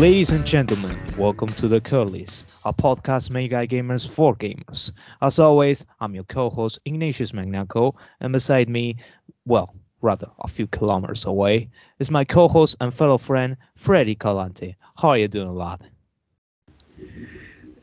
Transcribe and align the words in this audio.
Ladies 0.00 0.30
and 0.30 0.46
gentlemen, 0.46 0.98
welcome 1.18 1.52
to 1.52 1.68
the 1.68 1.78
Curlies, 1.78 2.44
a 2.64 2.72
podcast 2.72 3.28
made 3.28 3.50
by 3.50 3.66
gamers 3.66 4.08
for 4.08 4.34
gamers. 4.34 4.92
As 5.20 5.38
always, 5.38 5.84
I'm 6.00 6.14
your 6.14 6.24
co-host 6.24 6.78
Ignatius 6.86 7.32
Magnaco, 7.32 7.94
and 8.20 8.32
beside 8.32 8.70
me, 8.70 8.96
well, 9.44 9.74
rather 10.00 10.28
a 10.38 10.48
few 10.48 10.66
kilometers 10.68 11.26
away, 11.26 11.68
is 11.98 12.10
my 12.10 12.24
co-host 12.24 12.76
and 12.80 12.94
fellow 12.94 13.18
friend 13.18 13.58
Freddy 13.74 14.16
Calante. 14.16 14.74
How 14.96 15.10
are 15.10 15.18
you 15.18 15.28
doing, 15.28 15.54
lad? 15.54 15.82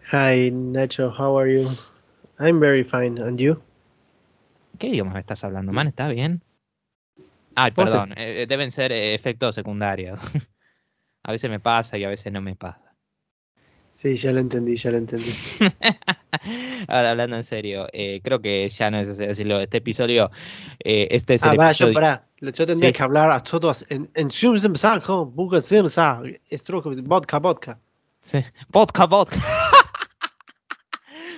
Hi, 0.10 0.50
Nacho. 0.52 1.16
How 1.16 1.38
are 1.38 1.48
you? 1.48 1.70
I'm 2.40 2.60
very 2.60 2.82
fine. 2.82 3.20
And 3.20 3.40
you? 3.40 3.62
¿Qué 4.80 4.88
idioma 4.90 5.14
me 5.14 5.20
estás 5.20 5.44
hablando, 5.44 5.72
man? 5.72 5.88
¿Está 5.88 6.12
bien? 6.12 6.42
Ay, 7.56 7.70
¿Cómo 7.74 7.88
se- 7.88 7.94
perdón, 7.94 8.14
eh, 8.18 8.48
deben 8.50 8.72
ser 8.72 8.92
eh, 8.92 9.14
efectos 9.14 9.54
secundarios. 9.54 10.20
a 11.28 11.32
veces 11.34 11.50
me 11.50 11.60
pasa 11.60 11.98
y 11.98 12.06
a 12.06 12.10
veces 12.10 12.32
no 12.32 12.42
me 12.42 12.56
pasa. 12.56 12.82
Sí, 13.94 14.16
ya 14.16 14.32
lo 14.32 14.40
entendí, 14.40 14.76
ya 14.78 14.92
lo 14.92 14.98
entendí. 14.98 15.32
Ahora, 16.88 17.12
hablando 17.12 17.36
en 17.36 17.44
serio, 17.44 17.88
eh, 17.92 18.22
creo 18.24 18.40
que 18.42 18.70
ya 18.70 18.90
no 18.92 19.00
es 19.00 19.08
necesario 19.08 19.30
decirlo. 19.30 19.60
Este 19.60 19.78
episodio, 19.78 20.32
eh, 20.84 21.08
este 21.12 21.34
es 21.34 21.44
Ah, 21.44 21.52
el 21.52 21.58
yo 21.58 21.64
episodio. 21.66 21.94
pará. 21.94 22.28
Yo 22.40 22.66
tendría 22.66 22.90
Sí. 22.90 22.94
que 22.96 23.04
hablar 23.04 23.32
a 23.32 23.42
todos 23.42 23.86
en 23.90 24.10
en 24.14 24.30
vodka, 27.08 27.40
vodka. 27.40 27.80
Sí. 28.22 28.40
Vodka, 28.70 29.06
vodka. 29.08 29.38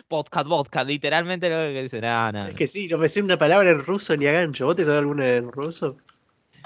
Vodka, 0.10 0.42
vodka, 0.44 0.84
literalmente 0.84 1.50
lo 1.50 1.72
que 1.72 1.84
dice. 1.84 2.02
No, 2.02 2.32
no. 2.32 2.48
Es 2.48 2.56
que 2.56 2.66
sí, 2.66 2.88
no 2.88 2.98
me 2.98 3.08
sé 3.08 3.22
una 3.22 3.38
palabra 3.38 3.70
en 3.70 3.80
ruso 3.80 4.18
ni 4.18 4.26
a 4.26 4.32
gancho. 4.32 4.66
¿Vos 4.66 4.76
te 4.76 4.84
sabés 4.84 5.00
alguna 5.00 5.28
en 5.36 5.52
ruso? 5.52 5.98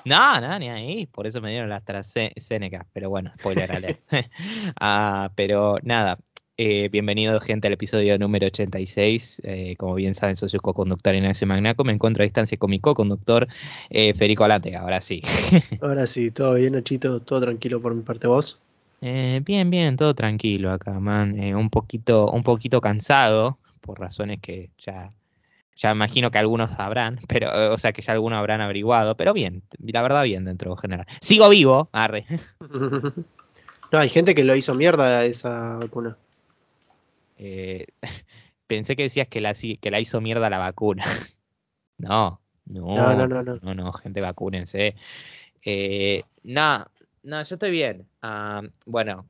No, 0.05 0.41
no, 0.41 0.59
ni 0.59 0.69
ahí. 0.69 1.05
Por 1.07 1.27
eso 1.27 1.41
me 1.41 1.51
dieron 1.51 1.69
la 1.69 1.77
AstraZeneca. 1.77 2.85
Pero 2.93 3.09
bueno, 3.09 3.31
spoiler 3.39 3.71
alert. 3.71 3.99
Ah, 4.79 5.31
pero 5.35 5.77
nada. 5.83 6.19
eh, 6.57 6.89
bienvenido, 6.91 7.39
gente, 7.39 7.67
al 7.67 7.73
episodio 7.73 8.17
número 8.19 8.47
86. 8.47 9.41
Eh, 9.45 9.75
como 9.77 9.95
bien 9.95 10.13
saben, 10.15 10.35
soy 10.35 10.49
su 10.49 10.59
co-conductor 10.59 11.15
Ignacio 11.15 11.47
Magnaco. 11.47 11.83
Me 11.83 11.93
encuentro 11.93 12.23
a 12.23 12.25
distancia 12.25 12.57
con 12.57 12.69
mi 12.69 12.79
co-conductor 12.79 13.47
eh, 13.89 14.13
Federico 14.13 14.43
Alante. 14.43 14.75
Ahora 14.75 15.01
sí. 15.01 15.21
Ahora 15.81 16.05
sí, 16.05 16.31
todo 16.31 16.55
bien, 16.55 16.73
Nachito, 16.73 17.19
todo 17.21 17.41
tranquilo 17.41 17.81
por 17.81 17.95
mi 17.95 18.03
parte. 18.03 18.27
¿Vos? 18.27 18.59
Eh, 19.01 19.41
bien, 19.43 19.69
bien, 19.69 19.97
todo 19.97 20.13
tranquilo 20.15 20.71
acá, 20.71 20.99
man. 20.99 21.37
Eh, 21.39 21.55
un 21.55 21.69
poquito, 21.69 22.29
un 22.31 22.43
poquito 22.43 22.79
cansado, 22.81 23.57
por 23.81 23.99
razones 23.99 24.39
que 24.41 24.69
ya, 24.77 25.11
ya 25.75 25.91
imagino 25.91 26.31
que 26.31 26.37
algunos 26.37 26.71
sabrán, 26.71 27.19
pero, 27.27 27.47
eh, 27.47 27.67
o 27.69 27.77
sea 27.77 27.93
que 27.93 28.01
ya 28.01 28.13
algunos 28.13 28.39
habrán 28.39 28.61
averiguado, 28.61 29.17
pero 29.17 29.33
bien, 29.33 29.63
la 29.79 30.01
verdad 30.01 30.23
bien 30.23 30.45
dentro 30.45 30.73
de 30.75 30.81
general. 30.81 31.05
Sigo 31.21 31.49
vivo, 31.49 31.89
arre. 31.91 32.25
No, 33.91 33.99
hay 33.99 34.09
gente 34.09 34.33
que 34.33 34.43
lo 34.43 34.55
hizo 34.55 34.73
mierda 34.73 35.23
esa 35.23 35.75
vacuna. 35.75 36.17
Eh, 37.37 37.85
pensé 38.65 38.95
que 38.95 39.03
decías 39.03 39.27
que 39.27 39.39
la, 39.39 39.53
que 39.53 39.91
la 39.91 39.99
hizo 39.99 40.19
mierda 40.19 40.49
la 40.49 40.57
vacuna. 40.57 41.03
No, 41.99 42.41
no, 42.65 42.95
No, 42.95 43.13
no, 43.15 43.27
no, 43.27 43.43
no. 43.43 43.59
no, 43.61 43.73
no, 43.75 43.93
gente, 43.93 44.19
vacúnense. 44.19 44.95
Eh, 45.63 46.23
no, 46.41 46.83
no, 47.21 47.43
yo 47.43 47.55
estoy 47.55 47.69
bien. 47.69 48.07
Ah, 48.23 48.63
bueno, 48.87 49.27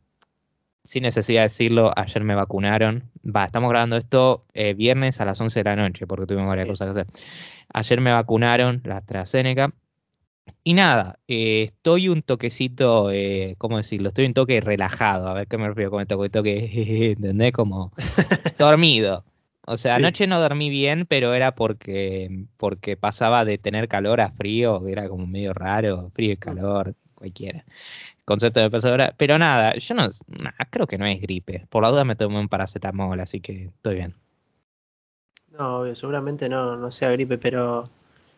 sin 0.83 1.03
necesidad 1.03 1.41
de 1.41 1.49
decirlo, 1.49 1.91
ayer 1.95 2.23
me 2.23 2.35
vacunaron. 2.35 3.09
Va, 3.25 3.45
estamos 3.45 3.69
grabando 3.69 3.97
esto 3.97 4.45
eh, 4.53 4.73
viernes 4.73 5.21
a 5.21 5.25
las 5.25 5.39
11 5.39 5.59
de 5.59 5.63
la 5.63 5.75
noche 5.75 6.05
porque 6.07 6.25
tuvimos 6.25 6.49
varias 6.49 6.67
cosas 6.67 6.87
que 6.87 7.01
hacer. 7.01 7.07
Ayer 7.73 8.01
me 8.01 8.11
vacunaron 8.11 8.81
la 8.83 8.97
AstraZeneca. 8.97 9.73
Y 10.65 10.73
nada, 10.73 11.19
eh, 11.27 11.63
estoy 11.63 12.09
un 12.09 12.21
toquecito, 12.21 13.11
eh, 13.11 13.55
¿cómo 13.57 13.77
decirlo? 13.77 14.09
Estoy 14.09 14.25
un 14.25 14.33
toque 14.33 14.59
relajado. 14.61 15.27
A 15.29 15.33
ver 15.33 15.47
qué 15.47 15.57
me 15.57 15.67
refiero 15.69 15.91
con 15.91 16.01
esto, 16.01 16.17
con 16.17 16.25
esto 16.25 16.43
que, 16.43 17.11
¿entendés? 17.17 17.53
Como 17.53 17.93
dormido. 18.57 19.25
O 19.65 19.77
sea, 19.77 19.95
Sí. 19.95 20.01
anoche 20.01 20.27
no 20.27 20.41
dormí 20.41 20.69
bien, 20.69 21.05
pero 21.05 21.33
era 21.33 21.55
porque, 21.55 22.45
porque 22.57 22.97
pasaba 22.97 23.45
de 23.45 23.57
tener 23.57 23.87
calor 23.87 24.19
a 24.19 24.31
frío, 24.31 24.83
que 24.83 24.91
era 24.91 25.07
como 25.07 25.25
medio 25.25 25.53
raro, 25.53 26.11
frío 26.13 26.33
y 26.33 26.37
calor, 26.37 26.95
cualquiera. 27.15 27.63
Concepto 28.25 28.59
de 28.61 28.69
persona. 28.71 29.13
Pero 29.17 29.37
nada, 29.37 29.75
yo 29.75 29.95
no, 29.95 30.03
nah, 30.27 30.51
creo 30.69 30.87
que 30.87 30.97
no 30.97 31.05
es 31.05 31.21
gripe. 31.21 31.67
Por 31.69 31.83
la 31.83 31.89
duda 31.89 32.05
me 32.05 32.15
tomé 32.15 32.39
un 32.39 32.49
paracetamol, 32.49 33.19
así 33.19 33.41
que 33.41 33.65
estoy 33.65 33.95
bien. 33.95 34.15
No, 35.51 35.79
obvio, 35.79 35.95
seguramente 35.95 36.49
no, 36.49 36.75
no 36.75 36.91
sea 36.91 37.11
gripe, 37.11 37.37
pero 37.37 37.89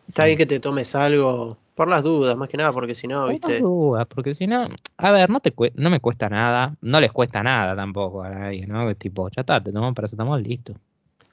está 0.08 0.24
Sí. 0.24 0.26
bien 0.26 0.38
que 0.38 0.46
te 0.46 0.60
tomes 0.60 0.94
algo 0.94 1.58
por 1.74 1.88
las 1.88 2.02
dudas, 2.04 2.36
más 2.36 2.48
que 2.48 2.56
nada, 2.56 2.72
porque 2.72 2.94
si 2.94 3.06
no, 3.08 3.22
Por 3.24 3.32
viste. 3.32 3.52
las 3.54 3.60
dudas, 3.62 4.06
porque 4.06 4.34
si 4.34 4.46
no, 4.46 4.68
a 4.98 5.10
ver, 5.10 5.30
no 5.30 5.40
te 5.40 5.52
no 5.74 5.90
me 5.90 6.00
cuesta 6.00 6.28
nada, 6.28 6.76
no 6.80 7.00
les 7.00 7.12
cuesta 7.12 7.42
nada 7.42 7.74
tampoco 7.76 8.22
a 8.22 8.30
nadie, 8.30 8.66
¿no? 8.66 8.94
Tipo, 8.94 9.28
ya 9.30 9.40
está, 9.42 9.62
te 9.62 9.72
tomas 9.72 9.88
un 9.88 9.94
paracetamol, 9.94 10.42
listo. 10.42 10.74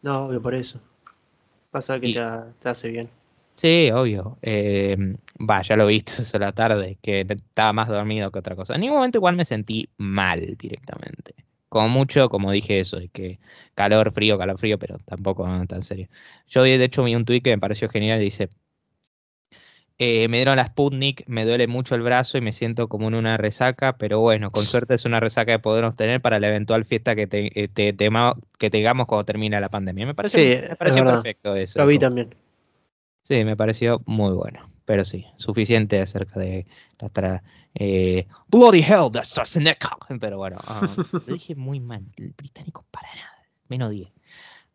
No, 0.03 0.25
obvio, 0.25 0.41
por 0.41 0.53
eso. 0.53 0.79
Pasa 1.71 1.99
que 1.99 2.09
Y- 2.09 2.13
te, 2.13 2.21
te 2.61 2.69
hace 2.69 2.89
bien. 2.89 3.09
Sí, 3.55 3.91
obvio. 3.91 4.37
Eh, 4.41 4.97
va, 5.39 5.61
ya 5.61 5.75
lo 5.77 5.87
viste 5.87 6.21
eso 6.23 6.39
la 6.39 6.51
tarde, 6.53 6.97
que 7.01 7.21
estaba 7.29 7.73
más 7.73 7.87
dormido 7.87 8.31
que 8.31 8.39
otra 8.39 8.55
cosa. 8.55 8.75
En 8.75 8.81
ningún 8.81 8.97
momento 8.97 9.17
igual 9.19 9.35
me 9.35 9.45
sentí 9.45 9.89
mal 9.97 10.55
directamente. 10.57 11.35
Como 11.69 11.89
mucho, 11.89 12.29
como 12.29 12.51
dije 12.51 12.79
eso, 12.79 12.97
de 12.99 13.09
que 13.09 13.39
calor, 13.73 14.11
frío, 14.13 14.37
calor, 14.37 14.59
frío, 14.59 14.77
pero 14.77 14.97
tampoco 15.05 15.47
no, 15.47 15.65
tan 15.67 15.81
serio. 15.81 16.07
Yo 16.47 16.63
de 16.63 16.83
hecho 16.83 17.03
vi 17.03 17.15
un 17.15 17.25
tweet 17.25 17.41
que 17.41 17.49
me 17.51 17.59
pareció 17.59 17.89
genial, 17.89 18.19
dice, 18.19 18.49
eh, 19.99 20.27
me 20.27 20.37
dieron 20.37 20.55
la 20.57 20.65
Sputnik, 20.65 21.23
me 21.27 21.45
duele 21.45 21.67
mucho 21.67 21.95
el 21.95 22.01
brazo 22.01 22.37
y 22.37 22.41
me 22.41 22.51
siento 22.51 22.89
como 22.89 23.07
en 23.07 23.15
una 23.15 23.37
resaca, 23.37 23.97
pero 23.97 24.19
bueno, 24.19 24.51
con 24.51 24.65
suerte 24.67 24.95
es 24.95 25.05
una 25.05 25.19
resaca 25.19 25.53
que 25.53 25.59
podemos 25.59 25.95
tener 25.95 26.21
para 26.21 26.39
la 26.39 26.47
eventual 26.49 26.83
fiesta 26.85 27.15
que, 27.15 27.27
te- 27.27 27.63
eh, 27.63 27.67
te- 27.67 27.93
tema- 27.93 28.35
que 28.57 28.69
tengamos 28.69 29.05
cuando 29.07 29.25
termine 29.25 29.59
la 29.61 29.69
pandemia. 29.69 30.05
Me 30.05 30.15
pareció, 30.15 30.41
Sí, 30.41 30.47
me 30.67 30.75
es 30.77 30.77
pareció 30.77 31.03
verdad. 31.03 31.15
perfecto 31.15 31.55
eso. 31.55 31.81
Lo 31.81 31.87
vi 31.87 31.99
también. 31.99 32.35
Sí, 33.23 33.43
me 33.43 33.55
pareció 33.57 34.01
muy 34.05 34.33
bueno. 34.33 34.67
Pero 34.85 35.05
sí, 35.05 35.25
suficiente 35.37 36.01
acerca 36.01 36.39
de 36.39 36.67
la 37.15 37.41
eh, 37.73 38.27
Bloody 38.49 38.81
Hell 38.81 39.09
de 39.11 39.19
AstraZeneca. 39.19 39.97
Pero 40.19 40.37
bueno, 40.37 40.57
ah, 40.67 40.95
lo 41.13 41.19
dije 41.33 41.55
muy 41.55 41.79
mal. 41.79 42.03
El 42.17 42.31
británico 42.31 42.85
para 42.91 43.07
nada. 43.15 43.47
Menos 43.69 43.91
10. 43.91 44.11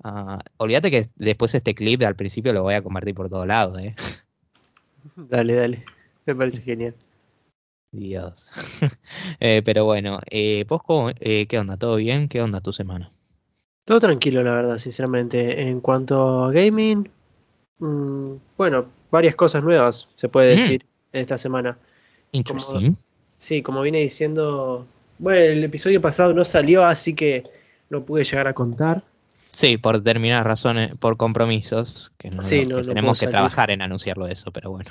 Ah, 0.02 0.38
olvídate 0.56 0.90
que 0.90 1.10
después 1.16 1.54
este 1.54 1.74
clip 1.74 2.02
al 2.02 2.16
principio 2.16 2.52
lo 2.52 2.62
voy 2.62 2.74
a 2.74 2.82
compartir 2.82 3.14
por 3.14 3.28
todos 3.28 3.46
lados, 3.46 3.78
¿eh? 3.80 3.94
Dale, 5.16 5.54
dale. 5.54 5.84
Me 6.26 6.34
parece 6.34 6.62
genial. 6.62 6.94
Dios. 7.92 8.50
Eh, 9.40 9.62
pero 9.64 9.84
bueno, 9.84 10.20
eh, 10.30 10.64
¿vos 10.68 10.82
cómo- 10.82 11.10
eh, 11.20 11.46
qué 11.46 11.58
onda? 11.58 11.76
¿Todo 11.76 11.96
bien? 11.96 12.28
¿Qué 12.28 12.40
onda 12.42 12.60
tu 12.60 12.72
semana? 12.72 13.12
Todo 13.84 14.00
tranquilo, 14.00 14.42
la 14.42 14.52
verdad, 14.52 14.78
sinceramente. 14.78 15.68
En 15.68 15.80
cuanto 15.80 16.44
a 16.44 16.52
gaming, 16.52 17.08
mm, 17.78 18.32
bueno, 18.56 18.86
varias 19.10 19.34
cosas 19.34 19.62
nuevas 19.62 20.08
se 20.14 20.28
puede 20.28 20.54
Mm. 20.54 20.58
decir 20.58 20.86
esta 21.12 21.38
semana. 21.38 21.78
Interesting. 22.32 22.96
Sí, 23.38 23.62
como 23.62 23.82
vine 23.82 24.00
diciendo, 24.00 24.86
bueno, 25.18 25.40
el 25.40 25.64
episodio 25.64 26.00
pasado 26.00 26.34
no 26.34 26.44
salió, 26.44 26.84
así 26.84 27.14
que 27.14 27.44
no 27.90 28.04
pude 28.04 28.24
llegar 28.24 28.46
a 28.48 28.52
contar. 28.54 29.02
Sí, 29.52 29.76
por 29.78 29.98
determinadas 30.02 30.44
razones, 30.46 30.92
por 30.98 31.16
compromisos, 31.16 32.12
que, 32.18 32.30
no, 32.30 32.42
Sí, 32.42 32.60
que 32.60 32.66
no- 32.66 32.84
tenemos 32.84 33.18
que 33.18 33.26
salir. 33.26 33.30
trabajar 33.32 33.70
en 33.70 33.82
anunciarlo 33.82 34.26
eso, 34.28 34.50
pero 34.52 34.70
bueno. 34.70 34.90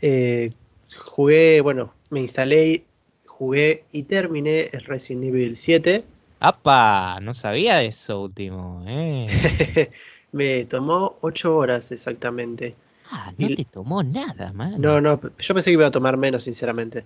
Eh, 0.00 0.52
jugué, 0.96 1.60
bueno, 1.60 1.92
me 2.10 2.20
instalé, 2.20 2.84
jugué 3.26 3.84
y 3.92 4.04
terminé 4.04 4.68
el 4.72 4.80
Resident 4.84 5.24
Evil 5.24 5.56
7. 5.56 6.04
¡Apa! 6.40 7.18
No 7.20 7.34
sabía 7.34 7.82
eso 7.82 8.22
último, 8.22 8.84
¿eh? 8.86 9.26
Me 10.32 10.64
tomó 10.66 11.16
8 11.22 11.56
horas 11.56 11.90
exactamente. 11.92 12.76
Ah, 13.10 13.32
no 13.38 13.48
Y- 13.48 13.56
te 13.56 13.64
tomó 13.64 14.02
nada, 14.02 14.52
man. 14.52 14.80
No, 14.80 15.00
no, 15.00 15.20
yo 15.38 15.54
pensé 15.54 15.70
que 15.70 15.74
iba 15.74 15.86
a 15.86 15.90
tomar 15.90 16.16
menos, 16.16 16.44
sinceramente. 16.44 17.04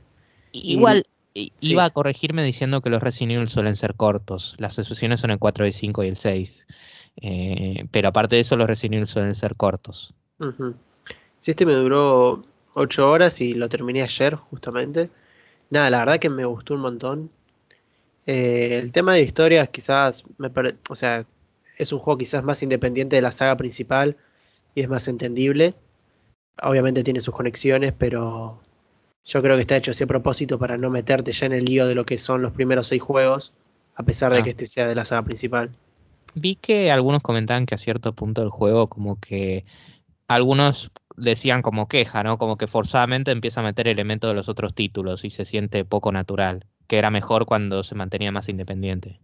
Igual 0.52 1.06
sí. 1.34 1.52
iba 1.60 1.84
a 1.84 1.90
corregirme 1.90 2.42
diciendo 2.42 2.80
que 2.80 2.90
los 2.90 3.02
Resident 3.02 3.32
Evil 3.36 3.48
suelen 3.48 3.76
ser 3.76 3.94
cortos. 3.94 4.54
Las 4.58 4.74
sesiones 4.74 5.20
son 5.20 5.30
el 5.30 5.38
4, 5.38 5.64
el 5.64 5.72
5 5.72 6.02
y 6.04 6.08
el 6.08 6.16
6. 6.16 6.66
Eh, 7.16 7.86
pero 7.90 8.08
aparte 8.08 8.36
de 8.36 8.40
eso, 8.42 8.56
los 8.56 8.66
Resident 8.66 8.94
Evil 8.94 9.06
suelen 9.06 9.34
ser 9.34 9.54
cortos. 9.54 10.14
Ujú. 10.40 10.75
Sí, 11.38 11.52
este 11.52 11.64
me 11.66 11.75
duró 11.75 12.44
8 12.75 13.08
horas 13.08 13.40
y 13.40 13.54
lo 13.54 13.68
terminé 13.68 14.02
ayer, 14.02 14.34
justamente. 14.34 15.10
Nada, 15.70 15.88
la 15.90 15.98
verdad 16.00 16.18
que 16.18 16.28
me 16.28 16.44
gustó 16.44 16.75
un 16.75 16.80
montón. 16.80 17.30
Eh, 18.26 18.78
el 18.82 18.92
tema 18.92 19.14
de 19.14 19.22
historias, 19.22 19.68
quizás, 19.70 20.25
me 20.38 20.50
pare- 20.50 20.76
o 20.88 20.94
sea, 20.94 21.25
es 21.78 21.92
un 21.92 21.98
juego 21.98 22.19
quizás 22.19 22.44
más 22.44 22.62
independiente 22.62 23.16
de 23.16 23.22
la 23.22 23.32
saga 23.32 23.56
principal 23.56 24.16
y 24.74 24.82
es 24.82 24.88
más 24.88 25.08
entendible. 25.08 25.74
Obviamente 26.62 27.02
tiene 27.02 27.20
sus 27.20 27.34
conexiones, 27.34 27.92
pero 27.96 28.60
yo 29.24 29.42
creo 29.42 29.56
que 29.56 29.62
está 29.62 29.76
hecho 29.76 29.92
a 29.92 30.06
propósito 30.06 30.58
para 30.58 30.76
no 30.76 30.90
meterte 30.90 31.32
ya 31.32 31.46
en 31.46 31.52
el 31.52 31.64
lío 31.64 31.86
de 31.86 31.94
lo 31.94 32.04
que 32.04 32.19
son 32.19 32.42
los 32.42 32.52
primeros 32.52 32.88
seis 32.88 33.02
juegos, 33.02 33.52
a 33.94 34.02
pesar 34.02 34.32
de 34.32 34.40
Ah. 34.40 34.42
que 34.42 34.50
este 34.50 34.66
sea 34.66 34.86
de 34.86 34.94
la 34.94 35.04
saga 35.04 35.22
principal. 35.22 35.70
Vi 36.34 36.56
que 36.56 36.90
algunos 36.90 37.22
comentaban 37.22 37.66
que 37.66 37.75
a 37.75 37.78
cierto 37.78 38.14
punto 38.14 38.40
del 38.40 38.50
juego, 38.50 38.86
como 38.88 39.20
que 39.20 39.64
algunos 40.28 40.90
decían 41.16 41.60
como 41.60 41.88
queja, 41.88 42.22
¿no? 42.22 42.38
Como 42.38 42.56
que 42.56 42.66
forzadamente 42.66 43.30
empieza 43.32 43.60
a 43.60 43.64
meter 43.64 43.86
elementos 43.86 44.30
de 44.30 44.34
los 44.34 44.48
otros 44.48 44.75
títulos 44.75 45.25
y 45.25 45.30
se 45.30 45.44
siente 45.44 45.84
poco 45.84 46.10
natural. 46.12 46.66
que 46.88 46.98
era 46.98 47.10
mejor 47.10 47.46
cuando 47.46 47.84
se 47.84 47.94
mantenía 47.94 48.32
más 48.32 48.50
independiente. 48.50 49.18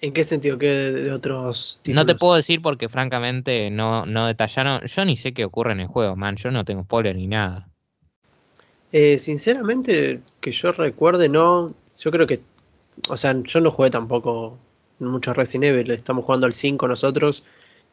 ¿En 0.00 0.12
qué 0.12 0.22
sentido? 0.24 0.58
¿Qué 0.58 0.68
de, 0.68 1.12
otros 1.12 1.80
No 1.86 2.06
te 2.06 2.14
títulos? 2.14 2.16
puedo 2.18 2.34
decir 2.34 2.62
porque 2.62 2.88
francamente 2.88 3.70
no, 3.70 4.06
no 4.06 4.26
detallaron. 4.26 4.86
Yo 4.86 5.04
ni 5.04 5.16
sé 5.16 5.32
qué 5.34 5.44
ocurre 5.44 5.72
en 5.72 5.80
el 5.80 5.88
juego, 5.88 6.14
man. 6.14 6.36
Yo 6.36 6.50
no 6.50 6.64
tengo 6.64 6.84
spoiler 6.84 7.16
ni 7.16 7.26
nada. 7.26 7.68
Eh, 8.92 9.18
sinceramente, 9.18 10.20
que 10.40 10.52
yo 10.52 10.72
recuerde, 10.72 11.28
no. 11.28 11.74
Yo 12.00 12.10
creo 12.10 12.26
que. 12.26 12.40
O 13.08 13.16
sea, 13.16 13.34
yo 13.42 13.60
no 13.60 13.70
jugué 13.70 13.90
tampoco 13.90 14.56
mucho 15.00 15.34
Resident 15.34 15.64
Evil. 15.64 15.90
Estamos 15.90 16.24
jugando 16.24 16.46
al 16.46 16.52
5 16.52 16.86
nosotros. 16.86 17.44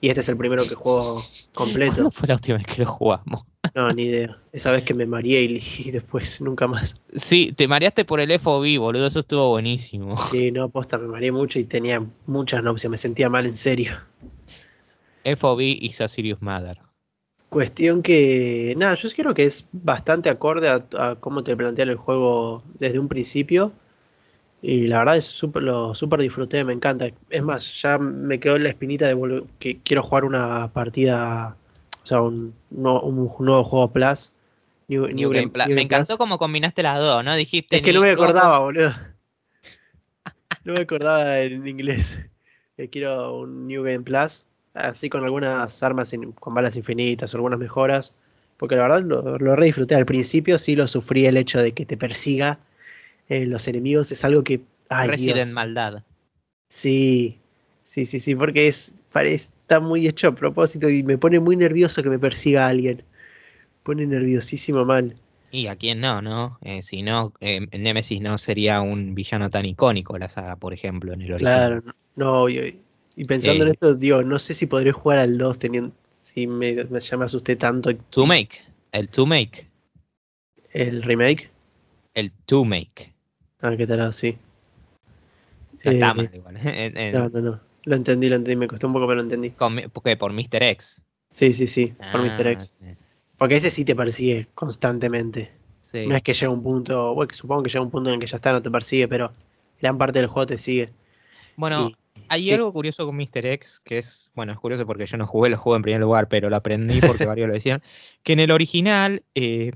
Y 0.02 0.10
este 0.10 0.22
es 0.22 0.30
el 0.30 0.38
primero 0.38 0.64
que 0.64 0.76
juego 0.76 1.22
completo. 1.54 1.96
¿Cuándo 1.96 2.12
fue 2.12 2.28
la 2.28 2.36
última 2.36 2.58
vez 2.58 2.68
que 2.68 2.82
lo 2.84 2.88
jugamos? 2.88 3.46
No, 3.76 3.92
ni 3.92 4.04
idea. 4.04 4.38
Esa 4.54 4.72
vez 4.72 4.84
que 4.84 4.94
me 4.94 5.06
mareé 5.06 5.44
y, 5.44 5.62
y 5.86 5.92
después 5.92 6.40
nunca 6.42 6.66
más. 6.66 6.96
Sí, 7.16 7.54
te 7.56 7.68
mareaste 7.68 8.06
por 8.06 8.20
el 8.20 8.32
FOV, 8.32 8.80
boludo. 8.80 9.08
Eso 9.08 9.20
estuvo 9.20 9.50
buenísimo. 9.50 10.18
Sí, 10.18 10.52
no, 10.52 10.70
posta, 10.70 10.98
me 10.98 11.08
mareé 11.08 11.32
mucho 11.32 11.60
y 11.60 11.66
tenía 11.66 12.04
muchas 12.26 12.64
náuseas. 12.64 12.90
Me 12.90 12.98
sentía 12.98 13.30
mal 13.30 13.46
en 13.46 13.54
serio. 13.54 13.92
FOV 15.26 15.62
y 15.62 15.90
Serious 15.90 16.42
Mother. 16.42 16.78
Cuestión 17.50 18.02
que, 18.02 18.74
nada, 18.78 18.96
yo 18.96 19.10
creo 19.16 19.34
que 19.34 19.44
es 19.44 19.66
bastante 19.72 20.30
acorde 20.30 20.70
a, 20.70 20.86
a 20.98 21.16
cómo 21.16 21.44
te 21.44 21.56
plantean 21.56 21.90
el 21.90 21.96
juego 21.96 22.64
desde 22.80 23.00
un 23.00 23.08
principio. 23.08 23.74
Y 24.62 24.88
la 24.88 25.00
verdad 25.00 25.18
es 25.18 25.26
súper, 25.26 25.64
lo 25.64 25.94
súper 25.94 26.22
disfruté, 26.22 26.64
me 26.64 26.74
encanta. 26.74 27.10
Es 27.30 27.44
más, 27.44 27.82
ya 27.82 27.98
me 27.98 28.40
quedó 28.40 28.58
la 28.58 28.70
espinita 28.70 29.08
de 29.08 29.44
que 29.60 29.80
quiero 29.80 30.02
jugar 30.02 30.26
una 30.26 30.72
partida, 30.74 31.56
o 32.06 32.08
sea, 32.08 32.22
un, 32.22 32.54
no- 32.70 33.02
un 33.02 33.34
nuevo 33.40 33.64
juego 33.64 33.92
Plus. 33.92 34.32
New, 34.88 35.08
New 35.08 35.32
Game 35.32 35.48
Plus. 35.50 35.66
Me 35.70 35.82
encantó 35.82 36.20
cómo 36.20 36.38
combinaste 36.38 36.84
las 36.84 37.00
dos, 37.00 37.24
¿no? 37.26 37.36
Dijiste. 37.36 37.78
Es 37.78 37.82
que 37.82 37.92
no 37.94 38.00
me 38.02 38.12
acordaba, 38.12 38.60
boludo. 38.60 38.94
No 40.64 40.74
me 40.74 40.82
acordaba 40.82 41.40
en 41.42 41.68
inglés. 41.68 42.20
Quiero 42.92 43.38
un 43.40 43.68
New 43.68 43.84
Game 43.84 44.02
Plus, 44.02 44.46
así 44.74 45.10
con 45.10 45.24
algunas 45.24 45.82
armas 45.84 46.12
in- 46.14 46.32
con 46.32 46.54
balas 46.54 46.76
infinitas 46.76 47.34
o 47.34 47.38
algunas 47.38 47.60
mejoras. 47.60 48.14
Porque 48.58 48.76
la 48.76 48.84
verdad 48.84 49.02
lo, 49.04 49.38
lo 49.38 49.56
re 49.56 49.66
disfruté. 49.68 49.96
Al 49.96 50.06
principio 50.06 50.58
sí 50.58 50.76
lo 50.76 50.88
sufrí 50.88 51.26
el 51.26 51.38
hecho 51.38 51.60
de 51.62 51.74
que 51.74 51.86
te 51.86 51.98
persiga 51.98 52.60
eh, 53.30 53.46
los 53.46 53.68
enemigos. 53.68 54.12
Es 54.12 54.24
algo 54.24 54.44
que. 54.44 54.62
Ay, 54.90 55.10
Resident 55.10 55.36
Dios. 55.38 55.54
Maldad. 55.54 56.04
Sí, 56.70 57.38
sí, 57.84 58.06
sí, 58.06 58.20
sí, 58.20 58.36
porque 58.36 58.68
es, 58.68 58.94
parece, 59.12 59.50
está 59.66 59.80
muy 59.80 60.08
hecho 60.08 60.28
a 60.28 60.36
propósito 60.36 60.88
y 60.90 61.02
me 61.02 61.18
pone 61.18 61.40
muy 61.40 61.56
nervioso 61.58 62.04
que 62.04 62.10
me 62.10 62.20
persiga 62.20 62.68
alguien. 62.68 63.04
Pone 63.82 64.06
nerviosísimo 64.06 64.86
mal. 64.86 65.16
Y 65.52 65.68
a 65.68 65.76
quién 65.76 66.02
no, 66.02 66.22
¿no? 66.22 66.60
Eh, 66.62 66.84
si 66.84 67.02
no, 67.02 67.34
eh, 67.40 67.66
Nemesis 67.78 68.22
no 68.22 68.38
sería 68.38 68.82
un 68.82 69.16
villano 69.16 69.50
tan 69.50 69.66
icónico 69.66 70.18
la 70.20 70.30
saga, 70.30 70.56
por 70.56 70.74
ejemplo, 70.74 71.14
en 71.14 71.22
el 71.22 71.34
original. 71.34 71.82
Claro, 71.82 71.96
no. 72.16 72.50
Y 72.50 72.80
y 73.18 73.26
pensando 73.26 73.64
en 73.64 73.70
Eh. 73.70 73.74
esto, 73.74 73.96
digo, 73.96 74.22
no 74.24 74.38
sé 74.38 74.54
si 74.54 74.66
podré 74.68 74.92
jugar 74.92 75.20
al 75.20 75.38
2 75.38 75.58
teniendo. 75.58 75.94
Si 76.12 76.46
me, 76.48 76.84
me- 76.84 77.00
ya 77.00 77.18
me 77.18 77.26
asusté 77.26 77.56
tanto 77.56 77.96
To 77.96 78.26
Make. 78.26 78.62
El 78.92 79.10
To 79.10 79.26
Make. 79.26 79.68
el 80.74 81.02
remake. 81.02 81.50
El 82.14 82.32
To 82.46 82.66
Make. 82.66 83.14
Ah, 83.62 83.76
qué 83.78 83.88
tal, 83.88 84.02
así. 84.02 84.38
No 85.86 85.92
está 85.92 86.12
Eh, 86.12 86.14
mal 86.14 86.30
igual. 86.36 86.56
No, 87.14 87.30
no, 87.30 87.42
no. 87.42 87.60
Lo 87.86 87.96
entendí, 87.96 88.30
lo 88.30 88.36
entendí. 88.36 88.56
Me 88.58 88.68
costó 88.68 88.88
un 88.88 88.94
poco, 88.94 89.06
pero 89.08 89.16
lo 89.16 89.22
entendí. 89.22 89.52
con- 89.52 89.80
porque 89.94 90.18
por 90.18 90.34
Mr. 90.34 90.62
X. 90.64 91.02
Sí, 91.32 91.54
sí, 91.54 91.68
sí. 91.68 91.88
Por 91.88 92.22
Ah, 92.22 92.24
Mr. 92.38 92.48
X. 92.48 92.78
sí. 92.80 92.86
Porque 93.38 93.56
ese 93.56 93.70
sí 93.70 93.84
te 93.86 93.96
persigue 93.96 94.48
constantemente. 94.54 95.52
Sí. 95.82 96.08
No 96.08 96.16
es 96.16 96.24
que 96.24 96.34
llega 96.34 96.52
un 96.52 96.64
punto. 96.64 97.14
Bueno, 97.14 97.28
que 97.28 97.36
supongo 97.36 97.64
que 97.64 97.70
llega 97.70 97.84
un 97.84 97.92
punto 97.92 98.10
en 98.10 98.16
el 98.16 98.20
que 98.20 98.28
ya 98.28 98.38
está, 98.38 98.52
no 98.52 98.62
te 98.62 98.72
persigue, 98.72 99.08
pero 99.08 99.32
gran 99.82 99.98
parte 99.98 100.20
del 100.20 100.28
juego 100.28 100.48
te 100.48 100.58
sigue. 100.58 100.92
Bueno, 101.58 101.90
Y- 101.90 101.96
hay 102.28 102.46
sí. 102.46 102.54
algo 102.54 102.72
curioso 102.74 103.06
con 103.06 103.16
Mr. 103.18 103.46
X, 103.46 103.82
que 103.84 103.98
es, 104.00 104.32
bueno, 104.34 104.52
es 104.54 104.58
curioso 104.58 104.86
porque 104.88 105.06
yo 105.06 105.18
no 105.18 105.28
jugué 105.28 105.50
los 105.50 105.60
juegos 105.60 105.78
en 105.78 105.84
primer 105.84 106.02
lugar, 106.02 106.28
pero 106.28 106.50
lo 106.50 106.56
aprendí 106.56 107.00
porque 107.02 107.26
varios 107.28 107.48
lo 107.48 107.54
decían, 107.54 107.84
que 108.24 108.34
en 108.34 108.40
el 108.40 108.52
original 108.52 109.24
eh, 109.36 109.74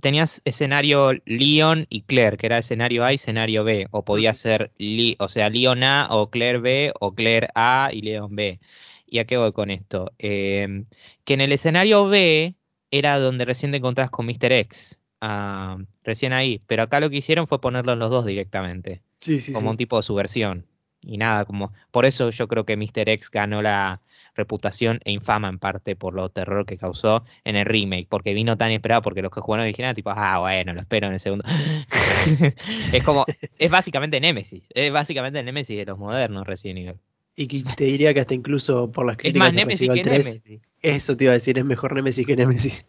tenías 0.00 0.42
escenario 0.44 1.12
Leon 1.24 1.86
y 1.90 2.02
Claire, 2.02 2.36
que 2.36 2.46
era 2.46 2.58
escenario 2.58 3.04
A 3.04 3.12
y 3.12 3.16
escenario 3.16 3.64
B, 3.64 3.88
o 3.90 4.04
podía 4.04 4.34
ser, 4.34 4.72
Li- 4.78 5.16
o 5.18 5.28
sea, 5.28 5.50
Leon 5.50 5.82
A 5.84 6.08
o 6.10 6.30
Claire 6.30 6.58
B, 6.58 6.92
o 7.00 7.14
Claire 7.14 7.48
A 7.54 7.90
y 7.92 8.02
Leon 8.02 8.34
B. 8.36 8.60
¿Y 9.06 9.18
a 9.18 9.24
qué 9.26 9.36
voy 9.36 9.52
con 9.52 9.70
esto? 9.70 10.12
Eh, 10.18 10.84
que 11.24 11.34
en 11.34 11.40
el 11.40 11.52
escenario 11.52 12.08
B 12.08 12.56
era 12.90 13.18
donde 13.18 13.44
recién 13.44 13.70
te 13.72 13.78
encontrás 13.78 14.10
con 14.10 14.26
Mr. 14.26 14.52
X, 14.52 15.00
ah, 15.20 15.78
recién 16.02 16.32
ahí, 16.32 16.62
pero 16.66 16.82
acá 16.84 17.00
lo 17.00 17.10
que 17.10 17.16
hicieron 17.16 17.46
fue 17.46 17.60
ponerlo 17.60 17.92
en 17.92 17.98
los 17.98 18.10
dos 18.10 18.26
directamente 18.26 19.02
Sí, 19.18 19.40
sí, 19.40 19.52
como 19.52 19.70
un 19.70 19.76
tipo 19.76 19.96
de 19.96 20.02
subversión. 20.02 20.66
Y 21.00 21.18
nada, 21.18 21.44
como 21.44 21.72
por 21.90 22.04
eso 22.06 22.30
yo 22.30 22.48
creo 22.48 22.64
que 22.64 22.76
Mr. 22.76 23.08
X 23.10 23.30
ganó 23.30 23.62
la 23.62 24.00
reputación 24.34 25.00
e 25.04 25.12
infama 25.12 25.48
en 25.48 25.58
parte 25.58 25.96
por 25.96 26.14
lo 26.14 26.28
terror 26.28 26.66
que 26.66 26.76
causó 26.76 27.24
en 27.44 27.56
el 27.56 27.66
remake, 27.66 28.06
porque 28.08 28.34
vino 28.34 28.56
tan 28.56 28.72
esperado, 28.72 29.02
porque 29.02 29.22
los 29.22 29.30
que 29.30 29.40
jugaron 29.40 29.64
original, 29.64 29.94
tipo, 29.94 30.10
ah, 30.10 30.38
bueno, 30.38 30.74
lo 30.74 30.80
espero 30.80 31.06
en 31.06 31.14
el 31.14 31.20
segundo. 31.20 31.44
es 32.92 33.02
como, 33.02 33.24
es 33.58 33.70
básicamente 33.70 34.20
Nemesis, 34.20 34.68
es 34.74 34.92
básicamente 34.92 35.38
el 35.38 35.46
Nemesis 35.46 35.76
de 35.76 35.86
los 35.86 35.98
modernos 35.98 36.46
Resident 36.46 36.78
Evil. 36.78 37.00
Y 37.36 37.64
te 37.64 37.84
diría 37.84 38.14
que 38.14 38.20
hasta 38.20 38.34
incluso 38.34 38.92
por 38.92 39.06
las 39.06 39.16
Es 39.16 39.22
críticas 39.22 39.40
más 39.40 39.50
que 39.50 39.56
Nemesis 39.56 39.88
que 39.88 39.94
el 39.94 40.02
3, 40.02 40.26
Nemesis. 40.26 40.60
Eso 40.82 41.16
te 41.16 41.24
iba 41.24 41.32
a 41.32 41.34
decir, 41.34 41.58
es 41.58 41.64
mejor 41.64 41.94
Nemesis 41.94 42.26
que 42.26 42.36
Nemesis. 42.36 42.86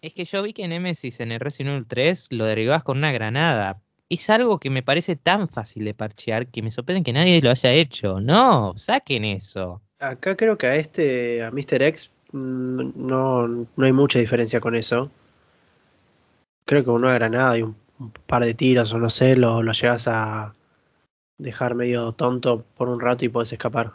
Es 0.00 0.12
que 0.14 0.24
yo 0.24 0.42
vi 0.42 0.52
que 0.52 0.66
Nemesis 0.66 1.20
en 1.20 1.30
el 1.30 1.38
Resident 1.38 1.74
Evil 1.74 1.86
3 1.86 2.28
lo 2.32 2.46
derribabas 2.46 2.82
con 2.82 2.98
una 2.98 3.12
granada. 3.12 3.80
Es 4.08 4.28
algo 4.30 4.58
que 4.58 4.68
me 4.68 4.82
parece 4.82 5.14
tan 5.14 5.48
fácil 5.48 5.84
de 5.84 5.94
parchear 5.94 6.48
que 6.48 6.60
me 6.60 6.72
sorprende 6.72 7.04
que 7.04 7.12
nadie 7.12 7.40
lo 7.40 7.50
haya 7.50 7.72
hecho. 7.72 8.20
No, 8.20 8.72
saquen 8.76 9.24
eso. 9.24 9.80
Acá 10.10 10.36
creo 10.36 10.58
que 10.58 10.66
a 10.66 10.76
este, 10.76 11.42
a 11.42 11.50
Mr. 11.50 11.82
X, 11.82 12.12
mm, 12.32 12.90
no, 12.94 13.46
no 13.48 13.84
hay 13.86 13.92
mucha 13.92 14.18
diferencia 14.18 14.60
con 14.60 14.74
eso. 14.74 15.10
Creo 16.64 16.80
que 16.82 16.86
con 16.86 16.96
una 17.04 17.14
granada 17.14 17.56
y 17.56 17.62
un, 17.62 17.76
un 18.00 18.10
par 18.26 18.44
de 18.44 18.52
tiros 18.54 18.92
o 18.92 18.98
no 18.98 19.10
sé, 19.10 19.36
lo, 19.36 19.62
lo 19.62 19.70
llegas 19.72 20.08
a 20.08 20.54
dejar 21.38 21.74
medio 21.76 22.12
tonto 22.12 22.64
por 22.76 22.88
un 22.88 23.00
rato 23.00 23.24
y 23.24 23.30
puedes 23.30 23.52
escapar. 23.52 23.94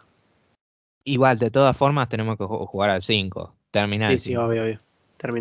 Igual, 1.06 1.40
de 1.40 1.50
todas 1.50 1.76
formas, 1.76 2.08
tenemos 2.08 2.38
que 2.38 2.44
ju- 2.44 2.68
jugar 2.68 2.92
al 2.92 3.02
5. 3.02 3.56
Terminar. 3.72 4.12
Sí, 4.12 4.20
sí, 4.20 4.36
obvio, 4.36 4.64
obvio. 4.64 4.80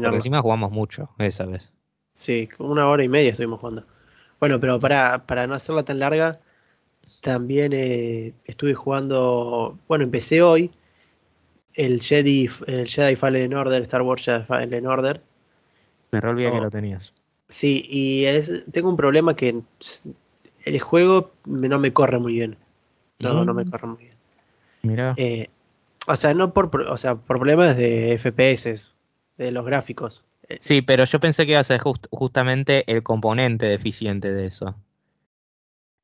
Porque 0.01 0.17
encima 0.17 0.41
jugamos 0.41 0.71
mucho 0.71 1.11
esa 1.19 1.45
vez. 1.47 1.73
Sí, 2.15 2.49
una 2.59 2.89
hora 2.89 3.05
y 3.05 3.09
media 3.09 3.31
estuvimos 3.31 3.61
jugando. 3.61 3.85
Bueno, 4.41 4.61
pero 4.61 4.81
para, 4.81 5.27
para 5.27 5.47
no 5.47 5.55
hacerla 5.55 5.85
tan 5.85 5.99
larga, 6.01 6.41
también 7.27 7.73
eh, 7.73 8.33
estuve 8.45 8.75
jugando, 8.75 9.77
bueno, 9.89 10.05
empecé 10.05 10.43
hoy 10.43 10.71
el 11.75 12.01
Jedi, 12.01 12.49
el 12.69 12.87
Jedi 12.89 13.17
Fallen 13.17 13.53
Order, 13.53 13.83
Star 13.83 14.03
Wars 14.03 14.25
Jedi 14.25 14.45
Fallen 14.45 14.87
Order. 14.87 15.21
Me 16.13 16.21
re 16.21 16.31
olvidé 16.31 16.53
que 16.53 16.61
lo 16.61 16.71
tenías. 16.71 17.13
Sí, 17.49 17.85
y 17.89 18.25
es, 18.27 18.65
tengo 18.71 18.89
un 18.91 18.97
problema 18.97 19.35
que 19.35 19.61
el 20.65 20.81
juego 20.81 21.33
no 21.45 21.79
me 21.81 21.93
corre 21.93 22.19
muy 22.21 22.35
bien. 22.35 22.57
No, 23.19 23.45
no 23.45 23.53
me 23.55 23.65
Mm. 23.65 23.71
corre 23.71 23.87
muy 23.89 23.99
bien. 24.05 24.17
Mira. 24.83 25.15
Eh, 25.17 25.49
o 26.07 26.15
sea, 26.15 26.33
no 26.33 26.53
por, 26.55 26.71
o 26.83 26.97
sea, 26.97 27.17
por 27.17 27.39
problemas 27.39 27.77
de 27.77 28.13
FPS, 28.15 28.95
de 29.37 29.51
los 29.51 29.65
gráficos. 29.67 30.23
Eh, 30.49 30.59
Sí, 30.61 30.81
pero 30.81 31.05
yo 31.05 31.19
pensé 31.19 31.45
que 31.45 31.53
iba 31.53 31.61
a 31.61 31.65
ser 31.65 31.81
just- 31.81 32.07
justamente 32.13 32.85
el 32.87 33.03
componente 33.03 33.67
deficiente 33.67 34.33
de 34.33 34.47
eso. 34.47 34.77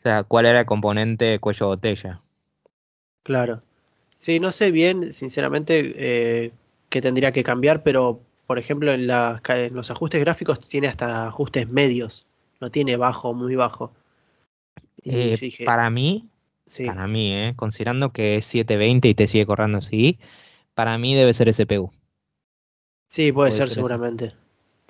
O 0.02 0.08
sea, 0.08 0.24
¿cuál 0.24 0.46
era 0.46 0.58
el 0.58 0.66
componente 0.66 1.38
cuello 1.38 1.68
botella? 1.68 2.20
Claro. 3.22 3.62
Sí, 4.08 4.40
no 4.40 4.50
sé 4.50 4.72
bien, 4.72 5.12
sinceramente, 5.12 5.94
eh, 5.94 6.50
qué 6.88 7.00
tendría 7.00 7.30
que 7.30 7.44
cambiar, 7.44 7.84
pero 7.84 8.18
por 8.48 8.58
ejemplo 8.58 8.92
en, 8.92 9.06
los 9.06 9.90
ajustes 9.92 10.20
gráficos 10.20 10.58
tiene 10.58 10.88
hasta 10.88 11.28
ajustes 11.28 11.68
medios, 11.68 12.26
no 12.60 12.68
tiene 12.68 12.96
bajo, 12.96 13.32
muy 13.32 13.54
bajo. 13.54 13.92
Eh, 15.04 15.38
dije, 15.40 15.64
para 15.64 15.88
mí, 15.88 16.28
sí, 16.66 16.84
para 16.84 17.06
mí, 17.06 17.32
eh, 17.32 17.52
considerando 17.54 18.12
que 18.12 18.38
es 18.38 18.46
720 18.46 19.08
y 19.08 19.14
te 19.14 19.28
sigue 19.28 19.46
corriendo 19.46 19.78
así, 19.78 20.18
para 20.74 20.98
mí 20.98 21.14
debe 21.14 21.32
ser 21.32 21.54
CPU. 21.54 21.92
sí, 23.08 23.30
puede 23.30 23.50
puede 23.50 23.52
ser 23.52 23.70
seguramente. 23.70 24.34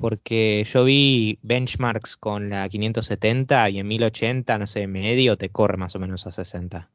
Porque 0.02 0.66
yo 0.68 0.82
vi 0.82 1.38
benchmarks 1.42 2.16
con 2.16 2.50
la 2.50 2.68
570 2.68 3.70
y 3.70 3.78
en 3.78 3.86
1080, 3.86 4.58
no 4.58 4.66
sé, 4.66 4.88
medio 4.88 5.36
te 5.36 5.48
corre 5.48 5.76
más 5.76 5.94
o 5.94 6.00
menos 6.00 6.26
a 6.26 6.32
60. 6.32 6.90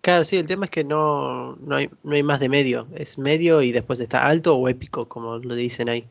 Claro, 0.00 0.24
sí, 0.24 0.38
el 0.38 0.46
tema 0.46 0.64
es 0.64 0.70
que 0.70 0.84
no, 0.84 1.56
no 1.56 1.76
hay, 1.76 1.90
no 2.02 2.14
hay 2.14 2.22
más 2.22 2.40
de 2.40 2.48
medio, 2.48 2.88
es 2.94 3.18
medio 3.18 3.60
y 3.60 3.72
después 3.72 4.00
está 4.00 4.26
alto 4.26 4.56
o 4.56 4.70
épico, 4.70 5.06
como 5.06 5.36
lo 5.36 5.54
dicen 5.54 5.90
ahí. 5.90 6.06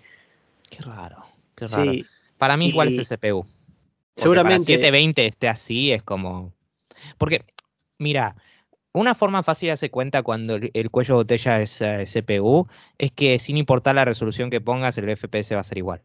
Qué 0.70 0.84
raro, 0.84 1.26
qué 1.56 1.66
raro. 1.66 1.92
Sí, 1.92 2.06
Para 2.38 2.58
mí, 2.58 2.72
¿cuál 2.72 2.90
es 2.90 3.00
el 3.00 3.18
CPU? 3.18 3.42
Porque 3.42 3.50
Para 3.50 4.22
seguramente, 4.22 4.66
720 4.66 5.26
esté 5.26 5.50
así 5.50 5.92
es 5.92 6.04
como. 6.04 6.54
Porque, 7.18 7.44
mira, 7.98 8.36
una 8.98 9.16
forma 9.16 9.44
fácil 9.44 9.68
de 9.68 9.72
darse 9.72 9.90
cuenta 9.90 10.24
cuando 10.24 10.56
el, 10.56 10.72
el 10.74 10.90
cuello 10.90 11.16
de 11.16 11.24
botella 11.24 11.62
es 11.62 11.82
eh, 11.82 12.06
CPU 12.06 12.68
es 12.98 13.12
que 13.12 13.40
sin 13.40 13.58
importar 13.58 13.96
la 13.96 14.06
resolución 14.06 14.50
que 14.50 14.62
pongas, 14.62 14.98
el 14.98 15.10
FPS 15.10 15.56
va 15.56 15.62
a 15.62 15.64
ser 15.64 15.78
igual. 15.78 16.02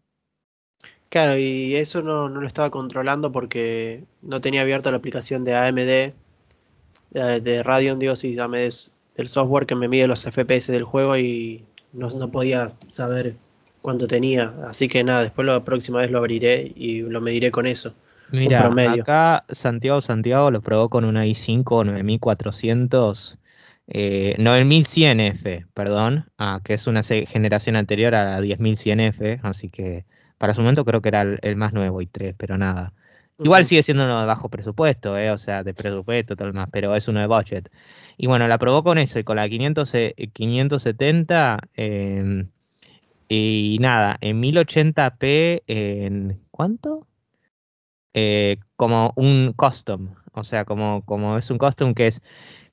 Claro, 1.09 1.37
y 1.37 1.77
eso 1.77 2.01
no, 2.01 2.31
no 2.31 2.41
lo 2.41 2.47
estaba 2.47 2.71
controlando 2.71 3.33
porque 3.33 4.05
no 4.23 4.41
tenía 4.41 4.63
abierta 4.63 4.91
la 4.91 4.97
aplicación 4.97 5.45
de 5.45 5.55
AMD, 5.55 6.15
de 7.13 7.63
Radeon, 7.63 7.99
digo, 7.99 8.17
sí, 8.17 8.39
AMD 8.39 8.55
es 8.55 8.91
el 9.17 9.29
software 9.29 9.67
que 9.67 9.75
me 9.75 9.89
mide 9.89 10.07
los 10.07 10.25
FPS 10.25 10.73
del 10.73 10.85
juego 10.85 11.19
y 11.19 11.65
no, 11.93 12.09
no 12.09 12.31
podía 12.31 12.73
saber 12.87 13.37
cuánto 13.83 14.07
tenía. 14.07 14.55
Así 14.67 14.89
que 14.89 15.05
nada, 15.05 15.23
después 15.23 15.47
la 15.47 15.63
próxima 15.65 15.99
vez 16.01 16.11
lo 16.11 16.19
abriré 16.19 16.73
y 16.75 17.03
lo 17.03 17.21
mediré 17.21 17.51
con 17.51 17.67
eso. 17.67 17.95
Mira, 18.31 18.67
acá 18.67 19.45
Santiago 19.51 20.01
Santiago 20.01 20.51
lo 20.51 20.63
probó 20.63 20.89
con 20.89 21.05
una 21.05 21.27
i5 21.27 21.85
9400, 21.85 23.39
eh, 23.89 24.37
9100F, 24.39 25.67
perdón, 25.75 26.31
ah, 26.39 26.61
que 26.65 26.75
es 26.75 26.87
una 26.87 27.03
generación 27.03 27.77
anterior 27.77 28.15
a 28.15 28.25
la 28.25 28.41
10100F, 28.41 29.41
así 29.43 29.69
que 29.69 30.07
para 30.39 30.55
su 30.55 30.61
momento 30.63 30.85
creo 30.85 31.03
que 31.03 31.09
era 31.09 31.23
el, 31.23 31.39
el 31.43 31.57
más 31.57 31.73
nuevo 31.73 32.01
i3, 32.01 32.35
pero 32.37 32.57
nada. 32.57 32.93
Igual 33.39 33.65
sigue 33.65 33.83
siendo 33.83 34.05
uno 34.05 34.21
de 34.21 34.27
bajo 34.27 34.49
presupuesto, 34.49 35.19
eh, 35.19 35.31
o 35.31 35.39
sea, 35.39 35.65
de 35.65 35.75
presupuesto, 35.75 36.37
todo 36.37 36.49
lo 36.49 36.53
demás, 36.53 36.69
pero 36.73 36.95
es 36.95 37.09
uno 37.09 37.21
de 37.21 37.27
budget. 37.27 37.71
Y 38.17 38.27
bueno, 38.27 38.47
la 38.47 38.59
probó 38.59 38.85
con 38.85 38.99
eso 38.99 39.19
y 39.19 39.25
con 39.25 39.37
la 39.37 39.49
500, 39.49 39.95
eh, 39.95 40.15
570, 40.33 41.59
eh, 41.75 42.47
y 43.29 43.79
nada, 43.81 44.19
en 44.21 44.41
1080p, 44.41 45.63
en 45.67 46.41
¿cuánto? 46.51 47.07
Eh, 48.15 48.59
como 48.77 49.13
un 49.17 49.55
custom, 49.57 50.15
o 50.33 50.45
sea, 50.45 50.65
como, 50.65 51.03
como 51.05 51.39
es 51.39 51.51
un 51.51 51.59
custom 51.59 51.95
que 51.95 52.09
es, 52.09 52.23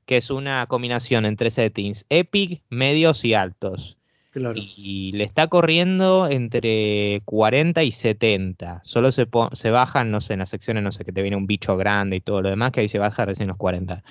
que 0.05 0.17
es 0.17 0.29
una 0.29 0.65
combinación 0.67 1.25
entre 1.25 1.51
settings 1.51 2.05
epic, 2.10 2.62
medios 2.69 3.24
y 3.25 3.34
altos. 3.34 3.98
Claro. 4.31 4.53
Y 4.55 5.12
le 5.13 5.24
está 5.24 5.48
corriendo 5.48 6.27
entre 6.27 7.22
40 7.25 7.84
y 7.84 7.91
70. 7.91 8.81
Solo 8.84 9.12
se, 9.12 9.27
se 9.53 9.69
bajan, 9.72 10.12
no 10.12 10.22
sé, 10.22 10.34
en 10.34 10.39
las 10.39 10.50
secciones, 10.50 10.84
no 10.84 10.91
sé, 10.91 11.03
que 11.03 11.12
te 11.12 11.22
viene 11.24 11.36
un 11.36 11.48
bicho 11.48 11.77
grande 11.77 12.17
y 12.17 12.22
todo 12.22 12.41
lo 12.41 12.50
demás, 12.50 12.72
que 12.72 12.81
ahí 12.81 12.88
se 12.88 13.00
baja 13.00 13.25
recién 13.25 13.48
los 13.48 13.58
40. 13.58 14.03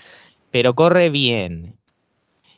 Pero 0.51 0.75
corre 0.75 1.11
bien. 1.11 1.77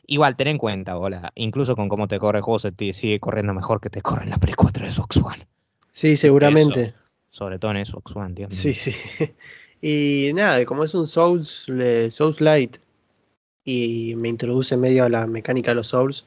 Igual, 0.07 0.37
ten 0.37 0.49
en 0.49 0.59
cuenta, 0.59 0.95
bola, 0.95 1.33
incluso 1.35 1.77
con 1.77 1.89
cómo 1.89 2.09
te 2.09 2.19
corre 2.19 2.39
el 2.39 2.45
juego, 2.45 2.59
se 2.59 2.73
te 2.73 2.93
sigue 2.93 3.21
corriendo 3.21 3.55
mejor 3.55 3.81
que 3.81 3.91
te 3.91 4.03
corre 4.03 4.25
en 4.25 4.31
la 4.31 4.39
Play 4.39 4.55
4 4.55 4.87
de 4.87 4.91
Xbox 4.91 5.19
One. 5.19 5.47
Sí, 5.93 6.17
seguramente. 6.17 6.95
Sobre 7.31 7.59
todo 7.59 7.73
en 7.73 7.85
Xbox 7.85 8.15
One, 8.17 8.35
mío. 8.37 8.49
Sí, 8.51 8.75
sí. 8.75 8.95
Y 9.83 10.33
nada, 10.35 10.63
como 10.67 10.85
es 10.85 10.95
un 10.95 11.07
Souls, 11.07 11.67
Souls 12.11 12.41
Light 12.43 12.77
y 13.65 14.15
me 14.17 14.29
introduce 14.29 14.77
medio 14.77 15.05
a 15.05 15.09
la 15.09 15.27
mecánica 15.27 15.71
de 15.71 15.77
los 15.77 15.89
Souls, 15.89 16.27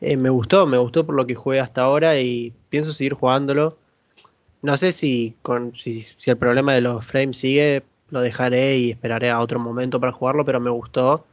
eh, 0.00 0.16
me 0.16 0.30
gustó, 0.30 0.66
me 0.66 0.78
gustó 0.78 1.04
por 1.04 1.14
lo 1.14 1.26
que 1.26 1.34
jugué 1.34 1.60
hasta 1.60 1.82
ahora 1.82 2.18
y 2.20 2.52
pienso 2.68 2.92
seguir 2.92 3.14
jugándolo. 3.14 3.78
No 4.62 4.76
sé 4.76 4.92
si, 4.92 5.34
con, 5.42 5.74
si, 5.76 6.02
si 6.02 6.30
el 6.30 6.36
problema 6.36 6.72
de 6.72 6.82
los 6.82 7.04
frames 7.04 7.38
sigue, 7.38 7.82
lo 8.10 8.20
dejaré 8.20 8.78
y 8.78 8.90
esperaré 8.92 9.30
a 9.30 9.40
otro 9.40 9.58
momento 9.58 9.98
para 9.98 10.12
jugarlo, 10.12 10.44
pero 10.44 10.60
me 10.60 10.70
gustó. 10.70 11.24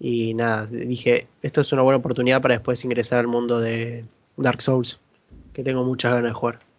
Y 0.00 0.34
nada, 0.34 0.66
dije, 0.66 1.28
esto 1.42 1.60
es 1.60 1.72
una 1.72 1.82
buena 1.82 1.98
oportunidad 1.98 2.42
para 2.42 2.54
después 2.54 2.84
ingresar 2.84 3.20
al 3.20 3.28
mundo 3.28 3.60
de 3.60 4.04
Dark 4.36 4.62
Souls, 4.62 4.98
que 5.52 5.62
tengo 5.62 5.84
muchas 5.84 6.12
ganas 6.14 6.30
de 6.30 6.34
jugar. 6.34 6.69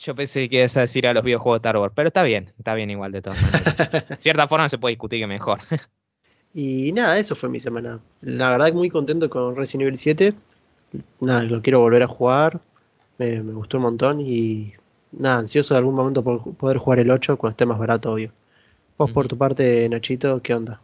Yo 0.00 0.14
pensé 0.14 0.48
que 0.48 0.56
ibas 0.56 0.76
a 0.78 0.80
decir 0.80 1.06
a 1.06 1.12
los 1.12 1.22
videojuegos 1.22 1.60
de 1.60 1.68
Star 1.68 1.76
Wars, 1.76 1.92
pero 1.94 2.08
está 2.08 2.22
bien, 2.22 2.50
está 2.58 2.74
bien 2.74 2.88
igual 2.88 3.12
de 3.12 3.20
todas 3.20 3.40
maneras. 3.40 3.76
De 4.08 4.16
cierta 4.18 4.48
forma 4.48 4.66
se 4.70 4.78
puede 4.78 4.92
discutir 4.92 5.20
que 5.20 5.26
mejor. 5.26 5.58
Y 6.52 6.90
nada, 6.90 7.16
eso 7.16 7.36
fue 7.36 7.48
mi 7.48 7.60
semana. 7.60 8.00
La 8.22 8.50
verdad 8.50 8.66
que 8.66 8.72
muy 8.72 8.90
contento 8.90 9.30
con 9.30 9.54
Resident 9.54 9.82
Evil 9.82 9.98
7. 9.98 10.34
Nada, 11.20 11.44
lo 11.44 11.62
quiero 11.62 11.78
volver 11.78 12.02
a 12.02 12.08
jugar. 12.08 12.58
Me, 13.18 13.40
me 13.40 13.52
gustó 13.52 13.76
un 13.76 13.84
montón 13.84 14.20
y 14.20 14.72
nada, 15.12 15.38
ansioso 15.38 15.74
de 15.74 15.78
algún 15.78 15.94
momento 15.94 16.24
por 16.24 16.56
poder 16.56 16.78
jugar 16.78 16.98
el 16.98 17.12
8 17.12 17.36
cuando 17.36 17.52
esté 17.52 17.66
más 17.66 17.78
barato, 17.78 18.10
obvio. 18.10 18.32
Vos 18.98 19.12
por 19.12 19.28
tu 19.28 19.38
parte, 19.38 19.88
Nachito, 19.88 20.42
¿qué 20.42 20.52
onda? 20.52 20.80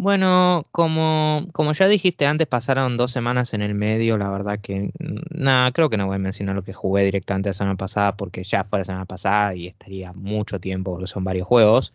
Bueno, 0.00 0.68
como, 0.70 1.48
como 1.52 1.72
ya 1.72 1.88
dijiste 1.88 2.24
antes, 2.24 2.46
pasaron 2.46 2.96
dos 2.96 3.10
semanas 3.10 3.52
en 3.52 3.62
el 3.62 3.74
medio, 3.74 4.16
la 4.16 4.30
verdad 4.30 4.60
que 4.60 4.92
nada, 5.30 5.72
creo 5.72 5.90
que 5.90 5.96
no 5.96 6.06
voy 6.06 6.14
a 6.14 6.18
mencionar 6.20 6.54
lo 6.54 6.62
que 6.62 6.72
jugué 6.72 7.02
directamente 7.04 7.48
la 7.48 7.54
semana 7.54 7.76
pasada 7.76 8.16
porque 8.16 8.44
ya 8.44 8.62
fue 8.62 8.78
la 8.78 8.84
semana 8.84 9.06
pasada 9.06 9.56
y 9.56 9.66
estaría 9.66 10.12
mucho 10.12 10.60
tiempo 10.60 10.92
porque 10.92 11.08
son 11.08 11.24
varios 11.24 11.48
juegos. 11.48 11.92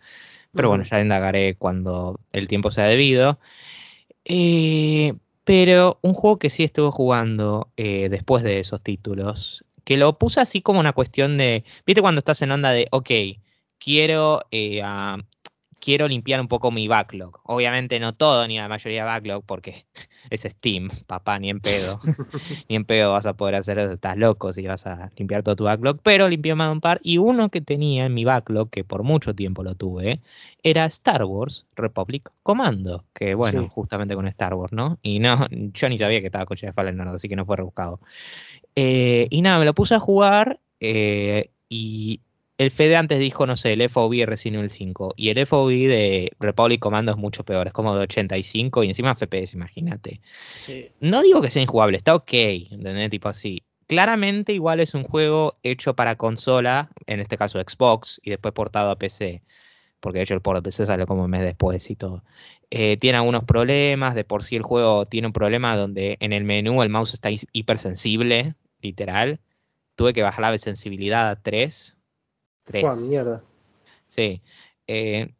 Pero 0.52 0.68
bueno, 0.68 0.84
ya 0.84 1.00
indagaré 1.00 1.56
cuando 1.56 2.20
el 2.32 2.46
tiempo 2.46 2.70
sea 2.70 2.84
debido. 2.84 3.40
Eh, 4.26 5.14
pero 5.44 5.98
un 6.02 6.14
juego 6.14 6.38
que 6.38 6.50
sí 6.50 6.64
estuve 6.64 6.90
jugando 6.90 7.70
eh, 7.76 8.08
después 8.10 8.42
de 8.44 8.60
esos 8.60 8.82
títulos, 8.82 9.64
que 9.84 9.96
lo 9.96 10.18
puse 10.18 10.40
así 10.40 10.62
como 10.62 10.80
una 10.80 10.92
cuestión 10.92 11.38
de, 11.38 11.64
¿viste 11.86 12.02
cuando 12.02 12.20
estás 12.20 12.42
en 12.42 12.52
onda 12.52 12.70
de, 12.70 12.86
ok, 12.90 13.10
quiero, 13.78 14.42
eh, 14.50 14.82
ah, 14.82 15.18
quiero 15.84 16.08
limpiar 16.08 16.40
un 16.40 16.48
poco 16.48 16.70
mi 16.70 16.88
backlog? 16.88 17.40
Obviamente 17.44 18.00
no 18.00 18.14
todo, 18.14 18.48
ni 18.48 18.56
la 18.56 18.68
mayoría 18.68 19.00
de 19.02 19.06
backlog, 19.06 19.44
porque 19.44 19.84
es 20.30 20.40
Steam, 20.42 20.88
papá, 21.06 21.38
ni 21.38 21.50
en 21.50 21.60
pedo. 21.60 22.00
ni 22.68 22.76
en 22.76 22.84
pedo 22.86 23.12
vas 23.12 23.26
a 23.26 23.34
poder 23.34 23.56
hacer 23.56 23.78
eso, 23.78 23.92
estás 23.92 24.16
loco 24.16 24.52
si 24.52 24.66
vas 24.66 24.86
a 24.86 25.10
limpiar 25.16 25.42
todo 25.42 25.56
tu 25.56 25.64
backlog, 25.64 25.98
pero 26.02 26.28
limpié 26.28 26.54
más 26.54 26.68
de 26.68 26.72
un 26.72 26.80
par, 26.80 27.00
y 27.02 27.18
uno 27.18 27.50
que 27.50 27.60
tenía 27.60 28.06
en 28.06 28.14
mi 28.14 28.24
backlog, 28.24 28.70
que 28.70 28.82
por 28.84 29.02
mucho 29.02 29.34
tiempo 29.34 29.62
lo 29.62 29.74
tuve, 29.74 30.20
era 30.62 30.86
Star 30.86 31.24
Wars 31.24 31.66
Republic 31.76 32.30
Commando, 32.42 33.04
que 33.12 33.34
bueno, 33.34 33.60
Sí. 33.62 33.68
justamente 33.70 34.14
con 34.14 34.26
Star 34.28 34.54
Wars, 34.54 34.72
¿no? 34.72 34.98
Y 35.02 35.18
no, 35.18 35.46
yo 35.50 35.88
ni 35.90 35.98
sabía 35.98 36.20
que 36.20 36.26
estaba 36.26 36.46
con 36.46 36.56
Jedi 36.56 36.72
Fallen 36.72 36.98
Order, 36.98 37.14
así 37.16 37.28
que 37.28 37.36
no 37.36 37.44
fue 37.44 37.58
rebuscado. 37.58 38.00
Eh, 38.74 39.26
y 39.30 39.42
nada, 39.42 39.58
me 39.58 39.64
lo 39.66 39.74
puse 39.74 39.94
a 39.94 40.00
jugar 40.00 40.60
eh, 40.80 41.50
y 41.68 42.20
el 42.58 42.70
Fede 42.70 42.96
antes 42.96 43.18
dijo, 43.18 43.46
no 43.46 43.56
sé, 43.56 43.72
el 43.72 43.88
FOV 43.88 44.26
Resident 44.26 44.58
Evil 44.58 44.70
5 44.70 45.14
y 45.16 45.30
el 45.30 45.38
FOV 45.46 45.70
de 45.70 46.32
Republic 46.38 46.80
Commando 46.80 47.12
es 47.12 47.18
mucho 47.18 47.44
peor, 47.44 47.66
es 47.66 47.72
como 47.72 47.94
de 47.94 48.02
85 48.02 48.84
y 48.84 48.88
encima 48.88 49.14
FPS, 49.14 49.54
imagínate. 49.54 50.20
Sí. 50.52 50.90
No 51.00 51.22
digo 51.22 51.42
que 51.42 51.50
sea 51.50 51.62
injugable, 51.62 51.96
está 51.96 52.14
ok, 52.14 52.32
¿entendés? 52.32 53.10
Tipo 53.10 53.28
así. 53.28 53.62
Claramente 53.86 54.52
igual 54.52 54.80
es 54.80 54.94
un 54.94 55.02
juego 55.02 55.58
hecho 55.62 55.94
para 55.94 56.16
consola, 56.16 56.90
en 57.06 57.20
este 57.20 57.36
caso 57.36 57.60
Xbox, 57.60 58.20
y 58.22 58.30
después 58.30 58.54
portado 58.54 58.90
a 58.90 58.98
PC. 58.98 59.42
Porque 60.00 60.18
de 60.18 60.24
hecho 60.24 60.34
el 60.34 60.42
port 60.42 60.58
de 60.58 60.62
PC 60.62 60.86
salió 60.86 61.06
como 61.06 61.24
un 61.24 61.30
mes 61.30 61.42
después 61.42 61.90
y 61.90 61.96
todo. 61.96 62.22
Eh, 62.70 62.96
tiene 62.98 63.18
algunos 63.18 63.44
problemas, 63.44 64.14
de 64.14 64.24
por 64.24 64.44
sí 64.44 64.56
el 64.56 64.62
juego 64.62 65.06
tiene 65.06 65.26
un 65.26 65.32
problema 65.32 65.76
donde 65.76 66.16
en 66.20 66.32
el 66.32 66.44
menú 66.44 66.82
el 66.82 66.88
mouse 66.88 67.14
está 67.14 67.30
hipersensible, 67.52 68.54
literal. 68.80 69.40
Tuve 69.96 70.12
que 70.12 70.22
bajar 70.22 70.42
la 70.42 70.58
sensibilidad 70.58 71.30
a 71.30 71.42
3. 71.42 71.96
3. 72.64 72.82
Fua, 72.82 72.96
mierda. 72.96 73.42
Sí. 74.06 74.40
Eh, 74.86 75.32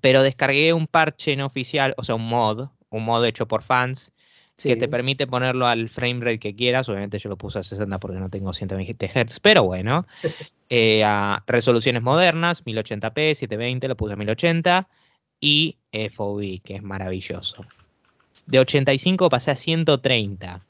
pero 0.00 0.22
descargué 0.22 0.72
un 0.72 0.86
parche 0.86 1.36
no 1.36 1.46
oficial, 1.46 1.94
o 1.96 2.04
sea, 2.04 2.14
un 2.14 2.26
mod, 2.26 2.68
un 2.90 3.04
mod 3.04 3.24
hecho 3.24 3.48
por 3.48 3.62
fans, 3.62 4.12
que 4.56 4.76
te 4.76 4.88
permite 4.88 5.28
ponerlo 5.28 5.66
al 5.66 5.88
frame 5.88 6.20
rate 6.20 6.40
que 6.40 6.56
quieras. 6.56 6.88
Obviamente 6.88 7.18
yo 7.18 7.28
lo 7.28 7.36
puse 7.36 7.60
a 7.60 7.62
60 7.62 8.00
porque 8.00 8.18
no 8.18 8.28
tengo 8.28 8.52
120 8.52 9.08
Hz, 9.08 9.40
pero 9.40 9.64
bueno. 9.64 10.06
Eh, 10.70 11.02
a 11.02 11.42
resoluciones 11.46 12.02
modernas, 12.02 12.62
1080p, 12.66 13.32
720, 13.32 13.88
lo 13.88 13.96
puse 13.96 14.12
a 14.12 14.16
1080 14.16 14.86
y 15.40 15.78
FOV, 15.92 16.60
que 16.62 16.74
es 16.74 16.82
maravilloso. 16.82 17.64
De 18.44 18.58
85 18.58 19.30
pasé 19.30 19.52
a 19.52 19.56
130. 19.56 20.60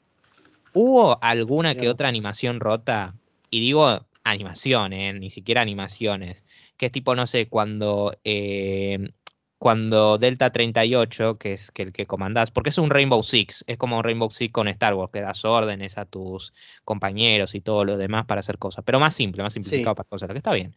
¿Hubo 0.71 1.21
alguna 1.21 1.75
que 1.75 1.89
otra 1.89 2.07
animación 2.07 2.61
rota? 2.61 3.13
Y 3.49 3.59
digo 3.59 4.05
animación, 4.31 4.93
¿eh? 4.93 5.13
ni 5.13 5.29
siquiera 5.29 5.61
animaciones. 5.61 6.43
Que 6.77 6.87
es 6.87 6.91
tipo, 6.91 7.15
no 7.15 7.27
sé, 7.27 7.47
cuando, 7.49 8.17
eh, 8.23 9.11
cuando 9.57 10.17
Delta 10.17 10.51
38, 10.51 11.37
que 11.37 11.53
es 11.53 11.71
que 11.71 11.83
el 11.83 11.91
que 11.91 12.05
comandás, 12.05 12.51
porque 12.51 12.69
es 12.69 12.77
un 12.77 12.89
Rainbow 12.89 13.21
Six, 13.23 13.65
es 13.67 13.77
como 13.77 13.97
un 13.97 14.03
Rainbow 14.03 14.31
Six 14.31 14.51
con 14.53 14.67
Star 14.69 14.93
Wars, 14.95 15.11
que 15.11 15.21
das 15.21 15.43
órdenes 15.45 15.97
a 15.97 16.05
tus 16.05 16.53
compañeros 16.85 17.55
y 17.55 17.61
todo 17.61 17.83
lo 17.85 17.97
demás 17.97 18.25
para 18.25 18.39
hacer 18.39 18.57
cosas, 18.57 18.83
pero 18.85 18.99
más 18.99 19.13
simple, 19.15 19.43
más 19.43 19.53
simplificado 19.53 19.93
Sí. 19.93 19.97
para 19.97 20.09
cosas, 20.09 20.29
lo 20.29 20.33
que 20.33 20.39
está 20.39 20.53
bien. 20.53 20.75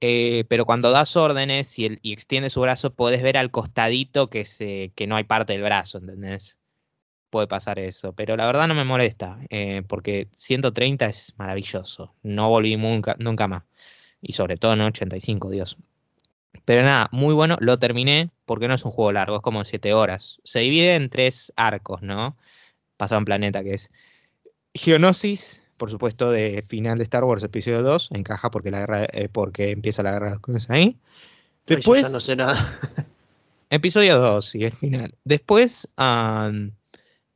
Eh, 0.00 0.44
pero 0.48 0.66
cuando 0.66 0.90
das 0.90 1.16
órdenes 1.16 1.78
y, 1.78 1.86
el, 1.86 1.98
y 2.02 2.12
extiende 2.12 2.50
su 2.50 2.60
brazo, 2.60 2.94
podés 2.94 3.22
ver 3.22 3.36
al 3.38 3.50
costadito 3.52 4.28
que, 4.30 4.44
se, 4.44 4.92
que 4.96 5.06
no 5.06 5.16
hay 5.16 5.24
parte 5.24 5.52
del 5.54 5.62
brazo, 5.62 5.98
¿entendés? 5.98 6.58
Puede 7.32 7.46
pasar 7.46 7.78
eso, 7.78 8.12
pero 8.12 8.36
la 8.36 8.44
verdad 8.44 8.68
no 8.68 8.74
me 8.74 8.84
molesta, 8.84 9.38
eh, 9.48 9.82
porque 9.88 10.28
130 10.36 11.06
es 11.06 11.32
maravilloso, 11.38 12.14
no 12.22 12.50
volví 12.50 12.76
nunca, 12.76 13.16
nunca 13.18 13.48
más, 13.48 13.62
y 14.20 14.34
sobre 14.34 14.58
todo 14.58 14.74
en 14.74 14.82
85, 14.82 15.48
Dios. 15.48 15.78
Pero 16.66 16.82
nada, 16.82 17.08
muy 17.10 17.32
bueno, 17.32 17.56
lo 17.58 17.78
terminé 17.78 18.28
porque 18.44 18.68
no 18.68 18.74
es 18.74 18.84
un 18.84 18.90
juego 18.90 19.12
largo, 19.12 19.36
es 19.36 19.42
como 19.42 19.64
7 19.64 19.94
horas. 19.94 20.42
Se 20.44 20.58
divide 20.58 20.94
en 20.94 21.08
tres 21.08 21.54
arcos, 21.56 22.02
¿no? 22.02 22.36
Pasado 22.98 23.20
en 23.20 23.24
planeta, 23.24 23.64
que 23.64 23.72
es 23.72 23.90
Geonosis, 24.74 25.62
por 25.78 25.90
supuesto, 25.90 26.30
de 26.30 26.62
final 26.68 26.98
de 26.98 27.04
Star 27.04 27.24
Wars 27.24 27.42
episodio 27.42 27.82
2, 27.82 28.10
encaja 28.12 28.50
porque 28.50 28.70
la 28.70 28.80
guerra, 28.80 29.04
eh, 29.10 29.30
porque 29.32 29.70
empieza 29.70 30.02
la 30.02 30.12
guerra 30.12 30.32
de 30.32 30.38
clones 30.38 30.68
ahí. 30.68 30.82
Ay, 30.82 30.96
yo 31.66 31.76
Después, 31.76 32.02
ya 32.02 32.08
no 32.10 32.20
sé 32.20 32.36
nada. 32.36 32.78
episodio 33.70 34.18
2, 34.18 34.50
sí, 34.50 34.66
es 34.66 34.74
final. 34.74 35.14
Después, 35.24 35.88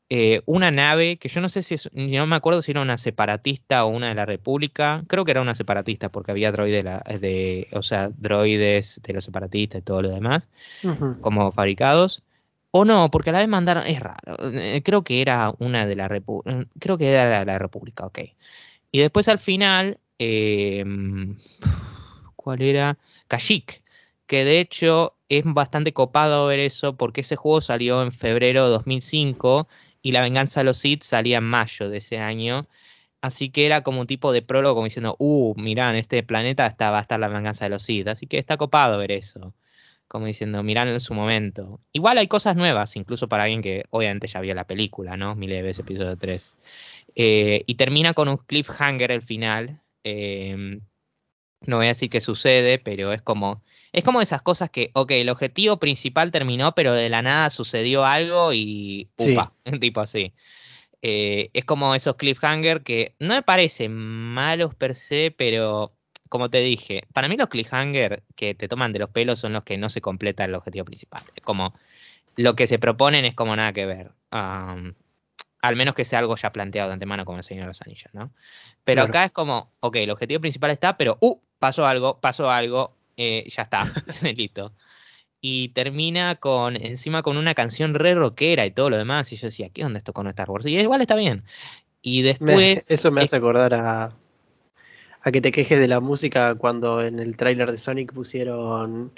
eh, 0.09 0.43
una 0.47 0.71
nave 0.71 1.17
que 1.17 1.29
yo 1.29 1.41
no 1.41 1.49
sé 1.49 1.63
si 1.63 1.75
es, 1.75 1.91
no 1.93 2.27
me 2.27 2.37
acuerdo 2.37 2.63
si 2.63 2.71
era 2.71 2.81
una 2.81 2.97
separatista 2.97 3.85
o 3.85 3.89
una 3.89 4.09
de 4.09 4.15
la 4.15 4.25
República, 4.25 5.03
creo 5.09 5.25
que 5.25 5.33
era 5.33 5.43
una 5.43 5.57
separatista 5.57 6.13
porque 6.13 6.31
había 6.31 6.53
droides 6.53 6.85
de, 7.21 7.67
o 7.73 7.83
sea, 7.83 8.11
droides 8.11 9.01
de 9.03 9.13
los 9.13 9.25
separatistas 9.25 9.81
y 9.81 9.83
todo 9.83 10.03
lo 10.03 10.11
demás, 10.11 10.49
como 11.21 11.51
fabricados. 11.51 12.23
O 12.71 12.85
no, 12.85 13.11
porque 13.11 13.31
a 13.31 13.33
la 13.33 13.41
vez 13.41 13.49
mandaron, 13.49 13.87
es 13.87 13.99
raro, 13.99 14.37
eh, 14.53 14.83
creo 14.85 15.03
que 15.03 15.23
era 15.23 15.53
una 15.59 15.87
de 15.87 15.97
la 15.97 16.09
República, 16.09 16.67
creo 16.79 16.99
que 16.99 17.11
era 17.11 17.29
la, 17.29 17.45
la 17.45 17.59
República, 17.59 18.07
ok. 18.07 18.21
Y 18.93 19.01
después 19.01 19.29
al 19.29 19.39
final, 19.39 19.99
¿cuál 22.37 22.63
era? 22.63 22.99
Kashyyyk, 23.29 23.83
que 24.27 24.45
de 24.45 24.61
hecho 24.61 25.17
es 25.29 25.43
bastante 25.45 25.93
copado 25.93 26.47
ver 26.47 26.61
eso 26.61 26.97
porque 26.97 27.23
ese 27.23 27.35
juego 27.35 27.61
salió 27.61 28.03
en 28.03 28.13
febrero 28.13 28.67
de 28.67 28.71
2005 28.71 29.67
y 30.07 30.13
La 30.13 30.21
venganza 30.21 30.61
de 30.61 30.65
los 30.65 30.79
Sith 30.79 31.03
salía 31.03 31.39
en 31.39 31.45
mayo 31.45 31.91
de 31.91 31.99
ese 31.99 32.19
año. 32.21 32.69
Así 33.21 33.51
que 33.51 33.67
era 33.67 33.83
como 33.83 34.01
un 34.03 34.07
tipo 34.07 34.33
de 34.33 34.41
prólogo 34.41 34.77
como 34.77 34.85
diciendo, 34.85 35.17
uh, 35.19 35.53
mirá, 35.57 35.91
en 35.91 35.97
este 35.97 36.23
planeta 36.23 36.65
está, 36.65 36.93
va 36.93 36.99
a 36.99 37.01
estar 37.01 37.19
la 37.19 37.27
venganza 37.27 37.65
de 37.65 37.71
los 37.71 37.83
Sith. 37.83 38.07
Así 38.07 38.29
que 38.29 38.39
está 38.39 38.57
copado 38.57 38.99
ver 38.99 39.11
eso. 39.11 39.53
Como 40.07 40.27
diciendo, 40.27 40.63
mirá 40.63 40.85
en 40.85 41.01
su 41.01 41.13
momento. 41.13 41.81
Igual 41.93 42.19
hay 42.19 42.29
cosas 42.29 42.55
nuevas, 42.55 42.95
incluso 42.95 43.29
para 43.29 43.45
alguien 43.45 43.63
que 43.63 43.83
obviamente 43.91 44.29
ya 44.29 44.41
vio 44.41 44.55
la 44.55 44.69
película, 44.69 45.17
¿no? 45.17 45.35
Miles 45.35 45.77
de 45.77 45.83
episodio 45.83 46.17
3. 46.17 46.53
Eh, 47.17 47.65
y 47.67 47.75
termina 47.75 48.15
con 48.15 48.29
un 48.29 48.37
cliffhanger 48.37 49.11
el 49.11 49.23
final. 49.23 49.83
Eh, 50.05 50.81
no 51.63 51.79
voy 51.79 51.87
a 51.87 51.89
decir 51.89 52.11
qué 52.11 52.21
sucede, 52.21 52.79
pero 52.79 53.13
es 53.13 53.23
como 53.23 53.65
es 53.97 54.05
como 54.05 54.21
esas 54.21 54.43
cosas 54.43 54.69
que, 54.69 54.91
ok, 54.93 55.11
el 55.13 55.31
objetivo 55.31 55.79
principal 55.79 56.31
terminó, 56.31 56.75
pero 56.75 56.93
de 56.93 57.09
la 57.09 57.23
nada 57.23 57.49
sucedió 57.49 58.05
algo 58.05 58.53
y 58.53 59.09
upa, 59.17 59.55
tipo 59.81 60.03
así. 60.03 60.35
Eh, 61.01 61.49
es 61.55 61.65
como 61.65 61.95
esos 61.95 62.17
cliffhanger 62.17 62.83
que 62.83 63.15
no 63.19 63.33
me 63.33 63.43
parecen 63.43 63.95
malos 63.95 64.75
per 64.75 64.95
se, 64.95 65.35
pero 65.35 65.95
como 66.29 66.51
te 66.51 66.59
dije, 66.59 67.05
para 67.15 67.27
mí 67.27 67.39
los 67.39 67.49
cliffhanger 67.49 68.23
que 68.35 68.55
te 68.55 68.69
toman 68.69 68.93
de 68.93 68.99
los 68.99 69.09
pelos 69.09 69.39
son 69.39 69.55
los 69.55 69.65
que 69.65 69.79
no 69.79 69.89
se 69.89 70.03
completa 70.03 70.45
el 70.45 70.55
objetivo 70.55 70.85
principal. 70.85 71.25
Es 71.35 71.43
como 71.43 71.73
lo 72.37 72.55
que 72.55 72.67
se 72.67 72.79
proponen 72.79 73.25
es 73.25 73.35
como 73.35 73.57
nada 73.57 73.73
que 73.73 73.87
ver. 73.87 74.13
al 74.31 75.75
menos 75.75 75.95
que 75.95 76.05
sea 76.05 76.19
algo 76.19 76.37
ya 76.37 76.53
planteado 76.53 76.91
de 76.91 76.95
antemano 76.95 77.25
como 77.25 77.39
el 77.39 77.45
Señor 77.45 77.63
de 77.63 77.69
los 77.69 77.81
Anillos, 77.81 78.13
¿no? 78.13 78.31
Pero 78.85 79.05
acá 79.05 79.25
es 79.25 79.33
como, 79.33 79.73
ok, 79.81 79.97
el 79.97 80.11
objetivo 80.11 80.43
principal 80.43 80.71
está, 80.71 80.99
pero, 80.99 81.17
uh, 81.23 81.41
pasó 81.59 81.87
algo, 81.87 82.21
pasó 82.21 82.51
algo, 82.51 82.95
eh, 83.17 83.49
ya 83.49 83.63
está, 83.63 83.93
listo. 84.37 84.73
Y 85.41 85.69
termina 85.69 86.37
con, 86.37 86.77
encima 86.77 87.23
con 87.23 87.37
una 87.37 87.55
canción 87.55 87.95
re 87.95 88.15
rockera 88.15 88.67
y 88.67 88.71
todo 88.71 88.91
lo 88.91 88.99
demás. 88.99 89.33
Y 89.33 89.37
yo 89.37 89.47
decía, 89.49 89.69
¿qué 89.69 89.85
onda 89.85 89.99
esto 89.99 90.13
con 90.13 90.27
Star 90.29 90.51
Wars? 90.51 90.67
Y 90.67 90.79
igual 90.79 91.01
está 91.01 91.15
bien. 91.15 91.45
Y 92.03 92.23
después. 92.23 92.91
eso 92.91 93.11
me 93.11 93.23
hace 93.23 93.37
acordar 93.37 93.75
a, 93.75 94.13
a 95.23 95.33
que 95.33 95.41
te 95.41 95.53
quejes 95.53 95.79
de 95.79 95.89
la 95.89 96.01
música 96.01 96.55
cuando 96.55 97.03
en 97.03 97.19
el 97.19 97.37
tráiler 97.37 97.71
de 97.71 97.79
Sonic 97.79 98.13
pusieron 98.13 99.13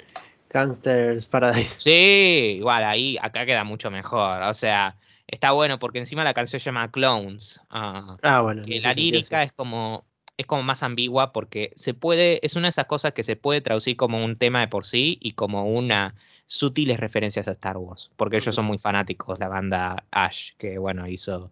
Gangsters 0.49 1.25
Paradise. 1.25 1.77
Sí, 1.79 2.57
igual 2.57 2.83
ahí, 2.83 3.17
acá 3.21 3.45
queda 3.45 3.63
mucho 3.63 3.91
mejor. 3.91 4.41
O 4.43 4.53
sea, 4.53 4.97
está 5.27 5.51
bueno 5.51 5.79
porque 5.79 5.99
encima 5.99 6.23
la 6.23 6.33
canción 6.33 6.59
se 6.59 6.65
llama 6.65 6.91
Clones. 6.91 7.61
ah, 7.69 8.17
ah 8.21 8.41
bueno. 8.41 8.63
Que 8.63 8.81
la 8.81 8.93
lírica 8.93 9.43
es 9.43 9.51
como 9.51 10.03
es 10.39 10.45
como 10.45 10.63
más 10.63 10.83
ambigua 10.83 11.33
porque 11.33 11.73
se 11.75 11.93
puede, 11.93 12.39
es 12.45 12.55
una 12.55 12.67
de 12.67 12.69
esas 12.69 12.85
cosas 12.85 13.11
que 13.11 13.23
se 13.23 13.35
puede 13.35 13.59
traducir 13.59 13.97
como 13.97 14.23
un 14.23 14.37
tema 14.37 14.61
de 14.61 14.69
por 14.69 14.85
sí 14.85 15.17
y 15.21 15.33
como 15.33 15.65
una 15.65 16.15
sutiles 16.45 16.97
referencias 16.97 17.49
a 17.49 17.51
Star 17.51 17.75
Wars, 17.75 18.09
porque 18.15 18.37
ellos 18.37 18.55
son 18.55 18.63
muy 18.63 18.77
fanáticos, 18.77 19.37
la 19.37 19.49
banda 19.49 20.05
Ash, 20.11 20.51
que 20.57 20.77
bueno, 20.77 21.07
hizo 21.07 21.51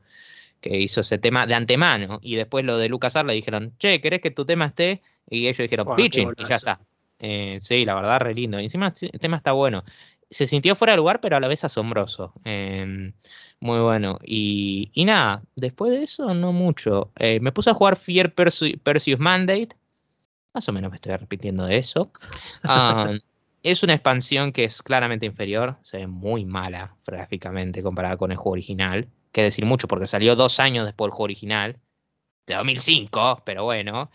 que 0.62 0.78
hizo 0.80 1.02
ese 1.02 1.18
tema 1.18 1.46
de 1.46 1.54
antemano 1.54 2.20
y 2.24 2.36
después 2.36 2.64
lo 2.64 2.78
de 2.78 2.88
Lucas 2.88 3.14
le 3.26 3.34
dijeron, 3.34 3.74
che, 3.78 4.00
¿querés 4.00 4.22
que 4.22 4.32
tu 4.32 4.46
tema 4.46 4.68
esté? 4.68 5.02
Y 5.30 5.48
ellos 5.48 5.58
dijeron, 5.58 5.94
pitching, 5.98 6.34
y 6.38 6.46
ya 6.46 6.56
está. 6.56 6.80
Eh, 7.20 7.58
sí, 7.60 7.84
la 7.84 7.94
verdad, 7.94 8.20
re 8.22 8.34
lindo. 8.34 8.58
Y 8.58 8.64
encima 8.64 8.94
el 9.02 9.20
tema 9.20 9.36
está 9.36 9.52
bueno. 9.52 9.84
Se 10.30 10.46
sintió 10.48 10.76
fuera 10.76 10.94
de 10.94 10.98
lugar, 10.98 11.22
pero 11.22 11.38
a 11.38 11.40
la 11.40 11.48
vez 11.48 11.64
asombroso. 11.64 12.34
Eh, 12.44 13.14
muy 13.60 13.80
bueno. 13.80 14.20
Y, 14.24 14.92
y 14.94 15.06
nada, 15.06 15.44
después 15.56 15.92
de 15.92 16.04
eso, 16.04 16.34
no 16.34 16.54
mucho. 16.54 17.12
Eh, 17.18 17.40
me 17.40 17.52
puse 17.52 17.70
a 17.70 17.74
jugar 17.74 17.96
Fear 17.96 18.34
Perseus 18.34 19.20
Mandate. 19.20 19.70
Más 20.54 20.68
o 20.68 20.74
menos 20.74 20.92
me 20.92 20.96
estoy 20.96 21.16
repitiendo 21.16 21.66
de 21.66 21.78
eso. 21.78 22.12
Ah, 22.64 23.14
es 23.64 23.84
una 23.84 23.94
expansión 23.94 24.52
que 24.52 24.64
es 24.64 24.82
claramente 24.82 25.26
inferior. 25.26 25.78
Se 25.82 25.98
ve 25.98 26.08
muy 26.08 26.46
mala 26.46 26.96
gráficamente 27.06 27.84
comparada 27.84 28.18
con 28.18 28.32
el 28.32 28.38
juego 28.38 28.52
original. 28.52 29.10
Que 29.32 29.44
decir 29.44 29.66
mucho 29.66 29.88
porque 29.88 30.08
salió 30.08 30.36
dos 30.36 30.60
años 30.60 30.86
después 30.86 31.08
del 31.08 31.12
juego 31.12 31.26
original. 31.26 31.80
De 32.46 32.56
2005, 32.56 33.44
pero 33.46 33.64
bueno. 33.64 34.10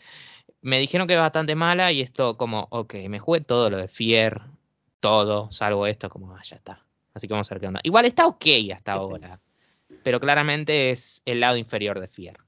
Me 0.61 0.79
dijeron 0.79 1.09
que 1.09 1.15
es 1.15 1.21
bastante 1.21 1.55
mala 1.55 1.91
y 1.93 2.01
esto 2.01 2.37
como, 2.37 2.69
ok, 2.71 2.95
me 3.09 3.19
jugué 3.19 3.41
todo 3.41 3.69
lo 3.69 3.79
de 3.79 3.89
Fear, 3.89 4.47
todo, 5.03 5.51
salvo 5.51 5.87
esto, 5.87 6.09
como, 6.09 6.33
ah, 6.35 6.41
ya 6.45 6.57
está. 6.57 6.87
Así 7.13 7.27
que 7.27 7.35
vamos 7.35 7.51
a 7.51 7.55
ver 7.55 7.61
qué 7.61 7.67
onda. 7.67 7.81
Igual 7.83 8.07
está 8.07 8.27
ok 8.27 8.47
hasta 8.73 8.93
ahora. 8.93 9.41
Pero 10.03 10.21
claramente 10.21 10.91
es 10.91 11.23
el 11.27 11.41
lado 11.41 11.57
inferior 11.57 12.01
de 12.01 12.09
Fier. 12.09 12.39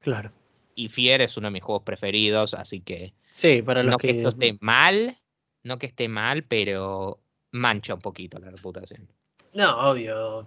Claro. 0.00 0.30
Y 0.74 0.90
Fier 0.90 1.22
es 1.22 1.36
uno 1.36 1.48
de 1.48 1.52
mis 1.52 1.62
juegos 1.62 1.82
preferidos, 1.82 2.54
así 2.54 2.80
que. 2.80 3.14
Sí, 3.32 3.62
para 3.62 3.82
los 3.82 3.92
no 3.92 3.98
que... 3.98 4.10
eso 4.10 4.28
esté 4.28 4.56
mal, 4.60 5.18
no 5.62 5.78
que 5.78 5.86
esté 5.86 6.08
mal, 6.08 6.44
pero 6.44 7.18
mancha 7.50 7.94
un 7.94 8.00
poquito 8.00 8.38
la 8.38 8.50
reputación. 8.50 9.08
No, 9.54 9.90
obvio. 9.90 10.46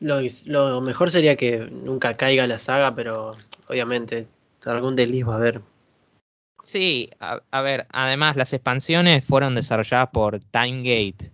Lo, 0.00 0.80
mejor 0.80 1.10
sería 1.10 1.36
que 1.36 1.58
nunca 1.70 2.16
caiga 2.16 2.46
la 2.46 2.58
saga, 2.58 2.94
pero 2.94 3.36
obviamente 3.68 4.26
algún 4.64 4.96
desliz 4.96 5.28
va 5.28 5.34
a 5.34 5.36
haber. 5.36 5.60
Sí, 6.66 7.08
a, 7.20 7.62
ver, 7.62 7.86
además 7.92 8.34
las 8.34 8.52
expansiones 8.52 9.24
fueron 9.24 9.54
desarrolladas 9.54 10.08
por 10.08 10.40
Timegate, 10.40 11.30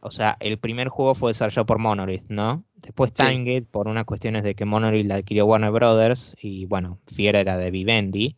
o 0.00 0.10
sea, 0.10 0.36
el 0.40 0.58
primer 0.58 0.88
juego 0.90 1.14
fue 1.14 1.30
desarrollado 1.30 1.64
por 1.64 1.78
Monolith, 1.78 2.26
¿no? 2.28 2.62
Después 2.74 3.14
Timegate, 3.14 3.62
por 3.62 3.88
unas 3.88 4.04
cuestiones 4.04 4.44
de 4.44 4.54
que 4.54 4.66
Monolith 4.66 5.06
la 5.06 5.14
adquirió 5.14 5.46
Warner 5.46 5.70
Brothers, 5.70 6.36
y 6.38 6.66
bueno, 6.66 6.98
Fiera 7.06 7.40
era 7.40 7.56
de 7.56 7.70
Vivendi. 7.70 8.36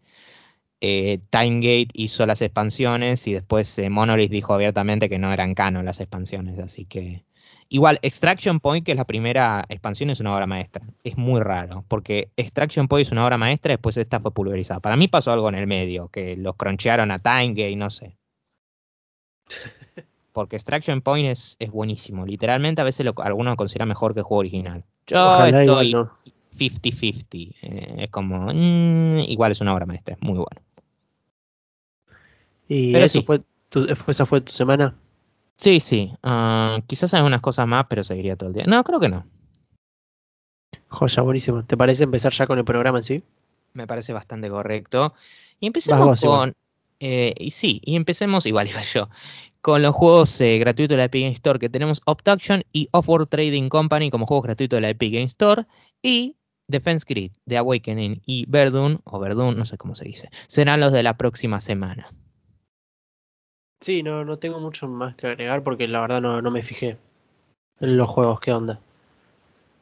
Eh, 0.81 1.19
Timegate 1.31 1.89
hizo 1.95 2.25
las 2.27 2.43
expansiones 2.43 3.27
y 3.27 3.33
después 3.33 3.77
eh, 3.81 3.91
Monolith 3.91 4.31
dijo 4.31 4.55
abiertamente 4.55 5.09
que 5.09 5.19
no 5.19 5.33
eran 5.33 5.57
canon 5.57 5.85
las 5.85 5.99
expansiones, 5.99 6.61
así 6.61 6.85
que... 6.85 7.25
Igual, 7.71 7.99
Extraction 8.03 8.61
Point, 8.61 8.85
que 8.87 8.93
es 8.93 8.97
la 8.99 9.05
primera 9.05 9.65
expansión, 9.69 10.09
es 10.09 10.21
una 10.21 10.35
obra 10.35 10.47
maestra. 10.47 10.83
Es 11.05 11.19
muy 11.19 11.41
raro, 11.41 11.85
porque 11.87 12.31
Extraction 12.37 12.89
Point 12.89 13.07
es 13.07 13.13
una 13.13 13.25
obra 13.25 13.37
maestra, 13.37 13.73
después 13.73 13.97
esta 13.99 14.21
fue 14.21 14.33
pulverizada. 14.33 14.81
Para 14.81 14.97
mí 14.97 15.07
pasó 15.09 15.33
algo 15.33 15.49
en 15.51 15.55
el 15.55 15.67
medio, 15.67 16.09
que 16.09 16.37
los 16.37 16.57
cronchearon 16.57 17.11
a 17.11 17.19
Timegate, 17.19 17.77
no 17.77 17.91
sé. 17.91 18.17
porque 20.33 20.57
Extraction 20.57 21.03
Point 21.03 21.29
es, 21.29 21.57
es 21.59 21.71
buenísimo. 21.71 22.25
Literalmente 22.25 22.81
a 22.81 22.85
veces 22.85 23.05
lo, 23.05 23.13
algunos 23.19 23.53
lo 23.53 23.57
consideran 23.57 23.89
mejor 23.89 24.15
que 24.15 24.21
el 24.21 24.25
juego 24.25 24.41
original. 24.41 24.85
Yo 25.07 25.45
estoy 25.45 25.93
50-50. 26.57 27.55
Eh, 27.61 27.95
es 28.05 28.11
como, 28.11 28.47
mm, 28.55 29.19
igual 29.27 29.53
es 29.53 29.61
una 29.61 29.75
obra 29.75 29.85
maestra, 29.85 30.17
muy 30.21 30.39
bueno. 30.39 30.63
¿Y 32.69 32.95
eso 32.97 33.23
fue 33.23 33.43
esa 34.07 34.27
fue 34.27 34.41
tu 34.41 34.53
semana? 34.53 34.95
Sí, 35.59 35.81
sí. 35.81 36.13
Uh, 36.23 36.81
quizás 36.87 37.13
algunas 37.15 37.41
cosas 37.41 37.67
más, 37.67 37.87
pero 37.89 38.05
seguiría 38.05 38.37
todo 38.37 38.51
el 38.51 38.55
día. 38.55 38.65
No, 38.67 38.83
creo 38.85 39.01
que 39.01 39.09
no. 39.09 39.27
Joya, 40.89 41.23
buenísimo. 41.23 41.65
¿Te 41.65 41.77
parece 41.77 42.05
empezar 42.05 42.33
ya 42.33 42.47
con 42.47 42.59
el 42.59 42.65
programa 42.65 42.99
en 42.99 43.05
sí? 43.05 43.23
Me 43.75 43.87
parece 43.87 44.13
bastante 44.13 44.49
correcto. 44.49 45.15
Y 45.59 45.67
empecemos 45.67 46.21
con... 46.21 46.55
Eh, 47.01 47.35
y 47.39 47.51
sí, 47.51 47.81
y 47.85 47.97
empecemos, 47.97 48.47
igual 48.47 48.69
iba 48.71 48.83
yo, 48.83 49.09
con 49.61 49.83
los 49.83 49.95
juegos 49.95 50.41
eh, 50.41 50.59
gratuitos 50.59 50.95
de 50.95 50.97
la 50.97 51.05
Epic 51.05 51.23
Game 51.23 51.35
Store 51.35 51.59
que 51.59 51.69
tenemos 51.69 52.01
Obduction 52.07 52.63
y 52.73 52.89
Offworld 52.93 53.29
Trading 53.29 53.69
Company 53.69 54.11
como 54.11 54.27
juegos 54.27 54.45
gratuitos 54.45 54.77
de 54.77 54.81
la 54.81 54.91
Epic 54.91 55.13
Game 55.13 55.27
Store 55.27 55.65
y 56.03 56.37
Defense 56.69 57.05
Grid, 57.09 57.33
The 57.47 57.59
Awakening 57.59 58.23
y 58.27 58.47
Verdun, 58.49 59.01
o 59.05 59.19
Verdun, 59.19 59.57
no 59.57 59.65
sé 59.65 59.79
cómo 59.79 59.95
se 59.95 60.05
dice, 60.05 60.29
serán 60.49 60.81
los 60.81 60.93
de 60.93 61.03
la 61.03 61.17
próxima 61.17 61.61
semana. 61.61 62.13
Sí, 63.81 64.03
no, 64.03 64.25
no 64.25 64.39
tengo 64.39 64.59
mucho 64.59 64.89
más 64.89 65.15
que 65.15 65.29
agregar 65.29 65.63
porque 65.63 65.87
la 65.89 66.01
verdad 66.01 66.21
no, 66.21 66.43
no 66.43 66.51
me 66.51 66.63
fijé 66.63 66.99
en 67.81 67.97
los 67.97 68.09
juegos, 68.09 68.41
¿qué 68.41 68.53
onda? 68.53 68.81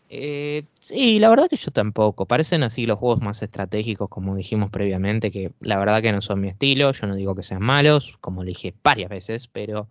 Eh, 0.09 0.63
sí, 0.79 1.19
la 1.19 1.29
verdad 1.29 1.49
que 1.49 1.57
yo 1.57 1.71
tampoco. 1.71 2.27
Parecen 2.27 2.63
así 2.63 2.87
los 2.87 2.99
juegos 2.99 3.21
más 3.21 3.43
estratégicos, 3.43 4.09
como 4.09 4.37
dijimos 4.37 4.71
previamente, 4.71 5.31
que 5.31 5.53
la 5.61 5.79
verdad 5.79 6.03
que 6.03 6.13
no 6.13 6.23
son 6.23 6.41
mi 6.41 6.49
estilo. 6.49 6.93
Yo 6.93 7.07
no 7.07 7.17
digo 7.17 7.35
que 7.35 7.43
sean 7.43 7.63
malos, 7.63 8.17
como 8.21 8.45
le 8.45 8.51
dije 8.51 8.75
varias 8.83 9.11
veces, 9.11 9.49
pero 9.49 9.89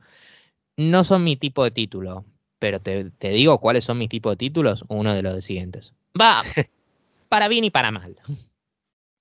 no 0.77 1.03
son 1.03 1.23
mi 1.23 1.35
tipo 1.35 1.63
de 1.63 1.71
título. 1.71 2.25
Pero 2.59 2.79
te, 2.79 3.11
digo 3.19 3.59
cuáles 3.59 3.83
son 3.83 3.97
mis 3.97 4.09
tipos 4.09 4.31
de 4.33 4.37
títulos, 4.37 4.85
uno 4.87 5.13
de 5.13 5.21
los 5.21 5.43
siguientes. 5.43 5.93
Va, 6.19 6.43
para 7.29 7.47
bien 7.47 7.65
y 7.65 7.69
para 7.69 7.91
mal. 7.91 8.15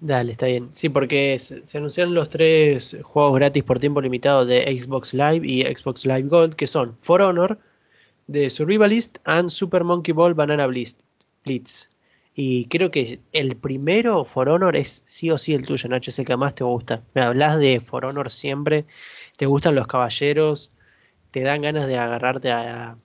Dale, 0.06 0.32
está 0.32 0.44
bien. 0.44 0.68
Sí, 0.74 0.90
porque 0.90 1.38
se, 1.38 1.66
se, 1.66 1.78
anunciaron 1.78 2.12
los 2.12 2.28
tres 2.28 2.94
juegos 3.02 3.36
gratis 3.36 3.64
por 3.64 3.80
tiempo 3.80 4.02
limitado 4.02 4.44
de 4.44 4.64
Xbox 4.78 5.14
Live 5.14 5.46
y 5.46 5.62
Xbox 5.62 6.04
Live 6.04 6.28
Gold, 6.28 6.56
que 6.56 6.66
son 6.66 6.98
For 7.00 7.22
Honor, 7.22 7.58
de 8.26 8.50
Survivalist 8.50 9.16
and 9.24 9.48
Super 9.48 9.82
Monkey 9.82 10.12
Ball 10.12 10.34
Banana. 10.34 10.66
Blitz. 10.66 11.88
Y 12.34 12.66
creo 12.66 12.90
que 12.90 13.20
el 13.32 13.56
primero, 13.56 14.26
For 14.26 14.50
Honor, 14.50 14.76
es 14.76 15.00
sí 15.06 15.30
o 15.30 15.38
sí 15.38 15.54
el 15.54 15.64
tuyo, 15.64 15.88
Nacho, 15.88 16.10
es 16.10 16.18
el 16.18 16.26
que 16.26 16.36
más 16.36 16.54
te 16.54 16.64
gusta. 16.64 17.02
Me 17.14 17.22
hablas 17.22 17.58
de 17.58 17.80
For 17.80 18.04
Honor 18.04 18.30
siempre, 18.30 18.84
te 19.38 19.46
gustan 19.46 19.74
los 19.74 19.86
caballeros, 19.86 20.70
te 21.30 21.40
dan 21.40 21.62
ganas 21.62 21.86
de 21.86 21.96
agarrarte 21.96 22.52
a, 22.52 22.98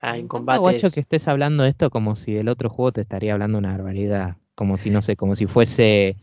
a 0.00 0.18
en 0.18 0.26
combate. 0.26 0.58
guacho 0.58 0.90
que 0.90 0.98
estés 0.98 1.28
hablando 1.28 1.62
de 1.62 1.68
esto 1.68 1.88
como 1.88 2.16
si 2.16 2.32
del 2.32 2.48
otro 2.48 2.68
juego 2.68 2.90
te 2.90 3.02
estaría 3.02 3.32
hablando 3.32 3.58
una 3.58 3.70
barbaridad. 3.70 4.39
Como 4.60 4.76
si, 4.76 4.90
no 4.90 5.00
sé, 5.00 5.16
como 5.16 5.36
si 5.36 5.46
fuese, 5.46 6.16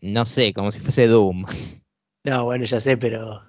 no 0.00 0.26
sé, 0.26 0.54
como 0.54 0.70
si 0.70 0.78
fuese 0.78 1.08
Doom. 1.08 1.44
No, 2.22 2.44
bueno, 2.44 2.64
ya 2.64 2.78
sé, 2.78 2.96
pero 2.96 3.42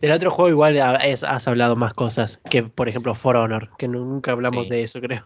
del 0.00 0.10
otro 0.10 0.32
juego 0.32 0.50
igual 0.50 0.76
has 0.80 1.46
hablado 1.46 1.76
más 1.76 1.94
cosas 1.94 2.40
que, 2.50 2.64
por 2.64 2.88
ejemplo, 2.88 3.14
For 3.14 3.36
Honor, 3.36 3.70
que 3.78 3.86
nunca 3.86 4.32
hablamos 4.32 4.68
de 4.68 4.82
eso, 4.82 5.00
creo. 5.00 5.24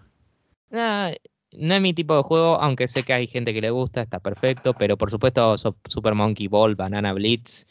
No, 0.69 1.09
no 1.53 1.75
es 1.75 1.81
mi 1.81 1.95
tipo 1.95 2.15
de 2.15 2.23
juego, 2.23 2.61
aunque 2.61 2.89
sé 2.89 3.05
que 3.05 3.15
hay 3.15 3.27
gente 3.27 3.55
que 3.55 3.63
le 3.63 3.71
gusta, 3.71 4.03
está 4.03 4.21
perfecto, 4.21 4.75
pero 4.75 4.99
por 4.99 5.11
supuesto 5.11 5.57
Super 5.57 6.15
Monkey 6.15 6.47
Ball, 6.47 6.75
Banana 6.75 7.15
Blitz, 7.15 7.67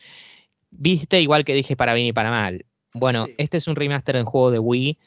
viste 0.71 1.21
igual 1.21 1.45
que 1.45 1.53
dije 1.53 1.75
para 1.75 1.93
bien 1.93 2.07
y 2.07 2.13
para 2.13 2.31
mal. 2.31 2.65
Bueno, 2.95 3.27
este 3.38 3.57
es 3.57 3.67
un 3.67 3.75
remaster 3.75 4.15
en 4.15 4.25
juego 4.25 4.49
de 4.49 4.57
Wii 4.57 4.97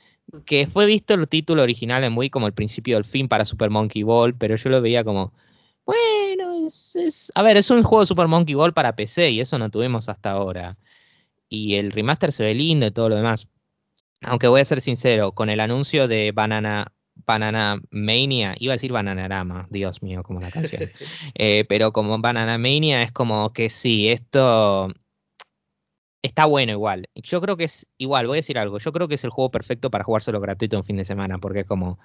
que 0.44 0.66
fue 0.66 0.86
visto 0.86 1.14
el 1.14 1.28
título 1.28 1.62
original 1.62 2.04
en 2.04 2.16
Wii 2.16 2.30
como 2.30 2.46
el 2.46 2.54
principio 2.54 2.96
del 2.96 3.04
fin 3.04 3.28
para 3.28 3.44
Super 3.44 3.70
Monkey 3.70 4.02
Ball, 4.02 4.34
pero 4.34 4.56
yo 4.56 4.70
lo 4.70 4.80
veía 4.80 5.04
como, 5.04 5.32
bueno, 5.84 6.66
es, 6.66 7.32
a 7.34 7.42
ver, 7.42 7.56
es 7.56 7.70
un 7.70 7.82
juego 7.82 8.00
de 8.00 8.06
Super 8.06 8.28
Monkey 8.28 8.54
Ball 8.54 8.72
para 8.72 8.96
PC 8.96 9.30
y 9.30 9.40
eso 9.40 9.58
no 9.58 9.70
tuvimos 9.70 10.08
hasta 10.08 10.30
ahora. 10.30 10.78
Y 11.48 11.74
el 11.74 11.90
remaster 11.92 12.32
se 12.32 12.44
ve 12.44 12.54
lindo 12.54 12.86
y 12.86 12.90
todo 12.90 13.10
lo 13.10 13.16
demás. 13.16 13.48
Aunque 14.22 14.48
voy 14.48 14.60
a 14.60 14.64
ser 14.64 14.80
sincero, 14.80 15.32
con 15.32 15.50
el 15.50 15.60
anuncio 15.60 16.08
de 16.08 16.32
Banana 16.32 16.92
Banana 17.26 17.80
Mania, 17.90 18.54
iba 18.58 18.72
a 18.72 18.76
decir 18.76 18.92
Bananarama, 18.92 19.66
Dios 19.70 20.02
mío, 20.02 20.22
como 20.22 20.40
la 20.40 20.50
canción. 20.50 20.90
Eh, 21.34 21.64
pero 21.68 21.92
como 21.92 22.18
Banana 22.18 22.58
Mania 22.58 23.02
es 23.02 23.12
como 23.12 23.52
que 23.52 23.68
sí, 23.68 24.08
esto 24.08 24.92
está 26.22 26.46
bueno 26.46 26.72
igual. 26.72 27.08
Yo 27.14 27.40
creo 27.40 27.56
que 27.56 27.64
es 27.64 27.86
igual, 27.98 28.26
voy 28.26 28.36
a 28.36 28.40
decir 28.40 28.58
algo, 28.58 28.78
yo 28.78 28.92
creo 28.92 29.08
que 29.08 29.16
es 29.16 29.24
el 29.24 29.30
juego 29.30 29.50
perfecto 29.50 29.90
para 29.90 30.04
jugárselo 30.04 30.40
gratuito 30.40 30.78
un 30.78 30.84
fin 30.84 30.96
de 30.96 31.04
semana, 31.04 31.38
porque 31.38 31.60
es 31.60 31.66
como 31.66 31.98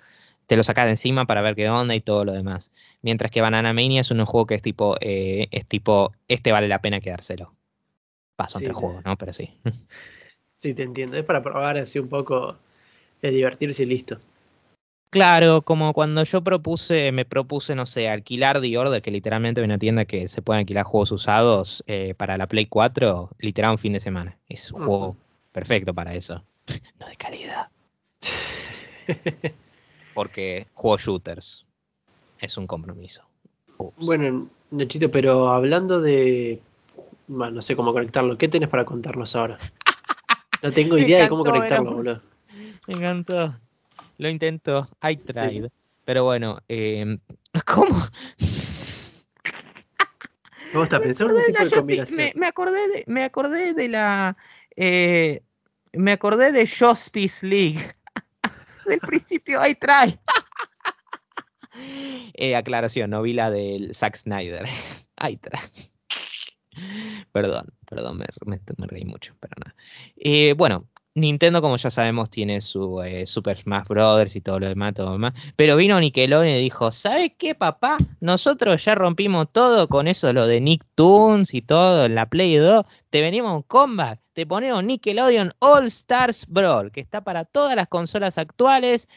te 0.48 0.56
lo 0.56 0.64
sacas 0.64 0.86
de 0.86 0.92
encima 0.92 1.26
para 1.26 1.42
ver 1.42 1.56
qué 1.56 1.70
onda 1.70 1.94
y 1.94 2.02
todo 2.02 2.26
lo 2.26 2.34
demás. 2.34 2.72
Mientras 3.02 3.32
que 3.32 3.42
Banana 3.42 3.74
Mania 3.74 4.02
es 4.02 4.12
un 4.12 4.26
juego 4.26 4.46
que 4.48 4.56
es 4.56 4.62
tipo, 4.62 4.96
eh, 5.02 5.48
es 5.52 5.66
tipo, 5.66 6.14
este 6.28 6.52
vale 6.52 6.68
la 6.68 6.82
pena 6.82 7.02
quedárselo. 7.02 7.54
Paso 8.36 8.60
entre 8.60 8.74
juegos, 8.74 9.04
¿no? 9.04 9.18
Pero 9.18 9.34
sí. 9.34 9.52
Sí, 10.58 10.74
te 10.74 10.84
entiendo. 10.84 11.18
Es 11.18 11.24
para 11.24 11.44
probar 11.44 11.78
así 11.78 12.00
un 12.00 12.08
poco 12.08 12.58
de 13.22 13.30
divertirse 13.30 13.84
y 13.84 13.86
listo. 13.86 14.20
Claro, 15.10 15.62
como 15.62 15.94
cuando 15.94 16.24
yo 16.24 16.44
propuse, 16.44 17.12
me 17.14 17.24
propuse, 17.24 17.76
no 17.76 17.86
sé, 17.86 18.10
alquilar 18.10 18.60
The 18.60 18.78
Order, 18.78 19.02
que 19.02 19.10
literalmente 19.10 19.62
es 19.62 19.66
una 19.66 19.78
tienda 19.78 20.04
que 20.04 20.28
se 20.28 20.42
puede 20.42 20.60
alquilar 20.60 20.86
juegos 20.86 21.12
usados 21.14 21.84
eh, 21.88 22.14
para 22.16 22.38
la 22.38 22.48
Play 22.48 22.66
4, 22.66 23.30
literal 23.40 23.72
un 23.72 23.78
fin 23.78 23.94
de 23.94 24.02
semana. 24.02 24.38
Es 24.50 24.72
un 24.72 24.86
juego 24.86 25.16
perfecto 25.52 25.94
para 25.94 26.14
eso. 26.14 26.44
No 27.00 27.08
de 27.08 27.16
calidad. 27.16 27.70
Porque 30.14 30.68
juego 30.74 30.98
shooters. 30.98 31.66
Es 32.40 32.58
un 32.58 32.68
compromiso. 32.68 33.24
Bueno, 33.98 34.50
Nachito, 34.72 35.10
pero 35.10 35.50
hablando 35.50 36.02
de. 36.02 36.62
Bueno, 37.28 37.56
no 37.56 37.62
sé 37.62 37.76
cómo 37.76 37.94
conectarlo. 37.94 38.38
¿Qué 38.38 38.48
tienes 38.48 38.70
para 38.70 38.86
contarnos 38.86 39.36
ahora? 39.36 39.58
No 40.64 40.72
tengo 40.72 40.98
idea 40.98 41.22
de 41.22 41.30
cómo 41.30 41.44
conectarlo, 41.44 41.94
boludo. 41.94 42.22
Me 42.88 42.96
encantó. 42.96 43.56
Lo 44.18 44.30
intento, 44.30 44.90
I 45.02 45.18
tried. 45.18 45.70
Pero 46.06 46.24
bueno, 46.24 46.60
eh, 46.70 47.18
¿cómo? 47.66 48.00
Me 50.74 50.80
gusta 50.80 51.00
pensar 51.00 51.28
un 51.28 51.44
tipo 51.46 51.64
de 51.64 51.70
combinación. 51.72 52.32
Me, 52.36 52.48
acordé 52.48 52.88
de, 52.88 53.04
me 53.08 53.24
acordé 53.24 53.74
de 53.74 53.90
la. 53.90 54.38
Eh, 54.76 55.42
me 55.94 56.12
acordé 56.12 56.52
de 56.52 56.68
Justice 56.68 57.46
League. 57.46 57.80
del 58.86 59.00
principio, 59.00 59.66
I 59.66 59.76
try. 59.76 60.20
eh, 62.34 62.56
aclaración, 62.56 63.10
no 63.10 63.22
vi 63.22 63.34
la 63.34 63.52
del 63.52 63.94
Zack 63.94 64.16
Snyder. 64.16 64.66
I 65.22 65.38
try. 65.38 65.60
Perdón, 67.32 67.74
perdón, 67.90 68.18
me, 68.18 68.26
me, 68.46 68.60
me, 68.78 68.88
reí 68.88 69.06
mucho, 69.06 69.36
pero 69.40 69.54
nada. 69.58 69.76
Eh, 70.16 70.54
bueno, 70.54 70.88
Nintendo, 71.18 71.62
como 71.62 71.78
ya 71.78 71.90
sabemos, 71.90 72.30
tiene 72.30 72.62
su 72.62 73.02
eh, 73.02 73.26
Super 73.26 73.60
Smash 73.60 73.88
Brothers 73.88 74.36
y 74.36 74.42
todo 74.42 74.60
lo 74.60 74.68
demás, 74.68 74.94
todo 74.94 75.08
lo 75.08 75.12
demás. 75.14 75.34
Pero 75.56 75.76
vino 75.76 76.00
Nickelodeon 76.00 76.56
y 76.56 76.62
dijo, 76.62 76.92
¿sabes 76.92 77.32
qué, 77.38 77.56
papá? 77.56 77.98
Nosotros 78.20 78.86
ya 78.86 78.94
rompimos 78.94 79.52
todo 79.52 79.90
con 79.90 80.08
eso, 80.08 80.32
lo 80.32 80.46
de 80.46 80.62
Nicktoons 80.62 81.54
y 81.56 81.64
todo 81.64 82.06
en 82.06 82.14
la 82.14 82.30
Play 82.30 82.56
2. 82.58 82.86
Te 83.10 83.22
venimos 83.22 83.66
combat, 83.66 84.20
te 84.34 84.46
ponemos 84.46 84.84
Nickelodeon 84.84 85.54
All 85.60 85.86
Stars 85.86 86.46
Brawl, 86.48 86.92
que 86.92 87.02
está 87.02 87.24
para 87.24 87.46
todas 87.46 87.76
las 87.76 87.88
consolas 87.88 88.38
actuales 88.38 89.08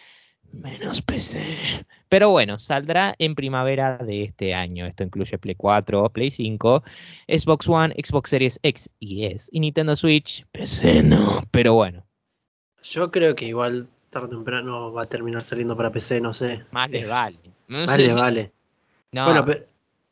menos 0.53 1.03
PC. 1.03 1.87
Pero 2.11 2.31
bueno, 2.31 2.59
saldrá 2.59 3.15
en 3.21 3.37
primavera 3.37 3.97
de 3.97 4.25
este 4.25 4.53
año. 4.53 4.85
Esto 4.85 5.05
incluye 5.05 5.39
Play 5.39 5.55
4, 5.55 6.11
Play 6.11 6.33
5, 6.33 6.83
Xbox 7.29 7.69
One, 7.69 7.95
Xbox 7.95 8.31
Series 8.31 8.59
X 8.65 8.91
y 8.99 9.27
S 9.27 9.49
y 9.53 9.61
Nintendo 9.61 9.95
Switch. 9.95 10.45
PC 10.51 11.05
no, 11.05 11.45
pero 11.53 11.75
bueno. 11.75 12.05
Yo 12.83 13.13
creo 13.13 13.37
que 13.37 13.47
igual 13.47 13.89
tarde 14.11 14.27
o 14.27 14.31
temprano 14.31 14.93
va 14.93 15.03
a 15.03 15.07
terminar 15.07 15.45
saliendo 15.45 15.77
para 15.77 15.93
PC, 15.93 16.21
no 16.21 16.35
sé. 16.35 16.65
Más 16.73 16.91
le 16.91 17.07
vale. 17.07 17.39
Vale, 17.69 18.13
vale. 18.13 18.53
No, 19.13 19.27
bueno, 19.27 19.47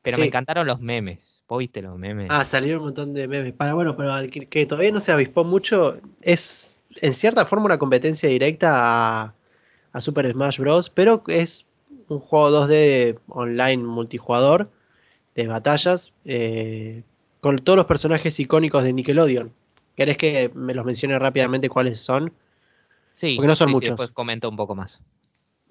pero, 0.01 0.19
me 0.19 0.27
encantaron 0.27 0.69
los 0.69 0.81
memes. 0.81 1.43
¿Vos 1.49 1.59
viste 1.59 1.83
los 1.83 1.99
memes? 1.99 2.29
Ah, 2.31 2.45
salieron 2.45 2.79
un 2.79 2.87
montón 2.87 3.13
de 3.13 3.27
memes. 3.27 3.55
Para 3.55 3.75
bueno, 3.75 3.97
pero 3.97 4.15
que, 4.31 4.47
que 4.47 4.67
todavía 4.67 4.93
no 4.93 5.01
se 5.01 5.11
avispó 5.11 5.43
mucho, 5.43 5.99
es 6.23 6.77
en 7.01 7.13
cierta 7.13 7.45
forma 7.45 7.67
una 7.67 7.79
competencia 7.79 8.29
directa 8.29 9.25
a 9.25 9.35
a 9.93 10.01
Super 10.01 10.31
Smash 10.33 10.59
Bros. 10.59 10.91
Pero 10.91 11.23
es 11.27 11.67
un 12.09 12.21
juego 12.21 12.51
2D 12.51 13.19
online 13.29 13.83
multijugador 13.83 14.71
de 15.35 15.47
batallas 15.47 16.13
eh, 16.25 17.03
con 17.41 17.57
todos 17.57 17.77
los 17.77 17.87
personajes 17.87 18.39
icónicos 18.41 18.83
de 18.85 18.93
Nickelodeon. 18.93 19.53
¿Querés 19.97 20.17
que 20.17 20.51
me 20.55 20.75
los 20.75 20.85
mencione 20.85 21.19
rápidamente 21.19 21.69
cuáles 21.69 22.01
son? 22.01 22.33
Sí, 23.13 23.35
porque 23.37 23.49
no 23.49 23.57
son 23.57 23.71
muchos. 23.71 23.91
después 23.91 24.11
comenta 24.11 24.49
un 24.49 24.57
poco 24.57 24.75
más. 24.75 25.01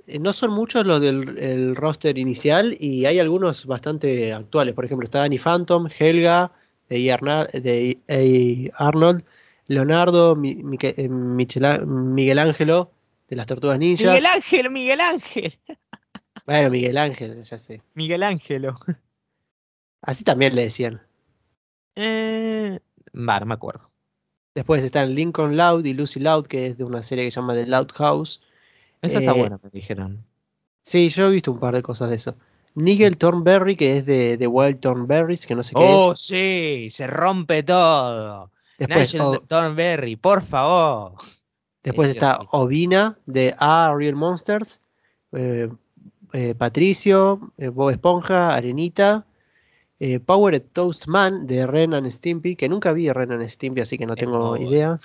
Eh, 0.05 0.19
no 0.19 0.33
son 0.33 0.51
muchos 0.51 0.85
los 0.85 1.01
del 1.01 1.75
roster 1.75 2.17
inicial 2.17 2.75
y 2.79 3.05
hay 3.05 3.19
algunos 3.19 3.65
bastante 3.65 4.33
actuales. 4.33 4.73
Por 4.73 4.85
ejemplo, 4.85 5.05
está 5.05 5.19
Danny 5.19 5.37
Phantom, 5.37 5.87
Helga, 5.97 6.51
de, 6.89 8.71
Arnold, 8.77 9.23
Leonardo, 9.67 10.37
eh, 10.41 11.09
Miguel 11.09 12.39
Ángelo, 12.39 12.91
de 13.29 13.35
las 13.35 13.47
tortugas 13.47 13.79
ninjas. 13.79 14.07
Miguel 14.07 14.25
Ángel, 14.25 14.71
Miguel 14.71 15.01
Ángel. 15.01 15.59
Bueno, 16.47 16.69
Miguel 16.69 16.97
Ángel, 16.97 17.43
ya 17.43 17.59
sé. 17.59 17.81
Miguel 17.93 18.23
Ángelo. 18.23 18.73
Así 20.01 20.23
también 20.23 20.55
le 20.55 20.63
decían. 20.63 21.01
Eh, 21.95 22.79
no 23.11 23.45
me 23.45 23.53
acuerdo. 23.53 23.91
Después 24.55 24.83
están 24.83 25.13
Lincoln 25.13 25.57
Loud 25.57 25.85
y 25.85 25.93
Lucy 25.93 26.21
Loud, 26.21 26.47
que 26.47 26.67
es 26.67 26.77
de 26.77 26.85
una 26.85 27.03
serie 27.03 27.25
que 27.25 27.31
se 27.31 27.35
llama 27.35 27.53
The 27.53 27.67
Loud 27.67 27.91
House. 27.95 28.41
Esa 29.01 29.19
está 29.19 29.31
eh, 29.31 29.39
buena, 29.39 29.59
me 29.61 29.69
dijeron. 29.69 30.25
Sí, 30.83 31.09
yo 31.09 31.27
he 31.27 31.31
visto 31.31 31.51
un 31.51 31.59
par 31.59 31.75
de 31.75 31.83
cosas 31.83 32.09
de 32.09 32.15
eso. 32.15 32.35
Nigel 32.75 33.17
Thornberry, 33.17 33.75
que 33.75 33.97
es 33.97 34.05
de, 34.05 34.37
The 34.37 34.47
Wild 34.47 34.79
Thornberries, 34.79 35.45
que 35.45 35.53
no 35.53 35.65
sé 35.65 35.73
qué. 35.75 35.83
Oh, 35.85 36.15
sí, 36.15 36.87
se 36.91 37.07
rompe 37.07 37.61
todo. 37.61 38.51
Después, 38.79 39.13
Nigel 39.13 39.27
oh. 39.27 39.41
Thornberry, 39.41 40.15
por 40.15 40.41
favor. 40.41 41.15
Después 41.83 42.09
está 42.09 42.39
Ovina 42.51 43.19
de 43.25 43.53
A 43.57 43.93
Real 43.93 44.15
Monsters, 44.15 44.79
eh, 45.33 45.69
eh, 46.33 46.55
Patricio, 46.55 47.51
eh, 47.57 47.69
Bob 47.69 47.91
Esponja, 47.91 48.55
Arenita, 48.55 49.25
Power 50.25 50.59
Toast 50.59 51.07
Man 51.07 51.47
de 51.47 51.65
Ren 51.65 51.95
and 51.95 52.07
Stimpy, 52.11 52.55
que 52.55 52.69
nunca 52.69 52.93
vi 52.93 53.11
Ren 53.11 53.31
and 53.31 53.49
Stimpy, 53.49 53.81
así 53.81 53.97
que 53.97 54.05
no 54.05 54.15
tengo 54.15 54.55
idea. 54.55 54.99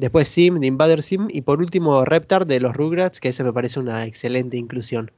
Después 0.00 0.28
Sim 0.28 0.60
de 0.60 0.66
Invader 0.66 1.02
Sim 1.02 1.28
y 1.30 1.42
por 1.42 1.60
último 1.60 2.06
Reptar 2.06 2.46
de 2.46 2.58
los 2.58 2.74
Rugrats, 2.74 3.20
que 3.20 3.28
ese 3.28 3.44
me 3.44 3.52
parece 3.52 3.80
una 3.80 4.06
excelente 4.06 4.56
inclusión. 4.56 5.10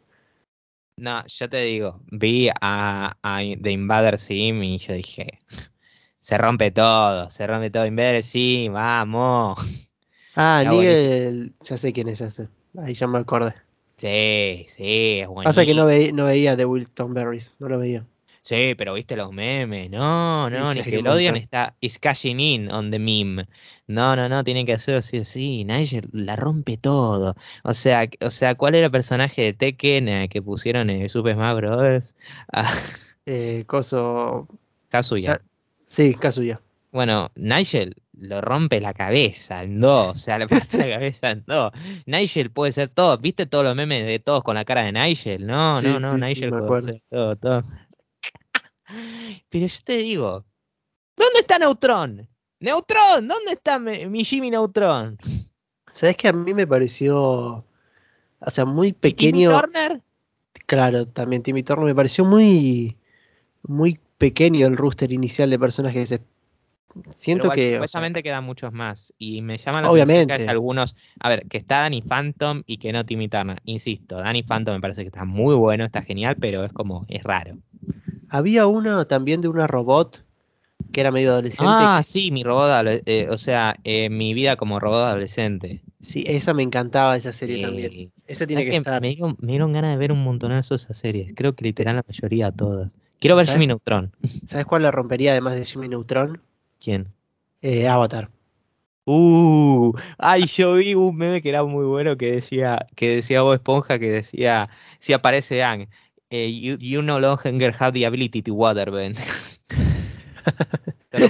No, 0.96 1.24
yo 1.26 1.48
te 1.48 1.62
digo, 1.62 2.00
vi 2.10 2.48
a, 2.60 3.16
a 3.22 3.38
The 3.38 3.70
Invader 3.70 4.18
Sim 4.18 4.62
y 4.62 4.78
yo 4.78 4.94
dije, 4.94 5.38
se 6.20 6.36
rompe 6.36 6.72
todo, 6.72 7.30
se 7.30 7.46
rompe 7.46 7.70
todo 7.70 7.86
Invader 7.86 8.24
Sim, 8.24 8.72
vamos. 8.72 9.58
Ah, 10.34 10.64
Nigel, 10.66 11.54
ya 11.60 11.76
sé 11.76 11.92
quién 11.92 12.08
es, 12.08 12.18
ya 12.18 12.30
sé. 12.30 12.48
Ahí 12.78 12.94
ya 12.94 13.06
me 13.06 13.18
acordé. 13.18 13.54
Sí, 14.02 14.64
sí, 14.66 15.20
es 15.20 15.28
bueno. 15.28 15.48
Pasa 15.48 15.64
que 15.64 15.74
no, 15.74 15.84
no 15.84 16.24
veía 16.24 16.56
The 16.56 16.64
Wilton 16.64 17.14
Berries, 17.14 17.54
no 17.60 17.68
lo 17.68 17.78
veía. 17.78 18.04
Sí, 18.40 18.74
pero 18.76 18.94
viste 18.94 19.14
los 19.14 19.30
memes. 19.30 19.90
No, 19.90 20.50
no, 20.50 20.74
Nickelodeon 20.74 21.36
está 21.36 21.76
is 21.78 22.00
cashing 22.00 22.40
in 22.40 22.72
on 22.72 22.90
the 22.90 22.98
meme. 22.98 23.46
No, 23.86 24.16
no, 24.16 24.28
no, 24.28 24.42
tienen 24.42 24.66
que 24.66 24.72
hacer 24.72 24.96
así, 24.96 25.18
así. 25.18 25.64
Nigel 25.64 26.08
la 26.10 26.34
rompe 26.34 26.78
todo. 26.78 27.36
O 27.62 27.74
sea, 27.74 28.10
o 28.20 28.30
sea, 28.30 28.56
¿cuál 28.56 28.74
era 28.74 28.86
el 28.86 28.90
personaje 28.90 29.42
de 29.42 29.52
Tekken 29.52 30.08
eh, 30.08 30.28
que 30.28 30.42
pusieron 30.42 30.90
en 30.90 31.08
Super 31.08 31.36
Smash 31.36 31.56
Bros? 31.58 32.16
Ah, 32.52 32.74
Eh, 33.24 33.62
coso. 33.68 34.48
Kazuya. 34.88 35.40
Sí, 35.86 36.16
Kazuya. 36.16 36.60
Bueno, 36.92 37.32
Nigel 37.36 37.96
lo 38.12 38.42
rompe 38.42 38.78
la 38.78 38.92
cabeza 38.92 39.62
en 39.62 39.80
dos, 39.80 40.10
o 40.10 40.14
sea, 40.14 40.38
le 40.38 40.46
parte 40.48 40.76
la 40.76 40.90
cabeza 40.90 41.30
en 41.30 41.42
dos. 41.46 41.72
Nigel 42.04 42.50
puede 42.50 42.72
ser 42.72 42.88
todo, 42.88 43.16
¿viste 43.16 43.46
todos 43.46 43.64
los 43.64 43.74
memes 43.74 44.06
de 44.06 44.18
todos 44.18 44.44
con 44.44 44.54
la 44.54 44.64
cara 44.66 44.82
de 44.82 44.92
Nigel? 44.92 45.46
No, 45.46 45.80
Sí, 45.80 45.86
no, 45.86 45.98
no, 45.98 46.12
sí, 46.12 46.20
Nigel 46.20 46.50
puede 46.50 46.82
ser 46.82 47.02
todo, 47.08 47.36
todo. 47.36 47.62
Pero 49.48 49.66
yo 49.66 49.78
te 49.84 49.96
digo, 49.96 50.44
¿dónde 51.16 51.40
está 51.40 51.58
Neutron? 51.58 52.28
Neutron, 52.60 53.26
¿dónde 53.26 53.52
está 53.52 53.78
mi, 53.78 54.22
Jimmy 54.22 54.50
Neutron? 54.50 55.18
¿Sabes 55.92 56.16
que 56.16 56.28
a 56.28 56.32
mí 56.32 56.52
me 56.52 56.66
pareció. 56.66 57.64
O 58.38 58.50
sea, 58.50 58.64
muy 58.64 58.88
¿Y 58.88 58.92
Timmy 58.92 59.00
pequeño. 59.00 59.60
Turner? 59.60 60.02
Claro, 60.66 61.06
también 61.06 61.42
Timmy 61.42 61.62
Turner 61.62 61.86
me 61.86 61.94
pareció 61.94 62.24
muy. 62.24 62.96
Muy 63.62 63.98
pequeño 64.18 64.66
el 64.66 64.76
rooster 64.76 65.10
inicial 65.10 65.50
de 65.50 65.58
personajes. 65.58 66.20
Pero 66.94 67.12
Siento 67.16 67.50
que. 67.50 67.60
o 67.60 67.62
sea, 67.64 67.74
supuestamente 67.74 68.22
quedan 68.22 68.44
muchos 68.44 68.72
más. 68.72 69.12
Y 69.18 69.42
me 69.42 69.56
llama 69.58 69.80
la 69.82 69.88
atención 69.88 70.06
que 70.06 70.12
Obviamente. 70.12 70.34
haya 70.34 70.50
algunos. 70.50 70.94
A 71.20 71.28
ver, 71.28 71.46
que 71.48 71.58
está 71.58 71.80
Danny 71.80 72.02
Phantom 72.02 72.62
y 72.66 72.76
que 72.78 72.92
no 72.92 73.04
Timmy 73.04 73.28
Turner. 73.28 73.60
Insisto, 73.64 74.16
Danny 74.16 74.42
Phantom 74.42 74.74
me 74.74 74.80
parece 74.80 75.02
que 75.02 75.08
está 75.08 75.24
muy 75.24 75.54
bueno, 75.54 75.84
está 75.84 76.02
genial, 76.02 76.36
pero 76.38 76.64
es 76.64 76.72
como, 76.72 77.04
es 77.08 77.22
raro. 77.22 77.58
había 78.28 78.66
uno 78.66 79.06
también 79.06 79.40
de 79.40 79.48
una 79.48 79.66
robot 79.66 80.24
que 80.92 81.00
era 81.00 81.10
medio 81.10 81.30
adolescente. 81.30 81.64
Ah, 81.68 82.02
sí, 82.04 82.30
mi 82.30 82.42
robot, 82.42 82.68
eh, 83.06 83.28
o 83.30 83.38
sea, 83.38 83.74
eh, 83.84 84.10
mi 84.10 84.34
vida 84.34 84.56
como 84.56 84.78
robot 84.80 85.04
adolescente. 85.04 85.82
Sí, 86.00 86.24
esa 86.26 86.52
me 86.52 86.62
encantaba, 86.62 87.16
esa 87.16 87.32
serie 87.32 87.58
Eh, 87.58 87.62
también. 87.62 88.12
Esa 88.26 88.46
tiene 88.46 88.62
¿sabes 88.62 88.64
que 88.66 88.70
qué? 88.70 88.76
estar. 88.78 89.00
Me, 89.00 89.08
dieron, 89.08 89.36
me 89.40 89.52
dieron 89.52 89.72
ganas 89.72 89.92
de 89.92 89.96
ver 89.96 90.12
un 90.12 90.22
montonazo 90.22 90.74
de 90.74 90.82
esas 90.82 90.96
series. 90.96 91.32
Creo 91.34 91.54
que 91.54 91.64
literal 91.64 91.96
la 91.96 92.04
mayoría 92.06 92.50
todas. 92.50 92.96
Quiero 93.20 93.36
ver 93.36 93.46
¿Sabes? 93.46 93.54
Jimmy 93.56 93.68
Neutron. 93.68 94.12
¿Sabes 94.46 94.66
cuál 94.66 94.82
la 94.82 94.90
rompería 94.90 95.30
además 95.32 95.54
de 95.54 95.64
Jimmy 95.64 95.88
Neutron? 95.88 96.42
¿Quién? 96.82 97.14
Eh, 97.62 97.88
Avatar. 97.88 98.30
Uh, 99.04 99.92
ay, 100.18 100.46
yo 100.46 100.74
vi 100.74 100.94
un 100.94 101.16
meme 101.16 101.42
que 101.42 101.48
era 101.48 101.64
muy 101.64 101.84
bueno 101.84 102.16
que 102.16 102.30
decía, 102.32 102.86
que 102.94 103.16
decía 103.16 103.42
Bob 103.42 103.54
Esponja, 103.54 103.98
que 103.98 104.10
decía, 104.10 104.68
si 105.00 105.12
aparece 105.12 105.62
Ang, 105.64 105.88
eh, 106.30 106.60
you, 106.60 106.76
you 106.78 107.02
no 107.02 107.18
longer 107.18 107.74
have 107.80 107.92
the 107.98 108.06
ability 108.06 108.42
to 108.42 108.54
rompe 108.54 109.14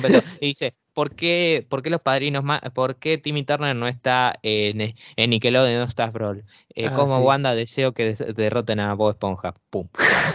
todo. 0.11 0.23
Y 0.41 0.49
dice, 0.49 0.75
¿por 0.93 1.15
qué, 1.15 1.67
por 1.69 1.83
qué 1.83 1.91
los 1.91 2.01
padrinos 2.01 2.45
más, 2.45 2.61
por 2.75 2.97
qué 2.99 3.19
Timmy 3.19 3.45
Turner 3.45 3.75
no 3.77 3.89
está 3.89 4.35
en, 4.43 4.95
en 5.17 5.31
Nickelodeon 5.31 5.81
no 5.81 5.87
está 5.87 6.11
Brawl? 6.11 6.45
Eh, 6.75 6.89
Ah, 6.89 6.93
como 6.93 7.15
sí. 7.15 7.21
Wanda 7.21 7.55
deseo 7.55 7.93
que 7.95 8.07
des- 8.07 8.35
derroten 8.37 8.81
a 8.81 8.95
Bob 8.95 9.11
Esponja. 9.13 9.55
Pum. 9.71 9.89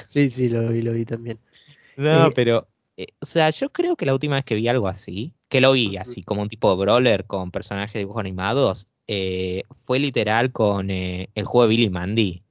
Sí, 0.06 0.30
sí, 0.30 0.50
lo 0.50 0.70
vi, 0.70 0.82
lo 0.82 0.94
vi 0.94 1.06
también. 1.06 1.40
No, 1.96 2.10
Eh, 2.10 2.32
pero, 2.34 2.68
eh, 2.98 3.08
o 3.22 3.26
sea, 3.26 3.50
yo 3.52 3.72
creo 3.72 3.96
que 3.96 4.06
la 4.06 4.14
última 4.14 4.36
vez 4.36 4.46
que 4.46 4.56
vi 4.56 4.68
algo 4.68 4.88
así, 4.88 5.34
que 5.50 5.62
lo 5.62 5.74
vi 5.74 5.98
así 5.98 6.24
como 6.24 6.42
un 6.42 6.50
tipo 6.50 6.70
de 6.72 6.78
brawler 6.78 7.26
con 7.26 7.52
personajes 7.52 7.94
de 7.94 8.00
dibujos 8.00 8.22
animados, 8.22 8.88
eh, 9.08 9.64
fue 9.84 10.00
literal 10.00 10.52
con 10.52 10.90
eh, 10.90 11.30
el 11.36 11.46
juego 11.46 11.64
de 11.68 11.70
Billy 11.70 11.90
Mandy, 11.90 12.44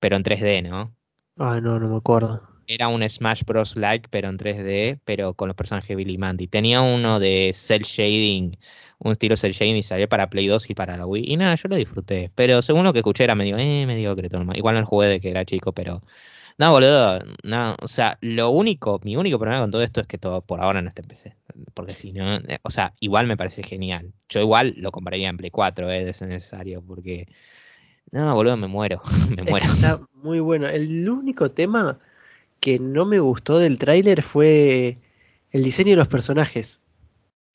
pero 0.00 0.16
en 0.16 0.22
3D, 0.22 0.62
¿no? 0.62 0.94
Ah, 1.36 1.60
no, 1.60 1.80
no 1.80 1.88
me 1.88 1.96
acuerdo. 1.96 2.42
Era 2.68 2.88
un 2.88 3.06
Smash 3.08 3.42
Bros. 3.44 3.76
like, 3.76 4.08
pero 4.08 4.28
en 4.28 4.38
3D, 4.38 5.00
pero 5.04 5.34
con 5.34 5.48
los 5.48 5.56
personajes 5.56 5.88
de 5.88 5.96
Billy 5.96 6.16
Mandy. 6.16 6.46
Tenía 6.46 6.80
uno 6.80 7.18
de 7.18 7.50
cel 7.52 7.82
shading, 7.82 8.56
un 8.98 9.12
estilo 9.12 9.36
cel 9.36 9.52
shading 9.52 9.76
y 9.76 9.82
salió 9.82 10.08
para 10.08 10.30
Play 10.30 10.46
2 10.46 10.70
y 10.70 10.74
para 10.74 10.96
la 10.96 11.06
Wii. 11.06 11.24
Y 11.26 11.36
nada, 11.36 11.56
yo 11.56 11.68
lo 11.68 11.76
disfruté. 11.76 12.30
Pero 12.36 12.62
según 12.62 12.84
lo 12.84 12.92
que 12.92 13.00
escuché 13.00 13.24
era 13.24 13.34
medio, 13.34 13.58
eh, 13.58 13.84
mediocre, 13.86 14.28
todo. 14.28 14.44
Igual 14.54 14.76
no 14.76 14.86
jugué 14.86 15.08
de 15.08 15.20
que 15.20 15.30
era 15.30 15.44
chico, 15.44 15.72
pero. 15.72 16.02
No, 16.58 16.70
boludo, 16.70 17.20
no, 17.42 17.76
o 17.80 17.88
sea, 17.88 18.18
lo 18.20 18.50
único, 18.50 19.00
mi 19.04 19.16
único 19.16 19.38
problema 19.38 19.62
con 19.62 19.70
todo 19.70 19.82
esto 19.82 20.00
es 20.00 20.06
que 20.06 20.18
todo 20.18 20.42
por 20.42 20.60
ahora 20.60 20.82
no 20.82 20.88
está 20.88 21.02
en 21.02 21.08
PC. 21.08 21.36
Porque 21.74 21.96
si 21.96 22.12
no, 22.12 22.36
eh, 22.36 22.58
o 22.62 22.70
sea, 22.70 22.94
igual 23.00 23.26
me 23.26 23.36
parece 23.36 23.62
genial. 23.62 24.12
Yo 24.28 24.40
igual 24.40 24.74
lo 24.76 24.90
compraría 24.92 25.28
en 25.28 25.36
Play 25.36 25.50
4, 25.50 25.90
eh, 25.90 26.04
de 26.04 26.12
ser 26.12 26.28
necesario, 26.28 26.82
porque. 26.82 27.26
No, 28.10 28.34
boludo, 28.34 28.56
me 28.56 28.66
muero, 28.68 29.00
me 29.36 29.42
Es 29.42 29.48
muero. 29.48 29.66
está 29.66 30.00
muy 30.14 30.40
bueno. 30.40 30.68
El 30.68 31.08
único 31.08 31.50
tema 31.50 31.98
que 32.60 32.78
no 32.78 33.06
me 33.06 33.18
gustó 33.18 33.58
del 33.58 33.78
tráiler 33.78 34.22
fue 34.22 34.98
el 35.50 35.64
diseño 35.64 35.90
de 35.90 35.96
los 35.96 36.08
personajes. 36.08 36.80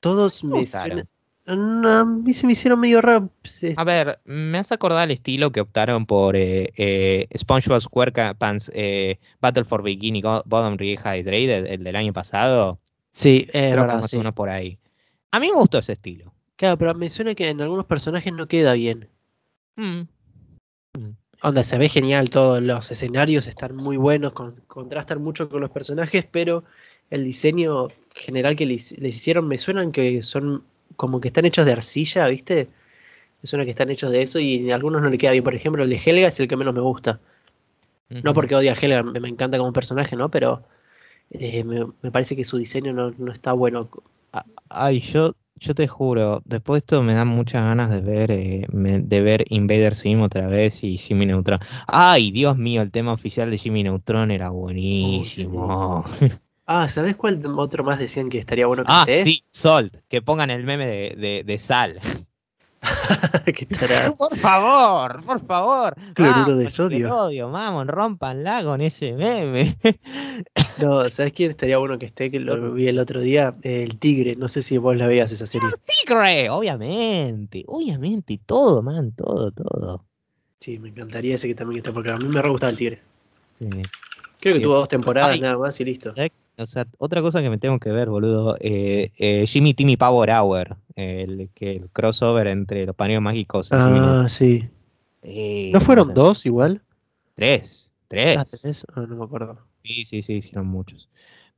Todos 0.00 0.44
Me 0.44 0.60
me 0.60 0.66
suenan- 0.66 1.08
a 1.50 2.04
mí 2.04 2.34
se 2.34 2.46
me 2.46 2.52
hicieron 2.52 2.78
medio 2.80 3.00
raro. 3.00 3.30
Se- 3.44 3.74
A 3.76 3.84
ver, 3.84 4.20
me 4.24 4.58
hace 4.58 4.74
acordar 4.74 5.08
el 5.08 5.12
estilo 5.12 5.50
que 5.50 5.60
optaron 5.60 6.04
por 6.06 6.36
eh, 6.36 6.72
eh, 6.76 7.26
SpongeBob 7.36 7.80
SquarePants 7.80 8.70
eh, 8.74 9.18
Battle 9.40 9.64
for 9.64 9.82
Bikini 9.82 10.20
Bottom 10.22 10.76
Rehydrated, 10.76 11.66
el 11.66 11.84
del 11.84 11.96
año 11.96 12.12
pasado. 12.12 12.78
Sí, 13.12 13.46
es 13.46 13.50
Creo 13.52 13.70
que 13.70 13.80
verdad, 13.80 14.00
más 14.00 14.10
sí. 14.10 14.16
o 14.16 14.20
menos 14.20 14.34
por 14.34 14.50
ahí. 14.50 14.78
A 15.30 15.40
mí 15.40 15.48
me 15.48 15.56
gustó 15.56 15.78
ese 15.78 15.92
estilo. 15.92 16.32
Claro, 16.56 16.76
pero 16.76 16.94
me 16.94 17.08
suena 17.08 17.34
que 17.34 17.48
en 17.48 17.60
algunos 17.60 17.86
personajes 17.86 18.32
no 18.32 18.46
queda 18.46 18.74
bien. 18.74 19.08
Mm. 19.76 20.02
Onda, 21.40 21.62
se 21.62 21.78
ve 21.78 21.88
genial 21.88 22.30
todos 22.30 22.60
los 22.60 22.90
escenarios, 22.90 23.46
están 23.46 23.76
muy 23.76 23.96
buenos, 23.96 24.32
con- 24.32 24.60
contrastan 24.66 25.22
mucho 25.22 25.48
con 25.48 25.60
los 25.60 25.70
personajes, 25.70 26.26
pero 26.30 26.64
el 27.10 27.24
diseño 27.24 27.88
general 28.14 28.56
que 28.56 28.66
les, 28.66 28.98
les 28.98 29.16
hicieron 29.16 29.46
me 29.46 29.56
suenan 29.56 29.92
que 29.92 30.22
son 30.24 30.64
como 30.96 31.20
que 31.20 31.28
están 31.28 31.44
hechos 31.46 31.66
de 31.66 31.72
arcilla, 31.72 32.26
¿viste? 32.28 32.68
Me 33.42 33.48
suena 33.48 33.64
que 33.64 33.72
están 33.72 33.90
hechos 33.90 34.12
de 34.12 34.22
eso 34.22 34.40
y 34.40 34.70
a 34.72 34.76
algunos 34.76 35.02
no 35.02 35.10
le 35.10 35.18
queda 35.18 35.32
bien. 35.32 35.44
Por 35.44 35.54
ejemplo, 35.56 35.84
el 35.84 35.90
de 35.90 36.00
Helga 36.04 36.28
es 36.28 36.40
el 36.40 36.48
que 36.48 36.56
menos 36.56 36.74
me 36.74 36.82
gusta. 36.82 37.20
No 38.22 38.32
porque 38.34 38.54
odie 38.54 38.70
a 38.70 38.74
Helga, 38.80 39.02
me, 39.02 39.18
me 39.20 39.28
encanta 39.28 39.58
como 39.58 39.72
personaje, 39.72 40.14
¿no? 40.16 40.30
Pero 40.30 40.64
eh, 41.30 41.64
me, 41.64 41.86
me 42.02 42.12
parece 42.12 42.36
que 42.36 42.44
su 42.44 42.58
diseño 42.58 42.92
no, 42.94 43.12
no 43.18 43.32
está 43.32 43.52
bueno. 43.54 43.90
Ay, 44.68 45.00
yo, 45.00 45.34
yo 45.56 45.74
te 45.74 45.88
juro, 45.88 46.40
después 46.44 46.76
de 46.82 46.84
esto 46.84 47.02
me 47.02 47.14
dan 47.14 47.28
muchas 47.28 47.62
ganas 47.64 47.90
de 47.90 48.00
ver, 48.00 48.30
eh, 48.30 48.66
me- 48.72 49.00
de 49.00 49.20
ver 49.22 49.44
Invader 49.48 49.94
Sim 49.94 50.22
otra 50.22 50.46
vez 50.48 50.84
y 50.84 50.98
Jimmy 50.98 51.26
Neutron. 51.26 51.60
Ay, 51.86 52.30
Dios 52.32 52.56
mío, 52.58 52.82
el 52.82 52.90
tema 52.90 53.12
oficial 53.12 53.50
de 53.50 53.58
Jimmy 53.58 53.82
Neutron 53.82 54.30
era 54.30 54.50
buenísimo. 54.50 56.04
Ah, 56.70 56.86
¿sabés 56.90 57.16
cuál 57.16 57.40
otro 57.56 57.82
más 57.82 57.98
decían 57.98 58.28
que 58.28 58.38
estaría 58.38 58.66
bueno 58.66 58.84
que 58.84 58.92
Ah, 58.92 59.04
esté? 59.08 59.22
sí, 59.24 59.42
Salt, 59.48 59.96
que 60.06 60.20
pongan 60.20 60.50
el 60.50 60.64
meme 60.64 60.86
de, 60.86 61.14
de, 61.16 61.42
de 61.42 61.58
Sal. 61.58 61.98
estará. 63.46 64.12
Por 64.18 64.36
favor, 64.36 65.24
por 65.24 65.44
favor. 65.46 65.94
Cloruro 66.14 66.40
Vamos, 66.42 66.58
de 66.58 66.70
sodio. 66.70 66.98
Nickelodeon, 66.98 67.52
vamos, 67.52 67.86
rompanla 67.86 68.62
con 68.64 68.80
ese 68.82 69.12
meme. 69.14 69.76
No, 70.80 71.08
¿sabés 71.08 71.32
quién 71.32 71.50
estaría 71.50 71.76
bueno 71.78 71.98
que 71.98 72.06
esté? 72.06 72.30
Que 72.30 72.38
lo 72.38 72.72
vi 72.72 72.86
el 72.86 73.00
otro 73.00 73.20
día. 73.20 73.56
El 73.62 73.98
Tigre, 73.98 74.36
no 74.36 74.46
sé 74.46 74.62
si 74.62 74.78
vos 74.78 74.96
la 74.96 75.08
veías 75.08 75.32
esa 75.32 75.44
serie. 75.46 75.68
Tigre, 76.04 76.50
obviamente, 76.50 77.64
obviamente, 77.66 78.38
todo, 78.46 78.80
man, 78.82 79.10
todo, 79.12 79.50
todo. 79.50 80.04
Sí, 80.60 80.78
me 80.78 80.90
encantaría 80.90 81.34
ese 81.34 81.48
que 81.48 81.56
también 81.56 81.78
está, 81.78 81.92
porque 81.92 82.12
a 82.12 82.16
mí 82.16 82.26
me 82.28 82.40
re 82.40 82.48
gustaba 82.50 82.70
el 82.70 82.76
Tigre. 82.76 83.02
Sí. 83.58 83.68
Creo 84.38 84.54
que 84.54 84.58
Sí. 84.58 84.62
tuvo 84.62 84.74
dos 84.76 84.88
temporadas 84.88 85.32
Ay. 85.32 85.40
nada 85.40 85.58
más 85.58 85.80
y 85.80 85.84
listo. 85.84 86.14
O 86.58 86.66
sea, 86.66 86.88
otra 86.98 87.22
cosa 87.22 87.40
que 87.40 87.50
me 87.50 87.58
tengo 87.58 87.78
que 87.78 87.90
ver, 87.90 88.10
boludo, 88.10 88.56
eh, 88.60 89.12
eh, 89.16 89.46
Jimmy 89.46 89.74
Timmy 89.74 89.96
Power 89.96 90.28
Hour, 90.30 90.76
el, 90.96 91.50
que 91.54 91.76
el 91.76 91.88
crossover 91.90 92.48
entre 92.48 92.84
los 92.84 92.96
paneos 92.96 93.22
mágicos. 93.22 93.70
Ah, 93.70 94.26
sí. 94.28 94.68
Eh, 95.22 95.70
¿No 95.72 95.80
fueron 95.80 96.14
dos 96.14 96.44
igual? 96.46 96.82
Tres, 97.36 97.92
tres. 98.08 98.38
Ah, 98.38 98.44
¿tenés? 98.44 98.84
Ah, 98.92 99.06
no 99.08 99.14
me 99.14 99.24
acuerdo. 99.24 99.60
Sí, 99.84 100.04
sí, 100.04 100.20
sí, 100.20 100.34
hicieron 100.34 100.66
muchos. 100.66 101.08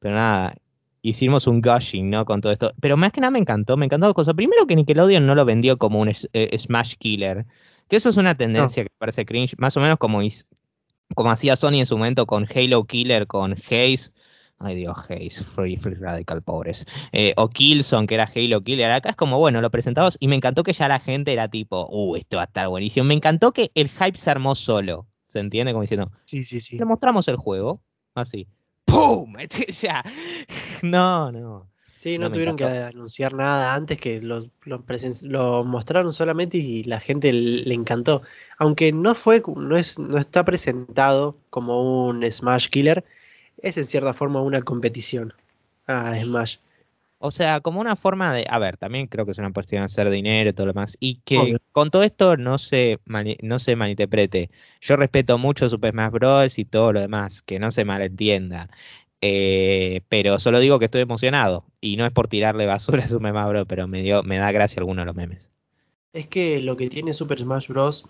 Pero 0.01 0.17
nada, 0.17 0.55
hicimos 1.01 1.47
un 1.47 1.63
gushing, 1.63 2.11
¿no? 2.11 2.27
Con 2.27 2.43
todo 2.43 2.53
esto. 2.53 2.75
Pero 2.79 2.99
más 2.99 3.11
que 3.13 3.23
nada 3.23 3.31
me 3.31 3.39
encantó, 3.39 3.79
me 3.79 3.87
encantó 3.87 4.07
dos 4.07 4.15
cosas. 4.15 4.35
Primero 4.35 4.67
que 4.67 4.77
Nickelodeon 4.77 5.25
no 5.25 5.35
lo 5.35 5.47
vendió 5.47 5.79
como 5.79 6.01
un 6.01 6.13
Smash 6.13 6.97
Killer. 6.99 7.47
Que 7.89 7.97
eso 7.97 8.11
es 8.11 8.19
una 8.19 8.37
tendencia 8.37 8.85
que 8.85 8.91
parece 8.99 9.25
cringe, 9.25 9.57
más 9.57 9.77
o 9.79 9.81
menos 9.81 9.97
como, 9.97 10.21
como 11.15 11.31
hacía 11.31 11.57
Sony 11.57 11.81
en 11.81 11.87
su 11.87 11.97
momento 11.97 12.27
con 12.27 12.47
Halo 12.55 12.85
Killer, 12.85 13.27
con 13.27 13.53
Haze. 13.55 14.11
Ay 14.63 14.77
Dios, 14.77 14.97
Haze, 15.09 15.43
Free, 15.43 15.79
Free 15.79 15.95
Radical, 15.95 16.43
pobres. 16.43 16.87
Eh, 17.13 17.33
o 17.39 17.49
Killzone, 17.49 18.07
que 18.07 18.15
era 18.15 18.31
Halo 18.35 18.63
Killer. 18.63 18.91
Acá 18.91 19.09
es 19.09 19.17
como, 19.17 19.39
bueno, 19.39 19.63
lo 19.63 19.71
presentamos 19.71 20.19
y 20.21 20.29
me 20.29 20.37
encantó 20.37 20.63
que 20.63 20.75
ya 20.75 20.87
la 20.87 21.01
gente 21.01 21.33
era 21.33 21.49
tipo, 21.49 21.89
uh, 21.91 22.17
esto 22.17 22.37
va 22.37 22.43
a 22.43 22.47
estar 22.47 22.69
buenísimo. 22.69 23.05
Me 23.07 23.15
encantó 23.15 23.53
que 23.53 23.71
el 23.75 23.89
hype 23.89 24.19
se 24.19 24.31
armó 24.31 24.55
solo. 24.55 25.07
¿Se 25.25 25.39
entiende? 25.39 25.73
Como 25.73 25.83
diciendo, 25.83 26.11
Sí, 26.27 26.45
sí, 26.45 26.61
sí. 26.61 26.77
le 26.77 26.85
mostramos 26.85 27.27
el 27.29 27.37
juego, 27.37 27.81
así. 28.15 28.49
¡Pum! 28.85 29.35
ya. 29.81 30.03
No, 30.83 31.33
no. 31.33 31.71
Sí, 31.97 32.19
no, 32.19 32.31
tuvieron 32.33 32.57
que 32.57 32.65
anunciar 32.65 33.35
nada 33.35 33.75
antes 33.75 34.01
que 34.01 34.21
lo, 34.23 34.51
lo, 34.65 34.85
lo 35.23 35.65
mostraron 35.65 36.13
solamente 36.13 36.57
y 36.59 36.83
la 36.85 36.99
gente 36.99 37.33
le, 37.33 37.63
le 37.65 37.75
encantó. 37.75 38.23
Aunque 38.59 38.91
no 38.93 39.15
fue, 39.15 39.43
no 39.57 39.77
es, 39.77 39.99
no 39.99 40.19
está 40.19 40.45
presentado 40.45 41.39
como 41.51 42.07
un 42.07 42.25
Smash 42.31 42.69
Killer, 42.69 43.05
es 43.63 43.77
en 43.77 43.85
cierta 43.85 44.13
forma 44.13 44.41
una 44.43 44.63
competición 44.63 45.33
a 45.87 46.19
Smash. 46.19 46.57
O 47.23 47.31
sea, 47.31 47.61
como 47.61 47.81
una 47.81 47.97
forma 47.97 48.33
de, 48.33 48.47
a 48.49 48.59
ver, 48.59 48.79
también 48.79 49.07
creo 49.07 49.27
que 49.27 49.33
es 49.33 49.39
una 49.39 49.53
cuestión 49.53 49.81
de 49.83 49.87
hacer 49.87 50.09
dinero 50.09 50.49
y 50.49 50.53
todo 50.55 50.67
lo 50.67 50.73
demás. 50.73 50.97
Y 51.01 51.17
que 51.25 51.39
Obvio. 51.39 51.59
con 51.73 51.91
todo 51.91 52.03
esto 52.03 52.39
no 52.39 52.57
se, 52.57 52.99
mani- 53.05 53.37
no 53.43 53.59
se 53.59 53.77
malinterprete. 53.77 54.51
Yo 54.81 54.97
respeto 54.97 55.37
mucho 55.37 55.69
Super 55.69 55.93
Smash 55.93 56.13
Bros. 56.13 56.59
y 56.59 56.65
todo 56.65 56.95
lo 56.95 57.01
demás, 57.01 57.43
que 57.43 57.59
no 57.59 57.71
se 57.73 57.85
malentienda. 57.85 58.71
Eh, 59.21 60.01
pero 60.09 60.39
solo 60.39 60.61
digo 60.61 60.79
que 60.79 60.87
estoy 60.87 61.03
emocionado. 61.03 61.67
Y 61.83 61.99
no 61.99 62.07
es 62.07 62.13
por 62.13 62.27
tirarle 62.27 62.65
basura 62.67 63.05
a 63.05 63.09
Super 63.09 63.33
Smash 63.33 63.49
Bros., 63.51 63.67
pero 63.69 63.87
me 63.87 64.01
dio, 64.01 64.23
me 64.23 64.39
da 64.39 64.51
gracia 64.51 64.81
alguno 64.81 65.03
de 65.03 65.07
los 65.07 65.15
memes. 65.15 65.53
Es 66.15 66.27
que 66.27 66.61
lo 66.61 66.77
que 66.79 66.89
tiene 66.89 67.13
Super 67.13 67.39
Smash 67.39 67.69
Bros. 67.69 68.07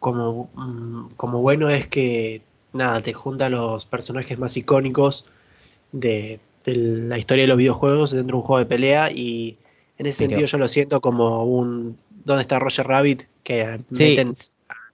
como, 0.00 0.50
mm, 0.54 1.14
como 1.16 1.40
bueno 1.42 1.68
es 1.70 1.86
que 1.86 2.42
nada, 2.72 3.00
te 3.02 3.12
junta 3.12 3.48
los 3.48 3.86
personajes 3.86 4.38
más 4.38 4.56
icónicos 4.56 5.26
de, 5.92 6.40
de 6.64 6.74
la 6.76 7.18
historia 7.18 7.44
de 7.44 7.48
los 7.48 7.58
videojuegos 7.58 8.12
dentro 8.12 8.36
de 8.36 8.40
un 8.42 8.46
juego 8.46 8.60
de 8.60 8.66
pelea 8.66 9.10
y 9.12 9.58
en 9.98 10.06
ese 10.06 10.18
sentido 10.20 10.46
yo 10.46 10.58
lo 10.58 10.68
siento 10.68 11.00
como 11.00 11.44
un 11.44 11.96
¿Dónde 12.24 12.42
está 12.42 12.58
Roger 12.58 12.86
Rabbit? 12.86 13.24
que 13.44 13.78
Sí. 13.92 13.96
meten, 13.98 14.34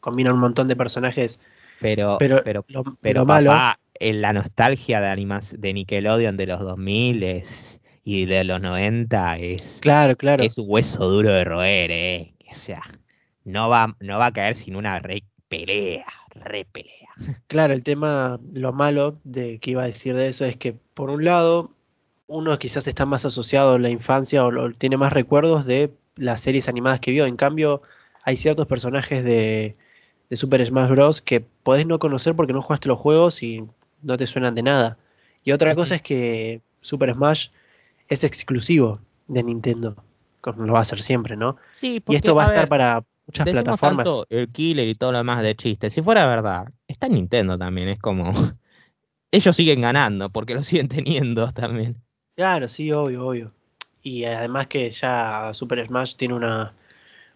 combinan 0.00 0.34
un 0.34 0.40
montón 0.40 0.68
de 0.68 0.76
personajes, 0.76 1.40
Pero, 1.78 2.18
pero, 2.18 2.42
pero, 2.44 2.66
lo, 2.68 2.84
pero 3.00 3.20
lo 3.20 3.26
malo 3.26 3.50
papá, 3.50 3.80
en 3.94 4.22
la 4.22 4.32
nostalgia 4.32 5.00
de 5.00 5.08
animas 5.08 5.54
de 5.58 5.72
Nickelodeon 5.74 6.36
de 6.36 6.46
los 6.46 6.60
2000 6.60 7.22
es- 7.22 7.80
y 8.04 8.26
de 8.26 8.44
los 8.44 8.60
90 8.60 9.36
es, 9.38 9.80
Claro, 9.80 10.16
claro. 10.16 10.44
es 10.44 10.58
un 10.58 10.66
hueso 10.68 11.08
duro 11.08 11.30
de 11.30 11.44
roer, 11.44 11.90
eh. 11.90 12.34
O 12.50 12.54
sea, 12.54 12.82
no 13.44 13.68
va, 13.68 13.96
no 14.00 14.18
va 14.18 14.26
a 14.26 14.32
caer 14.32 14.54
sin 14.54 14.76
una 14.76 14.98
re 15.00 15.24
pelea, 15.48 16.06
re 16.44 16.64
pelea. 16.64 16.92
Claro, 17.46 17.72
el 17.72 17.82
tema, 17.82 18.38
lo 18.52 18.72
malo 18.72 19.18
de 19.24 19.58
que 19.58 19.70
iba 19.70 19.82
a 19.82 19.86
decir 19.86 20.14
de 20.16 20.28
eso 20.28 20.44
es 20.44 20.56
que, 20.56 20.74
por 20.94 21.10
un 21.10 21.24
lado, 21.24 21.70
uno 22.26 22.58
quizás 22.58 22.86
está 22.86 23.06
más 23.06 23.24
asociado 23.24 23.76
en 23.76 23.82
la 23.82 23.90
infancia 23.90 24.44
o 24.44 24.70
tiene 24.72 24.96
más 24.96 25.12
recuerdos 25.12 25.64
de 25.64 25.92
las 26.16 26.40
series 26.40 26.68
animadas 26.68 27.00
que 27.00 27.12
vio. 27.12 27.26
En 27.26 27.36
cambio, 27.36 27.82
hay 28.22 28.36
ciertos 28.36 28.66
personajes 28.66 29.24
de, 29.24 29.76
de 30.28 30.36
Super 30.36 30.64
Smash 30.64 30.90
Bros. 30.90 31.20
que 31.20 31.40
podés 31.40 31.86
no 31.86 31.98
conocer 31.98 32.34
porque 32.34 32.52
no 32.52 32.62
jugaste 32.62 32.88
los 32.88 32.98
juegos 32.98 33.42
y 33.42 33.64
no 34.02 34.16
te 34.16 34.26
suenan 34.26 34.54
de 34.54 34.62
nada. 34.62 34.98
Y 35.44 35.52
otra 35.52 35.74
cosa 35.74 35.94
es 35.94 36.02
que 36.02 36.60
Super 36.80 37.12
Smash 37.12 37.48
es 38.08 38.24
exclusivo 38.24 39.00
de 39.28 39.42
Nintendo, 39.42 39.96
como 40.40 40.64
lo 40.66 40.72
va 40.72 40.80
a 40.80 40.84
ser 40.84 41.02
siempre, 41.02 41.36
¿no? 41.36 41.56
Sí, 41.72 42.02
Y 42.08 42.16
esto 42.16 42.34
va 42.34 42.46
a 42.46 42.48
estar 42.48 42.68
para 42.68 43.04
muchas 43.26 43.44
decimos 43.44 43.64
plataformas. 43.64 44.04
tanto 44.04 44.26
el 44.30 44.48
killer 44.50 44.88
y 44.88 44.94
todo 44.94 45.12
lo 45.12 45.18
demás 45.18 45.42
de 45.42 45.54
chiste. 45.56 45.90
Si 45.90 46.02
fuera 46.02 46.26
verdad, 46.26 46.70
está 46.88 47.06
en 47.06 47.14
Nintendo 47.14 47.58
también, 47.58 47.88
es 47.88 47.98
como. 47.98 48.32
Ellos 49.32 49.56
siguen 49.56 49.80
ganando 49.82 50.30
porque 50.30 50.54
lo 50.54 50.62
siguen 50.62 50.88
teniendo 50.88 51.50
también. 51.52 51.96
Claro, 52.36 52.68
sí, 52.68 52.92
obvio, 52.92 53.26
obvio. 53.26 53.52
Y 54.02 54.24
además 54.24 54.68
que 54.68 54.90
ya 54.90 55.50
Super 55.52 55.84
Smash 55.86 56.14
tiene 56.16 56.34
una 56.34 56.72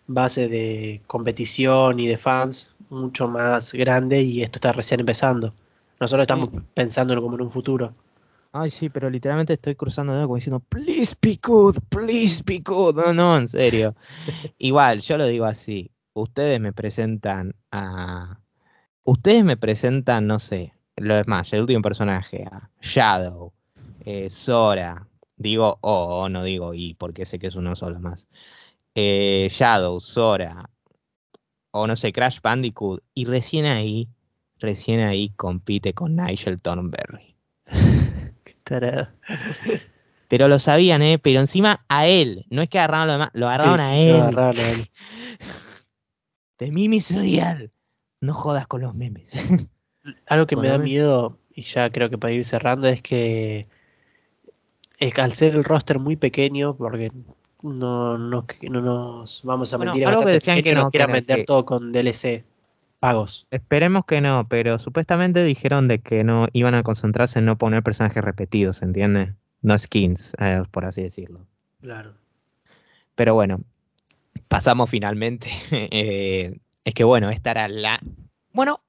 base 0.07 0.49
de 0.49 1.01
competición 1.07 1.99
y 1.99 2.07
de 2.07 2.17
fans 2.17 2.71
mucho 2.91 3.29
más 3.29 3.73
grande 3.75 4.23
y 4.23 4.43
esto 4.43 4.59
está 4.59 4.73
recién 4.73 5.01
empezando. 5.01 5.53
Nosotros 5.99 6.23
Sí. 6.27 6.33
estamos 6.33 6.51
pensándolo 6.75 7.23
como 7.23 7.35
en 7.37 7.43
un 7.43 7.51
futuro. 7.51 7.93
Ay, 8.53 8.71
sí, 8.71 8.89
pero 8.91 9.09
literalmente 9.09 9.53
estoy 9.53 9.77
cruzando 9.77 10.13
dedos 10.13 10.27
como 10.27 10.35
diciendo, 10.35 10.61
please 10.61 11.15
be 11.23 11.39
good, 11.41 11.77
please 11.89 12.43
be 12.45 12.59
good. 12.59 12.97
No, 12.97 13.13
no, 13.13 13.37
en 13.37 13.47
serio. 13.47 13.95
Igual, 14.59 15.01
yo 15.03 15.17
lo 15.19 15.27
digo 15.27 15.45
así. 15.45 15.93
Ustedes 16.15 16.61
me 16.61 16.73
presentan 16.73 17.55
a. 17.71 18.41
Ustedes 19.05 19.45
me 19.45 19.57
presentan, 19.57 20.27
no 20.27 20.41
sé, 20.41 20.75
lo 20.97 21.15
demás, 21.15 21.53
el 21.53 21.61
último 21.61 21.83
personaje, 21.83 22.45
a 22.51 22.71
Shadow, 22.81 23.53
eh, 24.05 24.29
Sora. 24.29 25.07
Digo 25.37 25.79
O, 25.81 26.29
no 26.29 26.45
digo 26.45 26.75
I, 26.75 26.95
porque 26.95 27.25
sé 27.25 27.39
que 27.39 27.47
es 27.47 27.55
uno 27.55 27.75
solo 27.77 27.99
más. 28.01 28.29
Eh, 28.95 29.49
Shadow, 29.51 30.01
Sora, 30.01 30.69
o 31.71 31.87
no 31.87 31.97
sé, 31.97 32.13
Crash 32.13 32.41
Bandicoot. 32.43 33.03
Y 33.15 33.25
recién 33.27 33.65
ahí, 33.65 34.09
recién 34.59 35.01
ahí 35.01 35.31
compite 35.31 35.95
con 35.95 36.17
Nigel 36.17 36.61
Thornberry. 36.61 37.37
Tarado. 38.71 39.09
Pero 40.29 40.47
lo 40.47 40.61
sabían, 40.61 41.03
¿eh? 41.03 41.19
Pero 41.19 41.41
encima 41.41 41.85
a 41.89 42.07
él. 42.07 42.47
No 42.51 42.63
es 42.63 42.69
que 42.69 42.79
agarraron 42.79 43.09
lo 43.09 43.13
demás, 43.15 43.31
lo 43.35 43.49
agarraron 43.49 43.81
Sí, 43.81 43.85
a 43.85 43.97
sí, 43.97 44.07
lo 44.07 44.15
él. 44.17 44.23
agarraron 44.39 44.59
a 44.61 44.71
él. 44.71 44.89
Real. 47.17 47.71
No 48.21 48.35
jodas 48.35 48.67
con 48.67 48.83
los 48.83 48.95
memes. 48.95 49.31
Algo 50.27 50.47
que 50.47 50.57
me 50.57 50.69
da 50.69 50.75
Bueno, 50.75 50.85
miedo, 50.85 51.39
y 51.53 51.63
ya 51.63 51.91
creo 51.91 52.09
que 52.11 52.17
para 52.19 52.33
ir 52.33 52.45
cerrando, 52.45 52.87
es 52.87 53.03
que 53.03 53.67
es 54.99 55.15
que 55.15 55.21
al 55.21 55.33
ser 55.33 55.57
el 55.57 55.65
roster 55.65 55.99
muy 55.99 56.17
pequeño, 56.17 56.77
porque 56.77 57.11
no, 57.63 58.19
no, 58.19 58.47
no 58.63 58.81
nos 58.81 59.41
vamos 59.43 59.73
a 59.73 59.79
Bueno, 59.79 59.93
mentir, 59.93 60.03
es 60.03 60.09
algo 60.09 60.25
que 60.27 60.33
decían 60.33 60.63
que 60.63 60.75
no, 60.75 60.83
nos 60.83 60.91
quieran 60.91 61.13
vender 61.13 61.39
que- 61.39 61.45
todo 61.45 61.65
con 61.65 61.91
DLC 61.93 62.45
pagos. 63.01 63.47
Esperemos 63.51 64.05
que 64.05 64.21
no, 64.21 64.47
pero 64.49 64.79
supuestamente 64.79 65.43
dijeron 65.43 65.89
de 65.89 66.01
que 66.01 66.23
no 66.23 66.47
iban 66.53 66.75
a 66.75 66.83
concentrarse 66.83 67.41
en 67.41 67.47
no 67.47 67.59
poner 67.59 67.83
personajes 67.83 68.23
repetidos, 68.23 68.83
¿entiendes? 68.83 69.35
No 69.63 69.79
skins, 69.79 70.35
eh, 70.39 70.63
por 70.71 70.85
así 70.85 71.03
decirlo. 71.03 71.47
Claro. 71.81 72.15
Pero 73.15 73.35
bueno, 73.35 73.61
pasamos 74.49 74.89
finalmente. 74.89 75.51
eh, 75.73 76.59
es 76.85 76.95
que 76.95 77.05
bueno, 77.05 77.31
esta 77.31 77.51
era 77.51 77.69
la. 77.69 78.01
Bueno, 78.53 78.81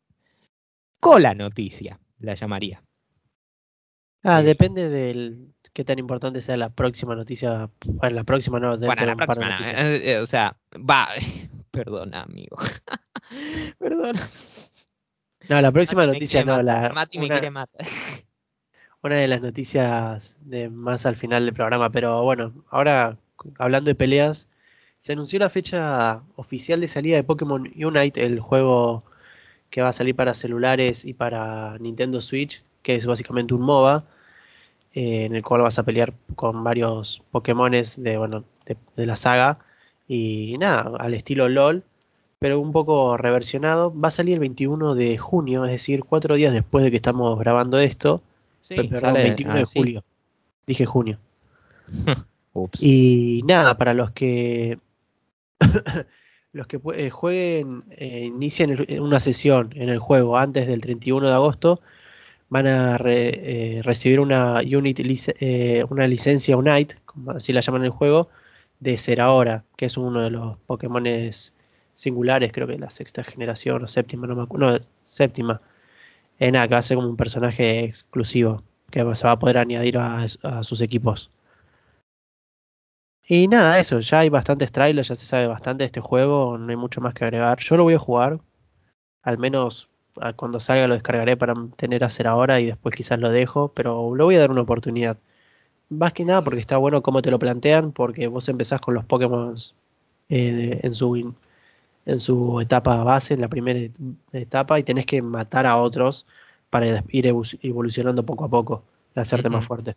cola 0.99 1.33
noticia, 1.33 1.99
la 2.19 2.35
llamaría. 2.35 2.83
Ah, 4.23 4.41
Sí. 4.41 4.45
depende 4.45 4.89
del 4.89 5.53
qué 5.73 5.83
tan 5.83 5.99
importante 5.99 6.41
sea 6.41 6.57
la 6.57 6.69
próxima 6.69 7.15
noticia. 7.15 7.69
Bueno, 7.85 8.15
la 8.15 8.23
próxima 8.23 8.59
no, 8.59 8.77
Bueno, 8.77 8.95
de 8.95 9.05
la 9.05 9.15
próxima, 9.15 9.49
no, 9.59 9.65
eh, 9.65 10.11
eh, 10.13 10.17
o 10.19 10.25
sea, 10.25 10.57
va. 10.77 11.09
Perdona, 11.71 12.23
amigo. 12.23 12.57
Perdona. 13.79 14.19
No, 15.49 15.61
la 15.61 15.71
próxima 15.71 16.05
Mati 16.05 16.13
noticia 16.13 16.43
no, 16.43 16.57
matar, 16.57 16.65
la, 16.65 16.89
Mati 16.93 17.19
me 17.19 17.25
una, 17.25 17.35
quiere 17.35 17.51
matar. 17.51 17.85
una 19.03 19.15
de 19.15 19.27
las 19.27 19.41
noticias 19.41 20.37
de 20.41 20.69
más 20.69 21.05
al 21.05 21.15
final 21.15 21.45
del 21.45 21.53
programa. 21.53 21.89
Pero 21.91 22.23
bueno, 22.23 22.53
ahora 22.69 23.17
hablando 23.57 23.89
de 23.89 23.95
peleas, 23.95 24.47
se 24.99 25.13
anunció 25.13 25.39
la 25.39 25.49
fecha 25.49 26.23
oficial 26.35 26.79
de 26.81 26.87
salida 26.87 27.15
de 27.15 27.23
Pokémon 27.23 27.69
Unite, 27.75 28.23
el 28.23 28.39
juego 28.39 29.03
que 29.69 29.81
va 29.81 29.89
a 29.89 29.93
salir 29.93 30.15
para 30.15 30.33
celulares 30.33 31.05
y 31.05 31.13
para 31.13 31.77
Nintendo 31.79 32.21
Switch, 32.21 32.63
que 32.83 32.95
es 32.95 33.05
básicamente 33.05 33.53
un 33.53 33.61
MOBA, 33.61 34.05
eh, 34.93 35.25
en 35.25 35.35
el 35.35 35.43
cual 35.43 35.61
vas 35.61 35.79
a 35.79 35.83
pelear 35.83 36.13
con 36.35 36.63
varios 36.63 37.23
Pokémones 37.31 38.01
de, 38.01 38.17
bueno, 38.17 38.43
de, 38.65 38.77
de 38.95 39.05
la 39.05 39.15
saga. 39.15 39.59
Y 40.07 40.57
nada, 40.59 40.91
al 40.99 41.13
estilo 41.13 41.47
LOL, 41.49 41.85
pero 42.41 42.59
un 42.59 42.71
poco 42.71 43.17
reversionado. 43.17 43.93
Va 43.93 44.07
a 44.07 44.11
salir 44.11 44.33
el 44.33 44.39
21 44.39 44.95
de 44.95 45.15
junio, 45.19 45.63
es 45.65 45.69
decir, 45.71 46.03
cuatro 46.03 46.33
días 46.33 46.51
después 46.51 46.83
de 46.83 46.89
que 46.89 46.97
estamos 46.97 47.37
grabando 47.37 47.77
esto. 47.77 48.23
Sí, 48.61 48.73
Pe- 48.77 48.85
Perdón, 48.85 48.99
sale 49.13 49.21
21 49.21 49.53
de 49.53 49.61
así. 49.61 49.77
julio. 49.77 50.03
Dije 50.65 50.87
junio. 50.87 51.19
Ups. 52.53 52.81
Y 52.81 53.43
nada, 53.45 53.77
para 53.77 53.93
los 53.93 54.09
que 54.09 54.79
los 56.51 56.65
que 56.65 56.81
eh, 56.95 57.11
jueguen, 57.11 57.83
eh, 57.91 58.23
inicien 58.25 58.71
el- 58.71 58.99
una 59.01 59.19
sesión 59.19 59.69
en 59.75 59.89
el 59.89 59.99
juego 59.99 60.35
antes 60.39 60.65
del 60.65 60.81
31 60.81 61.27
de 61.27 61.33
agosto, 61.35 61.79
van 62.49 62.65
a 62.65 62.97
re- 62.97 63.77
eh, 63.77 63.81
recibir 63.83 64.19
una 64.19 64.61
unit 64.61 64.97
lic- 65.01 65.35
eh, 65.39 65.85
una 65.91 66.07
licencia 66.07 66.57
Unite, 66.57 66.95
como 67.05 67.31
así 67.33 67.53
la 67.53 67.61
llaman 67.61 67.81
en 67.81 67.85
el 67.85 67.91
juego, 67.91 68.29
de 68.79 68.97
Zeraora, 68.97 69.63
que 69.75 69.85
es 69.85 69.95
uno 69.95 70.21
de 70.23 70.31
los 70.31 70.57
Pokémones 70.65 71.53
singulares, 71.93 72.51
creo 72.51 72.67
que 72.67 72.77
la 72.77 72.89
sexta 72.89 73.23
generación 73.23 73.83
o 73.83 73.87
séptima, 73.87 74.27
no 74.27 74.35
me 74.35 74.43
acuerdo, 74.43 74.85
séptima. 75.05 75.61
En 76.39 76.53
nada, 76.53 76.67
que 76.67 76.95
como 76.95 77.07
un 77.07 77.17
personaje 77.17 77.81
exclusivo 77.85 78.63
que 78.91 78.99
se 79.15 79.25
va 79.25 79.31
a 79.31 79.39
poder 79.39 79.57
añadir 79.57 79.97
a, 79.97 80.27
sus 80.63 80.81
equipos. 80.81 81.31
Y 83.27 83.47
nada, 83.47 83.79
eso, 83.79 83.99
ya 83.99 84.19
hay 84.19 84.29
bastantes 84.29 84.71
trailers, 84.71 85.07
ya 85.07 85.15
se 85.15 85.25
sabe 85.25 85.47
bastante 85.47 85.83
de 85.83 85.85
este 85.87 86.01
juego, 86.01 86.57
no 86.57 86.69
hay 86.69 86.75
mucho 86.75 87.01
más 87.01 87.13
que 87.13 87.23
agregar. 87.23 87.59
Yo 87.59 87.77
lo 87.77 87.83
voy 87.83 87.93
a 87.93 87.99
jugar, 87.99 88.39
al 89.23 89.37
menos 89.37 89.89
cuando 90.35 90.59
salga 90.59 90.87
lo 90.87 90.95
descargaré 90.95 91.37
para 91.37 91.53
tener 91.77 92.03
a 92.03 92.07
hacer 92.07 92.27
ahora 92.27 92.59
y 92.59 92.65
después 92.67 92.95
quizás 92.95 93.19
lo 93.19 93.29
dejo, 93.29 93.69
pero 93.73 94.13
lo 94.15 94.25
voy 94.25 94.35
a 94.35 94.39
dar 94.39 94.51
una 94.51 94.61
oportunidad. 94.61 95.17
Más 95.89 96.13
que 96.13 96.25
nada 96.25 96.43
porque 96.43 96.59
está 96.59 96.77
bueno 96.77 97.01
cómo 97.03 97.21
te 97.21 97.31
lo 97.31 97.39
plantean, 97.39 97.91
porque 97.93 98.27
vos 98.27 98.49
empezás 98.49 98.81
con 98.81 98.93
los 98.93 99.05
Pokémon 99.05 99.55
eh, 100.29 100.79
en 100.83 100.93
su 100.93 101.09
en 102.05 102.19
su 102.19 102.59
etapa 102.61 103.03
base, 103.03 103.33
en 103.33 103.41
la 103.41 103.47
primera 103.47 103.79
et- 103.79 103.93
etapa, 104.33 104.79
y 104.79 104.83
tenés 104.83 105.05
que 105.05 105.21
matar 105.21 105.65
a 105.65 105.77
otros 105.77 106.25
para 106.69 107.03
ir 107.09 107.27
evolucionando 107.27 108.25
poco 108.25 108.45
a 108.45 108.49
poco, 108.49 108.83
y 109.15 109.19
hacerte 109.19 109.49
más 109.49 109.65
fuerte. 109.65 109.95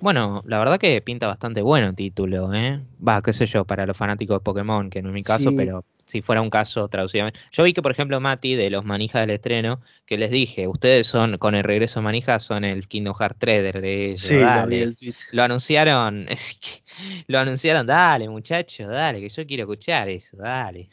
Bueno, 0.00 0.42
la 0.46 0.58
verdad 0.58 0.78
que 0.78 1.00
pinta 1.00 1.26
bastante 1.26 1.62
bueno 1.62 1.88
el 1.88 1.94
título, 1.94 2.52
¿eh? 2.52 2.82
Va, 3.06 3.22
qué 3.22 3.32
sé 3.32 3.46
yo, 3.46 3.64
para 3.64 3.86
los 3.86 3.96
fanáticos 3.96 4.36
de 4.36 4.40
Pokémon, 4.40 4.90
que 4.90 5.00
no 5.00 5.08
es 5.08 5.14
mi 5.14 5.22
caso, 5.22 5.50
Sí. 5.50 5.56
pero 5.56 5.84
si 6.06 6.22
fuera 6.22 6.40
un 6.40 6.50
caso 6.50 6.88
traducido. 6.88 7.28
Yo 7.52 7.64
vi 7.64 7.72
que, 7.74 7.82
por 7.82 7.92
ejemplo, 7.92 8.18
Mati, 8.20 8.54
de 8.54 8.70
los 8.70 8.84
manijas 8.84 9.22
del 9.22 9.30
estreno, 9.30 9.80
que 10.06 10.16
les 10.16 10.30
dije, 10.30 10.68
ustedes 10.68 11.06
son, 11.06 11.36
con 11.36 11.54
el 11.54 11.64
regreso 11.64 12.00
de 12.00 12.04
manijas, 12.04 12.42
son 12.44 12.64
el 12.64 12.86
Kingdom 12.88 13.14
Hearts 13.14 13.36
3 13.38 13.62
de 13.64 13.72
regreso. 13.72 14.28
Sí, 14.28 14.34
lo 14.34 14.40
vi 14.40 14.44
dale. 14.46 14.82
el 14.82 14.96
tweet. 14.96 15.14
Lo 15.32 15.42
anunciaron, 15.42 16.26
es 16.30 16.58
que- 16.60 16.82
lo 17.26 17.38
anunciaron, 17.38 17.86
dale, 17.86 18.28
muchachos, 18.28 18.88
dale, 18.88 19.20
que 19.20 19.28
yo 19.28 19.46
quiero 19.46 19.64
escuchar 19.64 20.08
eso, 20.08 20.36
dale. 20.38 20.88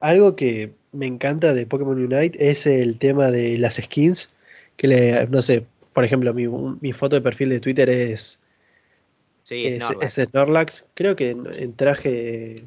Algo 0.00 0.36
que 0.36 0.72
me 0.92 1.06
encanta 1.06 1.54
de 1.54 1.66
Pokémon 1.66 1.98
Unite 1.98 2.50
es 2.50 2.66
el 2.66 2.98
tema 2.98 3.30
de 3.30 3.56
las 3.58 3.76
skins. 3.76 4.30
Que 4.76 4.88
le, 4.88 5.26
no 5.28 5.40
sé, 5.40 5.64
por 5.92 6.04
ejemplo, 6.04 6.34
mi, 6.34 6.48
mi 6.48 6.92
foto 6.92 7.14
de 7.16 7.22
perfil 7.22 7.48
de 7.50 7.60
Twitter 7.60 7.88
es, 7.88 8.38
Sí, 9.44 9.66
es, 9.66 9.84
Snorlax. 9.84 10.18
es 10.18 10.28
Snorlax. 10.28 10.86
Creo 10.94 11.16
que 11.16 11.30
en, 11.30 11.44
en 11.54 11.74
traje 11.74 12.64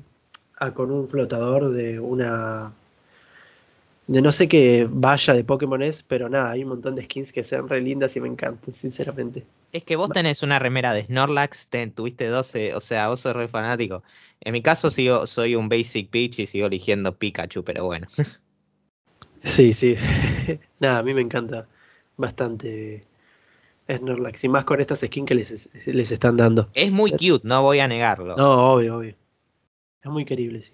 con 0.74 0.92
un 0.92 1.08
flotador 1.08 1.70
de 1.70 2.00
una. 2.00 2.74
de 4.08 4.22
no 4.22 4.32
sé 4.32 4.48
qué 4.48 4.88
valla 4.90 5.34
de 5.34 5.44
Pokémon 5.44 5.82
es, 5.82 6.02
pero 6.04 6.30
nada, 6.30 6.52
hay 6.52 6.64
un 6.64 6.70
montón 6.70 6.96
de 6.96 7.04
skins 7.04 7.32
que 7.34 7.44
sean 7.44 7.68
re 7.68 7.82
lindas 7.82 8.16
y 8.16 8.22
me 8.22 8.28
encantan, 8.28 8.74
sinceramente. 8.74 9.46
Es 9.74 9.84
que 9.84 9.96
vos 9.98 10.10
tenés 10.10 10.44
una 10.44 10.60
remera 10.60 10.94
de 10.94 11.04
Snorlax, 11.04 11.68
ten- 11.68 11.92
tuviste 11.92 12.28
12, 12.28 12.74
o 12.74 12.80
sea, 12.80 13.10
vos 13.10 13.20
sos 13.20 13.36
re 13.36 13.48
fanático. 13.48 14.04
En 14.42 14.54
mi 14.54 14.62
caso 14.62 14.90
sigo, 14.90 15.28
soy 15.28 15.56
un 15.56 15.68
basic 15.68 16.10
bitch 16.10 16.40
y 16.40 16.46
sigo 16.46 16.68
eligiendo 16.68 17.16
Pikachu, 17.18 17.64
pero 17.64 17.86
bueno. 17.86 18.08
Sí, 19.44 19.72
sí. 19.74 19.96
Nada, 20.80 21.00
a 21.00 21.04
mí 21.04 21.14
me 21.14 21.22
encanta 21.22 21.68
bastante 22.18 23.06
Snorlax. 23.90 24.44
Y 24.44 24.50
más 24.50 24.66
con 24.66 24.82
estas 24.82 25.00
skins 25.00 25.28
que 25.28 25.36
les, 25.36 25.70
les 25.86 26.12
están 26.12 26.38
dando. 26.38 26.70
Es 26.74 26.92
muy 26.92 27.12
cute, 27.12 27.42
no 27.44 27.62
voy 27.62 27.80
a 27.80 27.88
negarlo. 27.88 28.36
No, 28.36 28.74
obvio, 28.74 28.98
obvio. 28.98 29.16
Es 30.04 30.12
muy 30.12 30.26
querible, 30.26 30.62
sí. 30.64 30.74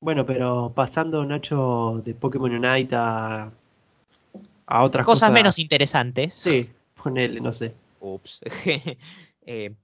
Bueno, 0.00 0.26
pero 0.26 0.72
pasando, 0.74 1.24
Nacho, 1.24 2.02
de 2.04 2.14
Pokémon 2.14 2.52
Unite 2.52 2.94
a, 2.94 3.50
a 4.66 4.82
otras 4.82 5.06
Cosas 5.06 5.20
cosas. 5.28 5.32
menos 5.32 5.58
interesantes. 5.58 6.34
Sí, 6.34 6.70
ponele, 7.02 7.40
no 7.40 7.52
sé. 7.52 7.74
Ups. 8.00 8.40
Eh, 9.46 9.74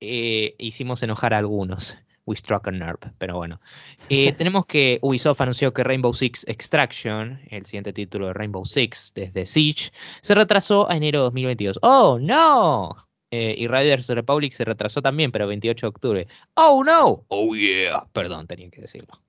eh, 0.00 0.56
hicimos 0.58 1.00
enojar 1.04 1.32
a 1.32 1.38
algunos. 1.38 1.96
We 2.26 2.34
struck 2.34 2.66
a 2.66 2.72
nerve, 2.72 3.12
pero 3.18 3.36
bueno. 3.36 3.60
Eh, 4.08 4.32
tenemos 4.36 4.66
que 4.66 4.98
Ubisoft 5.02 5.40
anunció 5.40 5.72
que 5.72 5.84
Rainbow 5.84 6.12
Six 6.12 6.44
Extraction, 6.48 7.40
el 7.48 7.64
siguiente 7.64 7.92
título 7.92 8.26
de 8.26 8.32
Rainbow 8.32 8.64
Six 8.64 9.12
desde 9.14 9.46
Siege, 9.46 9.92
se 10.20 10.34
retrasó 10.34 10.90
a 10.90 10.96
enero 10.96 11.20
de 11.20 11.24
2022. 11.26 11.78
¡Oh, 11.82 12.18
no! 12.20 13.05
Eh, 13.30 13.54
y 13.58 13.66
Riders 13.66 14.08
Republic 14.08 14.52
se 14.52 14.64
retrasó 14.64 15.02
también, 15.02 15.32
pero 15.32 15.46
28 15.46 15.86
de 15.86 15.88
octubre. 15.88 16.26
¡Oh, 16.54 16.84
no! 16.84 17.24
¡Oh, 17.28 17.54
yeah! 17.54 18.06
Perdón, 18.12 18.46
tenía 18.46 18.70
que 18.70 18.80
decirlo. 18.80 19.20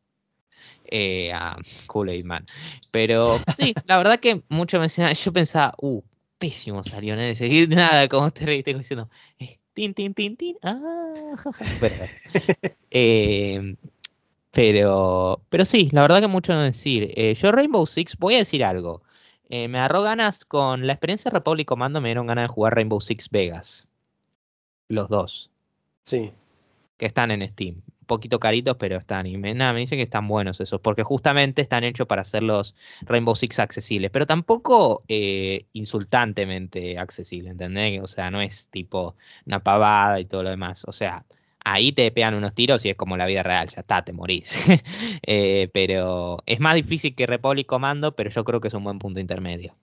Eh, 0.86 1.32
a 1.34 1.58
Kool-Aid 1.88 2.24
Man. 2.24 2.45
Pero 2.91 3.43
sí, 3.56 3.74
la 3.86 3.98
verdad 3.98 4.20
que 4.20 4.43
mucho 4.50 4.80
mencionaba. 4.80 5.14
Yo 5.14 5.34
pensaba, 5.34 5.74
uh, 5.80 6.02
pésimo 6.38 6.84
salió, 6.84 7.16
no 7.16 7.36
seguir 7.36 7.70
nada, 7.70 8.08
como 8.08 8.32
te 8.32 8.45
reíste 8.45 8.72
como 8.72 8.80
diciendo, 8.82 9.10
eh, 9.39 9.60
tin, 9.74 9.93
tin, 9.93 10.14
tin, 10.14 10.38
tin, 10.38 10.58
ah. 10.64 11.34
Pero, 11.80 12.10
eh, 12.91 13.76
pero, 14.52 15.41
pero 15.50 15.66
sí, 15.66 15.89
la 15.91 16.02
verdad 16.04 16.22
que 16.22 16.28
mucho 16.28 16.54
no 16.54 16.64
decir. 16.64 17.12
Eh, 17.16 17.34
yo 17.34 17.52
Rainbow 17.52 17.86
Six, 17.86 18.18
voy 18.18 18.36
a 18.36 18.39
decir 18.39 18.64
algo. 18.64 19.02
Eh, 19.50 19.68
me 19.68 19.78
agarró 19.80 20.02
ganas 20.02 20.45
con 20.45 20.86
la 20.88 20.93
experiencia 20.93 21.30
de 21.32 21.36
Republic 21.38 21.68
Commando, 21.68 22.02
me 22.02 22.10
dieron 22.10 22.28
ganas 22.28 22.43
de 22.45 22.48
jugar 22.54 22.76
Rainbow 22.76 23.00
Six 23.02 23.30
Vegas. 23.30 23.88
Los 24.89 25.10
dos, 25.10 25.52
Sí. 26.04 26.32
que 26.98 27.06
están 27.06 27.32
en 27.32 27.45
Steam. 27.48 27.76
Un 28.02 28.08
poquito 28.08 28.39
caritos, 28.39 28.78
pero 28.78 28.98
están. 28.98 29.26
Y 29.28 29.38
me, 29.38 29.54
nada, 29.54 29.74
me 29.74 29.82
dicen 29.82 29.98
que 29.98 30.04
están 30.04 30.28
buenos 30.28 30.60
esos, 30.62 30.80
porque 30.80 31.04
justamente 31.04 31.62
están 31.62 31.84
hechos 31.84 32.08
para 32.08 32.22
hacer 32.24 32.41
los 32.43 32.74
Rainbow 33.02 33.36
Six 33.36 33.60
accesibles, 33.60 34.12
pero 34.12 34.26
tampoco 34.26 35.04
eh, 35.10 35.66
insultantemente 35.74 36.98
accesible, 36.98 37.50
¿entendés? 37.50 38.02
O 38.04 38.08
sea, 38.08 38.32
no 38.32 38.41
es 38.41 38.68
tipo 38.70 39.16
una 39.45 39.62
pavada 39.62 40.20
y 40.20 40.26
todo 40.26 40.43
lo 40.43 40.50
demás. 40.50 40.84
O 40.88 40.93
sea, 40.93 41.26
ahí 41.74 41.91
te 41.91 42.11
pegan 42.11 42.36
unos 42.36 42.53
tiros 42.53 42.86
y 42.86 42.89
es 42.89 42.95
como 42.95 43.18
la 43.18 43.26
vida 43.26 43.43
real, 43.43 43.68
ya 43.70 43.82
está, 43.82 44.03
te 44.03 44.13
morís. 44.13 44.55
Eh, 45.30 45.70
pero 45.74 46.38
es 46.45 46.59
más 46.59 46.76
difícil 46.76 47.13
que 47.15 47.26
Republic 47.28 47.68
Commando, 47.68 48.15
pero 48.15 48.30
yo 48.30 48.43
creo 48.45 48.61
que 48.61 48.70
es 48.70 48.74
un 48.74 48.84
buen 48.84 48.99
punto 48.99 49.20
intermedio. 49.20 49.76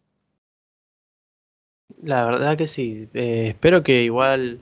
La 2.02 2.24
verdad 2.24 2.56
que 2.56 2.66
sí. 2.68 3.08
Eh, 3.14 3.48
espero 3.48 3.82
que 3.82 4.02
igual 4.04 4.60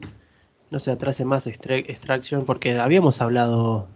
no 0.71 0.81
se 0.81 0.91
atrase 0.91 1.25
más 1.25 1.47
Extra- 1.47 1.79
Extraction 1.79 2.45
porque 2.47 2.79
habíamos 2.79 3.21
hablado, 3.21 3.89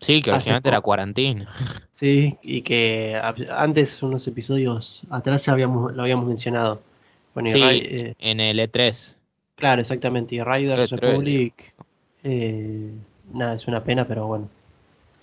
Sí, 0.00 0.22
que 0.22 0.30
originalmente 0.30 0.68
era 0.68 0.80
cuarentena. 0.80 1.48
sí, 1.90 2.38
y 2.42 2.62
que 2.62 3.18
antes, 3.50 4.02
unos 4.02 4.26
episodios 4.26 5.02
atrás 5.10 5.44
ya 5.44 5.52
habíamos, 5.52 5.94
lo 5.94 6.02
habíamos 6.02 6.26
mencionado. 6.26 6.80
Bueno, 7.34 7.50
Sí, 7.50 7.60
eh, 7.84 8.14
en 8.18 8.40
el 8.40 8.58
E 8.60 8.64
E3. 8.64 9.16
claro, 9.56 9.80
exactamente. 9.80 10.34
Y 10.34 10.42
Riders 10.42 10.90
Re- 10.90 10.96
re- 10.96 10.96
Republic, 10.96 11.74
eh, 12.24 12.90
nada, 13.32 13.54
es 13.54 13.66
una 13.66 13.82
pena, 13.84 14.06
pero 14.06 14.26
bueno. 14.26 14.48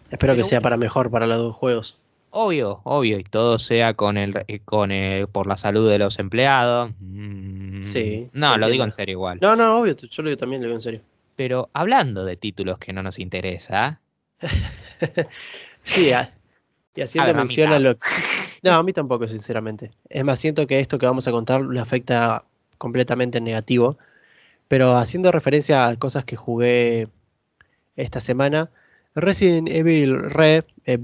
Espero 0.09 0.35
que 0.35 0.43
sea 0.43 0.61
para 0.61 0.77
mejor 0.77 1.11
para 1.11 1.27
los 1.27 1.37
dos 1.37 1.55
juegos. 1.55 1.97
Obvio, 2.29 2.81
obvio, 2.83 3.17
y 3.19 3.23
todo 3.23 3.57
sea 3.59 3.93
con 3.93 4.17
el, 4.17 4.33
eh, 4.47 4.59
con 4.63 4.91
el, 4.91 5.27
por 5.27 5.47
la 5.47 5.57
salud 5.57 5.89
de 5.89 5.97
los 5.99 6.19
empleados. 6.19 6.91
Mm, 6.99 7.83
Sí, 7.83 8.29
No, 8.33 8.57
lo 8.57 8.67
digo 8.69 8.83
en 8.83 8.91
serio 8.91 9.13
igual. 9.13 9.39
No, 9.41 9.55
no, 9.55 9.79
obvio, 9.79 9.95
yo 9.95 10.23
lo 10.23 10.29
digo 10.29 10.37
también, 10.39 10.61
lo 10.61 10.67
digo 10.67 10.77
en 10.77 10.81
serio. 10.81 11.01
Pero 11.35 11.69
hablando 11.73 12.25
de 12.25 12.35
títulos 12.35 12.79
que 12.79 12.93
no 12.93 13.03
nos 13.03 13.19
interesa, 13.19 14.01
Sí, 15.83 16.11
a- 16.11 16.33
y 16.95 17.01
haciendo 17.01 17.33
mención 17.33 17.71
a 17.71 17.79
lo 17.79 17.97
No, 18.63 18.71
a 18.73 18.83
mí 18.83 18.91
tampoco, 18.93 19.27
sinceramente. 19.27 19.91
Es 20.09 20.23
más, 20.23 20.39
siento 20.39 20.65
que 20.67 20.79
esto 20.79 20.97
que 20.97 21.05
vamos 21.05 21.27
a 21.27 21.31
contar 21.31 21.61
le 21.61 21.79
afecta 21.79 22.43
completamente 22.77 23.37
en 23.37 23.43
negativo. 23.45 23.97
Pero 24.67 24.97
haciendo 24.97 25.31
referencia 25.31 25.87
a 25.87 25.95
cosas 25.95 26.25
que 26.25 26.35
jugué 26.35 27.07
esta 27.95 28.19
semana, 28.19 28.69
Resident 29.15 29.69
Evil 29.69 30.29
Re 30.29 30.65
eh, 30.85 30.99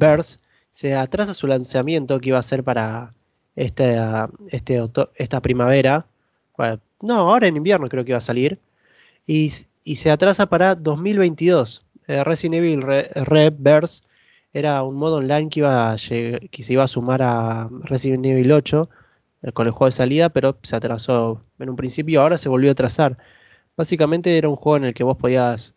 se 0.72 0.96
atrasa 0.96 1.34
su 1.34 1.48
lanzamiento 1.48 2.20
que 2.20 2.30
iba 2.30 2.40
a 2.40 2.44
ser 2.44 2.64
para 2.64 3.14
este, 3.56 3.98
esta 5.16 5.42
primavera. 5.42 6.06
Bueno, 6.58 6.80
no, 7.02 7.16
ahora 7.16 7.48
en 7.48 7.58
invierno 7.58 7.90
creo 7.90 8.04
que 8.04 8.12
iba 8.12 8.18
a 8.18 8.22
salir. 8.22 8.60
Y, 9.26 9.52
y 9.84 9.96
se 9.98 10.12
atrasa 10.12 10.48
para 10.48 10.76
2022. 10.76 11.86
Eh, 12.08 12.24
Resident 12.24 12.56
Evil 12.56 12.82
Re, 12.82 13.10
Re 13.16 13.54
era 14.54 14.84
un 14.84 14.96
modo 14.96 15.18
online 15.18 15.50
que, 15.50 15.62
iba 15.62 15.96
que 15.96 16.64
se 16.64 16.74
iba 16.74 16.84
a 16.84 16.88
sumar 16.88 17.22
a 17.24 17.70
Resident 17.82 18.26
Evil 18.26 18.52
8 18.52 18.90
eh, 19.42 19.52
con 19.52 19.68
el 19.68 19.74
juego 19.74 19.88
de 19.88 19.92
salida, 19.94 20.30
pero 20.30 20.58
se 20.62 20.76
atrasó 20.76 21.42
en 21.60 21.70
un 21.70 21.76
principio, 21.76 22.22
ahora 22.22 22.38
se 22.38 22.50
volvió 22.50 22.70
a 22.70 22.74
atrasar. 22.74 23.18
Básicamente 23.78 24.38
era 24.38 24.50
un 24.50 24.56
juego 24.56 24.78
en 24.78 24.84
el 24.86 24.94
que 24.94 25.04
vos 25.04 25.18
podías 25.18 25.76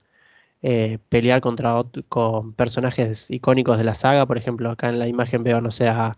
eh, 0.63 0.99
pelear 1.09 1.41
contra 1.41 1.85
con 2.09 2.53
personajes 2.55 3.31
icónicos 3.31 3.79
de 3.79 3.85
la 3.85 3.95
saga, 3.95 4.27
por 4.27 4.39
ejemplo, 4.39 4.71
acá 4.71 4.89
en 4.89 4.99
la 4.99 5.09
imagen 5.09 5.43
veo, 5.45 5.61
no 5.61 5.71
sé, 5.71 5.89
a, 5.89 6.17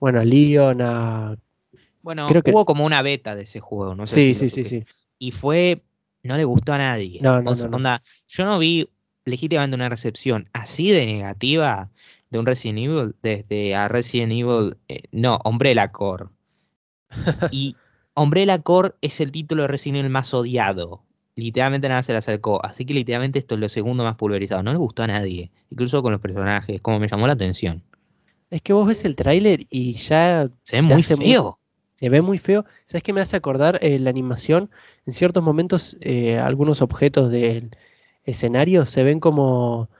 bueno, 0.00 0.20
a 0.20 0.24
Leon, 0.24 0.80
a... 0.82 1.36
bueno, 2.02 2.28
Creo 2.28 2.42
que- 2.42 2.52
hubo 2.52 2.64
como 2.64 2.84
una 2.86 3.02
beta 3.02 3.34
de 3.34 3.42
ese 3.42 3.60
juego, 3.60 3.94
no 3.94 4.06
sé 4.06 4.16
Sí, 4.16 4.34
si 4.34 4.48
sí, 4.48 4.50
sí, 4.50 4.64
sí. 4.64 4.84
Y 5.18 5.32
fue, 5.32 5.82
no 6.22 6.36
le 6.36 6.44
gustó 6.44 6.72
a 6.72 6.78
nadie. 6.78 7.20
No, 7.22 7.42
no, 7.42 7.50
O 7.50 7.54
sea, 7.54 7.64
no, 7.64 7.70
no. 7.72 7.76
onda, 7.78 8.02
yo 8.28 8.44
no 8.44 8.58
vi 8.58 8.88
legítimamente 9.24 9.74
una 9.74 9.88
recepción 9.88 10.48
así 10.52 10.90
de 10.90 11.06
negativa 11.06 11.90
de 12.30 12.38
un 12.38 12.46
Resident 12.46 12.78
Evil 12.78 13.16
desde 13.22 13.74
a 13.74 13.88
Resident 13.88 14.32
Evil, 14.32 14.76
eh, 14.88 15.02
no, 15.12 15.38
Umbrella 15.44 15.90
Core. 15.90 16.26
Y 17.52 17.76
Umbrella 18.22 18.60
Core 18.62 18.92
es 19.00 19.20
el 19.20 19.32
título 19.32 19.62
de 19.62 19.68
Resident 19.68 19.98
Evil 20.00 20.10
más 20.10 20.32
odiado. 20.34 21.02
Literalmente 21.36 21.88
nada 21.88 22.02
se 22.02 22.12
le 22.12 22.18
acercó. 22.18 22.64
Así 22.64 22.84
que 22.84 22.94
literalmente 22.94 23.38
esto 23.38 23.54
es 23.54 23.60
lo 23.60 23.68
segundo 23.68 24.04
más 24.04 24.16
pulverizado. 24.16 24.62
No 24.62 24.72
le 24.72 24.78
gustó 24.78 25.04
a 25.04 25.06
nadie. 25.06 25.50
Incluso 25.70 26.02
con 26.02 26.12
los 26.12 26.20
personajes. 26.20 26.80
Como 26.80 26.98
me 26.98 27.08
llamó 27.08 27.26
la 27.26 27.34
atención. 27.34 27.82
Es 28.50 28.62
que 28.62 28.72
vos 28.72 28.86
ves 28.88 29.04
el 29.04 29.14
tráiler 29.14 29.66
y 29.70 29.92
ya 29.94 30.48
Se 30.62 30.76
ve 30.76 30.82
muy- 30.82 31.02
feo. 31.02 31.58
Se 31.96 32.08
ve 32.08 32.22
muy 32.22 32.38
feo. 32.38 32.64
¿Sabes 32.86 33.02
qué 33.02 33.12
me 33.12 33.20
hace 33.20 33.36
acordar 33.36 33.78
eh, 33.82 33.98
la 33.98 34.10
animación? 34.10 34.70
En 35.06 35.12
ciertos 35.12 35.42
momentos, 35.42 35.96
eh, 36.00 36.38
algunos 36.38 36.80
objetos 36.82 37.30
del 37.30 37.70
escenario 38.24 38.86
se 38.86 39.02
ven 39.04 39.20
como 39.20 39.90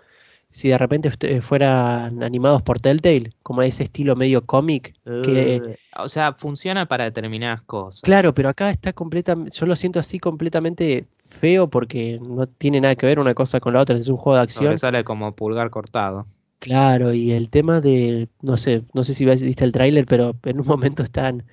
si 0.51 0.69
de 0.69 0.79
repente 0.79 1.09
est- 1.09 1.25
eh, 1.25 1.41
fueran 1.43 2.23
animados 2.23 2.63
por 2.63 2.81
Telltale, 2.81 3.33
como 3.43 3.63
ese 3.63 3.85
estilo 3.85 4.17
medio 4.17 4.45
cómic. 4.47 4.95
Que, 5.23 5.57
Eh, 5.57 5.77
o 5.97 6.09
sea, 6.09 6.33
funciona 6.35 6.87
para 6.87 7.05
determinadas 7.05 7.63
cosas. 7.63 8.03
claro, 8.03 8.35
pero 8.35 8.49
acá 8.49 8.71
está 8.71 8.93
completamente, 8.93 9.57
yo 9.57 9.67
lo 9.67 9.77
siento 9.77 9.99
así 10.01 10.19
completamente 10.19 11.07
feo 11.27 11.69
porque 11.69 12.19
no 12.23 12.47
tiene 12.47 12.81
nada 12.81 12.95
que 12.95 13.07
ver 13.07 13.19
una 13.19 13.35
cosa 13.35 13.61
con 13.61 13.75
la 13.75 13.81
otra, 13.81 13.97
es 13.97 14.09
un 14.09 14.17
juego 14.17 14.37
de 14.37 14.43
acción. 14.43 14.79
sale 14.79 15.05
como 15.05 15.35
pulgar 15.35 15.71
cortado. 15.71 16.27
Claro, 16.61 17.15
y 17.15 17.31
el 17.33 17.51
tema 17.51 17.81
de, 17.81 18.29
no 18.43 18.57
sé, 18.57 18.83
no 18.93 19.05
sé 19.05 19.15
si 19.15 19.25
viste 19.25 19.65
el 19.65 19.71
tráiler, 19.73 20.07
pero 20.07 20.37
en 20.43 20.61
un 20.61 20.67
momento 20.67 21.05
están, 21.05 21.47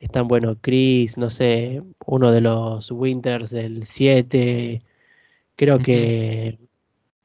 están, 0.00 0.28
bueno, 0.28 0.56
Chris, 0.60 1.18
no 1.18 1.30
sé, 1.30 1.82
uno 2.06 2.32
de 2.32 2.40
los 2.42 2.90
Winters 2.92 3.50
del 3.50 3.86
7, 3.86 4.82
creo 5.56 5.80
que 5.82 6.58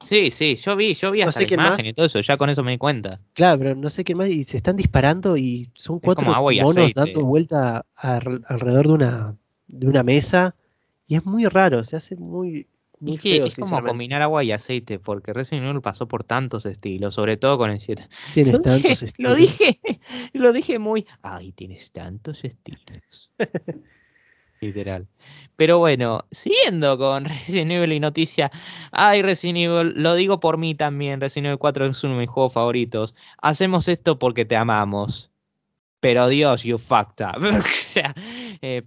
Sí, 0.03 0.31
sí, 0.31 0.55
yo 0.55 0.75
vi, 0.75 0.93
yo 0.93 1.11
vi 1.11 1.21
No 1.23 1.29
hasta 1.29 1.41
la 1.41 1.53
imagen 1.53 1.85
más. 1.85 1.85
y 1.85 1.93
todo 1.93 2.05
eso, 2.05 2.19
ya 2.21 2.37
con 2.37 2.49
eso 2.49 2.63
me 2.63 2.71
di 2.71 2.77
cuenta. 2.77 3.19
Claro, 3.33 3.59
pero 3.59 3.75
no 3.75 3.89
sé 3.89 4.03
qué 4.03 4.15
más, 4.15 4.29
y 4.29 4.43
se 4.45 4.57
están 4.57 4.77
disparando 4.77 5.35
y 5.37 5.69
son 5.75 5.99
cuatro 5.99 6.25
monos 6.25 6.93
dando 6.93 7.25
vuelta 7.25 7.85
alrededor 7.95 8.87
de 8.87 8.93
una, 8.93 9.35
de 9.67 9.87
una 9.87 10.03
mesa 10.03 10.55
y 11.07 11.15
es 11.15 11.25
muy 11.25 11.45
raro, 11.45 11.83
se 11.83 11.95
hace 11.97 12.15
muy, 12.15 12.67
muy 12.99 13.15
Es 13.15 13.21
que 13.21 13.37
feo, 13.37 13.45
es 13.47 13.55
como 13.55 13.81
combinar 13.83 14.21
agua 14.21 14.43
y 14.43 14.51
aceite, 14.51 14.99
porque 14.99 15.33
Resident 15.33 15.67
Evil 15.67 15.81
pasó 15.81 16.07
por 16.07 16.23
tantos 16.23 16.65
estilos, 16.65 17.15
sobre 17.15 17.35
todo 17.35 17.57
con 17.57 17.69
el 17.69 17.79
7. 17.79 18.07
Tienes 18.33 18.53
Lo 18.53 18.59
dije, 18.59 18.71
tantos 18.71 19.01
lo 19.01 19.33
estilos. 19.33 19.35
dije, 19.37 19.79
lo 20.33 20.53
dije 20.53 20.79
muy. 20.79 21.07
Ay, 21.21 21.51
tienes 21.51 21.91
tantos 21.91 22.43
estilos. 22.43 23.31
Literal. 24.61 25.07
Pero 25.55 25.77
bueno, 25.79 26.25
siguiendo 26.31 26.97
con 26.97 27.25
Resident 27.25 27.71
Evil 27.71 27.93
y 27.93 27.99
noticia. 27.99 28.51
Ay, 28.91 29.21
Resident 29.21 29.57
Evil, 29.59 29.93
lo 29.95 30.15
digo 30.15 30.39
por 30.39 30.57
mí 30.57 30.75
también. 30.75 31.21
Resident 31.21 31.47
Evil 31.47 31.59
4 31.59 31.85
es 31.85 32.03
uno 32.03 32.13
de 32.13 32.19
mis 32.21 32.29
juegos 32.29 32.53
favoritos. 32.53 33.15
Hacemos 33.41 33.87
esto 33.87 34.19
porque 34.19 34.45
te 34.45 34.55
amamos. 34.55 35.31
Pero 35.99 36.27
Dios, 36.27 36.63
you 36.63 36.77
fucked 36.77 37.25
up. 37.25 37.43
o 37.57 37.61
sea, 37.61 38.13
eh, 38.61 38.83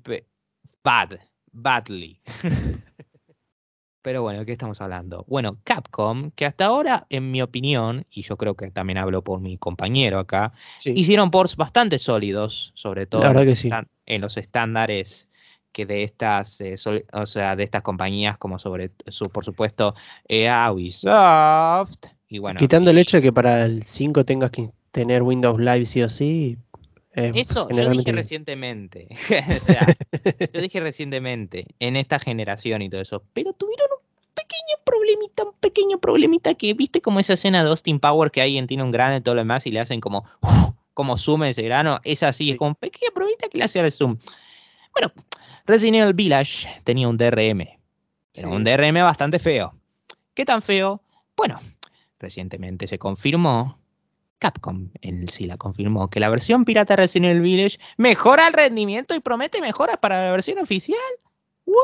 bad, 0.82 1.18
badly. 1.52 2.20
Pero 4.02 4.22
bueno, 4.22 4.40
¿de 4.40 4.46
qué 4.46 4.52
estamos 4.52 4.80
hablando? 4.80 5.24
Bueno, 5.28 5.60
Capcom, 5.62 6.32
que 6.32 6.44
hasta 6.44 6.66
ahora, 6.66 7.06
en 7.08 7.30
mi 7.30 7.40
opinión, 7.40 8.04
y 8.10 8.22
yo 8.22 8.36
creo 8.36 8.56
que 8.56 8.68
también 8.72 8.98
hablo 8.98 9.22
por 9.22 9.40
mi 9.40 9.58
compañero 9.58 10.18
acá, 10.18 10.52
Sí. 10.78 10.92
hicieron 10.96 11.30
ports 11.30 11.54
bastante 11.54 12.00
sólidos, 12.00 12.72
sobre 12.74 13.06
todo 13.06 13.24
en 13.24 13.46
los, 13.46 13.58
sí. 13.58 13.70
en 14.06 14.20
los 14.20 14.36
estándares 14.36 15.28
que 15.72 15.86
de 15.86 16.02
estas, 16.02 16.60
eh, 16.60 16.76
sol- 16.76 17.04
o 17.12 17.26
sea, 17.26 17.56
de 17.56 17.64
estas 17.64 17.82
compañías, 17.82 18.38
como 18.38 18.58
sobre, 18.58 18.92
su, 19.08 19.24
por 19.24 19.44
supuesto, 19.44 19.94
EA, 20.28 20.70
Ubisoft, 20.72 22.06
y 22.28 22.38
bueno, 22.38 22.60
Quitando 22.60 22.90
el 22.90 22.98
hecho 22.98 23.18
de 23.18 23.22
que 23.22 23.32
para 23.32 23.64
el 23.64 23.82
5 23.82 24.24
tengas 24.24 24.50
que 24.50 24.70
tener 24.90 25.22
Windows 25.22 25.60
Live 25.60 25.86
sí 25.86 26.02
o 26.02 26.08
sí, 26.08 26.56
es 27.12 27.36
eso 27.36 27.64
yo 27.64 27.68
generalmente 27.68 28.10
dije 28.10 28.12
bien. 28.12 28.22
recientemente, 28.22 29.08
o 29.56 29.60
sea, 29.60 29.86
yo 30.52 30.60
dije 30.60 30.80
recientemente, 30.80 31.66
en 31.78 31.96
esta 31.96 32.18
generación 32.18 32.80
y 32.80 32.88
todo 32.88 33.02
eso, 33.02 33.22
pero 33.34 33.52
tuvieron 33.52 33.86
un 33.90 34.34
pequeño 34.34 34.82
problemita, 34.84 35.44
un 35.44 35.54
pequeño 35.60 35.98
problemita 35.98 36.54
que, 36.54 36.72
viste 36.72 37.02
como 37.02 37.20
esa 37.20 37.34
escena 37.34 37.62
de 37.62 37.68
Austin 37.68 38.00
Power 38.00 38.30
que 38.30 38.40
alguien 38.40 38.66
tiene 38.66 38.82
un 38.82 38.90
grano 38.90 39.16
y 39.16 39.20
todo 39.20 39.34
lo 39.34 39.42
demás 39.42 39.66
y 39.66 39.70
le 39.70 39.80
hacen 39.80 40.00
como, 40.00 40.24
como 40.94 41.18
zoom 41.18 41.44
ese 41.44 41.62
grano, 41.62 42.00
es 42.04 42.22
así, 42.22 42.50
es 42.50 42.56
como 42.56 42.70
un 42.70 42.76
pequeño 42.76 43.10
problemita 43.12 43.48
que 43.48 43.58
le 43.58 43.64
hace 43.64 43.80
al 43.80 43.92
zoom. 43.92 44.16
Bueno, 44.92 45.12
Resident 45.66 46.02
Evil 46.02 46.14
Village 46.14 46.68
tenía 46.84 47.08
un 47.08 47.16
DRM, 47.16 47.78
pero 48.34 48.48
Sí. 48.48 48.54
un 48.54 48.64
DRM 48.64 49.02
bastante 49.02 49.38
feo. 49.38 49.74
¿Qué 50.34 50.44
tan 50.44 50.62
feo? 50.62 51.02
Bueno, 51.36 51.58
recientemente 52.18 52.86
se 52.86 52.98
confirmó, 52.98 53.78
Capcom 54.38 54.90
en 55.02 55.28
sí 55.28 55.46
la 55.46 55.56
confirmó, 55.56 56.10
que 56.10 56.18
la 56.20 56.28
versión 56.28 56.64
pirata 56.64 56.94
de 56.96 57.02
Resident 57.02 57.30
Evil 57.30 57.42
Village 57.42 57.78
mejora 57.96 58.48
el 58.48 58.52
rendimiento 58.54 59.14
y 59.14 59.20
promete 59.20 59.60
mejoras 59.60 59.98
para 59.98 60.24
la 60.24 60.32
versión 60.32 60.58
oficial. 60.58 60.98
¿What? 61.64 61.76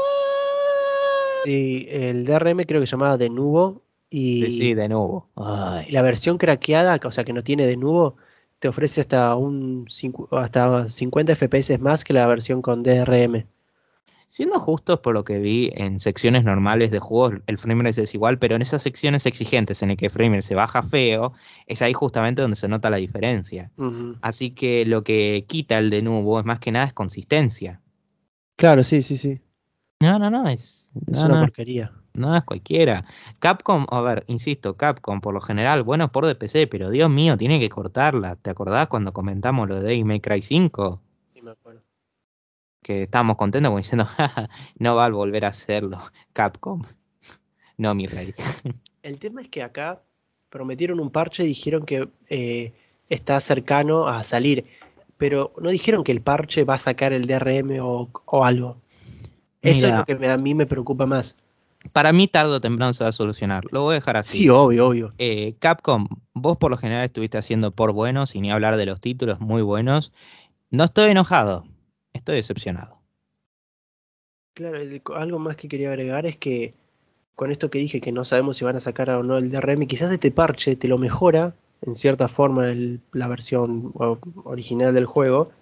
Sí, 1.45 1.87
el 1.89 2.25
DRM 2.25 2.65
creo 2.67 2.81
que 2.81 2.87
se 2.87 2.93
llamaba 2.93 3.17
de 3.17 3.31
nuevo 3.31 3.83
y 4.11 4.43
Sí, 4.45 4.53
sí, 4.53 4.75
de 4.75 4.89
nuevo. 4.89 5.29
Ay, 5.37 5.91
la 5.91 6.03
versión 6.03 6.37
craqueada, 6.39 6.99
o 7.05 7.11
sea 7.13 7.25
que 7.25 7.33
no 7.33 7.45
tiene 7.45 7.67
de 7.67 7.77
nuevo, 7.77 8.17
te 8.59 8.67
ofrece 8.69 9.03
hasta 9.03 9.35
un 9.37 9.87
hasta 10.33 10.89
50 10.89 11.35
FPS 11.37 11.79
más 11.79 12.03
que 12.03 12.13
la 12.13 12.27
versión 12.27 12.61
con 12.61 12.83
DRM. 12.83 13.47
Siendo 14.31 14.61
justos 14.61 15.01
por 15.01 15.15
lo 15.15 15.25
que 15.25 15.39
vi 15.39 15.71
en 15.75 15.99
secciones 15.99 16.45
normales 16.45 16.91
de 16.91 16.99
juegos, 16.99 17.41
el 17.47 17.57
framerate 17.57 18.03
es 18.03 18.13
igual, 18.15 18.39
pero 18.39 18.57
en 18.57 18.63
esas 18.63 18.83
secciones 18.83 19.25
exigentes 19.25 19.83
en 19.83 19.91
el 19.91 19.97
que 19.97 20.07
el 20.07 20.13
framerate 20.13 20.43
se 20.43 20.55
baja 20.55 20.83
feo, 20.83 21.33
es 21.67 21.81
ahí 21.81 21.95
justamente 21.95 22.43
donde 22.43 22.57
se 22.57 22.69
nota 22.69 22.91
la 22.91 22.99
diferencia. 22.99 23.71
Así 24.21 24.51
que 24.51 24.85
lo 24.85 25.03
que 25.03 25.45
quita 25.49 25.79
el 25.79 25.89
de 25.89 26.03
nuevo 26.03 26.39
es 26.39 26.45
más 26.45 26.61
que 26.61 26.73
nada 26.73 26.85
es 26.87 26.93
consistencia. 26.93 27.81
Claro, 28.57 28.83
sí, 28.85 29.01
sí, 29.03 29.17
sí. 29.17 29.41
No, 30.01 30.19
no, 30.19 30.31
no, 30.31 30.47
es, 30.49 30.91
Es 31.11 31.19
no, 31.19 31.25
una 31.25 31.35
no, 31.37 31.41
porquería. 31.41 31.93
no 32.13 32.37
es 32.37 32.45
cualquiera. 32.45 33.05
Capcom, 33.41 33.87
a 33.91 34.01
ver, 34.03 34.25
insisto, 34.29 34.77
Capcom 34.77 35.21
por 35.23 35.33
lo 35.35 35.41
general, 35.41 35.83
bueno 35.85 36.13
por 36.13 36.27
de 36.27 36.35
PC, 36.35 36.67
pero 36.67 36.91
Dios 36.91 37.09
mío, 37.09 37.37
tiene 37.39 37.59
que 37.59 37.69
cortarla. 37.71 38.37
¿Te 38.37 38.51
acordás 38.51 38.89
cuando 38.89 39.13
comentamos 39.15 39.69
lo 39.69 39.77
de 39.77 39.83
Devil 39.83 40.05
May 40.05 40.21
Cry 40.21 40.43
5? 40.43 41.01
Que 42.89 43.03
estábamos 43.03 43.37
contentos 43.37 43.69
como 43.69 43.77
diciendo, 43.77 44.07
"Jaja, 44.07 44.49
no 44.79 44.97
va 44.97 45.05
a 45.05 45.11
volver 45.11 45.45
a 45.45 45.49
hacerlo, 45.49 45.99
Capcom. 46.33 46.81
No, 47.77 47.95
mi 47.95 48.07
rey. 48.07 48.33
El 49.03 49.19
tema 49.19 49.43
es 49.43 49.49
que 49.51 49.63
acá 49.63 50.01
prometieron 50.49 50.99
un 50.99 51.11
parche 51.11 51.45
y 51.45 51.49
dijeron 51.49 51.85
que 51.85 52.09
eh, 52.31 52.73
está 53.11 53.41
cercano 53.41 54.09
a 54.09 54.23
salir, 54.23 54.65
pero 55.19 55.53
no 55.61 55.69
dijeron 55.69 56.03
que 56.03 56.13
el 56.13 56.23
parche 56.23 56.65
va 56.65 56.77
a 56.77 56.79
sacar 56.79 57.13
el 57.13 57.27
DRM 57.27 57.79
o, 57.83 58.09
o 58.25 58.45
algo. 58.47 58.79
Eso 59.61 59.87
es 59.89 59.93
lo 59.95 60.05
que 60.07 60.15
me- 60.15 60.31
a 60.31 60.39
mí 60.39 60.55
me 60.55 60.65
preocupa 60.65 61.05
más. 61.05 61.37
Para 61.93 62.11
mí 62.15 62.27
tarde 62.27 62.53
o 62.55 62.61
temprano 62.63 62.95
se 62.95 63.05
va 63.05 63.11
a 63.11 63.13
solucionar. 63.13 63.65
Lo 63.71 63.83
voy 63.83 63.93
a 63.93 63.95
dejar 63.97 64.17
así. 64.17 64.39
Sí, 64.45 64.49
obvio, 64.49 64.87
obvio. 64.89 65.13
Eh, 65.19 65.57
Capcom, 65.59 66.09
vos 66.33 66.57
por 66.57 66.71
lo 66.71 66.79
general 66.79 67.05
estuviste 67.05 67.37
haciendo 67.37 67.71
por 67.71 67.93
buenos 67.93 68.35
y 68.35 68.41
ni 68.41 68.51
hablar 68.51 68.79
de 68.79 68.87
los 68.87 68.99
títulos 68.99 69.41
muy 69.41 69.61
buenos. 69.61 70.11
No 70.71 70.85
estoy 70.85 71.11
enojado, 71.11 71.67
estoy 72.19 72.37
decepcionado. 72.37 72.99
Claro, 74.55 74.79
algo 75.15 75.39
más 75.39 75.57
que 75.57 75.69
quería 75.69 75.89
agregar 75.89 76.27
es 76.27 76.37
que 76.37 76.75
con 77.37 77.53
esto 77.53 77.71
que 77.71 77.79
dije 77.79 78.01
que 78.01 78.11
no 78.11 78.25
sabemos 78.25 78.57
si 78.57 78.65
van 78.65 78.77
a 78.77 78.81
sacar 78.81 79.11
o 79.11 79.23
no 79.23 79.39
el 79.39 79.51
DRM, 79.51 79.87
quizás 79.87 80.11
este 80.11 80.33
parche 80.33 80.75
te 80.75 80.89
lo 80.89 80.99
mejora 80.99 81.55
en 81.83 81.95
cierta 81.95 82.27
forma 82.27 82.75
la 83.13 83.29
versión 83.29 83.93
original 84.43 84.93
del 84.93 85.07
juego, 85.07 85.53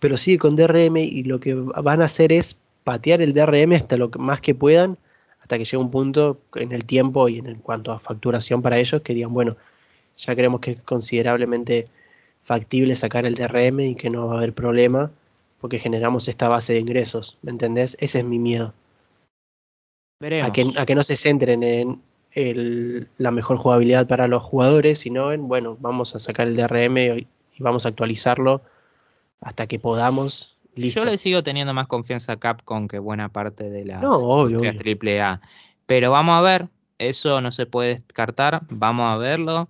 pero 0.00 0.16
sigue 0.16 0.38
con 0.38 0.56
DRM 0.56 0.96
y 0.96 1.22
lo 1.22 1.38
que 1.38 1.54
van 1.54 2.02
a 2.02 2.06
hacer 2.06 2.32
es 2.32 2.58
patear 2.82 3.22
el 3.22 3.32
DRM 3.32 3.74
hasta 3.74 3.96
lo 3.96 4.08
más 4.18 4.40
que 4.40 4.56
puedan, 4.56 4.98
hasta 5.40 5.58
que 5.58 5.64
llegue 5.64 5.76
un 5.76 5.92
punto 5.92 6.40
en 6.56 6.72
el 6.72 6.84
tiempo 6.84 7.28
y 7.28 7.38
en 7.38 7.60
cuanto 7.60 7.92
a 7.92 8.00
facturación 8.00 8.60
para 8.60 8.78
ellos 8.78 9.02
que 9.02 9.14
digan, 9.14 9.32
bueno, 9.32 9.56
ya 10.16 10.34
creemos 10.34 10.60
que 10.60 10.72
es 10.72 10.82
considerablemente 10.82 11.86
factible 12.42 12.96
sacar 12.96 13.26
el 13.26 13.36
DRM 13.36 13.80
y 13.80 13.94
que 13.94 14.10
no 14.10 14.26
va 14.26 14.34
a 14.34 14.36
haber 14.38 14.52
problema 14.52 15.12
porque 15.66 15.80
generamos 15.80 16.28
esta 16.28 16.48
base 16.48 16.74
de 16.74 16.78
ingresos, 16.78 17.38
¿me 17.42 17.50
entendés? 17.50 17.96
Ese 17.98 18.20
es 18.20 18.24
mi 18.24 18.38
miedo. 18.38 18.72
Veremos. 20.20 20.48
A 20.48 20.52
que, 20.52 20.64
a 20.76 20.86
que 20.86 20.94
no 20.94 21.02
se 21.02 21.16
centren 21.16 21.64
en 21.64 22.00
el- 22.30 23.08
la 23.18 23.32
mejor 23.32 23.56
jugabilidad 23.56 24.06
para 24.06 24.28
los 24.28 24.44
jugadores, 24.44 25.00
sino 25.00 25.32
en, 25.32 25.48
bueno, 25.48 25.76
vamos 25.80 26.14
a 26.14 26.20
sacar 26.20 26.46
el 26.46 26.54
DRM 26.54 27.18
y, 27.18 27.26
y 27.58 27.62
vamos 27.64 27.84
a 27.84 27.88
actualizarlo 27.88 28.62
hasta 29.40 29.66
que 29.66 29.80
podamos. 29.80 30.56
Listo. 30.76 31.00
Yo 31.00 31.04
le 31.04 31.18
sigo 31.18 31.42
teniendo 31.42 31.74
más 31.74 31.88
confianza 31.88 32.34
a 32.34 32.36
Capcom 32.36 32.86
que 32.86 33.00
buena 33.00 33.28
parte 33.30 33.68
de 33.68 33.86
las 33.86 34.00
No, 34.02 34.18
obvio, 34.18 34.44
industrias 34.50 34.74
obvio. 34.74 34.82
triple 34.84 35.20
A. 35.20 35.40
Pero 35.86 36.12
vamos 36.12 36.36
a 36.38 36.42
ver, 36.42 36.68
eso 36.98 37.40
no 37.40 37.50
se 37.50 37.66
puede 37.66 37.96
descartar, 37.96 38.62
vamos 38.70 39.12
a 39.12 39.16
verlo, 39.16 39.68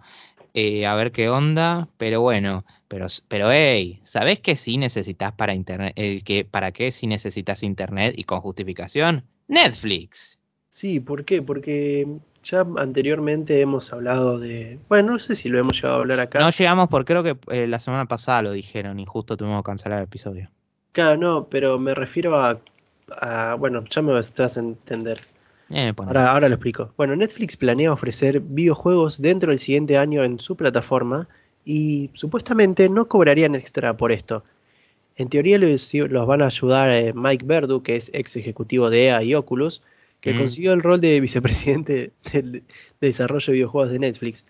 eh, 0.57 0.87
a 0.87 0.95
ver 0.95 1.13
qué 1.13 1.29
onda, 1.29 1.89
pero 1.99 2.21
bueno, 2.21 2.65
pero, 2.89 3.07
pero 3.29 3.51
hey, 3.53 4.01
¿sabés 4.03 4.41
que 4.41 4.57
sí 4.57 4.79
necesitas 4.79 5.33
para 5.33 5.55
internet, 5.55 5.93
eh, 5.97 6.23
que, 6.23 6.45
para 6.45 6.73
qué 6.73 6.91
si 6.91 7.07
necesitas 7.07 7.63
internet 7.63 8.15
y 8.17 8.25
con 8.25 8.41
justificación? 8.41 9.25
Netflix. 9.49 10.39
Sí, 10.71 11.01
¿por 11.01 11.25
qué? 11.25 11.43
Porque 11.43 12.07
ya 12.43 12.67
anteriormente 12.77 13.61
hemos 13.61 13.93
hablado 13.93 14.39
de. 14.39 14.79
Bueno, 14.89 15.13
no 15.13 15.19
sé 15.19 15.35
si 15.35 15.49
lo 15.49 15.59
hemos 15.59 15.77
llegado 15.77 15.97
a 15.97 16.01
hablar 16.01 16.21
acá. 16.21 16.41
No 16.41 16.51
llegamos 16.51 16.89
por 16.89 17.05
creo 17.05 17.23
que 17.23 17.37
eh, 17.51 17.67
la 17.67 17.81
semana 17.81 18.07
pasada 18.07 18.43
lo 18.43 18.53
dijeron 18.53 18.99
y 19.01 19.07
justo 19.07 19.37
tuvimos 19.37 19.63
que 19.63 19.67
cancelar 19.71 19.99
el 19.99 20.05
episodio. 20.05 20.51
Claro, 20.93 21.17
no, 21.17 21.49
pero 21.49 21.79
me 21.79 21.95
refiero 21.95 22.37
a. 22.37 22.61
a- 23.21 23.55
bueno, 23.55 23.85
ya 23.91 24.03
me 24.03 24.13
vas 24.13 24.33
a 24.57 24.61
entender. 24.61 25.27
Eh, 25.71 25.93
Ahora, 25.99 26.31
ahora 26.31 26.49
lo 26.49 26.55
explico. 26.55 26.93
Bueno, 26.97 27.17
Netflix 27.17 27.57
planea 27.57 27.93
ofrecer 27.93 28.41
videojuegos 28.41 29.21
dentro 29.21 29.51
del 29.51 29.59
siguiente 29.59 29.99
año 29.99 30.23
en 30.25 30.39
su 30.39 30.57
plataforma 30.57 31.29
y 31.64 32.11
supuestamente 32.12 32.89
no 32.89 33.09
cobrarían 33.09 33.55
extra 33.57 33.97
por 33.97 34.12
esto. 34.12 34.45
En 35.17 35.29
teoría 35.29 35.59
los, 35.59 35.93
los 35.95 36.27
van 36.27 36.43
a 36.43 36.47
ayudar 36.47 36.91
eh, 36.91 37.12
Mike 37.14 37.45
Verdu, 37.47 37.83
que 37.83 37.97
es 37.97 38.11
ex 38.14 38.37
ejecutivo 38.37 38.91
de 38.91 39.07
EA 39.07 39.23
y 39.23 39.35
Oculus, 39.35 39.83
que 40.21 40.35
Mm. 40.35 40.39
consiguió 40.39 40.73
el 40.73 40.83
rol 40.83 41.01
de 41.01 41.21
vicepresidente 41.21 42.12
del 42.33 42.53
de 42.53 42.62
desarrollo 43.01 43.47
de 43.47 43.53
videojuegos 43.53 43.91
de 43.91 43.99
Netflix. 43.99 44.45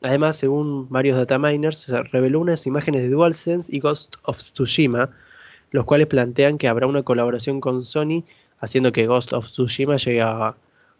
Además, 0.00 0.36
según 0.36 0.88
varios 0.88 1.16
dataminers, 1.16 1.78
se 1.78 2.02
reveló 2.04 2.40
unas 2.40 2.66
imágenes 2.66 3.02
de 3.02 3.08
DualSense 3.10 3.74
y 3.74 3.78
Ghost 3.80 4.16
of 4.24 4.38
Tsushima, 4.38 5.10
los 5.70 5.84
cuales 5.84 6.06
plantean 6.08 6.58
que 6.58 6.66
habrá 6.68 6.86
una 6.86 7.02
colaboración 7.02 7.60
con 7.60 7.84
Sony, 7.84 8.24
haciendo 8.62 8.92
que 8.92 9.06
Ghost 9.06 9.32
of 9.34 9.50
Tsushima 9.50 9.96
llegue 9.96 10.22
a 10.22 10.54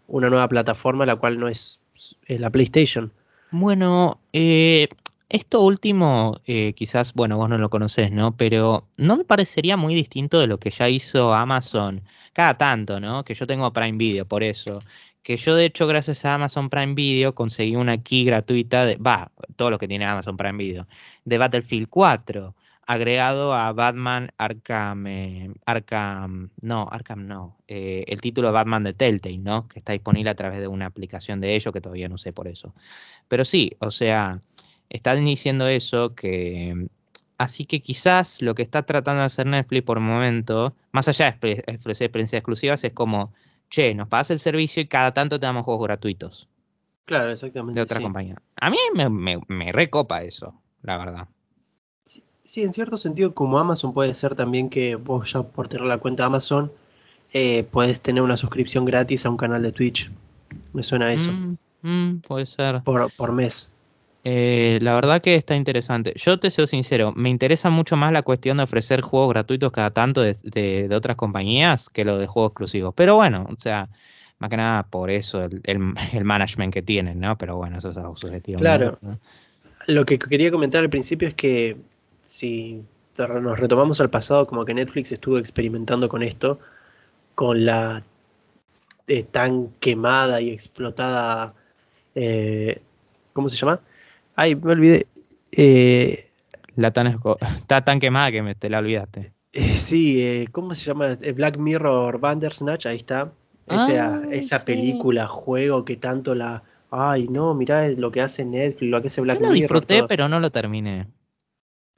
una 0.08 0.28
nueva 0.28 0.48
plataforma, 0.48 1.06
la 1.06 1.16
cual 1.16 1.38
no 1.38 1.48
es 1.48 1.80
la 2.26 2.50
PlayStation. 2.50 3.12
Bueno, 3.52 4.18
eh, 4.32 4.88
esto 5.28 5.62
último, 5.62 6.40
eh, 6.46 6.72
quizás, 6.74 7.14
bueno, 7.14 7.36
vos 7.38 7.48
no 7.48 7.56
lo 7.56 7.70
conocés, 7.70 8.10
¿no? 8.10 8.36
Pero 8.36 8.88
no 8.98 9.16
me 9.16 9.24
parecería 9.24 9.76
muy 9.76 9.94
distinto 9.94 10.40
de 10.40 10.46
lo 10.46 10.58
que 10.58 10.70
ya 10.70 10.88
hizo 10.88 11.32
Amazon 11.32 12.02
cada 12.32 12.58
tanto, 12.58 12.98
¿no? 13.00 13.24
Que 13.24 13.34
yo 13.34 13.46
tengo 13.46 13.72
Prime 13.72 13.96
Video, 13.96 14.26
por 14.26 14.42
eso. 14.42 14.80
que 15.22 15.36
yo 15.36 15.54
de 15.54 15.66
hecho 15.66 15.86
gracias 15.86 16.24
a 16.24 16.34
Amazon 16.34 16.68
Prime 16.68 16.94
Video 16.94 17.32
conseguí 17.34 17.76
una 17.76 17.96
key 18.02 18.24
gratuita 18.24 18.84
de, 18.84 18.96
va, 18.96 19.30
todo 19.54 19.70
lo 19.70 19.78
que 19.78 19.86
tiene 19.86 20.04
Amazon 20.04 20.36
Prime 20.36 20.58
Video, 20.58 20.88
de 21.24 21.38
Battlefield 21.38 21.88
4, 21.88 22.54
agregado 22.86 23.54
a 23.54 23.72
Batman 23.72 24.30
Arkham, 24.38 25.06
eh, 25.06 25.52
Arkham, 25.66 26.50
no, 26.60 26.88
Arkham 26.90 27.26
no, 27.26 27.58
eh, 27.68 28.04
el 28.08 28.20
título 28.20 28.48
de 28.48 28.54
Batman 28.54 28.84
de 28.84 28.92
Telltale, 28.94 29.38
¿no? 29.38 29.68
Que 29.68 29.78
está 29.78 29.92
disponible 29.92 30.30
a 30.30 30.34
través 30.34 30.60
de 30.60 30.68
una 30.68 30.86
aplicación 30.86 31.40
de 31.40 31.54
ellos 31.54 31.72
que 31.72 31.80
todavía 31.80 32.08
no 32.08 32.18
sé 32.18 32.32
por 32.32 32.48
eso. 32.48 32.74
Pero 33.28 33.44
sí, 33.44 33.72
o 33.78 33.90
sea, 33.90 34.40
están 34.90 35.24
diciendo 35.24 35.68
eso 35.68 36.14
que... 36.14 36.88
Así 37.38 37.64
que 37.64 37.80
quizás 37.80 38.40
lo 38.40 38.54
que 38.54 38.62
está 38.62 38.84
tratando 38.84 39.20
de 39.20 39.26
hacer 39.26 39.46
Netflix 39.46 39.82
por 39.82 39.98
el 39.98 40.04
momento, 40.04 40.76
más 40.92 41.08
allá 41.08 41.36
de 41.40 41.64
ofrecer 41.76 42.06
experiencias 42.06 42.38
exclusivas, 42.38 42.84
es 42.84 42.92
como 42.92 43.32
che, 43.72 43.94
nos 43.94 44.06
pagas 44.06 44.30
el 44.30 44.38
servicio 44.38 44.82
y 44.82 44.86
cada 44.86 45.12
tanto 45.12 45.40
te 45.40 45.46
damos 45.46 45.64
juegos 45.64 45.84
gratuitos. 45.84 46.48
Claro, 47.06 47.32
exactamente. 47.32 47.78
De 47.78 47.82
otra 47.82 48.00
compañía. 48.00 48.36
A 48.56 48.70
mí 48.70 48.76
me, 49.48 49.72
recopa 49.72 50.22
eso, 50.22 50.54
la 50.82 50.98
verdad. 50.98 51.28
Sí, 52.52 52.62
en 52.62 52.74
cierto 52.74 52.98
sentido, 52.98 53.32
como 53.32 53.58
Amazon 53.58 53.94
puede 53.94 54.12
ser 54.12 54.34
también 54.34 54.68
que 54.68 54.96
vos 54.96 55.32
ya 55.32 55.42
por 55.42 55.68
tener 55.68 55.86
la 55.86 55.96
cuenta 55.96 56.26
Amazon, 56.26 56.70
eh, 57.32 57.64
puedes 57.64 58.02
tener 58.02 58.22
una 58.22 58.36
suscripción 58.36 58.84
gratis 58.84 59.24
a 59.24 59.30
un 59.30 59.38
canal 59.38 59.62
de 59.62 59.72
Twitch. 59.72 60.10
Me 60.74 60.82
suena 60.82 61.06
a 61.06 61.14
eso. 61.14 61.32
Mm, 61.32 61.56
mm, 61.80 62.20
puede 62.20 62.44
ser. 62.44 62.82
Por, 62.82 63.10
por 63.12 63.32
mes. 63.32 63.70
Eh, 64.24 64.78
la 64.82 64.94
verdad 64.94 65.22
que 65.22 65.34
está 65.34 65.56
interesante. 65.56 66.12
Yo 66.16 66.38
te 66.38 66.50
soy 66.50 66.66
sincero, 66.66 67.14
me 67.16 67.30
interesa 67.30 67.70
mucho 67.70 67.96
más 67.96 68.12
la 68.12 68.20
cuestión 68.20 68.58
de 68.58 68.64
ofrecer 68.64 69.00
juegos 69.00 69.30
gratuitos 69.30 69.72
cada 69.72 69.90
tanto 69.90 70.20
de, 70.20 70.90
otras 70.94 71.16
compañías 71.16 71.88
que 71.88 72.04
lo 72.04 72.18
de 72.18 72.26
juegos 72.26 72.50
exclusivos. 72.50 72.92
Pero 72.94 73.16
bueno, 73.16 73.46
o 73.50 73.58
sea, 73.58 73.88
más 74.38 74.50
que 74.50 74.58
nada 74.58 74.82
por 74.82 75.08
eso 75.08 75.42
el, 75.42 75.62
el, 75.64 76.24
management 76.26 76.74
que 76.74 76.82
tienen, 76.82 77.18
¿no? 77.18 77.38
Pero 77.38 77.56
bueno, 77.56 77.78
eso 77.78 77.92
es 77.92 77.96
algo 77.96 78.14
subjetivo. 78.14 78.60
Claro. 78.60 78.98
Lo 79.86 80.04
que 80.04 80.18
quería 80.18 80.50
comentar 80.50 80.82
al 80.82 80.90
principio 80.90 81.28
es 81.28 81.34
que 81.34 81.78
si 82.32 82.82
nos 83.18 83.60
retomamos 83.60 84.00
al 84.00 84.08
pasado, 84.08 84.46
como 84.46 84.64
que 84.64 84.72
Netflix 84.72 85.12
estuvo 85.12 85.36
experimentando 85.36 86.08
con 86.08 86.22
esto, 86.22 86.58
con 87.34 87.66
la 87.66 88.02
eh, 89.06 89.22
tan 89.22 89.68
quemada 89.80 90.40
y 90.40 90.48
explotada, 90.48 91.52
eh, 92.14 92.80
¿cómo 93.34 93.50
se 93.50 93.58
llama? 93.58 93.80
Ay, 94.34 94.56
me 94.56 94.72
olvidé. 94.72 95.06
Eh, 95.52 96.30
la 96.74 96.90
tan 96.90 97.20
está 97.56 97.80
tan 97.84 98.00
quemada 98.00 98.32
que 98.32 98.40
me 98.40 98.54
te 98.54 98.70
la 98.70 98.78
olvidaste. 98.78 99.34
Eh, 99.52 99.76
sí, 99.76 100.22
eh, 100.22 100.46
¿cómo 100.50 100.74
se 100.74 100.86
llama? 100.86 101.18
Black 101.34 101.58
Mirror 101.58 102.18
Bandersnatch, 102.18 102.86
ahí 102.86 102.96
está. 102.96 103.30
Esa, 103.66 104.14
ah, 104.14 104.22
esa 104.30 104.64
película, 104.64 105.28
juego 105.28 105.84
que 105.84 105.98
tanto 105.98 106.34
la. 106.34 106.62
Ay, 106.90 107.28
no, 107.28 107.54
mirá 107.54 107.88
lo 107.88 108.10
que 108.10 108.22
hace 108.22 108.46
Netflix, 108.46 108.90
lo 108.90 109.02
que 109.02 109.08
hace 109.08 109.20
Black 109.20 109.38
Yo 109.38 109.46
lo 109.46 109.52
disfruté, 109.52 110.04
pero 110.04 110.30
no 110.30 110.40
lo 110.40 110.50
terminé. 110.50 111.08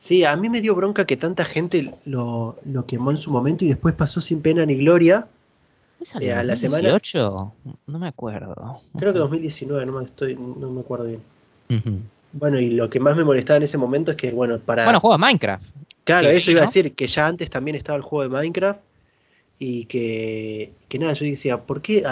Sí, 0.05 0.22
a 0.22 0.36
mí 0.36 0.50
me 0.50 0.61
dio 0.61 0.74
bronca 0.74 1.07
que 1.07 1.16
tanta 1.16 1.46
gente 1.46 1.94
lo, 2.05 2.59
lo 2.66 2.84
quemó 2.84 3.11
en 3.11 3.16
su 3.16 3.30
momento 3.30 3.64
y 3.64 3.68
después 3.68 3.94
pasó 3.94 4.20
sin 4.20 4.42
pena 4.42 4.66
ni 4.66 4.76
gloria. 4.76 5.28
¿2018? 5.98 6.38
a 6.38 6.44
la 6.44 6.57
semana. 6.57 7.00
No 7.86 7.98
me 7.98 8.09
acuerdo. 8.09 8.82
Creo 8.98 9.14
que 9.14 9.18
2019, 9.18 9.86
no 9.86 9.98
me, 9.98 10.05
estoy, 10.05 10.36
no 10.36 10.70
me 10.70 10.82
acuerdo 10.82 11.07
bien. 11.07 11.22
Bueno, 12.32 12.61
y 12.61 12.68
lo 12.68 12.90
que 12.90 13.00
más 13.00 13.16
me 13.16 13.24
molestaba 13.24 13.57
en 13.57 13.62
ese 13.62 13.78
momento 13.78 14.11
es 14.11 14.18
que, 14.18 14.30
bueno, 14.30 14.59
para. 14.59 14.84
Bueno, 14.84 15.00
juego 15.00 15.14
de 15.14 15.20
Minecraft. 15.20 15.74
Claro, 16.05 16.28
eso 16.28 16.50
iba 16.50 16.61
a 16.61 16.66
decir 16.66 16.94
que 16.94 17.07
ya 17.07 17.26
antes 17.26 17.48
también 17.48 17.74
estaba 17.74 17.96
el 17.96 18.02
juego 18.02 18.24
de 18.24 18.28
Minecraft 18.28 18.82
y 19.59 19.86
que, 19.86 20.74
que 20.90 20.98
nada, 20.98 21.14
yo 21.14 21.24
decía, 21.24 21.62
¿por 21.62 21.80
qué 21.80 22.02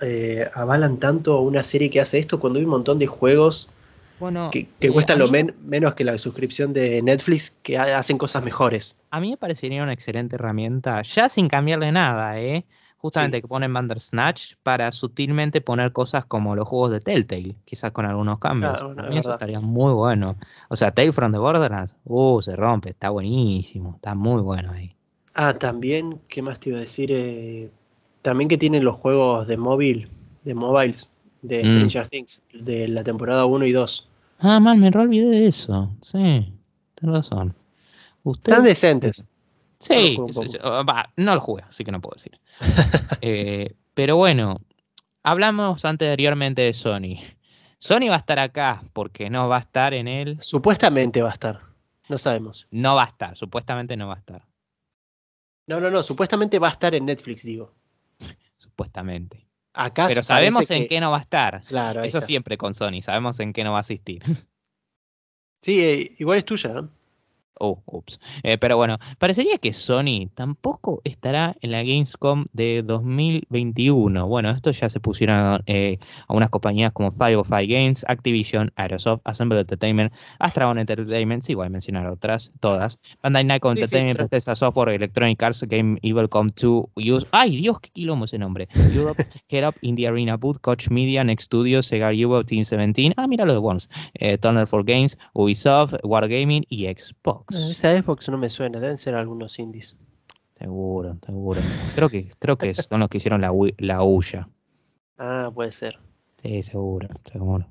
eh, 0.00 0.50
avalan 0.52 0.96
tanto 0.96 1.40
una 1.42 1.62
serie 1.62 1.90
que 1.90 2.00
hace 2.00 2.18
esto 2.18 2.40
cuando 2.40 2.58
hay 2.58 2.64
un 2.64 2.72
montón 2.72 2.98
de 2.98 3.06
juegos 3.06 3.70
bueno, 4.20 4.50
que, 4.50 4.68
que 4.80 4.88
eh, 4.88 4.92
cuestan 4.92 5.18
lo 5.18 5.28
menos 5.28 5.94
que 5.94 6.04
la 6.04 6.18
suscripción 6.18 6.72
de 6.72 7.02
Netflix 7.02 7.56
que 7.62 7.78
hacen 7.78 8.18
cosas 8.18 8.44
mejores? 8.44 8.96
A 9.10 9.20
mí 9.20 9.30
me 9.30 9.36
parecería 9.36 9.82
una 9.82 9.92
excelente 9.92 10.36
herramienta, 10.36 11.02
ya 11.02 11.28
sin 11.28 11.48
cambiarle 11.48 11.92
nada, 11.92 12.40
¿eh? 12.40 12.64
justamente 13.04 13.42
que 13.42 13.48
ponen 13.48 13.70
Bandersnatch 13.70 14.54
para 14.62 14.90
sutilmente 14.90 15.60
poner 15.60 15.92
cosas 15.92 16.24
como 16.24 16.56
los 16.56 16.66
juegos 16.66 16.90
de 16.90 17.00
Telltale, 17.00 17.54
quizás 17.66 17.90
con 17.90 18.06
algunos 18.06 18.38
cambios. 18.38 18.78
eso 19.10 19.32
estaría 19.32 19.60
muy 19.60 19.92
bueno. 19.92 20.36
O 20.70 20.76
sea, 20.76 20.90
Tale 20.90 21.12
from 21.12 21.30
the 21.30 21.36
Borderlands, 21.36 21.94
uh, 22.04 22.40
se 22.40 22.56
rompe, 22.56 22.88
está 22.88 23.10
buenísimo, 23.10 23.96
está 23.96 24.14
muy 24.14 24.40
bueno 24.40 24.72
ahí. 24.72 24.96
Ah, 25.34 25.52
también, 25.52 26.18
¿qué 26.28 26.40
más 26.40 26.58
te 26.60 26.70
iba 26.70 26.78
a 26.78 26.80
decir? 26.80 27.10
Eh, 27.12 27.70
también 28.22 28.48
que 28.48 28.56
tienen 28.56 28.84
los 28.84 28.96
juegos 28.96 29.46
de 29.48 29.58
móvil, 29.58 30.08
de 30.44 30.54
mobiles, 30.54 31.10
de 31.44 31.62
mm. 31.62 31.76
Stranger 31.76 32.08
Things, 32.08 32.42
de 32.52 32.88
la 32.88 33.04
temporada 33.04 33.44
1 33.44 33.66
y 33.66 33.72
2. 33.72 34.08
Ah, 34.38 34.60
mal, 34.60 34.78
me 34.78 34.88
olvidé 34.88 35.26
de 35.26 35.46
eso. 35.46 35.94
Sí, 36.00 36.52
tienes 36.94 37.14
razón. 37.14 37.54
Están 38.24 38.64
decentes. 38.64 39.24
Sí, 39.78 40.18
no 41.16 41.34
lo 41.34 41.40
jugué, 41.40 41.62
así 41.68 41.84
que 41.84 41.92
no 41.92 42.00
puedo 42.00 42.16
decir. 42.16 42.38
Eh, 43.26 43.74
pero 43.94 44.16
bueno, 44.16 44.60
hablamos 45.22 45.86
anteriormente 45.86 46.60
de 46.60 46.74
Sony. 46.74 47.16
Sony 47.78 48.08
va 48.10 48.16
a 48.16 48.18
estar 48.18 48.38
acá 48.38 48.82
porque 48.92 49.30
no 49.30 49.48
va 49.48 49.56
a 49.56 49.60
estar 49.60 49.94
en 49.94 50.08
él. 50.08 50.36
Supuestamente 50.42 51.22
va 51.22 51.30
a 51.30 51.32
estar. 51.32 51.60
No 52.10 52.18
sabemos. 52.18 52.66
No 52.70 52.96
va 52.96 53.04
a 53.04 53.06
estar, 53.06 53.34
supuestamente 53.34 53.96
no 53.96 54.08
va 54.08 54.14
a 54.14 54.18
estar. 54.18 54.46
No, 55.66 55.80
no, 55.80 55.90
no, 55.90 56.02
supuestamente 56.02 56.58
va 56.58 56.68
a 56.68 56.72
estar 56.72 56.94
en 56.94 57.06
Netflix, 57.06 57.42
digo. 57.42 57.72
supuestamente. 58.56 59.46
Acá 59.74 60.06
Pero 60.06 60.22
sabemos 60.22 60.70
en 60.70 60.86
qué 60.86 61.00
no 61.00 61.10
va 61.10 61.18
a 61.18 61.20
estar. 61.20 61.64
Claro, 61.64 62.02
Eso 62.02 62.20
siempre 62.20 62.56
con 62.56 62.74
Sony, 62.74 63.02
sabemos 63.02 63.40
en 63.40 63.52
qué 63.52 63.64
no 63.64 63.72
va 63.72 63.78
a 63.78 63.80
asistir. 63.80 64.22
Sí, 65.62 65.80
eh, 65.80 66.14
igual 66.18 66.38
es 66.38 66.44
tuya, 66.44 66.74
¿no? 66.74 66.90
Oh, 67.60 67.82
ups. 67.86 68.20
Eh, 68.42 68.58
pero 68.58 68.76
bueno, 68.76 68.98
parecería 69.18 69.58
que 69.58 69.72
Sony 69.72 70.28
tampoco 70.34 71.00
estará 71.04 71.56
en 71.60 71.70
la 71.70 71.82
Gamescom 71.82 72.46
de 72.52 72.82
2021. 72.82 74.26
Bueno, 74.26 74.50
esto 74.50 74.72
ya 74.72 74.90
se 74.90 74.98
pusieron 74.98 75.62
eh, 75.66 75.98
a 76.26 76.34
unas 76.34 76.50
compañías 76.50 76.92
como 76.92 77.12
505 77.12 77.66
Games, 77.68 78.04
Activision, 78.08 78.72
Aerosoft, 78.76 79.20
Assemble 79.24 79.60
Entertainment, 79.60 80.12
Astragon 80.40 80.78
Entertainment, 80.78 81.42
sí, 81.42 81.54
voy 81.54 81.66
a 81.66 81.70
mencionar 81.70 82.06
otras, 82.08 82.52
todas. 82.58 82.98
Bandai 83.22 83.44
Namco 83.44 83.70
Entertainment, 83.70 84.18
Bethesda 84.18 84.56
Software, 84.56 84.88
Electronic 84.88 85.40
Arts, 85.42 85.62
Game 85.68 85.98
Evil 86.02 86.28
Come 86.28 86.50
to 86.52 86.90
Use. 86.96 87.26
¡Ay, 87.30 87.56
Dios, 87.56 87.78
qué 87.80 87.90
quilombo 87.90 88.24
ese 88.24 88.38
nombre! 88.38 88.68
Europe, 88.92 89.24
Head 89.48 89.68
Up, 89.68 89.76
Indie 89.80 90.08
Arena 90.08 90.36
Boot, 90.36 90.60
Coach 90.60 90.88
Media, 90.90 91.22
Next 91.22 91.46
Studios, 91.46 91.86
Sega 91.86 92.12
Europe, 92.12 92.46
Team 92.46 92.64
17. 92.64 93.14
Ah, 93.16 93.28
mira 93.28 93.44
lo 93.44 93.52
de 93.52 93.58
Worms. 93.58 93.88
Eh, 94.14 94.38
Turner 94.38 94.66
for 94.66 94.84
Games, 94.84 95.16
Ubisoft, 95.34 95.94
Wargaming 96.02 96.64
y 96.68 96.86
Xbox. 96.86 97.43
Eh, 97.52 97.70
esa 97.70 97.96
Xbox 97.96 98.28
no 98.28 98.38
me 98.38 98.50
suena, 98.50 98.80
deben 98.80 98.98
ser 98.98 99.14
algunos 99.14 99.58
indies. 99.58 99.96
Seguro, 100.52 101.16
seguro. 101.24 101.60
Creo 101.94 102.08
que, 102.08 102.30
creo 102.38 102.56
que 102.56 102.74
son 102.74 103.00
los 103.00 103.08
que 103.08 103.18
hicieron 103.18 103.40
la, 103.40 103.52
la 103.78 104.02
Uya. 104.02 104.48
Ah, 105.18 105.50
puede 105.52 105.72
ser. 105.72 105.98
Sí, 106.42 106.62
seguro, 106.62 107.08
seguro. 107.24 107.66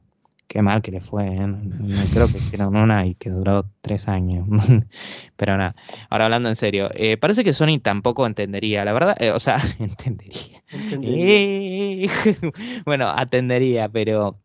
Qué 0.48 0.62
mal 0.62 0.82
que 0.82 0.92
le 0.92 1.02
fue, 1.02 1.26
¿eh? 1.26 1.48
no, 1.48 2.04
creo 2.14 2.28
que 2.28 2.38
hicieron 2.38 2.76
una 2.76 3.08
y 3.08 3.16
que 3.16 3.30
duró 3.30 3.66
tres 3.82 4.08
años. 4.08 4.48
Pero 5.36 5.58
nada, 5.58 5.76
ahora 6.10 6.26
hablando 6.26 6.50
en 6.50 6.56
serio, 6.56 6.90
eh, 6.94 7.18
parece 7.18 7.44
que 7.44 7.54
Sony 7.54 7.80
tampoco 7.82 8.28
entendería, 8.28 8.86
la 8.86 8.94
verdad, 8.94 9.18
o 9.34 9.40
sea, 9.40 9.60
entendería. 9.80 10.62
bueno, 12.86 13.10
atendería, 13.10 13.90
pero 13.90 14.43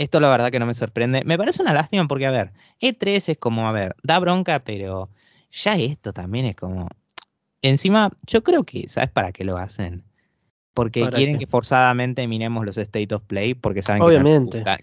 esto 0.00 0.18
la 0.18 0.30
verdad 0.30 0.50
que 0.50 0.58
no 0.58 0.64
me 0.64 0.72
sorprende. 0.72 1.22
Me 1.26 1.36
parece 1.36 1.60
una 1.60 1.74
lástima 1.74 2.08
porque, 2.08 2.26
a 2.26 2.30
ver, 2.30 2.52
E3 2.80 3.28
es 3.28 3.38
como, 3.38 3.68
a 3.68 3.72
ver, 3.72 3.94
da 4.02 4.18
bronca, 4.18 4.60
pero 4.60 5.10
ya 5.52 5.76
esto 5.76 6.14
también 6.14 6.46
es 6.46 6.56
como... 6.56 6.88
Encima, 7.60 8.10
yo 8.26 8.42
creo 8.42 8.64
que, 8.64 8.88
¿sabes 8.88 9.10
para 9.10 9.30
qué 9.30 9.44
lo 9.44 9.58
hacen? 9.58 10.02
Porque 10.72 11.06
quieren 11.10 11.36
que 11.36 11.46
forzadamente 11.46 12.26
miremos 12.26 12.64
los 12.64 12.78
State 12.78 13.14
of 13.14 13.24
Play 13.24 13.52
porque 13.52 13.82
saben 13.82 14.00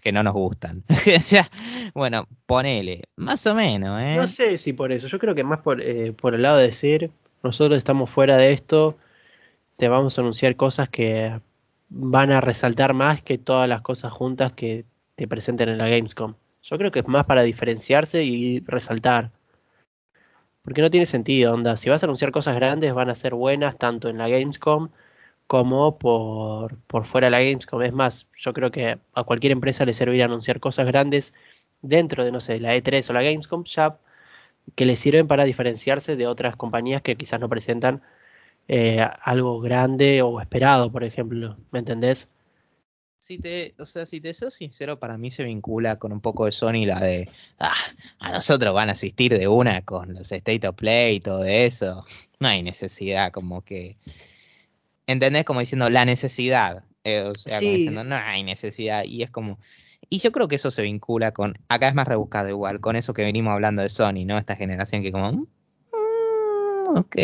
Que, 0.03 0.11
no 0.11 0.21
nos 0.21 0.35
gustan. 0.35 0.83
o 1.17 1.19
sea, 1.19 1.49
bueno, 1.95 2.27
ponele, 2.45 3.05
más 3.15 3.47
o 3.47 3.55
menos, 3.55 3.99
¿eh? 3.99 4.17
No 4.17 4.27
sé 4.27 4.59
si 4.59 4.73
por 4.73 4.91
eso, 4.91 5.07
yo 5.07 5.17
creo 5.17 5.33
que 5.33 5.43
más 5.43 5.61
por, 5.61 5.81
eh, 5.81 6.13
por 6.13 6.35
el 6.35 6.43
lado 6.43 6.57
de 6.57 6.67
decir, 6.67 7.09
nosotros 7.41 7.75
estamos 7.79 8.11
fuera 8.11 8.37
de 8.37 8.53
esto, 8.53 8.97
te 9.77 9.87
vamos 9.87 10.15
a 10.15 10.21
anunciar 10.21 10.55
cosas 10.55 10.89
que 10.89 11.39
van 11.89 12.31
a 12.31 12.39
resaltar 12.39 12.93
más 12.93 13.23
que 13.23 13.39
todas 13.39 13.67
las 13.67 13.81
cosas 13.81 14.11
juntas 14.11 14.51
que 14.51 14.85
te 15.17 15.27
presenten 15.27 15.69
en 15.69 15.79
la 15.79 15.89
Gamescom. 15.89 16.35
Yo 16.61 16.77
creo 16.77 16.91
que 16.91 16.99
es 16.99 17.07
más 17.07 17.25
para 17.25 17.41
diferenciarse 17.43 18.23
y 18.23 18.59
resaltar. 18.61 19.31
Porque 20.61 20.81
no 20.81 20.89
tiene 20.91 21.05
sentido, 21.07 21.53
onda. 21.53 21.75
Si 21.77 21.89
vas 21.89 22.03
a 22.03 22.05
anunciar 22.05 22.31
cosas 22.31 22.55
grandes, 22.55 22.93
van 22.93 23.09
a 23.09 23.15
ser 23.15 23.33
buenas 23.33 23.77
tanto 23.77 24.09
en 24.09 24.17
la 24.17 24.29
Gamescom 24.29 24.89
como 25.47 25.97
por, 25.99 26.77
por 26.87 27.05
fuera 27.05 27.27
de 27.27 27.31
la 27.31 27.41
Gamescom. 27.41 27.81
Es 27.83 27.93
más, 27.93 28.27
yo 28.35 28.53
creo 28.53 28.71
que 28.71 28.99
a 29.13 29.23
cualquier 29.23 29.53
empresa 29.53 29.85
le 29.85 29.93
serviría 29.93 30.25
anunciar 30.25 30.59
cosas 30.59 30.85
grandes 30.87 31.33
dentro 31.81 32.23
de, 32.25 32.31
no 32.31 32.41
sé, 32.41 32.59
la 32.59 32.75
E3 32.75 33.09
o 33.09 33.13
la 33.13 33.23
Gamescom, 33.23 33.63
ya 33.65 33.99
que 34.75 34.85
le 34.85 34.95
sirven 34.97 35.27
para 35.27 35.45
diferenciarse 35.45 36.15
de 36.17 36.27
otras 36.27 36.55
compañías 36.57 37.01
que 37.01 37.17
quizás 37.17 37.39
no 37.39 37.49
presentan 37.49 38.03
eh, 38.67 39.01
algo 39.23 39.61
grande 39.61 40.21
o 40.23 40.41
esperado, 40.41 40.91
por 40.91 41.03
ejemplo. 41.03 41.57
¿Me 41.71 41.79
entendés? 41.79 42.29
Si 43.27 43.39
te, 43.39 43.75
o 43.77 43.85
sea, 43.85 44.05
si 44.05 44.21
te 44.21 44.33
soy 44.33 44.51
sincero, 44.51 44.99
para 44.99 45.17
mí 45.17 45.29
se 45.29 45.43
vincula 45.43 45.97
con 45.99 46.13
un 46.13 46.21
poco 46.21 46.45
de 46.45 46.53
Sony 46.53 46.85
la 46.85 47.01
de, 47.01 47.29
ah, 47.59 47.75
a 48.19 48.31
nosotros 48.31 48.73
van 48.73 48.87
a 48.87 48.93
asistir 48.93 49.37
de 49.37 49.49
una 49.49 49.81
con 49.81 50.13
los 50.13 50.31
State 50.31 50.65
of 50.65 50.77
Play 50.77 51.17
y 51.17 51.19
todo 51.19 51.43
eso. 51.43 52.05
No 52.39 52.47
hay 52.47 52.63
necesidad, 52.63 53.33
como 53.33 53.65
que, 53.65 53.97
¿entendés? 55.07 55.43
Como 55.43 55.59
diciendo 55.59 55.89
la 55.89 56.05
necesidad. 56.05 56.85
Eh, 57.03 57.23
o 57.23 57.35
sea, 57.35 57.59
como 57.59 57.71
diciendo, 57.71 58.05
no 58.05 58.15
hay 58.15 58.43
necesidad. 58.43 59.03
Y 59.03 59.23
es 59.23 59.29
como, 59.29 59.59
y 60.09 60.19
yo 60.19 60.31
creo 60.31 60.47
que 60.47 60.55
eso 60.55 60.71
se 60.71 60.83
vincula 60.83 61.33
con, 61.33 61.55
acá 61.67 61.89
es 61.89 61.95
más 61.95 62.07
rebuscado 62.07 62.47
igual, 62.47 62.79
con 62.79 62.95
eso 62.95 63.13
que 63.13 63.23
venimos 63.23 63.51
hablando 63.51 63.81
de 63.81 63.89
Sony, 63.89 64.23
¿no? 64.25 64.37
Esta 64.37 64.55
generación 64.55 65.03
que 65.03 65.11
como, 65.11 65.33
mm, 65.33 65.47
ok. 66.95 67.15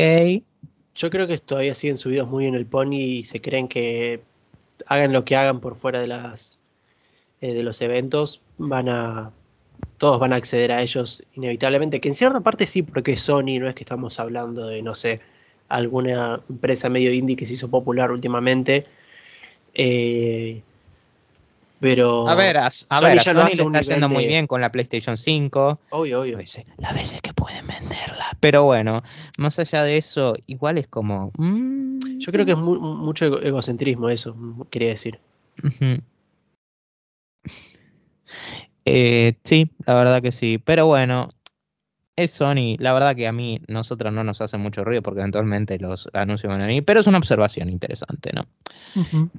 Yo 0.96 1.10
creo 1.10 1.28
que 1.28 1.38
todavía 1.38 1.74
siguen 1.76 1.98
subidos 1.98 2.28
muy 2.28 2.46
en 2.46 2.56
el 2.56 2.66
pony 2.66 2.98
y 2.98 3.24
se 3.24 3.40
creen 3.40 3.70
que 3.70 4.33
hagan 4.94 5.14
lo 5.14 5.26
que 5.26 5.36
hagan 5.36 5.60
por 5.60 5.76
fuera 5.76 6.00
de 6.00 6.08
las 6.08 6.60
eh, 7.42 7.54
de 7.54 7.64
los 7.64 7.82
eventos, 7.82 8.42
van 8.58 8.90
a 8.90 9.32
todos 9.98 10.20
van 10.20 10.34
a 10.34 10.38
acceder 10.38 10.72
a 10.72 10.82
ellos 10.82 11.24
inevitablemente, 11.34 12.00
que 12.00 12.10
en 12.10 12.16
cierta 12.16 12.40
parte 12.42 12.68
sí, 12.68 12.82
porque 12.84 13.18
Sony, 13.18 13.60
no 13.60 13.68
es 13.68 13.76
que 13.76 13.84
estamos 13.84 14.20
hablando 14.20 14.68
de, 14.68 14.82
no 14.82 14.96
sé, 14.96 15.22
alguna 15.70 16.42
empresa 16.50 16.90
medio 16.90 17.12
indie 17.12 17.36
que 17.36 17.46
se 17.46 17.54
hizo 17.54 17.70
popular 17.70 18.12
últimamente. 18.12 18.86
eh, 19.74 20.62
pero 21.80 22.30
A 22.30 22.36
ver, 22.36 22.56
a, 22.58 22.68
a 22.68 22.72
Sony 22.72 23.02
ver, 23.02 23.20
a 23.20 23.24
Sony 23.24 23.50
le 23.58 23.64
un 23.64 23.76
está 23.76 23.94
yendo 23.94 24.08
muy 24.08 24.26
bien 24.26 24.48
con 24.48 24.62
la 24.62 24.72
PlayStation 24.72 25.18
5. 25.18 25.80
obvio, 25.90 26.22
obvio. 26.22 26.38
veces, 26.38 26.64
las 26.78 26.96
veces 26.96 27.22
que 27.22 27.34
pueden 27.34 27.68
venderla. 27.68 28.13
Pero 28.44 28.66
bueno, 28.66 29.02
más 29.38 29.58
allá 29.58 29.84
de 29.86 29.96
eso, 29.96 30.36
igual 30.48 30.78
es 30.78 30.88
como. 30.90 31.32
mm, 31.38 32.20
Yo 32.20 32.30
creo 32.34 32.46
que 32.46 32.52
es 32.52 32.58
mu- 32.58 32.78
mucho 32.78 33.26
ego- 33.26 33.40
egocentrismo 33.42 34.10
eso, 34.10 34.36
quería 34.70 34.90
decir. 34.90 35.18
Eh, 38.86 39.34
sí, 39.46 39.72
la 39.86 39.96
verdad 39.96 40.22
que 40.22 40.32
sí. 40.34 40.58
Pero 40.58 40.86
bueno, 40.88 41.30
es 42.16 42.32
Sony. 42.32 42.76
La 42.80 42.94
verdad 42.94 43.16
que 43.16 43.28
a 43.28 43.32
mí, 43.32 43.60
nosotros 43.68 44.14
no 44.14 44.24
nos 44.24 44.42
hace 44.42 44.58
mucho 44.58 44.84
ruido 44.84 45.02
porque 45.02 45.22
eventualmente 45.22 45.80
los 45.80 46.10
anuncios 46.14 46.52
van 46.52 46.62
a 46.62 46.68
venir. 46.68 46.86
Pero 46.86 47.00
es 47.00 47.08
una 47.08 47.18
observación 47.18 47.70
interesante, 47.70 48.32
¿no? 48.34 48.46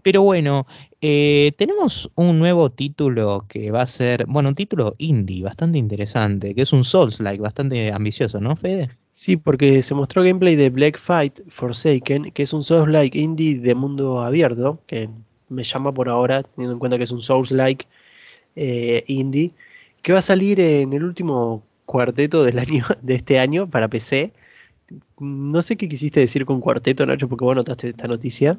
Pero 0.02 0.22
bueno, 0.22 0.66
eh, 1.00 1.52
tenemos 1.56 2.10
un 2.16 2.38
nuevo 2.38 2.70
título 2.70 3.44
que 3.48 3.70
va 3.70 3.82
a 3.82 3.86
ser, 3.86 4.26
bueno, 4.26 4.48
un 4.48 4.54
título 4.54 4.94
indie 4.98 5.44
bastante 5.44 5.78
interesante, 5.78 6.54
que 6.54 6.62
es 6.62 6.72
un 6.72 6.84
Souls-like 6.84 7.40
bastante 7.40 7.92
ambicioso, 7.92 8.40
¿no, 8.40 8.56
Fede? 8.56 8.90
Sí, 9.12 9.36
porque 9.36 9.82
se 9.82 9.94
mostró 9.94 10.24
gameplay 10.24 10.56
de 10.56 10.70
Black 10.70 10.98
Fight 10.98 11.40
Forsaken, 11.48 12.32
que 12.32 12.42
es 12.42 12.52
un 12.52 12.62
Souls-like 12.64 13.16
indie 13.16 13.60
de 13.60 13.74
mundo 13.74 14.20
abierto, 14.22 14.80
que 14.86 15.08
me 15.48 15.62
llama 15.62 15.92
por 15.94 16.08
ahora, 16.08 16.42
teniendo 16.42 16.72
en 16.72 16.78
cuenta 16.80 16.98
que 16.98 17.04
es 17.04 17.12
un 17.12 17.20
Souls-like 17.20 17.86
eh, 18.56 19.04
indie, 19.06 19.52
que 20.02 20.12
va 20.12 20.18
a 20.18 20.22
salir 20.22 20.58
en 20.58 20.92
el 20.92 21.04
último 21.04 21.62
cuarteto 21.86 22.44
del 22.44 22.58
año, 22.58 22.84
de 23.02 23.14
este 23.14 23.38
año 23.38 23.68
para 23.68 23.88
PC. 23.88 24.32
No 25.18 25.62
sé 25.62 25.76
qué 25.76 25.88
quisiste 25.88 26.20
decir 26.20 26.44
con 26.44 26.60
cuarteto, 26.60 27.06
Nacho, 27.06 27.28
porque 27.28 27.44
vos 27.44 27.56
notaste 27.56 27.88
esta 27.88 28.06
noticia. 28.06 28.58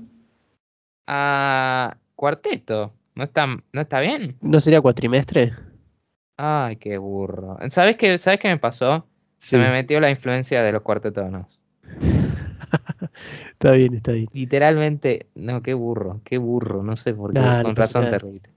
Ah, 1.08 1.98
cuarteto, 2.16 2.94
¿no 3.14 3.24
está, 3.26 3.46
no 3.46 3.82
está 3.82 4.00
bien? 4.00 4.36
¿No 4.42 4.60
sería 4.60 4.82
cuatrimestre? 4.82 5.54
Ay, 6.38 6.78
qué 6.78 6.98
burro. 6.98 7.58
¿Sabes 7.70 7.96
qué, 7.96 8.18
¿sabes 8.18 8.40
qué 8.40 8.50
me 8.50 8.58
pasó? 8.58 9.08
Se 9.38 9.58
me 9.58 9.70
metió 9.70 10.00
la 10.00 10.10
influencia 10.10 10.64
de 10.64 10.72
los 10.72 10.82
cuartetonos. 10.82 11.60
está 13.52 13.72
bien, 13.72 13.94
está 13.94 14.14
bien. 14.14 14.28
Literalmente, 14.34 15.28
no, 15.36 15.62
qué 15.62 15.74
burro, 15.74 16.22
qué 16.24 16.38
burro, 16.40 16.84
no 16.84 16.96
sé 16.96 17.14
por 17.14 17.34
qué, 17.34 17.40
Nah, 17.40 17.58
no 17.58 17.64
con 17.64 17.76
pasa 17.76 18.02
razón 18.02 18.12
te 18.12 18.20
reíste. 18.20 18.50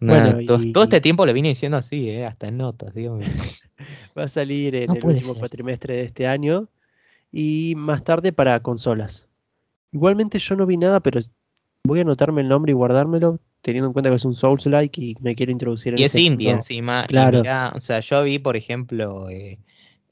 Bueno, 0.00 0.40
y- 0.40 0.46
todo 0.72 0.84
este 0.84 1.00
tiempo 1.00 1.26
le 1.26 1.32
vine 1.32 1.48
diciendo 1.50 1.76
así, 1.76 2.08
eh, 2.10 2.26
hasta 2.26 2.48
en 2.48 2.56
notas, 2.58 2.94
Dios 2.94 3.18
mío. 3.18 3.28
Va 4.16 4.24
a 4.24 4.28
salir 4.28 4.74
en 4.74 4.88
No 4.88 4.94
el 4.94 5.04
último 5.04 5.32
ser. 5.32 5.40
cuatrimestre 5.40 5.94
de 5.96 6.02
este 6.04 6.26
año 6.26 6.68
y 7.32 7.74
más 7.76 8.02
tarde 8.04 8.32
para 8.32 8.60
consolas. 8.60 9.26
Igualmente 9.92 10.38
yo 10.38 10.56
no 10.56 10.66
vi 10.66 10.76
nada, 10.76 11.00
pero 11.00 11.20
voy 11.84 11.98
a 12.00 12.02
anotarme 12.02 12.40
el 12.42 12.48
nombre 12.48 12.72
y 12.72 12.74
guardármelo, 12.74 13.38
teniendo 13.62 13.88
en 13.88 13.92
cuenta 13.92 14.10
que 14.10 14.16
es 14.16 14.24
un 14.24 14.34
Souls-like 14.34 15.00
y 15.00 15.16
me 15.20 15.34
quiero 15.34 15.52
introducir 15.52 15.94
en 15.94 16.00
Y 16.00 16.04
es 16.04 16.14
ese 16.14 16.22
indie 16.22 16.46
mundo. 16.48 16.58
encima. 16.58 17.04
Claro. 17.08 17.38
Mirá, 17.38 17.72
o 17.74 17.80
sea, 17.80 18.00
yo 18.00 18.22
vi, 18.22 18.38
por 18.38 18.56
ejemplo, 18.56 19.28
eh, 19.28 19.58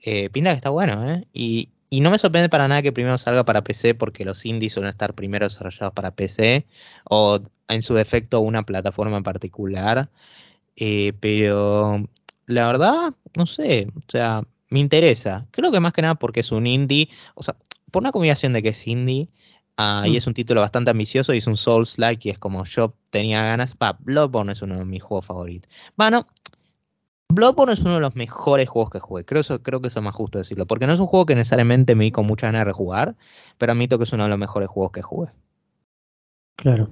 eh, 0.03 0.30
pinta 0.30 0.51
que 0.51 0.57
está 0.57 0.70
bueno, 0.70 1.09
¿eh? 1.09 1.26
Y, 1.32 1.70
y 1.91 2.01
no 2.01 2.11
me 2.11 2.18
sorprende 2.18 2.49
para 2.49 2.68
nada 2.68 2.82
que 2.82 2.93
primero 2.93 3.16
salga 3.18 3.45
para 3.45 3.64
PC, 3.64 3.95
porque 3.95 4.24
los 4.24 4.45
indies 4.47 4.74
suelen 4.74 4.91
estar 4.91 5.14
primero 5.14 5.47
desarrollados 5.47 5.93
para 5.95 6.14
PC, 6.14 6.66
o 7.05 7.41
en 7.68 7.82
su 7.82 7.95
defecto 7.95 8.41
una 8.41 8.64
plataforma 8.64 9.16
en 9.18 9.22
particular. 9.22 10.11
Eh, 10.76 11.12
pero 11.20 12.09
la 12.47 12.66
verdad, 12.66 13.14
no 13.36 13.47
sé, 13.47 13.89
o 13.97 14.03
sea, 14.11 14.43
me 14.70 14.80
interesa. 14.80 15.47
Creo 15.51 15.72
que 15.72 15.80
más 15.80 15.93
que 15.93 16.03
nada 16.03 16.14
porque 16.16 16.41
es 16.41 16.53
un 16.53 16.66
indie, 16.66 17.09
o 17.34 17.43
sea, 17.43 17.57
por 17.91 18.03
una 18.03 18.12
combinación 18.12 18.53
de 18.53 18.62
que 18.62 18.70
es 18.70 18.86
indie. 18.86 19.28
ah, 19.80 20.05
y 20.09 20.12
Mm. 20.12 20.16
es 20.16 20.26
un 20.26 20.34
título 20.34 20.61
bastante 20.61 20.91
ambicioso 20.91 21.32
y 21.32 21.39
es 21.39 21.47
un 21.47 21.57
Souls-like 21.57 22.28
y 22.28 22.32
es 22.32 22.39
como 22.41 22.64
yo 22.64 22.95
tenía 23.11 23.45
ganas. 23.45 23.76
Bloodborne 24.01 24.53
es 24.53 24.61
uno 24.62 24.76
de 24.76 24.84
mis 24.84 25.03
juegos 25.05 25.26
favoritos. 25.26 25.72
Bueno, 25.97 26.26
Bloodborne 27.31 27.74
es 27.74 27.81
uno 27.81 27.95
de 27.95 28.01
los 28.01 28.16
mejores 28.16 28.68
juegos 28.68 28.91
que 28.91 29.01
jugué. 29.01 29.24
Creo, 29.24 29.41
eso, 29.41 29.62
creo 29.62 29.81
que 29.81 29.89
eso 29.89 30.01
es 30.01 30.05
más 30.05 30.14
justo 30.14 30.39
decirlo. 30.39 30.66
Porque 30.66 30.87
no 30.87 30.95
es 30.95 31.01
un 31.01 31.07
juego 31.07 31.26
que 31.26 31.35
necesariamente 31.35 31.95
me 31.95 32.05
di 32.05 32.11
con 32.11 32.26
mucha 32.26 32.47
ganas 32.47 32.61
de 32.61 32.64
rejugar, 32.66 33.16
pero 33.59 33.72
admito 33.72 33.99
que 33.99 34.05
es 34.05 34.12
uno 34.12 34.24
de 34.24 34.31
los 34.31 34.39
mejores 34.39 34.68
juegos 34.68 34.93
que 34.93 35.03
jugué. 35.03 35.31
Claro. 36.57 36.91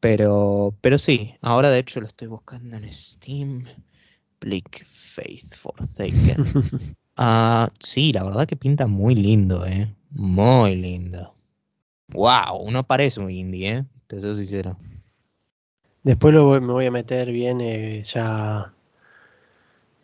Pero, 0.00 0.74
pero 0.80 0.98
sí, 0.98 1.34
ahora 1.42 1.70
de 1.70 1.78
hecho 1.78 2.00
lo 2.00 2.06
estoy 2.06 2.28
buscando 2.28 2.76
en 2.76 2.92
Steam. 2.92 3.64
Bleak 4.40 4.84
Faith 4.86 5.54
Forsaken. 5.54 6.96
Ah, 7.20 7.72
sí, 7.80 8.12
la 8.12 8.22
verdad 8.22 8.46
que 8.46 8.54
pinta 8.54 8.86
muy 8.86 9.16
lindo, 9.16 9.66
eh. 9.66 9.92
Muy 10.10 10.76
lindo. 10.76 11.34
Wow, 12.12 12.70
no 12.70 12.86
parece 12.86 13.18
un 13.18 13.28
indie, 13.28 13.78
eh. 13.78 13.84
Te 14.06 14.20
soy 14.20 14.36
sincero. 14.36 14.78
Después 16.08 16.32
lo 16.32 16.46
voy- 16.46 16.60
me 16.62 16.72
voy 16.72 16.86
a 16.86 16.90
meter 16.90 17.30
bien 17.30 17.60
eh, 17.60 18.02
ya, 18.02 18.72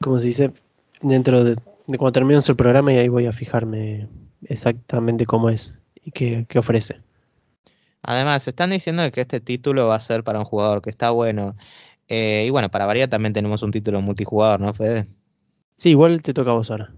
¿cómo 0.03 0.19
se 0.21 0.27
dice? 0.27 0.53
Dentro 1.01 1.45
de, 1.45 1.57
de 1.87 1.97
cuando 1.99 2.13
terminemos 2.13 2.47
el 2.51 2.57
programa 2.57 2.93
y 2.93 2.99
ahí 2.99 3.09
voy 3.09 3.25
a 3.25 3.33
fijarme 3.33 4.07
exactamente 4.45 5.25
cómo 5.25 5.49
es 5.49 5.73
y 6.05 6.11
qué, 6.11 6.45
qué 6.47 6.59
ofrece. 6.59 6.97
Además, 8.03 8.47
están 8.47 8.69
diciendo 8.69 9.11
que 9.13 9.23
este 9.23 9.41
título 9.41 9.89
va 9.89 9.95
a 9.95 10.01
ser 10.01 10.25
para 10.25 10.39
un 10.41 10.45
jugador 10.45 10.83
que 10.83 10.91
está 10.91 11.09
bueno. 11.09 11.57
Eh, 12.09 12.45
y 12.47 12.51
bueno, 12.51 12.71
para 12.71 12.85
variar 12.85 13.09
también 13.09 13.33
tenemos 13.33 13.63
un 13.63 13.71
título 13.71 14.03
multijugador, 14.03 14.61
¿no, 14.61 14.75
Fede? 14.75 15.07
Sí, 15.79 15.89
igual 15.89 16.21
te 16.21 16.35
toca 16.35 16.51
a 16.51 16.55
vos 16.55 16.71
ahora. 16.71 16.93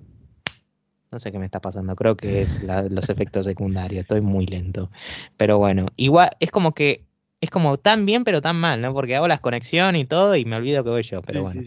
No 1.12 1.20
sé 1.20 1.30
qué 1.30 1.38
me 1.38 1.44
está 1.44 1.60
pasando, 1.60 1.94
creo 1.94 2.16
que 2.16 2.42
es 2.42 2.60
la- 2.64 2.82
los 2.82 3.08
efectos 3.08 3.46
secundarios, 3.46 4.00
estoy 4.00 4.20
muy 4.20 4.46
lento. 4.46 4.90
Pero 5.36 5.58
bueno, 5.58 5.86
igual 5.94 6.30
es 6.40 6.50
como 6.50 6.74
que 6.74 7.04
es 7.40 7.50
como 7.50 7.76
tan 7.76 8.06
bien 8.06 8.24
pero 8.24 8.40
tan 8.40 8.56
mal, 8.56 8.80
¿no? 8.80 8.92
Porque 8.94 9.16
hago 9.16 9.28
las 9.28 9.40
conexiones 9.40 10.02
y 10.02 10.04
todo 10.04 10.36
y 10.36 10.44
me 10.44 10.56
olvido 10.56 10.82
que 10.84 10.90
voy 10.90 11.02
yo, 11.02 11.22
pero 11.22 11.42
bueno. 11.42 11.62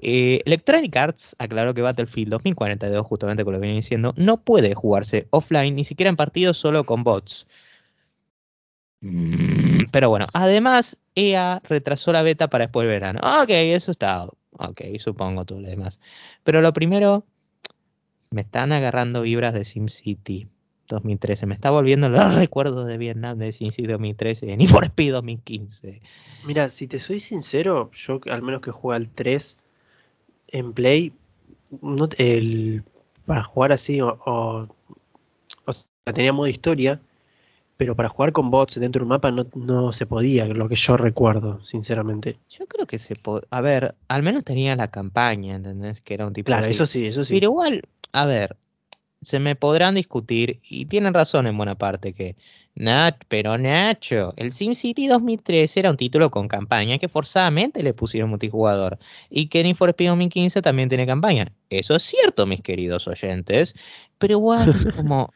Eh, 0.00 0.40
Electronic 0.44 0.96
Arts 0.96 1.36
aclaró 1.38 1.74
que 1.74 1.82
Battlefield 1.82 2.30
2042, 2.30 3.06
justamente 3.06 3.44
como 3.44 3.52
lo 3.52 3.60
venía 3.60 3.76
diciendo, 3.76 4.14
no 4.16 4.42
puede 4.42 4.74
jugarse 4.74 5.26
offline, 5.30 5.74
ni 5.74 5.84
siquiera 5.84 6.08
en 6.08 6.16
partidos 6.16 6.56
solo 6.56 6.84
con 6.84 7.02
bots. 7.04 7.46
Mm, 9.00 9.90
Pero 9.90 10.08
bueno, 10.08 10.26
además 10.32 10.98
EA 11.14 11.60
retrasó 11.64 12.12
la 12.12 12.22
beta 12.22 12.48
para 12.48 12.66
después 12.66 12.84
del 12.86 13.00
verano. 13.00 13.20
Ok, 13.42 13.50
eso 13.50 13.90
está. 13.90 14.26
Ok, 14.52 14.82
supongo 14.98 15.44
todo 15.44 15.60
lo 15.60 15.68
demás. 15.68 15.98
Pero 16.44 16.60
lo 16.62 16.72
primero, 16.72 17.26
me 18.30 18.42
están 18.42 18.72
agarrando 18.72 19.22
vibras 19.22 19.54
de 19.54 19.64
SimCity 19.64 20.48
2013. 20.92 21.46
Me 21.46 21.54
está 21.54 21.70
volviendo 21.70 22.08
los 22.08 22.34
recuerdos 22.36 22.86
de 22.86 22.98
Vietnam 22.98 23.38
de 23.38 23.52
SimCity 23.52 23.86
2013 23.86 24.56
ni 24.56 24.66
por 24.66 24.84
Speed 24.84 25.12
2015. 25.12 26.00
Mira, 26.44 26.68
si 26.68 26.86
te 26.86 27.00
soy 27.00 27.20
sincero, 27.20 27.90
yo 27.92 28.20
al 28.30 28.42
menos 28.42 28.60
que 28.60 28.70
juego 28.70 28.92
al 28.92 29.08
3 29.08 29.56
en 30.48 30.72
Play, 30.72 31.12
no, 31.80 32.08
el, 32.18 32.82
para 33.26 33.42
jugar 33.42 33.72
así, 33.72 34.00
o, 34.00 34.18
o, 34.24 34.68
o 35.64 35.72
sea, 35.72 35.86
tenía 36.12 36.32
modo 36.32 36.48
historia, 36.48 37.00
pero 37.76 37.96
para 37.96 38.08
jugar 38.08 38.32
con 38.32 38.50
bots 38.50 38.78
dentro 38.78 39.00
de 39.00 39.04
un 39.04 39.08
mapa 39.08 39.30
no, 39.30 39.46
no 39.54 39.92
se 39.92 40.06
podía, 40.06 40.44
lo 40.46 40.68
que 40.68 40.76
yo 40.76 40.96
recuerdo, 40.96 41.64
sinceramente. 41.64 42.38
Yo 42.50 42.66
creo 42.66 42.86
que 42.86 42.98
se 42.98 43.16
puede. 43.16 43.46
A 43.50 43.60
ver, 43.60 43.94
al 44.08 44.22
menos 44.22 44.44
tenía 44.44 44.76
la 44.76 44.90
campaña, 44.90 45.54
¿entendés? 45.54 46.00
Que 46.00 46.14
era 46.14 46.26
un 46.26 46.32
tipo 46.32 46.46
Claro, 46.46 46.64
así. 46.64 46.72
eso 46.72 46.86
sí, 46.86 47.06
eso 47.06 47.24
sí. 47.24 47.34
Pero 47.34 47.46
igual, 47.46 47.82
a 48.12 48.26
ver, 48.26 48.56
se 49.22 49.38
me 49.38 49.56
podrán 49.56 49.94
discutir, 49.94 50.60
y 50.68 50.86
tienen 50.86 51.14
razón 51.14 51.46
en 51.46 51.56
buena 51.56 51.76
parte, 51.76 52.12
que 52.12 52.36
Nach, 52.74 53.16
pero 53.28 53.56
Nacho, 53.56 54.34
el 54.36 54.52
SimCity 54.52 55.06
2013 55.06 55.80
era 55.80 55.90
un 55.90 55.96
título 55.96 56.30
con 56.30 56.48
campaña 56.48 56.98
que 56.98 57.08
forzadamente 57.08 57.82
le 57.82 57.94
pusieron 57.94 58.30
multijugador, 58.30 58.98
y 59.30 59.48
que 59.48 59.62
Need 59.62 59.76
for 59.76 59.90
Speed 59.90 60.08
2015 60.08 60.62
también 60.62 60.88
tiene 60.88 61.06
campaña. 61.06 61.46
Eso 61.70 61.96
es 61.96 62.02
cierto, 62.02 62.46
mis 62.46 62.60
queridos 62.62 63.08
oyentes, 63.08 63.74
pero 64.18 64.34
igual 64.34 64.94
como... 64.96 65.32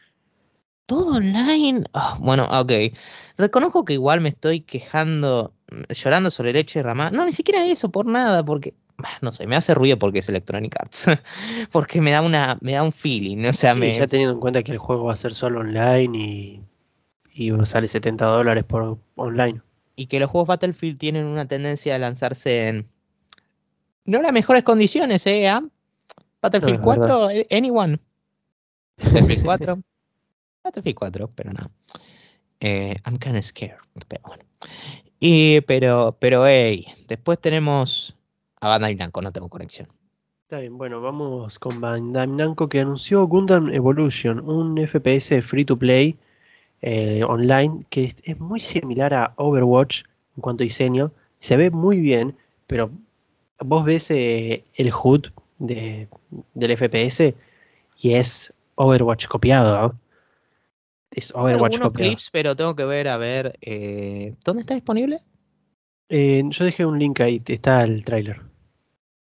Todo 0.86 1.16
online. 1.16 1.82
Ah, 1.94 2.16
bueno, 2.20 2.44
ok. 2.44 2.70
Reconozco 3.36 3.84
que 3.84 3.94
igual 3.94 4.20
me 4.20 4.28
estoy 4.28 4.60
quejando, 4.60 5.52
llorando 5.88 6.30
sobre 6.30 6.52
leche 6.52 6.78
derramada. 6.78 7.10
No, 7.10 7.26
ni 7.26 7.32
siquiera 7.32 7.66
eso, 7.66 7.90
por 7.90 8.06
nada, 8.06 8.44
porque 8.44 8.72
no 9.20 9.32
sé, 9.32 9.46
me 9.46 9.56
hace 9.56 9.74
ruido 9.74 9.98
porque 9.98 10.20
es 10.20 10.28
Electronic 10.28 10.74
Arts. 10.78 11.06
porque 11.72 12.00
me 12.00 12.12
da 12.12 12.22
una, 12.22 12.58
me 12.60 12.72
da 12.72 12.82
un 12.82 12.92
feeling. 12.92 13.44
O 13.46 13.52
sea, 13.52 13.74
Sí, 13.74 13.80
me. 13.80 13.96
ya 13.96 14.06
teniendo 14.06 14.34
en 14.34 14.40
cuenta 14.40 14.62
que 14.62 14.72
el 14.72 14.78
juego 14.78 15.04
va 15.04 15.12
a 15.12 15.16
ser 15.16 15.34
solo 15.34 15.60
online 15.60 16.18
y, 16.18 16.62
y 17.32 17.52
sale 17.66 17.88
70 17.88 18.24
dólares 18.24 18.64
por 18.64 18.98
online. 19.16 19.60
Y 19.96 20.06
que 20.06 20.20
los 20.20 20.30
juegos 20.30 20.48
Battlefield 20.48 20.98
tienen 20.98 21.26
una 21.26 21.46
tendencia 21.46 21.94
a 21.94 21.98
lanzarse 21.98 22.68
en. 22.68 22.86
No 24.04 24.22
las 24.22 24.32
mejores 24.32 24.62
condiciones, 24.62 25.26
¿eh? 25.26 25.48
¿Ah? 25.48 25.62
Battlefield 26.40 26.76
es 26.76 26.80
4, 26.80 27.30
eh, 27.30 27.46
anyone. 27.50 27.98
Battlefield 28.98 29.44
4. 29.44 29.78
Battlefield 30.64 30.98
4, 30.98 31.30
pero 31.34 31.52
no. 31.52 31.70
Eh, 32.60 32.96
I'm 33.04 33.18
kinda 33.18 33.42
scared, 33.42 33.76
pero 34.08 34.22
bueno. 34.26 34.44
Y, 35.18 35.60
pero, 35.62 36.16
pero, 36.20 36.46
hey, 36.46 36.86
después 37.06 37.38
tenemos 37.40 38.15
a 38.60 38.68
Bandai 38.68 38.94
Namco, 38.94 39.22
no 39.22 39.32
tengo 39.32 39.48
conexión. 39.48 39.88
Está 40.44 40.60
bien, 40.60 40.78
bueno, 40.78 41.00
vamos 41.00 41.58
con 41.58 41.80
Bandai 41.80 42.28
Namco 42.28 42.68
que 42.68 42.80
anunció 42.80 43.26
Gundam 43.26 43.72
Evolution, 43.72 44.40
un 44.48 44.76
FPS 44.78 45.42
free 45.42 45.64
to 45.64 45.76
play 45.76 46.16
eh, 46.82 47.24
online 47.24 47.84
que 47.90 48.14
es, 48.22 48.38
muy 48.38 48.60
similar 48.60 49.14
a 49.14 49.32
Overwatch 49.36 50.02
en 50.36 50.40
cuanto 50.40 50.62
a 50.62 50.66
diseño. 50.66 51.12
Se 51.40 51.56
ve 51.56 51.70
muy 51.70 51.98
bien, 51.98 52.36
pero 52.66 52.90
vos 53.58 53.84
ves 53.84 54.10
eh, 54.10 54.64
el 54.74 54.92
HUD 54.92 55.26
de, 55.58 56.08
del 56.54 56.76
FPS 56.76 57.34
y 57.98 58.14
es 58.14 58.52
Overwatch 58.76 59.26
copiado. 59.26 59.88
¿no? 59.88 59.94
Es 61.10 61.32
Hay 61.34 61.42
Overwatch 61.42 61.74
algunos 61.74 61.92
copiado. 61.92 62.10
clips, 62.10 62.30
pero 62.30 62.54
tengo 62.56 62.76
que 62.76 62.84
ver, 62.84 63.08
a 63.08 63.16
ver, 63.16 63.58
eh, 63.62 64.34
¿dónde 64.44 64.60
está 64.60 64.74
disponible? 64.74 65.22
Eh, 66.08 66.42
yo 66.50 66.64
dejé 66.64 66.86
un 66.86 66.98
link 66.98 67.20
ahí, 67.20 67.42
está 67.46 67.82
el 67.82 68.04
tráiler. 68.04 68.40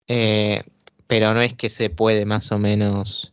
Eh, 0.09 0.62
pero 1.07 1.35
no 1.35 1.41
es 1.43 1.55
que 1.55 1.68
se 1.68 1.91
puede 1.91 2.24
más 2.24 2.51
o 2.53 2.59
menos, 2.59 3.33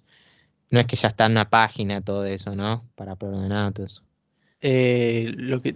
no 0.70 0.80
es 0.80 0.88
que 0.88 0.96
ya 0.96 1.08
está 1.08 1.26
en 1.26 1.34
una 1.34 1.50
página 1.50 2.02
todo 2.02 2.26
eso, 2.26 2.56
¿no? 2.56 2.84
Para 2.96 3.16
preordenar 3.16 3.72
todo 3.74 3.86
eso. 3.86 4.04
Eh, 4.62 5.32
lo 5.38 5.62
que 5.62 5.76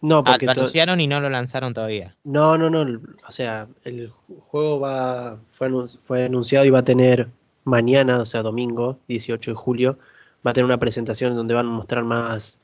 no, 0.00 0.18
Ah, 0.18 0.24
porque 0.24 0.46
lo 0.46 0.52
anunciaron 0.52 1.00
y 1.00 1.06
no 1.08 1.20
lo 1.20 1.28
lanzaron 1.28 1.74
todavía. 1.74 2.16
No, 2.24 2.56
no, 2.56 2.70
no. 2.70 3.00
O 3.26 3.32
sea, 3.32 3.66
el 3.84 4.12
juego 4.40 4.80
va 4.80 5.38
fue, 5.50 5.68
anun- 5.68 5.98
fue 6.00 6.24
anunciado 6.24 6.64
y 6.64 6.70
va 6.70 6.78
a 6.80 6.84
tener 6.84 7.28
mañana, 7.64 8.18
o 8.20 8.26
sea, 8.26 8.42
domingo, 8.42 8.98
18 9.08 9.50
de 9.50 9.56
julio, 9.56 9.98
va 10.46 10.52
a 10.52 10.54
tener 10.54 10.64
una 10.64 10.78
presentación 10.78 11.34
donde 11.34 11.52
van 11.54 11.66
a 11.66 11.70
mostrar 11.70 12.04
más, 12.04 12.58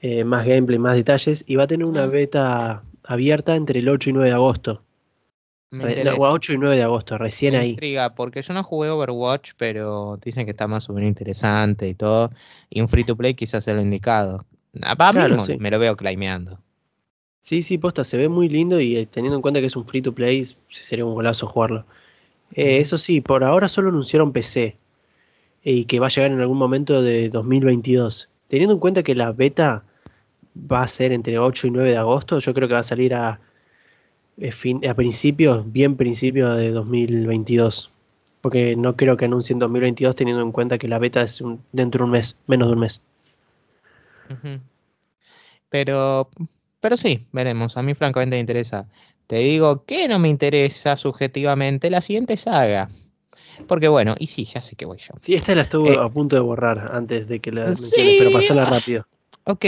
eh, 0.00 0.24
más 0.24 0.44
gameplay, 0.46 0.78
más 0.78 0.94
detalles, 0.96 1.44
y 1.46 1.56
va 1.56 1.64
a 1.64 1.66
tener 1.66 1.86
una 1.86 2.04
Ah. 2.04 2.06
beta 2.06 2.82
abierta 3.12 3.54
entre 3.56 3.80
el 3.80 3.88
8 3.88 4.10
y 4.10 4.12
9 4.12 4.28
de 4.28 4.34
agosto. 4.34 4.82
Me 5.70 5.84
no, 5.84 5.90
interesa. 5.90 6.16
8 6.18 6.52
y 6.52 6.58
9 6.58 6.76
de 6.76 6.82
agosto, 6.82 7.16
recién 7.16 7.52
Me 7.54 7.60
ahí. 7.60 7.70
intriga, 7.70 8.14
porque 8.14 8.42
yo 8.42 8.52
no 8.52 8.62
jugué 8.62 8.90
Overwatch, 8.90 9.52
pero 9.56 10.18
dicen 10.22 10.44
que 10.44 10.50
está 10.50 10.66
más 10.66 10.88
o 10.90 10.92
menos 10.92 11.08
interesante 11.08 11.88
y 11.88 11.94
todo. 11.94 12.30
Y 12.68 12.80
un 12.82 12.88
free 12.88 13.04
to 13.04 13.16
play 13.16 13.32
quizás 13.34 13.64
sea 13.64 13.74
lo 13.74 13.80
indicado. 13.80 14.44
Ah, 14.82 14.94
va, 14.94 15.12
Claro, 15.12 15.40
sí. 15.40 15.56
me 15.58 15.70
lo 15.70 15.78
veo 15.78 15.96
claimeando. 15.96 16.58
Sí, 17.40 17.62
sí, 17.62 17.78
posta, 17.78 18.04
se 18.04 18.16
ve 18.18 18.28
muy 18.28 18.48
lindo 18.48 18.80
y 18.80 18.96
eh, 18.96 19.06
teniendo 19.06 19.36
en 19.36 19.42
cuenta 19.42 19.60
que 19.60 19.66
es 19.66 19.74
un 19.76 19.86
free 19.86 20.02
to 20.02 20.12
play, 20.14 20.46
sería 20.68 21.04
un 21.04 21.14
golazo 21.14 21.46
jugarlo. 21.46 21.86
Eh, 22.54 22.78
eso 22.78 22.98
sí, 22.98 23.20
por 23.20 23.42
ahora 23.42 23.68
solo 23.68 23.88
anunciaron 23.88 24.32
PC 24.32 24.76
y 25.64 25.86
que 25.86 26.00
va 26.00 26.06
a 26.06 26.10
llegar 26.10 26.30
en 26.32 26.40
algún 26.40 26.58
momento 26.58 27.02
de 27.02 27.30
2022. 27.30 28.28
Teniendo 28.48 28.74
en 28.74 28.80
cuenta 28.80 29.02
que 29.02 29.14
la 29.14 29.32
beta 29.32 29.84
va 30.56 30.82
a 30.82 30.88
ser 30.88 31.12
entre 31.12 31.38
8 31.38 31.66
y 31.66 31.70
9 31.70 31.90
de 31.90 31.96
agosto, 31.98 32.38
yo 32.38 32.54
creo 32.54 32.68
que 32.68 32.74
va 32.74 32.80
a 32.80 32.84
salir 32.84 33.14
a, 33.14 33.40
eh, 34.38 34.52
fin- 34.52 34.86
a 34.88 34.94
principios, 34.94 35.70
bien 35.72 35.96
principios 35.96 36.56
de 36.56 36.70
2022. 36.70 37.90
Porque 38.40 38.76
no 38.76 38.96
creo 38.96 39.16
que 39.16 39.26
anuncien 39.26 39.58
2022 39.58 40.16
teniendo 40.16 40.42
en 40.42 40.52
cuenta 40.52 40.78
que 40.78 40.88
la 40.88 40.98
beta 40.98 41.22
es 41.22 41.40
un- 41.40 41.62
dentro 41.72 42.00
de 42.00 42.04
un 42.06 42.10
mes, 42.12 42.36
menos 42.46 42.68
de 42.68 42.74
un 42.74 42.80
mes. 42.80 43.00
Pero, 45.68 46.30
pero 46.80 46.96
sí, 46.96 47.26
veremos. 47.32 47.76
A 47.76 47.82
mí 47.82 47.94
francamente 47.94 48.36
me 48.36 48.40
interesa. 48.40 48.86
Te 49.26 49.36
digo 49.36 49.84
que 49.84 50.08
no 50.08 50.18
me 50.18 50.28
interesa 50.28 50.96
subjetivamente 50.96 51.90
la 51.90 52.00
siguiente 52.00 52.36
saga. 52.36 52.90
Porque 53.66 53.88
bueno, 53.88 54.14
y 54.18 54.26
sí, 54.26 54.44
ya 54.44 54.60
sé 54.60 54.76
que 54.76 54.84
voy 54.84 54.98
yo. 54.98 55.14
Sí, 55.20 55.34
esta 55.34 55.54
la 55.54 55.62
estuve 55.62 55.92
Eh, 55.92 55.98
a 55.98 56.08
punto 56.08 56.36
de 56.36 56.42
borrar 56.42 56.90
antes 56.92 57.28
de 57.28 57.40
que 57.40 57.52
la 57.52 57.66
sí, 57.66 57.80
menciones, 57.82 58.14
pero 58.18 58.30
pasala 58.32 58.64
rápido. 58.66 59.06
Ok, 59.44 59.64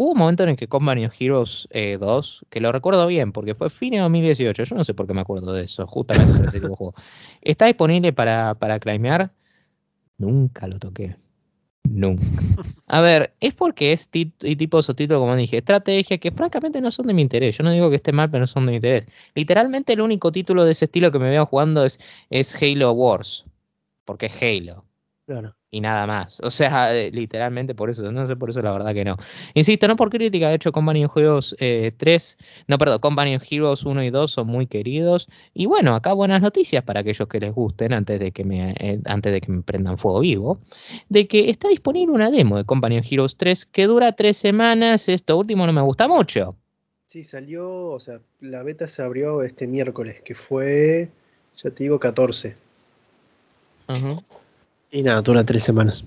hubo 0.00 0.12
un 0.12 0.18
momento 0.18 0.44
en 0.44 0.48
el 0.48 0.56
que 0.56 0.66
Company 0.66 1.04
of 1.04 1.14
Heroes 1.20 1.68
eh, 1.72 1.98
2, 2.00 2.46
que 2.48 2.60
lo 2.60 2.72
recuerdo 2.72 3.06
bien, 3.06 3.32
porque 3.32 3.54
fue 3.54 3.68
fin 3.68 3.92
de 3.92 3.98
2018, 3.98 4.64
yo 4.64 4.74
no 4.74 4.82
sé 4.82 4.94
por 4.94 5.06
qué 5.06 5.12
me 5.12 5.20
acuerdo 5.20 5.52
de 5.52 5.64
eso, 5.64 5.86
justamente 5.86 6.32
por 6.32 6.46
este 6.46 6.58
tipo 6.58 6.68
de 6.68 6.74
juego. 6.74 6.94
¿Está 7.42 7.66
disponible 7.66 8.10
para, 8.14 8.54
para 8.54 8.80
claimear? 8.80 9.30
Nunca 10.16 10.66
lo 10.68 10.78
toqué. 10.78 11.18
Nunca. 11.84 12.24
A 12.86 13.02
ver, 13.02 13.34
es 13.40 13.52
porque 13.52 13.92
es 13.92 14.08
tipo 14.08 14.82
subtítulo, 14.82 15.20
como 15.20 15.36
dije, 15.36 15.58
estrategia 15.58 16.16
que 16.16 16.30
francamente 16.30 16.80
no 16.80 16.90
son 16.90 17.06
de 17.06 17.12
mi 17.12 17.20
interés. 17.20 17.58
Yo 17.58 17.64
no 17.64 17.70
digo 17.70 17.90
que 17.90 17.96
esté 17.96 18.12
mal, 18.12 18.30
pero 18.30 18.40
no 18.40 18.46
son 18.46 18.64
de 18.64 18.72
mi 18.72 18.76
interés. 18.76 19.06
Literalmente 19.34 19.92
el 19.92 20.00
único 20.00 20.32
título 20.32 20.64
de 20.64 20.72
ese 20.72 20.86
estilo 20.86 21.12
que 21.12 21.18
me 21.18 21.28
veo 21.28 21.44
jugando 21.44 21.84
es, 21.84 22.00
es 22.30 22.54
Halo 22.54 22.92
Wars, 22.92 23.44
porque 24.06 24.26
es 24.26 24.42
Halo 24.42 24.89
Claro. 25.30 25.54
y 25.70 25.80
nada 25.80 26.08
más. 26.08 26.40
O 26.40 26.50
sea, 26.50 26.92
eh, 26.92 27.12
literalmente 27.12 27.76
por 27.76 27.88
eso, 27.88 28.10
no 28.10 28.26
sé 28.26 28.34
por 28.34 28.50
eso 28.50 28.60
la 28.62 28.72
verdad 28.72 28.92
que 28.92 29.04
no. 29.04 29.16
Insisto, 29.54 29.86
no 29.86 29.94
por 29.94 30.10
crítica, 30.10 30.48
de 30.48 30.56
hecho 30.56 30.72
Company 30.72 31.04
of 31.04 31.16
Heroes 31.16 31.54
eh, 31.60 31.92
3, 31.96 32.36
no 32.66 32.78
perdón, 32.78 32.98
Company 32.98 33.36
of 33.36 33.44
Heroes 33.48 33.84
1 33.84 34.02
y 34.02 34.10
2 34.10 34.32
son 34.32 34.48
muy 34.48 34.66
queridos. 34.66 35.28
Y 35.54 35.66
bueno, 35.66 35.94
acá 35.94 36.14
buenas 36.14 36.42
noticias 36.42 36.82
para 36.82 36.98
aquellos 36.98 37.28
que 37.28 37.38
les 37.38 37.52
gusten 37.52 37.92
antes 37.92 38.18
de 38.18 38.32
que 38.32 38.42
me, 38.42 38.72
eh, 38.80 39.00
antes 39.04 39.32
de 39.32 39.40
que 39.40 39.52
me 39.52 39.62
prendan 39.62 39.98
fuego 39.98 40.18
vivo, 40.18 40.58
de 41.08 41.28
que 41.28 41.48
está 41.48 41.68
disponible 41.68 42.12
una 42.12 42.32
demo 42.32 42.56
de 42.56 42.64
Company 42.64 42.98
of 42.98 43.06
Heroes 43.08 43.36
3 43.36 43.66
que 43.66 43.86
dura 43.86 44.10
tres 44.10 44.36
semanas, 44.36 45.08
esto 45.08 45.38
último 45.38 45.64
no 45.64 45.72
me 45.72 45.82
gusta 45.82 46.08
mucho. 46.08 46.56
Sí, 47.06 47.22
salió, 47.22 47.90
o 47.90 48.00
sea, 48.00 48.20
la 48.40 48.64
beta 48.64 48.88
se 48.88 49.02
abrió 49.02 49.44
este 49.44 49.68
miércoles, 49.68 50.22
que 50.22 50.34
fue, 50.34 51.08
ya 51.56 51.70
te 51.70 51.84
digo, 51.84 52.00
14. 52.00 52.56
Ujú. 53.88 54.24
Y 54.90 55.02
nada, 55.02 55.22
dura 55.22 55.44
tres 55.44 55.62
semanas. 55.62 56.04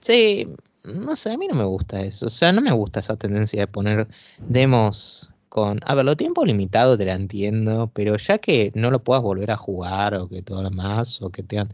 Sí, 0.00 0.48
no 0.84 1.16
sé, 1.16 1.32
a 1.32 1.38
mí 1.38 1.48
no 1.48 1.54
me 1.54 1.64
gusta 1.64 2.00
eso. 2.02 2.26
O 2.26 2.30
sea, 2.30 2.52
no 2.52 2.60
me 2.60 2.72
gusta 2.72 3.00
esa 3.00 3.16
tendencia 3.16 3.60
de 3.60 3.66
poner 3.66 4.06
demos 4.38 5.30
con... 5.48 5.80
A 5.86 5.94
ver, 5.94 6.04
lo 6.04 6.16
tiempo 6.16 6.44
limitado 6.44 6.98
te 6.98 7.06
la 7.06 7.14
entiendo, 7.14 7.90
pero 7.94 8.16
ya 8.16 8.38
que 8.38 8.70
no 8.74 8.90
lo 8.90 9.02
puedas 9.02 9.22
volver 9.22 9.50
a 9.50 9.56
jugar 9.56 10.14
o 10.14 10.28
que 10.28 10.42
todo 10.42 10.62
lo 10.62 10.70
más, 10.70 11.22
o 11.22 11.30
que 11.30 11.42
te 11.42 11.58
han... 11.58 11.72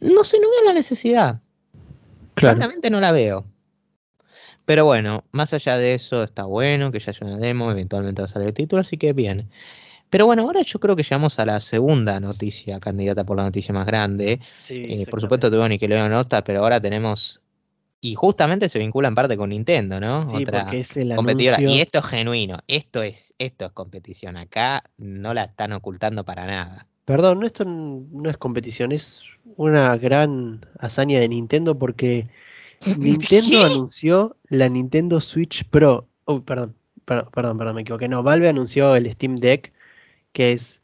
No 0.00 0.22
sé, 0.22 0.38
no 0.38 0.48
veo 0.50 0.64
la 0.66 0.72
necesidad. 0.72 1.40
Francamente 2.36 2.90
no 2.90 3.00
la 3.00 3.10
veo. 3.10 3.44
Pero 4.64 4.84
bueno, 4.84 5.24
más 5.32 5.52
allá 5.54 5.78
de 5.78 5.94
eso, 5.94 6.22
está 6.22 6.44
bueno 6.44 6.92
que 6.92 7.00
ya 7.00 7.10
haya 7.10 7.26
una 7.26 7.38
demo, 7.38 7.70
eventualmente 7.72 8.22
va 8.22 8.26
a 8.26 8.28
salir 8.28 8.48
el 8.48 8.54
título, 8.54 8.82
así 8.82 8.98
que 8.98 9.14
bien. 9.14 9.48
Pero 10.10 10.26
bueno, 10.26 10.42
ahora 10.42 10.62
yo 10.62 10.78
creo 10.80 10.96
que 10.96 11.02
llegamos 11.02 11.38
a 11.38 11.44
la 11.46 11.60
segunda 11.60 12.18
noticia, 12.20 12.80
candidata 12.80 13.24
por 13.24 13.36
la 13.36 13.44
noticia 13.44 13.74
más 13.74 13.86
grande. 13.86 14.40
Sí, 14.60 14.86
Eh, 14.88 15.06
por 15.10 15.20
supuesto 15.20 15.50
tuvo 15.50 15.68
Nickelodeon 15.68 16.12
Star, 16.20 16.44
pero 16.44 16.60
ahora 16.60 16.80
tenemos... 16.80 17.40
Y 18.00 18.14
justamente 18.14 18.68
se 18.68 18.78
vincula 18.78 19.08
en 19.08 19.14
parte 19.16 19.36
con 19.36 19.50
Nintendo, 19.50 19.98
¿no? 19.98 20.22
Sí, 20.24 20.36
Otra 20.36 20.62
porque 20.64 20.80
es 20.80 20.96
el 20.96 21.14
competidora. 21.16 21.56
anuncio. 21.56 21.76
Y 21.76 21.80
esto 21.80 21.98
es 21.98 22.04
genuino, 22.06 22.58
esto 22.68 23.02
es, 23.02 23.34
esto 23.38 23.64
es 23.66 23.72
competición. 23.72 24.36
Acá 24.36 24.84
no 24.98 25.34
la 25.34 25.42
están 25.44 25.72
ocultando 25.72 26.24
para 26.24 26.46
nada. 26.46 26.86
Perdón, 27.04 27.40
no, 27.40 27.46
esto 27.46 27.64
no 27.64 28.30
es 28.30 28.36
competición, 28.36 28.92
es 28.92 29.24
una 29.56 29.96
gran 29.96 30.64
hazaña 30.78 31.18
de 31.18 31.28
Nintendo 31.28 31.76
porque 31.76 32.28
Nintendo 32.98 33.58
¿Qué? 33.60 33.64
anunció 33.64 34.36
la 34.48 34.68
Nintendo 34.68 35.20
Switch 35.20 35.64
Pro. 35.64 36.06
Oh, 36.24 36.40
perdón, 36.42 36.76
per- 37.04 37.26
perdón, 37.34 37.58
perdón, 37.58 37.74
me 37.74 37.80
equivoqué. 37.82 38.06
No, 38.06 38.22
Valve 38.22 38.48
anunció 38.48 38.94
el 38.94 39.10
Steam 39.12 39.36
Deck, 39.36 39.72
que 40.32 40.52
es 40.52 40.80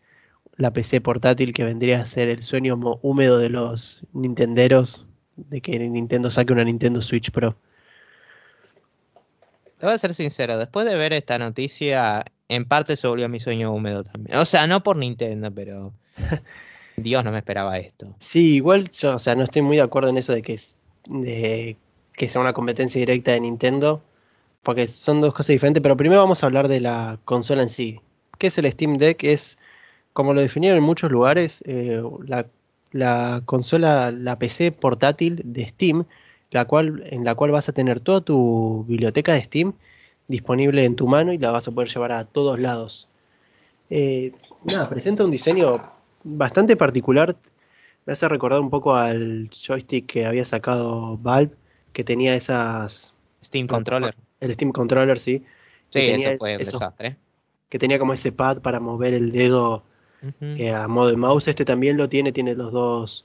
la 0.56 0.72
PC 0.72 1.00
portátil 1.00 1.52
que 1.52 1.64
vendría 1.64 2.00
a 2.00 2.04
ser 2.04 2.28
el 2.28 2.42
sueño 2.42 2.78
húmedo 3.02 3.38
de 3.38 3.50
los 3.50 4.02
nintenderos 4.12 5.06
de 5.36 5.60
que 5.60 5.78
Nintendo 5.78 6.30
saque 6.30 6.52
una 6.52 6.64
Nintendo 6.64 7.02
Switch 7.02 7.30
Pro. 7.30 7.56
Te 9.78 9.86
voy 9.86 9.94
a 9.94 9.98
ser 9.98 10.14
sincero, 10.14 10.56
después 10.56 10.86
de 10.86 10.96
ver 10.96 11.12
esta 11.12 11.38
noticia, 11.38 12.24
en 12.48 12.64
parte 12.66 12.96
se 12.96 13.08
volvió 13.08 13.28
mi 13.28 13.40
sueño 13.40 13.72
húmedo 13.72 14.04
también. 14.04 14.38
O 14.38 14.44
sea, 14.44 14.66
no 14.66 14.82
por 14.82 14.96
Nintendo, 14.96 15.52
pero 15.52 15.92
Dios 16.96 17.24
no 17.24 17.32
me 17.32 17.38
esperaba 17.38 17.78
esto. 17.78 18.14
Sí, 18.20 18.54
igual 18.54 18.90
yo, 18.92 19.16
o 19.16 19.18
sea, 19.18 19.34
no 19.34 19.42
estoy 19.42 19.62
muy 19.62 19.76
de 19.76 19.82
acuerdo 19.82 20.10
en 20.10 20.18
eso 20.18 20.32
de 20.32 20.42
que, 20.42 20.60
de 21.06 21.76
que 22.12 22.28
sea 22.28 22.40
una 22.40 22.52
competencia 22.52 23.00
directa 23.00 23.32
de 23.32 23.40
Nintendo, 23.40 24.02
porque 24.62 24.86
son 24.86 25.20
dos 25.20 25.34
cosas 25.34 25.48
diferentes, 25.48 25.82
pero 25.82 25.96
primero 25.96 26.20
vamos 26.20 26.42
a 26.42 26.46
hablar 26.46 26.68
de 26.68 26.80
la 26.80 27.18
consola 27.24 27.62
en 27.62 27.68
sí. 27.68 28.00
¿Qué 28.38 28.48
es 28.48 28.58
el 28.58 28.70
Steam 28.70 28.98
Deck? 28.98 29.22
Es, 29.24 29.58
como 30.12 30.34
lo 30.34 30.40
definieron 30.40 30.78
en 30.78 30.84
muchos 30.84 31.10
lugares, 31.10 31.62
eh, 31.66 32.02
la, 32.26 32.46
la 32.92 33.42
consola, 33.44 34.10
la 34.10 34.38
PC 34.38 34.72
portátil 34.72 35.40
de 35.44 35.66
Steam, 35.68 36.04
la 36.50 36.64
cual, 36.66 37.04
en 37.06 37.24
la 37.24 37.34
cual 37.34 37.50
vas 37.50 37.68
a 37.68 37.72
tener 37.72 38.00
toda 38.00 38.20
tu 38.20 38.84
biblioteca 38.86 39.32
de 39.34 39.44
Steam 39.44 39.72
disponible 40.28 40.84
en 40.84 40.96
tu 40.96 41.06
mano 41.06 41.32
y 41.32 41.38
la 41.38 41.50
vas 41.50 41.68
a 41.68 41.72
poder 41.72 41.88
llevar 41.90 42.12
a 42.12 42.24
todos 42.24 42.58
lados. 42.58 43.08
Eh, 43.90 44.32
nada, 44.64 44.88
presenta 44.88 45.24
un 45.24 45.30
diseño 45.30 45.82
bastante 46.22 46.76
particular. 46.76 47.36
Me 48.06 48.12
hace 48.12 48.28
recordar 48.28 48.60
un 48.60 48.70
poco 48.70 48.94
al 48.96 49.50
joystick 49.50 50.06
que 50.06 50.26
había 50.26 50.44
sacado 50.44 51.16
Valve, 51.18 51.54
que 51.92 52.04
tenía 52.04 52.34
esas. 52.34 53.12
Steam 53.42 53.66
Controller. 53.66 54.14
El 54.40 54.52
Steam 54.54 54.72
Controller, 54.72 55.18
sí. 55.18 55.44
Sí, 55.90 56.00
eso 56.00 56.36
fue 56.38 56.56
un 56.56 56.62
esos- 56.62 56.80
desastre. 56.80 57.16
Que 57.74 57.78
tenía 57.80 57.98
como 57.98 58.12
ese 58.12 58.30
pad 58.30 58.60
para 58.60 58.78
mover 58.78 59.14
el 59.14 59.32
dedo 59.32 59.82
eh, 60.40 60.70
a 60.70 60.86
modo 60.86 61.10
de 61.10 61.16
mouse. 61.16 61.48
Este 61.48 61.64
también 61.64 61.96
lo 61.96 62.08
tiene, 62.08 62.30
tiene 62.30 62.54
los 62.54 62.70
dos, 62.70 63.24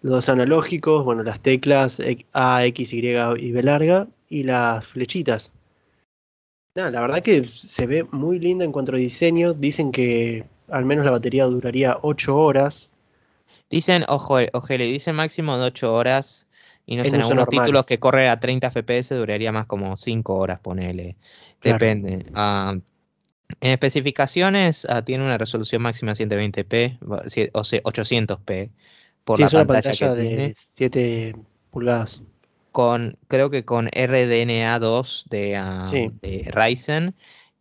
los 0.00 0.12
dos 0.14 0.28
analógicos, 0.30 1.04
bueno, 1.04 1.22
las 1.22 1.40
teclas 1.40 2.00
A, 2.32 2.64
X, 2.64 2.94
Y 2.94 3.00
y 3.06 3.52
B 3.52 3.62
larga 3.62 4.08
y 4.30 4.44
las 4.44 4.86
flechitas. 4.86 5.52
Nada, 6.74 6.90
la 6.90 7.02
verdad 7.02 7.22
que 7.22 7.46
se 7.54 7.86
ve 7.86 8.06
muy 8.12 8.38
linda 8.38 8.64
en 8.64 8.72
cuanto 8.72 8.92
a 8.92 8.96
diseño. 8.96 9.52
Dicen 9.52 9.92
que 9.92 10.46
al 10.70 10.86
menos 10.86 11.04
la 11.04 11.10
batería 11.10 11.44
duraría 11.44 11.98
8 12.00 12.34
horas. 12.34 12.88
Dicen, 13.68 14.06
ojo, 14.08 14.38
ojo, 14.54 14.68
le 14.68 14.86
dicen 14.86 15.16
máximo 15.16 15.58
de 15.58 15.66
8 15.66 15.92
horas. 15.92 16.48
Y 16.86 16.96
no 16.96 17.02
En 17.04 17.10
sé, 17.10 17.16
en 17.16 17.20
algunos 17.20 17.44
normal. 17.44 17.62
títulos 17.62 17.84
que 17.84 17.98
corre 17.98 18.26
a 18.30 18.40
30 18.40 18.70
FPS 18.70 19.14
duraría 19.16 19.52
más 19.52 19.66
como 19.66 19.98
5 19.98 20.34
horas, 20.34 20.60
ponele. 20.60 21.16
Claro. 21.60 21.78
Depende. 21.78 22.24
Ah, 22.34 22.76
en 23.60 23.70
especificaciones 23.72 24.86
ah, 24.90 25.02
tiene 25.04 25.24
una 25.24 25.38
resolución 25.38 25.82
máxima 25.82 26.14
120p, 26.14 26.98
va- 27.04 27.22
sie- 27.24 27.50
o 27.52 27.64
sea, 27.64 27.80
800p 27.84 28.70
por 29.24 29.36
Sí, 29.36 29.42
la 29.42 29.46
es 29.46 29.52
una 29.54 29.66
pantalla, 29.66 29.90
pantalla 29.90 30.16
que 30.16 30.22
de 30.22 30.28
tiene. 30.28 30.54
7 30.56 31.34
pulgadas. 31.70 32.20
Con, 32.72 33.16
creo 33.28 33.50
que 33.50 33.64
con 33.64 33.88
RDNA2 33.88 35.24
de, 35.30 35.56
ah, 35.56 35.84
Sí. 35.88 36.08
de 36.20 36.50
Ryzen, 36.52 37.14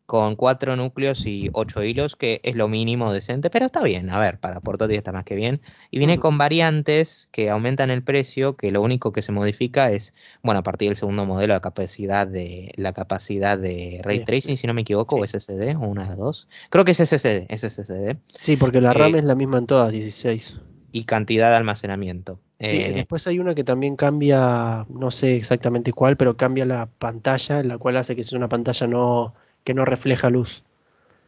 con 0.06 0.36
4 0.36 0.76
núcleos 0.76 1.26
y 1.26 1.50
8 1.54 1.84
hilos, 1.84 2.16
que 2.16 2.42
es 2.44 2.56
lo 2.56 2.68
mínimo 2.68 3.14
decente, 3.14 3.50
pero 3.50 3.66
está 3.66 3.82
bien, 3.82 4.10
a 4.10 4.20
ver, 4.20 4.40
para 4.40 4.60
portátil 4.60 4.98
está 4.98 5.12
más 5.12 5.24
que 5.24 5.36
bien. 5.36 5.62
Y 5.92 5.98
viene 5.98 6.20
con 6.20 6.38
variantes 6.38 7.30
que 7.32 7.50
aumentan 7.50 7.90
el 7.90 8.04
precio, 8.04 8.58
que 8.58 8.72
lo 8.72 8.82
único 8.82 9.12
que 9.14 9.22
se 9.22 9.32
modifica 9.32 9.92
es, 9.92 10.14
bueno, 10.44 10.60
a 10.60 10.64
partir 10.64 10.90
del 10.90 10.98
segundo 10.98 11.26
modelo, 11.26 11.54
la 11.54 11.62
capacidad 11.62 12.28
de, 12.28 12.72
la 12.76 12.94
capacidad 12.94 13.58
de 13.58 14.02
ray 14.04 14.20
tracing, 14.24 14.58
si 14.58 14.68
no 14.68 14.74
me 14.74 14.82
equivoco, 14.82 15.16
o. 15.18 15.26
SSD, 15.26 15.76
o 15.78 15.88
una 15.88 16.10
de 16.10 16.16
dos. 16.16 16.48
Creo 16.70 16.86
que 16.86 16.92
es 16.92 16.98
SSD, 16.98 17.46
es 17.50 17.62
SSD. 17.62 18.18
Sí, 18.28 18.58
porque 18.58 18.82
la 18.82 18.92
Eh, 18.92 18.94
RAM 18.94 19.16
es 19.16 19.24
la 19.24 19.36
misma 19.36 19.58
en 19.60 19.68
todas, 19.68 19.92
16. 19.92 20.58
Y 20.92 21.06
cantidad 21.06 21.50
de 21.50 21.56
almacenamiento. 21.56 22.40
Sí, 22.60 22.82
Eh, 22.82 22.94
después 22.94 23.26
hay 23.28 23.40
una 23.40 23.56
que 23.56 23.64
también 23.64 23.96
cambia, 23.96 24.86
no 24.90 25.12
sé 25.12 25.36
exactamente 25.36 25.92
cuál, 25.92 26.18
pero 26.18 26.38
cambia 26.38 26.66
la 26.66 26.86
pantalla, 26.88 27.64
la 27.64 27.78
cual 27.78 27.98
hace 27.98 28.16
que 28.16 28.24
sea 28.24 28.38
una 28.38 28.48
pantalla 28.50 28.88
no, 28.88 29.34
que 29.64 29.74
no 29.74 29.86
refleja 29.86 30.30
luz. 30.30 30.64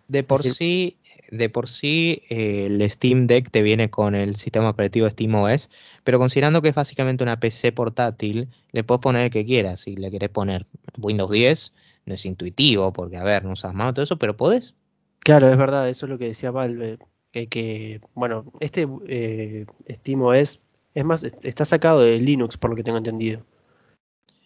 De 0.08 0.24
por 0.24 0.42
decir- 0.44 0.54
sí, 0.54 0.98
de 1.32 1.50
por 1.50 1.68
sí, 1.68 2.22
eh, 2.30 2.68
el 2.68 2.90
Steam 2.92 3.26
Deck 3.26 3.50
te 3.50 3.64
viene 3.64 3.90
con 3.90 4.14
el 4.14 4.36
sistema 4.36 4.70
operativo 4.70 5.10
SteamOS, 5.10 5.70
pero 6.04 6.20
considerando 6.20 6.62
que 6.62 6.70
es 6.70 6.76
básicamente 6.76 7.24
una 7.24 7.40
PC 7.40 7.72
portátil, 7.72 8.50
le 8.72 8.84
puedes 8.84 9.02
poner 9.02 9.24
el 9.26 9.30
que 9.32 9.46
quieras. 9.46 9.80
Si 9.80 9.96
le 9.96 10.12
querés 10.12 10.30
poner 10.30 10.68
Windows 11.00 11.32
10, 11.32 11.74
no 12.06 12.14
es 12.14 12.26
intuitivo, 12.26 12.94
porque 12.94 13.18
a 13.18 13.24
ver, 13.24 13.44
no 13.46 13.54
usas 13.54 13.74
más 13.74 13.94
todo 13.96 14.04
eso, 14.04 14.18
pero 14.18 14.38
podés. 14.38 14.76
Claro, 15.20 15.50
es 15.50 15.58
verdad, 15.58 15.90
eso 15.90 16.06
es 16.06 16.10
lo 16.12 16.20
que 16.20 16.28
decía 16.28 16.52
Valve, 16.52 17.00
que, 17.32 17.48
que, 17.48 18.00
bueno, 18.14 18.46
este 18.60 18.88
eh, 19.08 19.66
SteamOS, 19.90 20.62
es 20.94 21.04
más, 21.04 21.24
est- 21.24 21.44
está 21.44 21.66
sacado 21.66 22.02
de 22.02 22.20
Linux, 22.20 22.58
por 22.58 22.70
lo 22.70 22.76
que 22.76 22.84
tengo 22.84 23.00
entendido. 23.00 23.44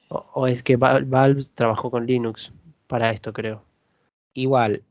O, 0.10 0.26
o 0.34 0.48
es 0.48 0.64
que 0.64 0.78
Val- 0.78 1.04
Valve 1.06 1.44
trabajó 1.54 1.92
con 1.92 2.06
Linux 2.06 2.52
para 2.88 3.12
esto, 3.12 3.34
creo. 3.34 3.66
Igual, 4.34 4.84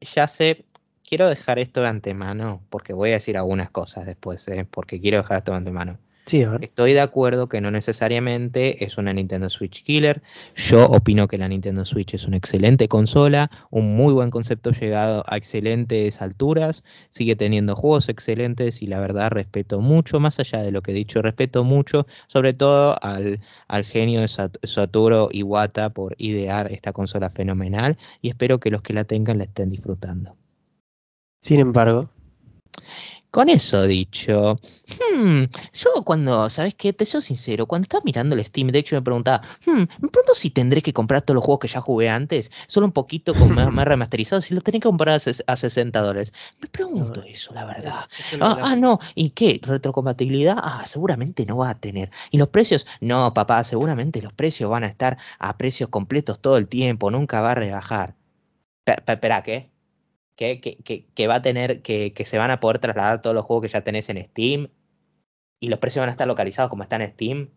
ya 0.00 0.26
sé, 0.26 0.64
quiero 1.04 1.28
dejar 1.28 1.58
esto 1.58 1.82
de 1.82 1.88
antemano, 1.88 2.62
porque 2.70 2.92
voy 2.94 3.10
a 3.10 3.14
decir 3.14 3.36
algunas 3.36 3.70
cosas 3.70 4.06
después, 4.06 4.46
¿eh? 4.48 4.66
porque 4.70 5.00
quiero 5.00 5.18
dejar 5.18 5.38
esto 5.38 5.52
de 5.52 5.58
antemano. 5.58 5.98
Sí, 6.30 6.44
a 6.44 6.50
ver. 6.50 6.62
Estoy 6.62 6.92
de 6.92 7.00
acuerdo 7.00 7.48
que 7.48 7.60
no 7.60 7.72
necesariamente 7.72 8.84
es 8.84 8.98
una 8.98 9.12
Nintendo 9.12 9.50
Switch 9.50 9.82
killer. 9.82 10.22
Yo 10.54 10.86
opino 10.86 11.26
que 11.26 11.38
la 11.38 11.48
Nintendo 11.48 11.84
Switch 11.84 12.14
es 12.14 12.24
una 12.24 12.36
excelente 12.36 12.86
consola, 12.86 13.50
un 13.70 13.96
muy 13.96 14.12
buen 14.14 14.30
concepto 14.30 14.70
llegado 14.70 15.24
a 15.26 15.36
excelentes 15.36 16.22
alturas, 16.22 16.84
sigue 17.08 17.34
teniendo 17.34 17.74
juegos 17.74 18.08
excelentes 18.08 18.80
y 18.80 18.86
la 18.86 19.00
verdad 19.00 19.32
respeto 19.32 19.80
mucho, 19.80 20.20
más 20.20 20.38
allá 20.38 20.62
de 20.62 20.70
lo 20.70 20.82
que 20.82 20.92
he 20.92 20.94
dicho, 20.94 21.20
respeto 21.20 21.64
mucho, 21.64 22.06
sobre 22.28 22.52
todo 22.52 22.96
al, 23.02 23.40
al 23.66 23.84
genio 23.84 24.20
de 24.20 24.28
Sat- 24.28 24.64
Satoru 24.64 25.30
Iwata 25.32 25.90
por 25.90 26.14
idear 26.16 26.70
esta 26.70 26.92
consola 26.92 27.30
fenomenal 27.30 27.98
y 28.22 28.28
espero 28.28 28.60
que 28.60 28.70
los 28.70 28.82
que 28.82 28.92
la 28.92 29.02
tengan 29.02 29.38
la 29.38 29.44
estén 29.44 29.68
disfrutando. 29.68 30.36
Sin 31.40 31.58
embargo, 31.58 32.08
Con 33.30 33.48
eso 33.48 33.86
dicho, 33.86 34.58
hmm, 35.14 35.44
yo 35.72 36.02
cuando, 36.04 36.50
¿sabes 36.50 36.74
qué? 36.74 36.92
Te 36.92 37.06
soy 37.06 37.22
sincero, 37.22 37.66
cuando 37.66 37.84
estaba 37.84 38.02
mirando 38.04 38.34
el 38.34 38.44
Steam 38.44 38.68
Deck 38.68 38.86
yo 38.86 38.96
me 38.96 39.02
preguntaba, 39.02 39.42
hmm, 39.66 39.78
me 40.00 40.08
pregunto 40.08 40.34
si 40.34 40.50
tendré 40.50 40.82
que 40.82 40.92
comprar 40.92 41.22
todos 41.22 41.36
los 41.36 41.44
juegos 41.44 41.60
que 41.60 41.68
ya 41.68 41.80
jugué 41.80 42.08
antes, 42.08 42.50
solo 42.66 42.86
un 42.86 42.92
poquito 42.92 43.36
con 43.36 43.52
más, 43.54 43.70
más 43.72 43.86
remasterizado, 43.86 44.40
si 44.42 44.52
los 44.52 44.64
tenés 44.64 44.80
que 44.80 44.88
comprar 44.88 45.14
a, 45.14 45.18
ses- 45.20 45.44
a 45.46 45.56
60 45.56 46.00
dólares. 46.00 46.32
Me 46.60 46.66
pregunto 46.68 47.22
eso, 47.22 47.54
la 47.54 47.64
verdad. 47.64 48.08
Ah, 48.40 48.58
ah, 48.62 48.74
no, 48.76 48.98
¿y 49.14 49.30
qué? 49.30 49.60
¿Retrocompatibilidad? 49.62 50.56
Ah, 50.60 50.82
seguramente 50.86 51.46
no 51.46 51.56
va 51.58 51.70
a 51.70 51.78
tener. 51.80 52.10
¿Y 52.32 52.38
los 52.38 52.48
precios? 52.48 52.84
No, 53.00 53.32
papá, 53.32 53.62
seguramente 53.62 54.22
los 54.22 54.32
precios 54.32 54.68
van 54.70 54.82
a 54.84 54.88
estar 54.88 55.18
a 55.38 55.56
precios 55.56 55.88
completos 55.88 56.40
todo 56.40 56.56
el 56.56 56.66
tiempo, 56.68 57.10
nunca 57.12 57.40
va 57.40 57.52
a 57.52 57.54
rebajar. 57.54 58.16
Pe- 58.84 58.96
pe- 59.04 59.12
Espera. 59.14 59.42
¿Qué? 59.42 59.70
¿Que, 60.40 60.58
que, 60.58 61.04
que 61.04 61.26
va 61.26 61.34
a 61.34 61.42
tener, 61.42 61.82
que, 61.82 62.14
que 62.14 62.24
se 62.24 62.38
van 62.38 62.50
a 62.50 62.60
poder 62.60 62.78
trasladar 62.78 63.20
todos 63.20 63.34
los 63.36 63.44
juegos 63.44 63.60
que 63.60 63.68
ya 63.68 63.82
tenés 63.82 64.08
en 64.08 64.22
Steam? 64.24 64.68
¿Y 65.60 65.68
los 65.68 65.78
precios 65.78 66.00
van 66.00 66.08
a 66.08 66.12
estar 66.12 66.26
localizados 66.26 66.70
como 66.70 66.82
están 66.82 67.02
en 67.02 67.10
Steam? 67.12 67.50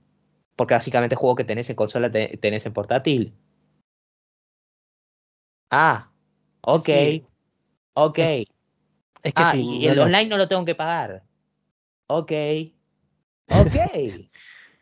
Porque 0.58 0.74
básicamente 0.74 1.16
el 1.16 1.20
juego 1.20 1.36
que 1.36 1.46
tenés 1.46 1.70
en 1.70 1.78
consola 1.78 2.12
te- 2.12 2.36
tenés 2.36 2.66
en 2.66 2.74
portátil. 2.74 3.34
Ah, 5.72 6.12
ok, 6.62 6.84
Sí. 6.86 7.24
ok. 7.94 8.20
es 8.20 8.44
que 9.24 9.32
Ah, 9.34 9.52
sí, 9.54 9.78
y 9.80 9.86
no 9.88 9.94
el 9.94 10.00
online 10.00 10.28
no 10.28 10.36
lo 10.36 10.50
tengo 10.50 10.66
que 10.66 10.76
pagar. 10.76 11.24
Ok. 12.08 12.34
Ok. 13.48 13.76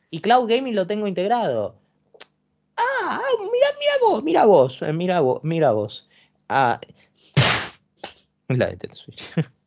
y 0.09 0.21
Cloud 0.21 0.49
Gaming 0.49 0.73
lo 0.73 0.87
tengo 0.87 1.05
integrado. 1.05 1.75
Ah, 2.77 3.21
ah, 3.21 3.21
mira, 3.39 3.67
mira 3.77 3.93
vos, 4.01 4.23
mira 4.23 4.45
vos, 4.45 4.81
eh, 4.81 4.91
mira 4.91 5.19
vos, 5.19 5.39
mira 5.43 5.71
vos. 5.71 6.09
Ah. 6.49 6.81
La 8.57 8.65
de 8.65 8.71
Nintendo 8.71 8.95
Switch. 8.95 9.33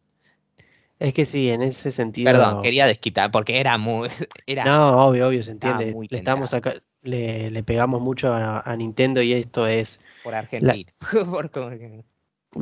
Es 1.00 1.12
que 1.12 1.24
sí, 1.24 1.50
en 1.50 1.60
ese 1.62 1.90
sentido. 1.90 2.30
Perdón, 2.30 2.62
quería 2.62 2.86
desquitar 2.86 3.30
porque 3.30 3.58
era 3.58 3.76
muy. 3.78 4.08
Era, 4.46 4.64
No, 4.64 5.06
obvio, 5.06 5.28
obvio, 5.28 5.42
se 5.42 5.50
entiende. 5.50 5.92
muy 5.92 6.06
Le, 6.08 6.18
estamos 6.18 6.54
acá, 6.54 6.76
le, 7.02 7.50
le 7.50 7.62
pegamos 7.62 8.00
mucho 8.00 8.32
a, 8.32 8.60
a 8.60 8.76
Nintendo 8.76 9.20
y 9.20 9.32
esto 9.32 9.66
es. 9.66 10.00
por 10.22 10.34
Argentina. 10.34 10.74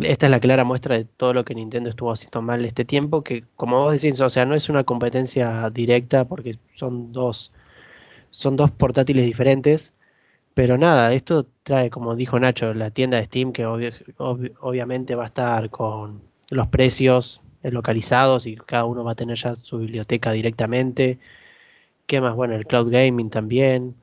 Esta 0.00 0.26
es 0.26 0.30
la 0.30 0.40
clara 0.40 0.64
muestra 0.64 0.96
de 0.96 1.04
todo 1.04 1.34
lo 1.34 1.44
que 1.44 1.54
Nintendo 1.54 1.90
estuvo 1.90 2.10
haciendo 2.10 2.40
mal 2.40 2.64
este 2.64 2.86
tiempo. 2.86 3.22
Que, 3.22 3.44
como 3.56 3.80
vos 3.80 4.00
decís, 4.00 4.18
o 4.22 4.30
sea, 4.30 4.46
no 4.46 4.54
es 4.54 4.70
una 4.70 4.84
competencia 4.84 5.68
directa 5.68 6.24
porque 6.24 6.58
son 6.74 7.12
dos, 7.12 7.52
son 8.30 8.56
dos 8.56 8.70
portátiles 8.70 9.26
diferentes. 9.26 9.92
Pero 10.54 10.76
nada, 10.78 11.12
esto 11.14 11.46
trae, 11.62 11.90
como 11.90 12.14
dijo 12.14 12.38
Nacho, 12.38 12.74
la 12.74 12.90
tienda 12.90 13.16
de 13.18 13.24
Steam, 13.26 13.52
que 13.52 13.66
obvio- 13.66 13.92
obviamente 14.60 15.14
va 15.14 15.24
a 15.24 15.26
estar 15.28 15.70
con 15.70 16.22
los 16.50 16.68
precios 16.68 17.40
localizados 17.62 18.46
y 18.46 18.56
cada 18.56 18.84
uno 18.84 19.04
va 19.04 19.12
a 19.12 19.14
tener 19.14 19.36
ya 19.36 19.54
su 19.56 19.78
biblioteca 19.78 20.32
directamente. 20.32 21.18
¿Qué 22.06 22.20
más? 22.20 22.34
Bueno, 22.36 22.54
el 22.54 22.66
cloud 22.66 22.90
gaming 22.92 23.30
también. 23.30 23.96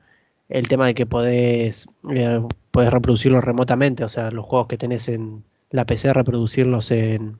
El 0.48 0.68
tema 0.68 0.86
de 0.86 0.94
que 0.94 1.06
podés, 1.06 1.86
eh, 2.10 2.42
podés 2.72 2.92
reproducirlos 2.92 3.44
remotamente, 3.44 4.04
o 4.04 4.08
sea, 4.08 4.30
los 4.30 4.46
juegos 4.46 4.68
que 4.68 4.78
tenés 4.78 5.08
en 5.08 5.44
la 5.70 5.84
PC, 5.86 6.12
reproducirlos 6.12 6.90
en, 6.90 7.38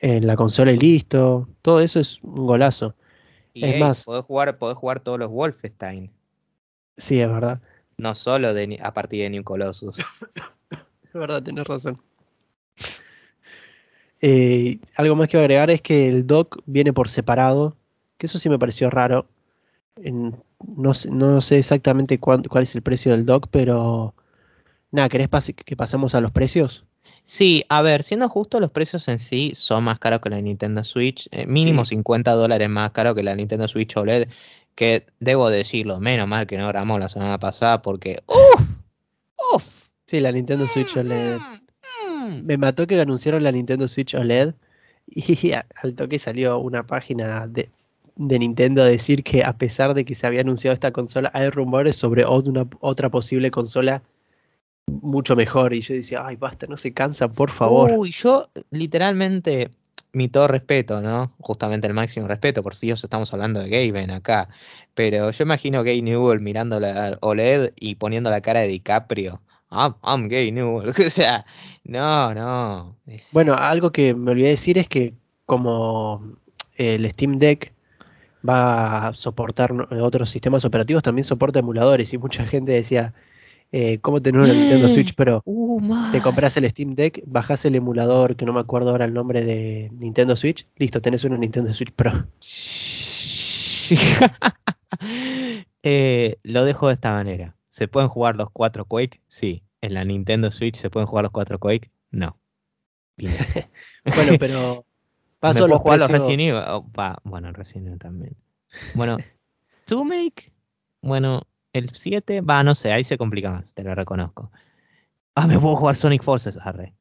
en 0.00 0.26
la 0.26 0.36
consola 0.36 0.72
y 0.72 0.78
listo. 0.78 1.48
Todo 1.62 1.80
eso 1.80 2.00
es 2.00 2.20
un 2.22 2.46
golazo. 2.46 2.94
Y 3.54 3.64
Es 3.64 3.80
más- 3.80 4.04
podés 4.04 4.24
jugar, 4.24 4.58
podés 4.58 4.76
jugar 4.76 5.00
todos 5.00 5.18
los 5.18 5.30
Wolfenstein. 5.30 6.10
Sí, 6.96 7.20
es 7.20 7.28
verdad. 7.28 7.60
No 7.98 8.14
solo 8.14 8.52
de, 8.54 8.78
a 8.82 8.92
partir 8.92 9.22
de 9.22 9.30
New 9.30 9.44
Colossus. 9.44 9.96
Es 11.04 11.20
verdad, 11.20 11.42
tenés 11.44 11.64
razón. 11.68 12.02
Eh, 14.20 14.78
algo 14.96 15.16
más 15.16 15.28
que 15.28 15.36
agregar 15.38 15.70
es 15.70 15.80
que 15.82 16.08
el 16.08 16.26
dock 16.26 16.58
viene 16.66 16.92
por 16.92 17.08
separado, 17.08 17.76
que 18.18 18.26
eso 18.26 18.38
sí 18.38 18.48
me 18.48 18.58
pareció 18.58 18.90
raro. 18.90 19.26
En- 19.96 20.34
no, 20.76 20.94
sé- 20.94 21.10
no 21.10 21.40
sé 21.40 21.58
exactamente 21.58 22.18
cuán- 22.18 22.42
cuál 22.44 22.64
es 22.64 22.74
el 22.74 22.82
precio 22.82 23.12
del 23.12 23.26
dock, 23.26 23.46
pero 23.50 24.14
nada, 24.90 25.08
¿querés 25.08 25.30
pas- 25.30 25.54
que 25.54 25.76
pasemos 25.76 26.14
a 26.14 26.20
los 26.20 26.32
precios? 26.32 26.84
Sí, 27.22 27.64
a 27.68 27.80
ver, 27.82 28.02
siendo 28.02 28.28
justo, 28.28 28.60
los 28.60 28.70
precios 28.70 29.06
en 29.08 29.18
sí 29.18 29.52
son 29.54 29.84
más 29.84 29.98
caros 29.98 30.20
que 30.20 30.30
la 30.30 30.40
Nintendo 30.40 30.82
Switch, 30.84 31.28
eh, 31.30 31.46
mínimo 31.46 31.84
Sí. 31.84 31.90
50 31.90 32.32
dólares 32.32 32.68
más 32.68 32.90
caro 32.90 33.14
que 33.14 33.22
la 33.22 33.34
Nintendo 33.34 33.68
Switch 33.68 33.96
OLED, 33.96 34.28
que 34.74 35.06
debo 35.20 35.50
decirlo, 35.50 36.00
menos 36.00 36.26
mal 36.26 36.46
que 36.46 36.58
no 36.58 36.68
grabamos 36.68 36.98
la 37.00 37.08
semana 37.08 37.38
pasada 37.38 37.82
porque 37.82 38.22
¡Uf! 38.26 38.70
¡Uf! 39.54 39.88
Sí, 40.06 40.20
la 40.20 40.32
Nintendo 40.32 40.66
Switch 40.66 40.96
OLED. 40.96 41.38
Mm. 41.38 42.42
Me 42.44 42.56
mató 42.58 42.86
que 42.86 43.00
anunciaron 43.00 43.42
la 43.42 43.52
Nintendo 43.52 43.86
Switch 43.88 44.14
OLED 44.14 44.54
y 45.06 45.52
al 45.82 45.94
toque 45.94 46.18
salió 46.18 46.58
una 46.58 46.82
página 46.86 47.46
de, 47.46 47.70
de 48.16 48.38
Nintendo 48.38 48.82
a 48.82 48.86
decir 48.86 49.22
que 49.24 49.44
a 49.44 49.56
pesar 49.56 49.94
de 49.94 50.04
que 50.04 50.14
se 50.14 50.26
había 50.26 50.40
anunciado 50.40 50.74
esta 50.74 50.92
consola, 50.92 51.30
hay 51.34 51.50
rumores 51.50 51.96
sobre 51.96 52.24
una- 52.26 52.66
otra 52.80 53.10
posible 53.10 53.50
consola 53.50 54.02
mucho 54.86 55.36
mejor. 55.36 55.72
Y 55.72 55.80
yo 55.80 55.94
decía, 55.94 56.24
ay, 56.26 56.36
basta, 56.36 56.66
no 56.66 56.76
se 56.76 56.92
cansa, 56.92 57.28
por 57.28 57.50
favor. 57.50 57.90
Uy, 57.92 58.10
yo 58.10 58.48
literalmente, 58.70 59.70
mi 60.14 60.28
todo 60.28 60.48
respeto, 60.48 61.00
¿no? 61.00 61.34
Justamente 61.40 61.86
el 61.86 61.94
máximo 61.94 62.28
respeto, 62.28 62.62
por 62.62 62.74
si 62.74 62.86
Dios 62.86 63.02
estamos 63.04 63.32
hablando 63.32 63.60
de 63.60 63.68
Gaben 63.68 64.10
acá. 64.10 64.48
Pero 64.94 65.30
yo 65.30 65.44
imagino 65.44 65.82
Gay 65.82 66.02
Newell 66.02 66.40
mirando 66.40 66.80
la 66.80 67.18
OLED 67.20 67.72
y 67.78 67.96
poniendo 67.96 68.30
la 68.30 68.40
cara 68.40 68.60
de 68.60 68.68
DiCaprio. 68.68 69.42
I'm, 69.70 69.94
I'm 70.02 70.28
Gay 70.28 70.52
Newell. 70.52 70.92
O 71.06 71.10
sea, 71.10 71.44
no, 71.84 72.32
no. 72.34 72.96
Bueno, 73.32 73.54
algo 73.54 73.92
que 73.92 74.14
me 74.14 74.30
olvidé 74.30 74.50
decir 74.50 74.78
es 74.78 74.88
que 74.88 75.14
como 75.46 76.36
el 76.76 77.10
Steam 77.10 77.38
Deck 77.38 77.74
va 78.48 79.08
a 79.08 79.14
soportar 79.14 79.72
otros 80.00 80.30
sistemas 80.30 80.64
operativos, 80.64 81.02
también 81.02 81.24
soporta 81.24 81.58
emuladores. 81.58 82.12
Y 82.12 82.18
mucha 82.18 82.46
gente 82.46 82.72
decía, 82.72 83.14
eh, 83.76 83.98
¿cómo 83.98 84.22
tener 84.22 84.40
una 84.40 84.52
Nintendo 84.52 84.88
Switch 84.88 85.14
Pro? 85.16 85.42
Uh, 85.44 86.12
Te 86.12 86.22
compras 86.22 86.56
el 86.56 86.70
Steam 86.70 86.92
Deck, 86.92 87.24
bajas 87.26 87.64
el 87.64 87.74
emulador, 87.74 88.36
que 88.36 88.44
no 88.46 88.52
me 88.52 88.60
acuerdo 88.60 88.90
ahora 88.90 89.04
el 89.04 89.12
nombre 89.12 89.44
de 89.44 89.90
Nintendo 89.98 90.36
Switch, 90.36 90.68
listo, 90.76 91.02
tenés 91.02 91.24
una 91.24 91.36
Nintendo 91.36 91.72
Switch 91.72 91.92
Pro. 91.92 92.12
Eh, 95.86 96.38
lo 96.44 96.64
dejo 96.64 96.86
de 96.86 96.94
esta 96.94 97.10
manera. 97.10 97.58
¿Se 97.68 97.88
pueden 97.88 98.08
jugar 98.08 98.36
los 98.36 98.48
cuatro 98.50 98.86
Quake? 98.86 99.20
Sí. 99.26 99.64
¿En 99.82 99.92
la 99.92 100.02
Nintendo 100.02 100.50
Switch 100.50 100.76
se 100.76 100.88
pueden 100.88 101.06
jugar 101.06 101.24
los 101.24 101.32
cuatro 101.32 101.58
Quake? 101.58 101.90
No. 102.10 102.38
Bueno, 103.18 104.32
pero 104.38 104.86
¿Me 105.42 105.50
paso 105.50 105.66
a 105.66 105.68
los 105.68 105.80
jugar 105.80 105.98
los 105.98 106.08
precios. 106.08 106.28
Resident 106.30 106.56
Evil? 106.56 106.62
Oh, 106.68 106.86
bueno, 107.24 107.52
Resident 107.52 107.88
Evil 107.88 107.98
también. 107.98 108.36
Bueno, 108.94 109.18
To 109.84 110.04
Make, 110.04 110.52
bueno, 111.02 111.42
el 111.74 111.90
7, 111.94 112.40
va, 112.40 112.62
no 112.62 112.74
sé, 112.74 112.92
ahí 112.92 113.04
se 113.04 113.18
complica 113.18 113.50
más, 113.50 113.74
te 113.74 113.82
lo 113.84 113.94
reconozco. 113.94 114.50
Ah, 115.34 115.46
me 115.46 115.58
puedo 115.58 115.76
jugar 115.76 115.96
Sonic 115.96 116.22
Forces, 116.22 116.56
arre. 116.56 116.94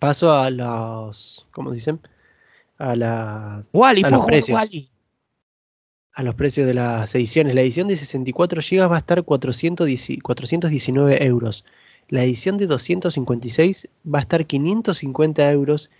Paso 0.00 0.32
a 0.34 0.50
los, 0.50 1.46
¿cómo 1.52 1.70
dicen? 1.70 2.00
A 2.78 2.96
las 2.96 3.68
Wally, 3.72 4.02
A 4.04 4.10
los 4.10 4.26
precios. 4.26 4.56
Wally. 4.58 4.90
a 6.12 6.22
los 6.22 6.34
precios 6.34 6.66
de 6.66 6.74
las 6.74 7.14
ediciones. 7.14 7.54
La 7.54 7.60
edición 7.60 7.88
de 7.88 7.96
64 7.96 8.60
GB 8.62 8.90
va 8.90 8.96
a 8.96 9.00
estar 9.00 9.22
410 9.22 10.18
419 10.22 11.24
euros. 11.24 11.64
La 12.08 12.22
edición 12.24 12.56
de 12.56 12.66
256 12.66 13.88
va 14.12 14.20
a 14.20 14.22
estar 14.22 14.46
550 14.46 15.50
euros. 15.52 15.90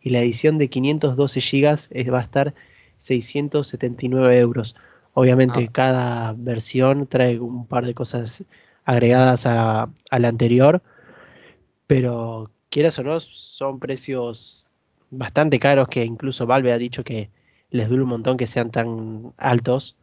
Y 0.00 0.10
la 0.10 0.20
edición 0.20 0.58
de 0.58 0.68
512 0.68 1.40
GB 1.40 1.88
es- 1.90 2.12
va 2.12 2.20
a 2.20 2.22
estar 2.22 2.54
679 2.98 4.38
euros. 4.38 4.76
Obviamente 5.14 5.66
Ah. 5.66 5.72
cada 5.72 6.32
versión 6.36 7.06
trae 7.06 7.38
un 7.40 7.66
par 7.66 7.86
de 7.86 7.94
cosas 7.94 8.44
agregadas 8.84 9.46
a, 9.46 9.88
a 10.10 10.18
la 10.18 10.28
anterior. 10.28 10.82
Pero 11.86 12.50
quieras 12.70 12.98
o 12.98 13.02
no, 13.04 13.20
son 13.20 13.78
precios 13.78 14.66
bastante 15.10 15.58
caros 15.58 15.88
que 15.88 16.04
incluso 16.04 16.46
Valve 16.46 16.72
ha 16.72 16.78
dicho 16.78 17.04
que 17.04 17.30
les 17.70 17.88
duele 17.88 18.04
un 18.04 18.10
montón 18.10 18.36
que 18.36 18.46
sean 18.46 18.70
tan 18.70 19.32
altos, 19.36 19.96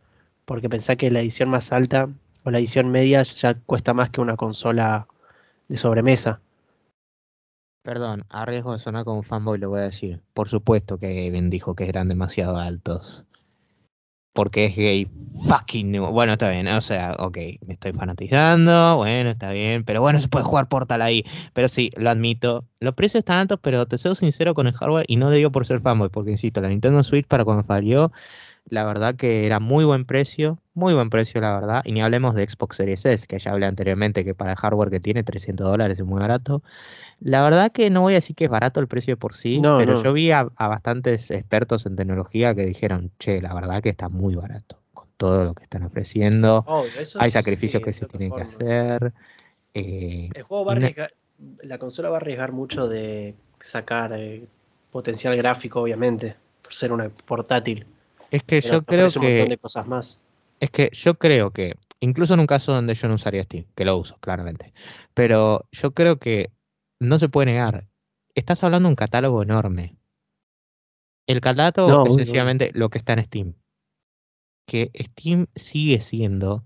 porque 0.45 0.69
pensá 0.69 0.95
que 0.95 1.11
la 1.11 1.21
edición 1.21 1.49
más 1.49 1.71
alta 1.71 2.09
o 2.43 2.51
la 2.51 2.59
edición 2.59 2.89
media 2.89 3.23
ya 3.23 3.53
cuesta 3.53 3.93
más 3.93 4.09
que 4.09 4.21
una 4.21 4.35
consola 4.37 5.07
de 5.67 5.77
sobremesa. 5.77 6.41
Perdón, 7.83 8.23
a 8.29 8.45
riesgo 8.45 8.73
de 8.73 8.79
sonar 8.79 9.05
como 9.05 9.23
fanboy 9.23 9.57
lo 9.57 9.69
voy 9.69 9.79
a 9.79 9.83
decir. 9.83 10.21
Por 10.33 10.47
supuesto 10.49 10.97
que 10.97 11.25
Gaben 11.25 11.49
dijo 11.49 11.75
que 11.75 11.89
eran 11.89 12.07
demasiado 12.07 12.57
altos. 12.57 13.25
Porque 14.33 14.65
es 14.65 14.75
gay 14.75 15.07
fucking 15.47 15.91
new. 15.91 16.05
Bueno, 16.07 16.33
está 16.33 16.49
bien, 16.49 16.67
o 16.67 16.81
sea, 16.81 17.15
ok, 17.19 17.37
me 17.65 17.73
estoy 17.73 17.93
fanatizando, 17.93 18.97
bueno, 18.97 19.29
está 19.29 19.51
bien, 19.51 19.83
pero 19.83 20.01
bueno, 20.01 20.19
se 20.19 20.27
puede 20.27 20.45
jugar 20.45 20.67
Portal 20.67 21.01
ahí. 21.01 21.25
Pero 21.53 21.67
sí, 21.67 21.89
lo 21.97 22.09
admito, 22.09 22.65
los 22.79 22.93
precios 22.93 23.19
están 23.19 23.39
altos, 23.39 23.59
pero 23.61 23.85
te 23.85 23.97
soy 23.97 24.15
sincero 24.15 24.53
con 24.53 24.67
el 24.67 24.73
hardware 24.73 25.05
y 25.07 25.15
no 25.17 25.29
le 25.29 25.37
digo 25.37 25.51
por 25.51 25.65
ser 25.65 25.81
fanboy, 25.81 26.09
porque 26.09 26.31
insisto, 26.31 26.61
la 26.61 26.69
Nintendo 26.69 27.03
Switch 27.03 27.27
para 27.27 27.43
cuando 27.43 27.63
salió, 27.63 28.11
la 28.65 28.83
verdad 28.85 29.15
que 29.15 29.45
era 29.45 29.59
muy 29.59 29.83
buen 29.85 30.05
precio, 30.05 30.59
muy 30.73 30.93
buen 30.93 31.09
precio, 31.09 31.41
la 31.41 31.53
verdad. 31.53 31.81
Y 31.85 31.91
ni 31.91 32.01
hablemos 32.01 32.35
de 32.35 32.47
Xbox 32.49 32.77
Series 32.77 33.05
S, 33.05 33.27
que 33.27 33.37
ya 33.39 33.51
hablé 33.51 33.65
anteriormente 33.65 34.23
que 34.23 34.33
para 34.33 34.51
el 34.51 34.57
hardware 34.57 34.89
que 34.89 34.99
tiene 34.99 35.23
300 35.23 35.67
dólares 35.67 35.99
es 35.99 36.05
muy 36.05 36.19
barato. 36.21 36.63
La 37.19 37.43
verdad 37.43 37.71
que 37.71 37.89
no 37.89 38.01
voy 38.01 38.13
a 38.13 38.17
decir 38.17 38.35
que 38.35 38.45
es 38.45 38.49
barato 38.49 38.79
el 38.79 38.87
precio 38.87 39.13
de 39.13 39.17
por 39.17 39.35
sí, 39.35 39.59
No, 39.59 39.77
pero 39.77 39.93
no. 39.93 40.03
yo 40.03 40.13
vi 40.13 40.31
a, 40.31 40.47
a 40.55 40.67
bastantes 40.67 41.31
expertos 41.31 41.85
en 41.85 41.95
tecnología 41.95 42.55
que 42.55 42.65
dijeron, 42.65 43.11
che, 43.19 43.41
la 43.41 43.53
verdad 43.53 43.81
que 43.81 43.89
está 43.89 44.09
muy 44.09 44.35
barato 44.35 44.79
con 44.93 45.07
todo 45.17 45.43
lo 45.43 45.53
que 45.53 45.63
están 45.63 45.83
ofreciendo. 45.83 46.65
Hay 47.19 47.31
sacrificios 47.31 47.83
que 47.83 47.91
se 47.93 48.05
tienen 48.05 48.31
que 48.31 48.41
hacer. 48.41 49.13
eh, 49.73 50.29
El 50.33 50.43
juego 50.43 50.65
va 50.65 50.73
a 50.73 51.09
la 51.63 51.77
consola 51.77 52.09
va 52.09 52.17
a 52.17 52.19
arriesgar 52.19 52.51
mucho 52.51 52.87
de 52.87 53.35
sacar 53.59 54.13
eh, 54.13 54.47
potencial 54.91 55.35
gráfico, 55.35 55.81
obviamente, 55.81 56.35
por 56.61 56.73
ser 56.73 56.91
una 56.91 57.09
portátil. 57.09 57.85
Es 58.31 58.43
que 58.43 58.61
Pero 58.61 58.75
yo 58.75 58.83
creo 58.83 59.07
ofrece 59.07 59.19
un 59.19 59.25
montón 59.25 59.45
que 59.45 59.49
de 59.49 59.57
cosas 59.57 59.87
más. 59.87 60.21
Es 60.59 60.71
que 60.71 60.89
yo 60.93 61.15
creo 61.15 61.51
que, 61.51 61.75
incluso 61.99 62.33
en 62.33 62.39
un 62.39 62.47
caso 62.47 62.71
donde 62.71 62.95
yo 62.95 63.07
no 63.07 63.15
usaría 63.15 63.43
Steam, 63.43 63.65
que 63.75 63.85
lo 63.85 63.97
uso, 63.97 64.17
claramente, 64.19 64.73
pero 65.13 65.67
yo 65.71 65.91
creo 65.91 66.17
que 66.17 66.51
no 66.99 67.19
se 67.19 67.29
puede 67.29 67.47
negar, 67.47 67.87
estás 68.35 68.63
hablando 68.63 68.87
de 68.87 68.91
un 68.91 68.95
catálogo 68.95 69.43
enorme. 69.43 69.97
El 71.27 71.41
catálogo 71.41 71.91
No, 71.91 72.05
es 72.05 72.15
sencillamente 72.15 72.71
lo 72.73 72.89
que 72.89 72.97
está 72.97 73.13
en 73.13 73.25
Steam. 73.25 73.53
Que 74.65 74.91
Steam 74.95 75.47
sigue 75.55 75.99
siendo, 75.99 76.63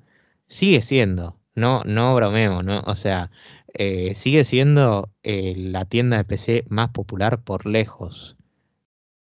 sigue 0.48 0.82
siendo, 0.82 1.40
no, 1.56 1.84
no 1.86 2.14
bromemos, 2.14 2.64
¿no? 2.64 2.82
O 2.86 2.96
sea, 2.96 3.32
eh, 3.74 4.14
sigue 4.14 4.44
siendo 4.44 5.10
eh, 5.24 5.54
la 5.58 5.86
tienda 5.86 6.18
de 6.18 6.26
PC 6.26 6.66
más 6.70 6.90
popular 6.90 7.44
por 7.44 7.66
lejos. 7.66 8.36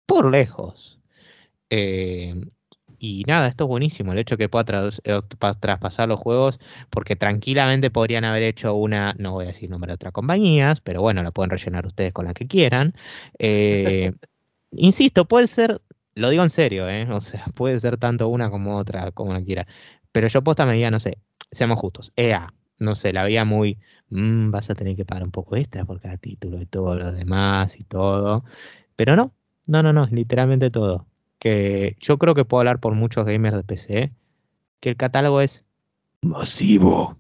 Por 0.07 0.31
lejos. 0.31 0.99
Eh, 1.71 2.35
y 2.99 3.25
nada, 3.27 3.49
esto 3.49 3.65
es 3.65 3.69
buenísimo, 3.69 4.13
el 4.13 4.19
hecho 4.19 4.37
que 4.37 4.49
pueda 4.49 4.89
eh, 5.05 5.19
pa- 5.39 5.55
traspasar 5.55 6.09
los 6.09 6.21
juegos, 6.21 6.59
porque 6.91 7.17
tranquilamente 7.17 7.91
podrían 7.91 8.25
haber 8.25 8.43
hecho 8.45 8.75
una, 8.75 9.15
no 9.19 9.33
voy 9.33 9.45
a 9.45 9.49
decir 9.49 9.69
nombre 9.71 9.91
de 9.91 9.95
otras 9.97 10.13
compañías, 10.13 10.81
pero 10.81 11.03
bueno, 11.03 11.23
la 11.23 11.31
pueden 11.33 11.51
rellenar 11.51 11.87
ustedes 11.87 12.13
con 12.13 12.27
la 12.27 12.35
que 12.35 12.47
quieran. 12.47 12.95
Eh, 13.39 14.13
insisto, 14.73 15.27
puede 15.27 15.47
ser, 15.47 15.81
lo 16.15 16.31
digo 16.31 16.43
en 16.43 16.51
serio, 16.51 16.89
¿eh? 16.89 17.11
O 17.11 17.21
sea, 17.21 17.47
puede 17.55 17.79
ser 17.81 17.99
tanto 17.99 18.29
una 18.29 18.51
como 18.51 18.77
otra, 18.79 19.11
como 19.13 19.33
la 19.33 19.43
quiera. 19.45 19.67
Pero 20.13 20.29
yo 20.29 20.43
posta 20.43 20.67
me 20.67 20.75
diga, 20.75 20.91
no 20.91 21.01
sé, 21.01 21.19
seamos 21.51 21.79
justos, 21.81 22.13
EA, 22.17 22.53
no 22.79 22.95
sé, 22.95 23.13
la 23.13 23.25
veía 23.25 23.45
muy, 23.45 23.79
"Mm, 24.11 24.51
vas 24.51 24.71
a 24.71 24.75
tener 24.75 24.97
que 24.97 25.05
pagar 25.05 25.25
un 25.25 25.31
poco 25.33 25.57
extra 25.57 25.85
por 25.85 26.01
cada 26.01 26.17
título 26.19 26.61
y 26.61 26.67
todo 26.67 26.95
lo 26.97 27.13
demás 27.13 27.77
y 27.79 27.85
todo. 27.85 28.45
Pero 28.97 29.17
no, 29.17 29.35
no, 29.67 29.83
no, 29.83 29.93
no, 29.93 30.07
literalmente 30.09 30.71
todo. 30.71 31.07
Que 31.45 31.99
yo 32.01 32.17
creo 32.17 32.35
que 32.35 32.47
puedo 32.47 32.61
hablar 32.61 32.81
por 32.81 32.95
muchos 32.95 33.27
gamers 33.27 33.55
de 33.55 33.65
PC, 33.65 34.13
que 34.81 34.89
el 34.89 34.97
catálogo 34.97 35.43
es 35.43 35.63
masivo. 36.23 37.19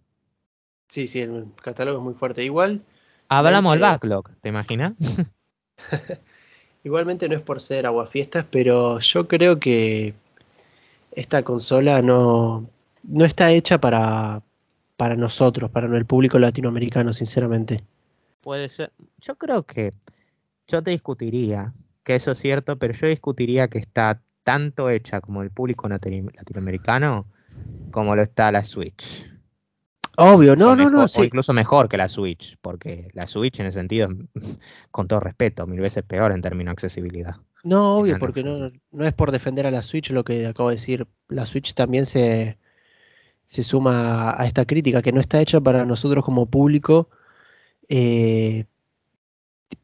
Sí, 0.88 1.06
sí, 1.06 1.20
el 1.20 1.48
catálogo 1.62 1.98
es 1.98 2.04
muy 2.04 2.14
fuerte. 2.14 2.42
Igual, 2.42 2.82
Hablamos 3.28 3.74
del 3.74 3.80
backlog, 3.80 4.30
¿te 4.40 4.48
imaginas? 4.48 4.94
igualmente 6.84 7.28
no 7.28 7.36
es 7.36 7.42
por 7.42 7.60
ser 7.60 7.84
aguafiestas, 7.84 8.46
pero 8.50 8.98
yo 9.00 9.28
creo 9.28 9.58
que 9.58 10.14
esta 11.12 11.42
consola 11.42 12.00
no, 12.00 12.66
no 13.02 13.24
está 13.26 13.52
hecha 13.52 13.78
para, 13.78 14.42
para 14.96 15.16
nosotros, 15.16 15.70
para 15.70 15.86
el 15.94 16.06
público 16.06 16.38
latinoamericano, 16.38 17.12
sinceramente. 17.12 17.84
Puede 18.40 18.70
ser. 18.70 18.90
Yo 19.20 19.36
creo 19.36 19.64
que 19.64 19.92
yo 20.66 20.82
te 20.82 20.90
discutiría 20.92 21.74
que 22.04 22.14
eso 22.14 22.32
es 22.32 22.38
cierto, 22.38 22.78
pero 22.78 22.94
yo 22.94 23.06
discutiría 23.08 23.68
que 23.68 23.78
está 23.78 24.22
tanto 24.44 24.90
hecha 24.90 25.20
como 25.20 25.42
el 25.42 25.50
público 25.50 25.88
latino- 25.88 26.30
latinoamericano 26.34 27.26
como 27.90 28.14
lo 28.14 28.22
está 28.22 28.52
la 28.52 28.62
Switch. 28.62 29.28
Obvio, 30.16 30.52
O 30.52 30.56
no, 30.56 30.76
no, 30.76 30.76
mejor- 30.76 30.92
no, 30.92 31.06
O 31.20 31.24
incluso 31.24 31.52
mejor 31.52 31.88
que 31.88 31.96
la 31.96 32.08
Switch, 32.08 32.56
porque 32.60 33.08
la 33.14 33.26
Switch 33.26 33.58
en 33.58 33.66
ese 33.66 33.78
sentido, 33.78 34.08
con 34.90 35.08
todo 35.08 35.20
respeto, 35.20 35.66
mil 35.66 35.80
veces 35.80 36.04
peor 36.04 36.30
en 36.32 36.40
términos 36.40 36.72
de 36.72 36.74
accesibilidad. 36.74 37.36
No, 37.64 37.98
obvio, 37.98 38.18
porque 38.18 38.44
no, 38.44 38.70
no 38.92 39.06
es 39.06 39.14
por 39.14 39.32
defender 39.32 39.66
a 39.66 39.70
la 39.70 39.82
Switch 39.82 40.10
lo 40.10 40.22
que 40.22 40.46
acabo 40.46 40.68
de 40.68 40.74
decir. 40.76 41.06
La 41.28 41.46
Switch 41.46 41.72
también 41.74 42.04
se, 42.04 42.58
se 43.46 43.62
suma 43.62 44.34
a 44.38 44.46
esta 44.46 44.66
crítica, 44.66 45.00
que 45.02 45.12
no 45.12 45.20
está 45.20 45.40
hecha 45.40 45.60
para 45.60 45.86
nosotros 45.86 46.24
como 46.24 46.46
público, 46.46 47.08
eh, 47.88 48.66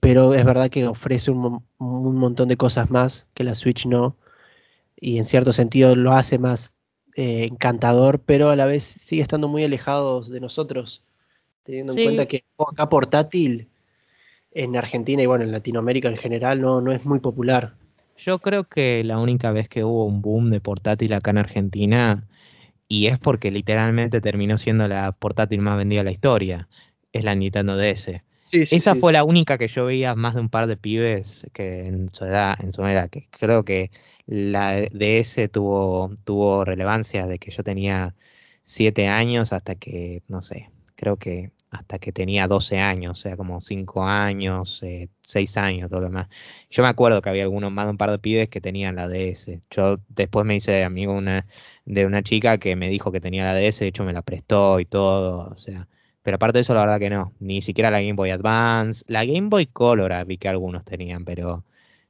pero 0.01 0.35
es 0.35 0.45
verdad 0.45 0.71
que 0.71 0.87
ofrece 0.87 1.31
un, 1.31 1.39
mon- 1.39 1.67
un 1.79 2.17
montón 2.17 2.49
de 2.49 2.57
cosas 2.57 2.91
más 2.91 3.27
que 3.35 3.45
la 3.45 3.55
Switch 3.55 3.87
no, 3.87 4.17
y 4.97 5.19
en 5.19 5.27
cierto 5.27 5.53
sentido 5.53 5.97
lo 5.97 6.12
hace 6.12 6.39
más 6.39 6.75
eh, 7.17 7.45
encantador, 7.51 8.21
pero 8.21 8.51
a 8.51 8.57
la 8.57 8.67
vez 8.67 8.85
sigue 8.85 9.23
estando 9.23 9.49
muy 9.49 9.65
alejado 9.65 10.23
de 10.23 10.41
nosotros, 10.41 11.05
teniendo 11.65 11.93
en 11.95 12.01
cuenta 12.01 12.27
que 12.27 12.45
acá 12.71 12.89
portátil 12.89 13.69
en 14.53 14.77
Argentina 14.77 15.23
y 15.23 15.27
bueno, 15.27 15.45
en 15.45 15.53
Latinoamérica 15.53 16.09
en 16.09 16.17
general 16.19 16.61
no, 16.61 16.81
no 16.81 16.93
es 16.93 17.05
muy 17.07 17.21
popular. 17.21 17.75
Yo 18.17 18.39
creo 18.41 18.65
que 18.69 19.03
la 19.05 19.19
única 19.19 19.51
vez 19.53 19.69
que 19.69 19.83
hubo 19.85 20.05
un 20.07 20.21
boom 20.23 20.51
de 20.51 20.61
portátil 20.61 21.12
acá 21.12 21.31
en 21.31 21.39
Argentina, 21.39 22.29
y 22.89 23.07
es 23.09 23.19
porque 23.19 23.51
literalmente 23.51 24.21
terminó 24.21 24.59
siendo 24.59 24.89
la 24.89 25.12
portátil 25.12 25.61
más 25.62 25.79
vendida 25.79 26.01
de 26.01 26.05
la 26.05 26.12
historia, 26.12 26.69
es 27.12 27.25
la 27.25 27.35
Nintendo 27.35 27.77
DS. 27.77 28.23
Esa 28.53 28.95
fue 28.95 29.13
la 29.13 29.25
única 29.25 29.59
que 29.59 29.69
yo 29.69 29.85
veía 29.87 30.15
más 30.15 30.35
de 30.35 30.41
un 30.41 30.49
par 30.49 30.67
de 30.67 30.77
pibes 30.77 31.47
que 31.53 31.87
en 31.87 32.11
su 32.13 32.25
edad, 32.25 32.57
en 32.61 32.73
su 32.73 32.85
edad, 32.85 33.09
que 33.11 33.29
creo 33.31 33.65
que 33.65 33.91
la 34.27 34.81
DS 34.93 35.49
tuvo, 35.49 36.11
tuvo 36.25 36.65
relevancia 36.65 37.27
de 37.27 37.39
que 37.39 37.51
yo 37.51 37.63
tenía 37.63 38.15
siete 38.65 39.09
años 39.09 39.53
hasta 39.53 39.75
que, 39.75 40.23
no 40.29 40.43
sé, 40.43 40.71
creo 40.97 41.17
que 41.17 41.51
hasta 41.71 41.99
que 42.01 42.13
tenía 42.13 42.49
12 42.49 42.79
años, 42.79 43.19
o 43.19 43.23
sea, 43.23 43.37
como 43.37 43.61
5 43.61 44.05
años, 44.05 44.83
eh, 44.83 45.09
6 45.23 45.57
años, 45.57 45.89
todo 45.89 46.01
lo 46.01 46.07
demás. 46.07 46.29
Yo 46.69 46.83
me 46.83 46.89
acuerdo 46.89 47.23
que 47.23 47.29
había 47.31 47.45
algunos 47.45 47.71
más 47.73 47.87
de 47.87 47.93
un 47.93 47.97
par 47.97 48.11
de 48.11 48.19
pibes 48.19 48.49
que 48.49 48.61
tenían 48.61 48.97
la 48.97 49.09
DS. 49.09 49.61
Yo 49.71 50.01
después 50.09 50.45
me 50.45 50.57
hice 50.57 50.83
amigo 50.85 51.13
una, 51.15 51.47
de 51.85 52.07
una 52.07 52.23
chica 52.23 52.59
que 52.59 52.75
me 52.77 52.89
dijo 52.89 53.13
que 53.13 53.21
tenía 53.21 53.45
la 53.45 53.55
DS, 53.55 53.85
de 53.85 53.89
hecho 53.89 54.05
me 54.05 54.13
la 54.13 54.23
prestó 54.23 54.81
y 54.81 54.85
todo, 54.85 55.49
o 55.49 55.57
sea. 55.57 55.89
Pero 56.23 56.37
aparte 56.37 56.59
de 56.59 56.63
eso, 56.63 56.75
la 56.75 56.81
verdad 56.81 56.99
que 56.99 57.11
no. 57.11 57.33
Ni 57.41 57.63
siquiera 57.63 57.91
la 57.91 58.01
Game 58.01 58.15
Boy 58.15 58.31
Advance. 58.31 59.05
La 59.09 59.25
Game 59.25 59.49
Boy 59.49 59.67
Color 59.67 60.13
ah, 60.13 60.25
vi 60.25 60.39
que 60.39 60.49
algunos 60.49 60.85
tenían, 60.85 61.25
pero 61.25 61.65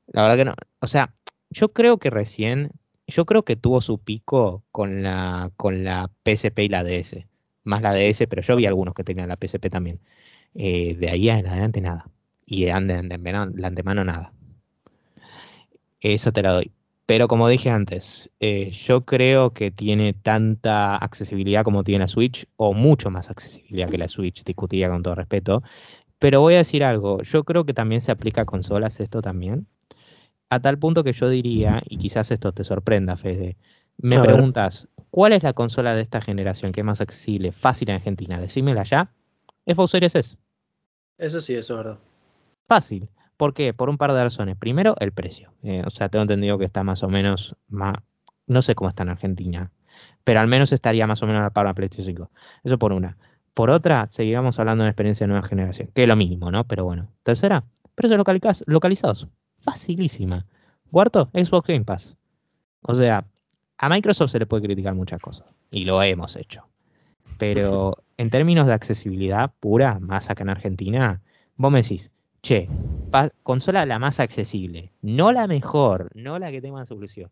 la 0.09 0.23
verdad 0.23 0.37
que 0.37 0.45
no. 0.45 0.55
O 0.81 0.87
sea, 0.87 1.13
yo 1.51 1.73
creo 1.73 1.99
que 1.99 2.11
recién, 2.11 2.73
yo 3.07 3.27
creo 3.27 3.45
que 3.45 3.57
tuvo 3.57 3.81
su 3.81 3.99
pico 3.99 4.65
con 4.73 5.03
la, 5.03 5.51
con 5.57 5.85
la 5.85 6.11
PSP 6.25 6.61
y 6.61 6.69
la 6.69 6.85
DS 6.85 7.27
más 7.65 7.83
la 7.83 7.95
DS, 7.95 8.27
pero 8.27 8.43
yo 8.43 8.57
vi 8.57 8.67
algunos 8.67 8.95
que 8.95 9.05
tenían 9.05 9.29
la 9.29 9.37
PSP 9.37 9.71
también. 9.71 10.01
Eh, 10.55 10.97
de 10.99 11.11
ahí 11.11 11.29
en 11.31 11.47
adelante 11.47 11.81
nada. 11.81 12.11
Y 12.47 12.65
de, 12.65 12.73
antemano, 12.73 13.53
la 13.55 13.69
antemano 13.69 14.05
nada. 14.05 14.33
Eso 16.01 16.33
te 16.33 16.43
la 16.43 16.53
doy. 16.53 16.73
Pero 17.11 17.27
como 17.27 17.49
dije 17.49 17.71
antes, 17.71 18.31
eh, 18.39 18.71
yo 18.71 19.05
creo 19.05 19.53
que 19.53 19.73
tiene 19.73 20.13
tanta 20.13 20.95
accesibilidad 20.95 21.65
como 21.65 21.83
tiene 21.83 22.05
la 22.05 22.07
Switch, 22.07 22.47
o 22.55 22.73
mucho 22.73 23.11
más 23.11 23.31
accesibilidad 23.31 23.91
que 23.91 23.99
la 23.99 24.07
Switch, 24.07 24.45
discutiría 24.45 24.89
con 24.89 25.03
todo 25.03 25.17
respeto. 25.17 25.65
Pero 26.21 26.41
voy 26.41 26.55
a 26.55 26.59
decir 26.59 26.85
algo, 26.85 27.21
yo 27.23 27.43
creo 27.43 27.65
que 27.65 27.75
también 27.75 28.01
se 28.01 28.13
aplica 28.13 28.43
a 28.43 28.45
consolas 28.45 29.01
esto 29.01 29.23
también. 29.23 29.67
A 30.51 30.61
tal 30.61 30.79
punto 30.79 31.03
que 31.03 31.13
yo 31.13 31.29
diría, 31.29 31.83
y 31.85 31.97
quizás 31.97 32.31
esto 32.31 32.53
te 32.53 32.63
sorprenda, 32.63 33.17
Fede, 33.17 33.57
me 33.97 34.21
preguntas, 34.21 34.87
¿cuál 35.11 35.33
es 35.33 35.43
la 35.43 35.53
consola 35.53 35.97
de 35.97 36.03
esta 36.03 36.21
generación 36.21 36.71
que 36.71 36.83
es 36.83 36.87
más 36.87 37.01
accesible, 37.01 37.51
fácil 37.51 37.91
en 37.91 37.97
Argentina? 37.97 38.41
Decímela 38.41 38.85
ya. 38.85 39.13
Xbox 39.67 39.91
Series 39.91 40.15
S. 40.15 40.37
Eso 41.19 41.41
sí, 41.41 41.57
eso 41.57 41.75
es 41.75 41.77
verdad. 41.77 41.99
Fácil. 42.69 43.09
¿Por 43.41 43.55
qué? 43.55 43.73
Por 43.73 43.89
un 43.89 43.97
par 43.97 44.13
de 44.13 44.23
razones. 44.23 44.55
Primero, 44.59 44.95
el 45.01 45.13
precio. 45.13 45.55
Eh, 45.63 45.83
o 45.87 45.89
sea, 45.89 46.11
tengo 46.11 46.21
entendido 46.21 46.59
que 46.59 46.67
está 46.67 46.85
más 46.85 47.03
o 47.03 47.09
menos 47.09 47.57
más, 47.69 47.95
no 48.47 48.61
sé 48.61 48.75
cómo 48.75 48.91
está 48.91 49.03
en 49.03 49.09
Argentina, 49.09 49.73
pero 50.25 50.41
al 50.41 50.47
menos 50.47 50.73
estaría 50.73 51.07
más 51.07 51.23
o 51.23 51.27
menos 51.27 51.41
a 51.41 51.45
la 51.45 51.51
par 51.51 51.67
de 51.67 51.73
PlayStation 51.73 52.05
5. 52.05 52.31
Eso 52.65 52.79
por 52.79 52.93
una. 52.93 53.17
Por 53.55 53.71
otra, 53.71 54.07
seguiríamos 54.11 54.59
hablando 54.59 54.83
de 54.83 54.89
una 54.89 54.91
experiencia 54.91 55.25
de 55.25 55.29
nueva 55.29 55.49
generación, 55.49 55.89
que 55.95 56.03
es 56.03 56.09
lo 56.09 56.17
mismo, 56.17 56.51
¿no? 56.51 56.65
Pero 56.65 56.85
bueno. 56.85 57.09
Tercera, 57.23 57.65
precios 57.95 58.23
localizados. 58.67 59.27
Facilísima. 59.61 60.45
Cuarto, 60.91 61.31
Xbox 61.33 61.67
Game 61.67 61.87
Pass. 61.87 62.19
O 62.83 62.95
sea, 62.95 63.25
a 63.79 63.89
Microsoft 63.89 64.33
se 64.33 64.39
le 64.39 64.45
puede 64.45 64.65
criticar 64.65 64.95
muchas 64.95 65.19
cosas, 65.19 65.55
y 65.71 65.87
lo 65.87 66.03
hemos 66.03 66.37
hecho. 66.37 66.69
Pero 67.39 68.05
en 68.19 68.29
términos 68.29 68.67
de 68.67 68.75
accesibilidad 68.75 69.51
pura, 69.61 69.99
más 69.99 70.29
acá 70.29 70.43
en 70.43 70.51
Argentina, 70.51 71.23
vos 71.57 71.73
me 71.73 71.81
decís, 71.81 72.13
che, 72.43 72.69
consola 73.43 73.87
la 73.87 73.99
más 73.99 74.21
accesible, 74.21 74.93
no 75.03 75.33
la 75.33 75.47
mejor, 75.47 76.11
no 76.15 76.39
la 76.39 76.51
que 76.51 76.61
tenga 76.61 76.79
más 76.79 76.89
solución. 76.89 77.31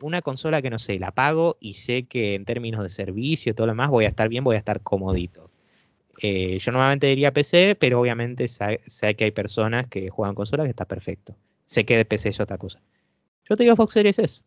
Una 0.00 0.22
consola 0.22 0.60
que 0.60 0.70
no 0.70 0.78
sé, 0.78 0.98
la 0.98 1.12
pago 1.12 1.56
y 1.60 1.74
sé 1.74 2.04
que 2.04 2.34
en 2.34 2.44
términos 2.44 2.82
de 2.82 2.90
servicio 2.90 3.52
y 3.52 3.54
todo 3.54 3.66
lo 3.66 3.72
demás 3.72 3.90
voy 3.90 4.04
a 4.04 4.08
estar 4.08 4.28
bien, 4.28 4.44
voy 4.44 4.56
a 4.56 4.58
estar 4.58 4.80
comodito. 4.82 5.50
Eh, 6.20 6.58
yo 6.58 6.72
normalmente 6.72 7.06
diría 7.08 7.32
PC, 7.32 7.76
pero 7.76 8.00
obviamente 8.00 8.48
sé, 8.48 8.80
que 9.16 9.24
hay 9.24 9.30
personas 9.30 9.88
que 9.88 10.10
juegan 10.10 10.34
consola 10.34 10.64
que 10.64 10.70
está 10.70 10.84
perfecto. 10.84 11.36
Sé 11.66 11.84
que 11.84 11.96
de 11.96 12.04
PC 12.04 12.28
es 12.30 12.40
otra 12.40 12.58
cosa. 12.58 12.80
Yo 13.48 13.56
te 13.56 13.64
digo 13.64 13.76
Fox 13.76 13.94
Series 13.94 14.18
S 14.18 14.42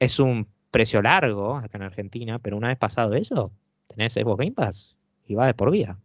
es 0.00 0.18
un 0.18 0.48
precio 0.72 1.02
largo 1.02 1.56
acá 1.56 1.78
en 1.78 1.82
Argentina, 1.82 2.38
pero 2.40 2.56
una 2.56 2.68
vez 2.68 2.78
pasado 2.78 3.14
eso, 3.14 3.52
tenés 3.86 4.14
Xbox 4.14 4.38
Game 4.38 4.52
Pass 4.52 4.96
y 5.26 5.34
va 5.34 5.46
de 5.46 5.54
por 5.54 5.70
vida. 5.70 6.00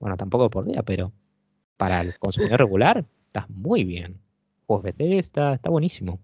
Bueno, 0.00 0.16
tampoco 0.16 0.50
por 0.50 0.64
vida, 0.64 0.82
pero 0.82 1.12
para 1.76 2.00
el 2.00 2.18
consumidor 2.18 2.60
regular 2.60 3.04
estás 3.26 3.48
muy 3.50 3.84
bien. 3.84 4.20
Juegos 4.66 4.84
Bethesda, 4.84 5.54
está 5.54 5.70
buenísimo. 5.70 6.20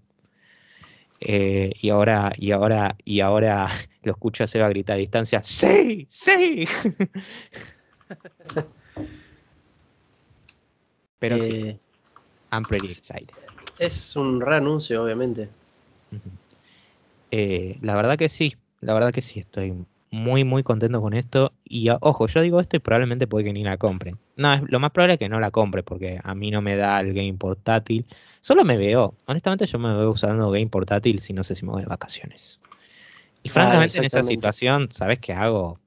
Eh, 1.20 1.72
y 1.80 1.90
ahora, 1.90 2.32
y 2.38 2.52
ahora, 2.52 2.96
y 3.04 3.20
ahora 3.20 3.68
lo 4.02 4.12
escucho 4.12 4.44
a 4.44 4.46
Seba 4.46 4.68
gritar 4.68 4.94
a 4.94 4.98
distancia, 4.98 5.42
¡Sí! 5.44 6.06
¡Sí! 6.08 6.66
Pero 11.18 11.38
sí, 11.38 11.52
eh, 11.52 11.78
I'm 12.50 12.64
pretty 12.64 12.86
excited. 12.86 13.34
Es 13.78 14.16
un 14.16 14.40
reanuncio, 14.40 15.04
obviamente. 15.04 15.50
Eh, 17.30 17.78
la 17.82 17.94
verdad 17.94 18.16
que 18.16 18.30
sí, 18.30 18.56
la 18.80 18.94
verdad 18.94 19.12
que 19.12 19.20
sí, 19.20 19.40
estoy 19.40 19.84
muy, 20.10 20.44
muy 20.44 20.62
contento 20.62 21.00
con 21.00 21.12
esto. 21.12 21.52
Y 21.64 21.88
ojo, 22.00 22.26
yo 22.26 22.40
digo 22.40 22.60
esto 22.60 22.76
y 22.76 22.80
probablemente 22.80 23.26
puede 23.26 23.44
que 23.44 23.52
ni 23.52 23.62
la 23.62 23.76
compren. 23.76 24.18
No, 24.40 24.52
es, 24.52 24.62
lo 24.66 24.80
más 24.80 24.90
probable 24.90 25.14
es 25.14 25.18
que 25.18 25.28
no 25.28 25.38
la 25.38 25.50
compre 25.50 25.82
porque 25.82 26.18
a 26.22 26.34
mí 26.34 26.50
no 26.50 26.62
me 26.62 26.76
da 26.76 27.00
el 27.00 27.12
game 27.14 27.34
portátil. 27.34 28.06
Solo 28.40 28.64
me 28.64 28.76
veo, 28.76 29.14
honestamente 29.26 29.66
yo 29.66 29.78
me 29.78 29.94
veo 29.94 30.10
usando 30.10 30.50
game 30.50 30.68
portátil 30.68 31.20
si 31.20 31.32
no 31.32 31.44
sé 31.44 31.54
si 31.54 31.64
me 31.64 31.72
voy 31.72 31.82
de 31.82 31.88
vacaciones. 31.88 32.60
Y 33.42 33.48
francamente 33.48 33.98
en 33.98 34.04
esa 34.04 34.22
situación, 34.22 34.88
¿sabes 34.90 35.18
qué 35.18 35.32
hago? 35.32 35.78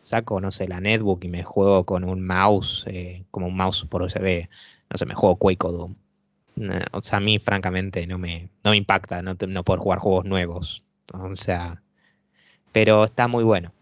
Saco, 0.00 0.40
no 0.40 0.52
sé, 0.52 0.68
la 0.68 0.80
netbook 0.80 1.24
y 1.24 1.28
me 1.28 1.42
juego 1.42 1.84
con 1.84 2.04
un 2.04 2.24
mouse, 2.24 2.84
eh, 2.86 3.24
como 3.30 3.46
un 3.46 3.56
mouse 3.56 3.84
por 3.88 4.02
USB. 4.02 4.48
No 4.90 4.98
sé, 4.98 5.04
me 5.04 5.14
juego 5.14 5.36
Quake 5.36 5.66
o 5.66 5.72
Doom 5.72 5.94
o 6.92 7.02
sea, 7.02 7.18
a 7.18 7.20
mí 7.20 7.38
francamente 7.38 8.06
no 8.06 8.18
me, 8.18 8.48
no 8.64 8.70
me 8.70 8.76
impacta 8.76 9.22
no, 9.22 9.36
no 9.46 9.64
poder 9.64 9.80
jugar 9.80 9.98
juegos 9.98 10.24
nuevos. 10.24 10.82
O 11.12 11.36
sea, 11.36 11.82
pero 12.72 13.04
está 13.04 13.28
muy 13.28 13.44
bueno. 13.44 13.72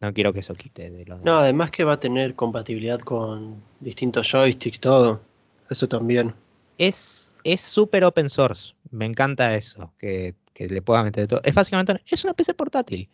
No 0.00 0.12
quiero 0.14 0.32
que 0.32 0.40
eso 0.40 0.54
quite 0.54 0.90
de 0.90 1.04
los... 1.04 1.22
No, 1.22 1.38
además 1.38 1.70
que 1.70 1.84
va 1.84 1.94
a 1.94 2.00
tener 2.00 2.34
compatibilidad 2.34 3.00
con 3.00 3.62
distintos 3.80 4.30
joysticks, 4.30 4.80
todo. 4.80 5.20
Eso 5.68 5.88
también. 5.88 6.34
Es 6.78 7.30
es 7.44 7.60
súper 7.60 8.04
open 8.04 8.28
source. 8.28 8.74
Me 8.90 9.04
encanta 9.04 9.54
eso, 9.54 9.92
que, 9.98 10.34
que 10.52 10.68
le 10.68 10.82
pueda 10.82 11.02
meter 11.02 11.26
todo. 11.26 11.40
Es 11.44 11.54
básicamente, 11.54 12.02
es 12.06 12.24
una 12.24 12.34
PC 12.34 12.54
portátil. 12.54 13.08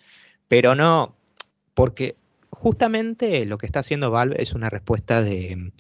Pero 0.48 0.74
no, 0.74 1.16
porque 1.74 2.16
justamente 2.50 3.44
lo 3.46 3.58
que 3.58 3.66
está 3.66 3.80
haciendo 3.80 4.10
Valve 4.10 4.42
es 4.42 4.52
una 4.52 4.70
respuesta 4.70 5.22
de, 5.22 5.72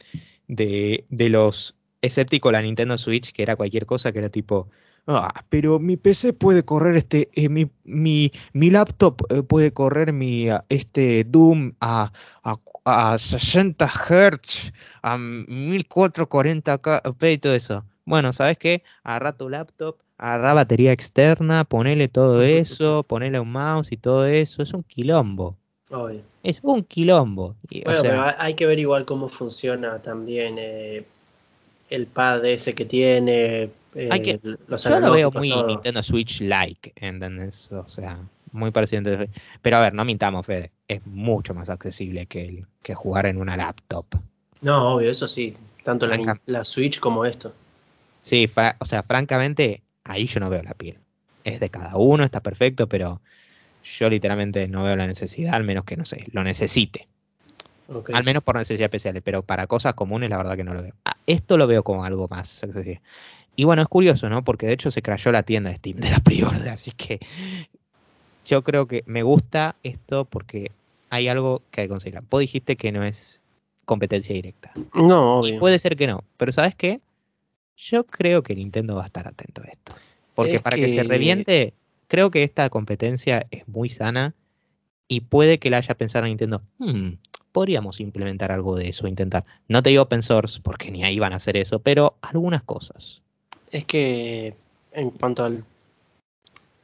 de, 0.48 1.04
de 1.08 1.28
los 1.28 1.74
escéptico 2.02 2.52
la 2.52 2.62
Nintendo 2.62 2.98
Switch, 2.98 3.32
que 3.32 3.42
era 3.42 3.56
cualquier 3.56 3.86
cosa, 3.86 4.12
que 4.12 4.18
era 4.18 4.28
tipo, 4.28 4.68
ah, 5.06 5.44
pero 5.48 5.78
mi 5.78 5.96
PC 5.96 6.32
puede 6.32 6.64
correr 6.64 6.96
este, 6.96 7.28
eh, 7.34 7.48
mi, 7.48 7.70
mi, 7.84 8.32
mi, 8.52 8.70
laptop 8.70 9.22
eh, 9.30 9.42
puede 9.42 9.72
correr 9.72 10.12
mi 10.12 10.48
ah, 10.48 10.64
este 10.68 11.24
Doom 11.24 11.74
a, 11.80 12.12
a, 12.42 12.56
a 12.84 13.18
60 13.18 13.86
Hz, 13.86 14.72
a 15.02 15.16
1440p 15.16 17.32
y 17.32 17.38
todo 17.38 17.54
eso. 17.54 17.84
Bueno, 18.04 18.32
¿sabes 18.32 18.58
qué? 18.58 18.82
Agarra 19.02 19.32
tu 19.32 19.48
laptop, 19.48 19.96
agarra 20.18 20.54
batería 20.54 20.92
externa, 20.92 21.64
ponele 21.64 22.08
todo 22.08 22.42
eso, 22.42 23.02
ponele 23.08 23.40
un 23.40 23.50
mouse 23.50 23.90
y 23.90 23.96
todo 23.96 24.26
eso. 24.26 24.62
Es 24.62 24.72
un 24.72 24.82
quilombo. 24.82 25.56
Es 26.42 26.58
un 26.62 26.82
quilombo. 26.82 27.54
bueno, 27.84 28.02
pero 28.02 28.24
hay 28.38 28.54
que 28.54 28.66
ver 28.66 28.78
igual 28.78 29.04
cómo 29.04 29.28
funciona 29.28 30.02
también. 30.02 30.56
Eh, 30.58 31.04
el 31.90 32.06
pad 32.06 32.44
ese 32.44 32.74
que 32.74 32.84
tiene. 32.84 33.70
Eh, 33.98 34.38
los 34.66 34.84
yo 34.84 35.00
lo 35.00 35.12
veo 35.12 35.30
muy 35.32 35.50
Nintendo 35.66 36.02
Switch 36.02 36.42
like, 36.42 36.92
¿entendés? 36.96 37.72
O 37.72 37.88
sea, 37.88 38.20
muy 38.52 38.70
parecido. 38.70 39.02
Pero 39.62 39.76
a 39.78 39.80
ver, 39.80 39.94
no 39.94 40.04
mintamos, 40.04 40.44
Fede. 40.44 40.70
Es 40.86 41.04
mucho 41.06 41.54
más 41.54 41.70
accesible 41.70 42.26
que, 42.26 42.44
el, 42.44 42.66
que 42.82 42.94
jugar 42.94 43.24
en 43.24 43.38
una 43.38 43.56
laptop. 43.56 44.04
No, 44.60 44.94
obvio, 44.94 45.10
eso 45.10 45.26
sí. 45.28 45.56
Tanto 45.82 46.06
la, 46.46 46.64
Switch 46.64 47.00
como 47.00 47.24
esto. 47.24 47.54
Sí, 48.20 48.50
o 48.80 48.84
sea, 48.84 49.02
francamente, 49.02 49.82
ahí 50.04 50.26
yo 50.26 50.40
no 50.40 50.50
veo 50.50 50.62
la 50.62 50.74
piel. 50.74 50.98
Es 51.44 51.60
de 51.60 51.70
cada 51.70 51.96
uno, 51.96 52.24
está 52.24 52.42
perfecto, 52.42 52.88
pero 52.88 53.20
yo 53.84 54.10
literalmente 54.10 54.68
no 54.68 54.82
veo 54.82 54.96
la 54.96 55.06
necesidad, 55.06 55.54
al 55.54 55.64
menos 55.64 55.84
que, 55.84 55.96
no 55.96 56.04
sé, 56.04 56.24
lo 56.32 56.42
necesite. 56.42 57.06
Al 58.12 58.24
menos 58.24 58.42
por 58.42 58.56
necesidades 58.56 58.88
especiales, 58.88 59.22
pero 59.24 59.42
para 59.42 59.68
cosas 59.68 59.94
comunes 59.94 60.28
la 60.28 60.36
verdad 60.36 60.56
que 60.56 60.64
no 60.64 60.74
lo 60.74 60.82
veo. 60.82 60.94
Ah, 61.04 61.16
esto 61.26 61.56
lo 61.56 61.68
veo 61.68 61.84
como 61.84 62.04
algo 62.04 62.26
más 62.28 62.64
accesible. 62.64 63.00
Y 63.56 63.64
bueno, 63.64 63.82
es 63.82 63.88
curioso, 63.88 64.28
¿no? 64.28 64.44
Porque 64.44 64.66
de 64.66 64.74
hecho 64.74 64.90
se 64.90 65.02
crayó 65.02 65.32
la 65.32 65.42
tienda 65.42 65.70
de 65.70 65.76
Steam 65.76 65.96
de 65.98 66.10
la 66.10 66.18
pre 66.20 66.42
así 66.70 66.90
que 66.92 67.18
yo 68.44 68.62
creo 68.62 68.86
que 68.86 69.02
me 69.06 69.22
gusta 69.22 69.76
esto 69.82 70.24
porque 70.24 70.70
hay 71.10 71.28
algo 71.28 71.62
que 71.70 71.80
hay 71.82 71.86
que 71.86 71.90
considerar. 71.90 72.22
Vos 72.30 72.40
dijiste 72.40 72.76
que 72.76 72.92
no 72.92 73.02
es 73.02 73.40
competencia 73.84 74.34
directa. 74.34 74.72
No, 74.94 75.38
Y 75.44 75.48
obvio. 75.50 75.60
puede 75.60 75.78
ser 75.78 75.96
que 75.96 76.06
no, 76.06 76.22
pero 76.36 76.52
¿sabes 76.52 76.74
qué? 76.74 77.00
Yo 77.76 78.04
creo 78.04 78.42
que 78.42 78.54
Nintendo 78.54 78.94
va 78.96 79.02
a 79.02 79.06
estar 79.06 79.26
atento 79.26 79.62
a 79.62 79.66
esto. 79.66 79.94
Porque 80.34 80.56
Es 80.56 80.62
para 80.62 80.76
que... 80.76 80.88
se 80.88 81.02
reviente, 81.02 81.74
creo 82.08 82.30
que 82.30 82.42
esta 82.42 82.68
competencia 82.70 83.46
es 83.50 83.66
muy 83.68 83.88
sana 83.88 84.34
y 85.08 85.20
puede 85.22 85.58
que 85.58 85.70
la 85.70 85.78
haya 85.78 85.94
pensado 85.96 86.26
Nintendo. 86.26 86.62
"Hmm, 86.78 87.12
podríamos 87.52 88.00
implementar 88.00 88.52
algo 88.52 88.76
de 88.76 88.88
eso, 88.90 89.06
intentar. 89.08 89.44
No 89.68 89.82
te 89.82 89.90
digo 89.90 90.02
open 90.02 90.22
source, 90.22 90.60
porque 90.62 90.90
ni 90.90 91.04
ahí 91.04 91.18
van 91.18 91.32
a 91.32 91.36
hacer 91.36 91.56
eso, 91.56 91.78
pero 91.78 92.16
algunas 92.22 92.62
cosas. 92.62 93.22
Es 93.70 93.84
que 93.84 94.54
en 94.92 95.10
cuanto 95.10 95.44
al... 95.44 95.64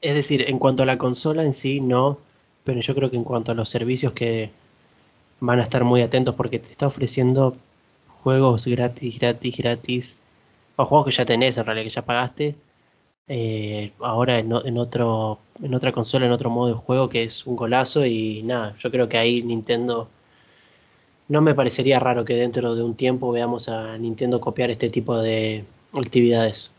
Es 0.00 0.14
decir, 0.14 0.48
en 0.48 0.59
cuanto 0.59 0.82
a 0.82 0.86
la 0.86 0.98
consola 0.98 1.44
en 1.44 1.52
sí, 1.52 1.80
no. 1.80 2.18
Pero 2.64 2.80
yo 2.80 2.94
creo 2.94 3.10
que 3.10 3.16
en 3.16 3.24
cuanto 3.24 3.52
a 3.52 3.54
los 3.54 3.68
servicios 3.70 4.12
que 4.12 4.50
van 5.40 5.60
a 5.60 5.64
estar 5.64 5.84
muy 5.84 6.02
atentos 6.02 6.34
porque 6.34 6.59
te 6.59 6.70
está 6.70 6.86
ofreciendo 6.86 7.56
juegos 8.22 8.66
gratis, 8.66 9.18
gratis, 9.18 9.56
gratis. 9.56 10.18
O 10.76 10.86
juegos 10.86 11.06
que 11.06 11.12
ya 11.12 11.24
tenés 11.26 11.59
en 11.59 11.66
realidad, 11.66 11.84
que 11.84 11.90
ya 11.90 12.02
pagaste. 12.04 12.56
eh, 13.28 13.92
ahora 14.00 14.38
en, 14.38 14.52
en 14.52 14.78
otro, 14.78 15.38
en 15.62 15.74
otra 15.74 15.92
consola, 15.92 16.26
en 16.26 16.32
otro 16.32 16.50
modo 16.50 16.68
de 16.68 16.74
juego 16.74 17.09
que 17.09 17.24
es 17.24 17.46
un 17.46 17.56
golazo 17.56 18.04
y 18.06 18.42
nada, 18.42 18.76
yo 18.78 18.90
creo 18.90 19.09
que 19.09 19.18
ahí 19.18 19.42
Nintendo 19.42 20.09
no 21.28 21.40
me 21.40 21.54
parecería 21.54 21.98
raro 21.98 22.24
que 22.24 22.34
dentro 22.34 22.74
de 22.74 22.82
un 22.82 22.94
tiempo 22.94 23.32
veamos 23.32 23.68
a 23.68 23.96
Nintendo 23.98 24.40
copiar 24.40 24.70
este 24.70 24.90
tipo 24.90 25.18
de 25.18 25.64
actividades. 26.01 26.70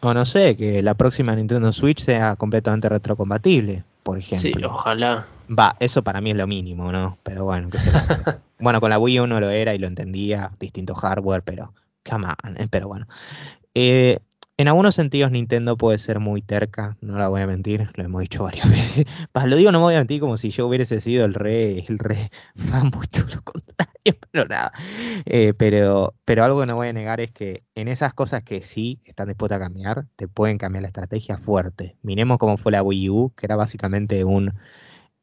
O 0.00 0.14
no 0.14 0.24
sé, 0.24 0.56
que 0.56 0.82
la 0.82 0.94
próxima 0.94 1.34
Nintendo 1.34 1.72
Switch 1.72 2.04
sea 2.04 2.36
completamente 2.36 2.88
retrocompatible, 2.88 3.82
por 4.02 4.22
Sí, 4.22 4.34
ejemplo. 4.34 4.70
ojalá. 4.72 5.26
Va, 5.50 5.74
eso 5.80 6.02
para 6.02 6.20
mí 6.20 6.30
es 6.30 6.36
lo 6.36 6.46
mínimo, 6.46 6.92
¿no? 6.92 7.18
Pero 7.22 7.44
bueno, 7.44 7.68
¿qué 7.70 7.78
se? 7.80 7.90
Bueno, 8.60 8.80
con 8.80 8.90
la 8.90 8.98
Wii 8.98 9.20
uno 9.20 9.38
lo 9.40 9.50
era 9.50 9.72
y 9.74 9.78
lo 9.78 9.86
entendía, 9.86 10.50
distinto 10.58 10.94
hardware, 10.94 11.42
pero 11.42 11.72
come 12.08 12.26
on, 12.26 12.56
eh, 12.60 12.66
pero 12.68 12.88
bueno. 12.88 13.06
Eh, 13.74 14.18
en 14.58 14.66
algunos 14.66 14.96
sentidos 14.96 15.30
Nintendo 15.30 15.76
puede 15.76 16.00
ser 16.00 16.18
muy 16.18 16.42
terca, 16.42 16.96
no 17.00 17.16
la 17.16 17.28
voy 17.28 17.40
a 17.40 17.46
mentir, 17.46 17.90
lo 17.94 18.04
hemos 18.04 18.20
dicho 18.22 18.42
varias 18.42 18.68
veces. 18.70 19.06
Lo 19.46 19.56
digo, 19.56 19.70
no 19.70 19.78
me 19.78 19.84
voy 19.84 19.94
a 19.94 19.98
mentir 19.98 20.20
como 20.20 20.36
si 20.36 20.50
yo 20.50 20.66
hubiese 20.66 21.00
sido 21.00 21.24
el 21.24 21.34
re, 21.34 21.84
el 21.88 21.98
re 21.98 22.30
fanboy, 22.56 23.06
todo 23.06 23.26
lo 23.36 23.42
contrario, 23.42 24.18
pero 24.32 24.46
nada. 24.46 24.72
Eh, 25.26 25.54
pero, 25.56 26.14
pero 26.24 26.42
algo 26.42 26.60
que 26.60 26.66
no 26.66 26.74
voy 26.74 26.88
a 26.88 26.92
negar 26.92 27.20
es 27.20 27.30
que 27.30 27.62
en 27.76 27.86
esas 27.86 28.14
cosas 28.14 28.42
que 28.42 28.60
sí 28.60 29.00
están 29.04 29.28
dispuestas 29.28 29.58
a 29.58 29.64
cambiar, 29.64 30.06
te 30.16 30.26
pueden 30.26 30.58
cambiar 30.58 30.82
la 30.82 30.88
estrategia 30.88 31.38
fuerte. 31.38 31.96
Miremos 32.02 32.38
cómo 32.38 32.56
fue 32.56 32.72
la 32.72 32.82
Wii 32.82 33.10
U, 33.10 33.32
que 33.36 33.46
era 33.46 33.54
básicamente 33.54 34.24
un... 34.24 34.54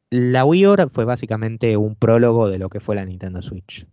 La 0.08 0.46
Wii 0.46 0.66
U 0.66 0.76
fue 0.92 1.04
básicamente 1.04 1.76
un 1.76 1.94
prólogo 1.94 2.48
de 2.48 2.58
lo 2.58 2.70
que 2.70 2.80
fue 2.80 2.96
la 2.96 3.04
Nintendo 3.04 3.42
Switch. 3.42 3.86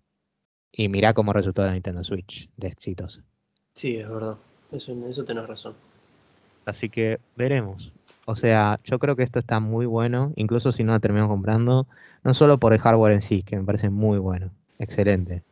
Y 0.72 0.88
mirá 0.88 1.14
cómo 1.14 1.34
resultó 1.34 1.66
la 1.66 1.74
Nintendo 1.74 2.04
Switch 2.04 2.50
de 2.56 2.70
exitosa. 2.70 3.26
Sí, 3.76 3.98
es 3.98 4.08
verdad. 4.08 4.38
Eso, 4.74 4.94
eso 5.08 5.24
tenés 5.24 5.48
razón. 5.48 5.76
Así 6.66 6.90
que 6.90 7.20
veremos. 7.36 7.94
O 8.26 8.36
sea, 8.36 8.80
yo 8.84 9.00
creo 9.00 9.16
que 9.16 9.24
esto 9.24 9.40
está 9.40 9.60
muy 9.60 9.86
bueno, 9.86 10.32
incluso 10.36 10.72
si 10.72 10.84
no 10.84 10.94
lo 10.94 11.00
terminamos 11.00 11.34
comprando, 11.34 11.88
no 12.24 12.34
solo 12.34 12.58
por 12.58 12.74
el 12.74 12.80
hardware 12.80 13.14
en 13.14 13.22
sí, 13.22 13.44
que 13.44 13.58
me 13.58 13.66
parece 13.66 13.90
muy 13.90 14.18
bueno, 14.18 14.52
excelente, 14.80 15.44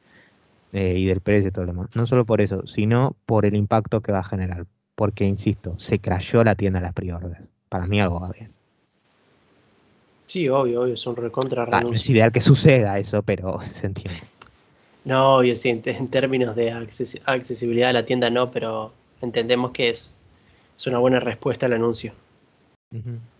eh, 0.73 0.95
y 0.97 1.05
del 1.05 1.21
precio 1.21 1.49
y 1.49 1.51
todo 1.51 1.65
lo 1.65 1.73
demás, 1.73 1.89
no 1.95 2.07
solo 2.07 2.25
por 2.25 2.41
eso, 2.41 2.65
sino 2.67 3.15
por 3.25 3.45
el 3.45 3.55
impacto 3.55 4.01
que 4.01 4.11
va 4.13 4.19
a 4.19 4.23
generar. 4.23 4.67
Porque, 4.95 5.25
insisto, 5.25 5.75
se 5.79 5.99
crayó 5.99 6.43
la 6.43 6.55
tienda 6.55 6.79
de 6.79 6.85
las 6.85 6.93
pre-orders. 6.93 7.41
Para 7.69 7.87
mí 7.87 7.99
algo 8.01 8.21
va 8.21 8.31
bien. 8.31 8.53
Sí, 10.27 10.47
obvio, 10.47 10.81
obvio, 10.83 10.95
son 10.95 11.15
recontra 11.15 11.65
Ah, 11.71 11.81
no 11.81 11.93
es 11.93 12.09
ideal 12.09 12.31
que 12.31 12.41
suceda 12.41 12.97
eso, 12.97 13.21
pero 13.23 13.59
se 13.71 13.87
entiende. 13.87 14.21
No, 15.03 15.35
obvio, 15.37 15.55
sí, 15.55 15.69
en, 15.69 16.09
términos 16.09 16.55
de 16.55 16.71
acces- 16.71 17.21
accesibilidad 17.25 17.89
a 17.89 17.93
la 17.93 18.05
tienda 18.05 18.29
no, 18.29 18.51
pero 18.51 18.93
entendemos 19.21 19.71
que 19.71 19.89
es, 19.89 20.11
es 20.77 20.87
una 20.87 20.99
buena 20.99 21.19
respuesta 21.19 21.65
al 21.65 21.73
anuncio. 21.73 22.13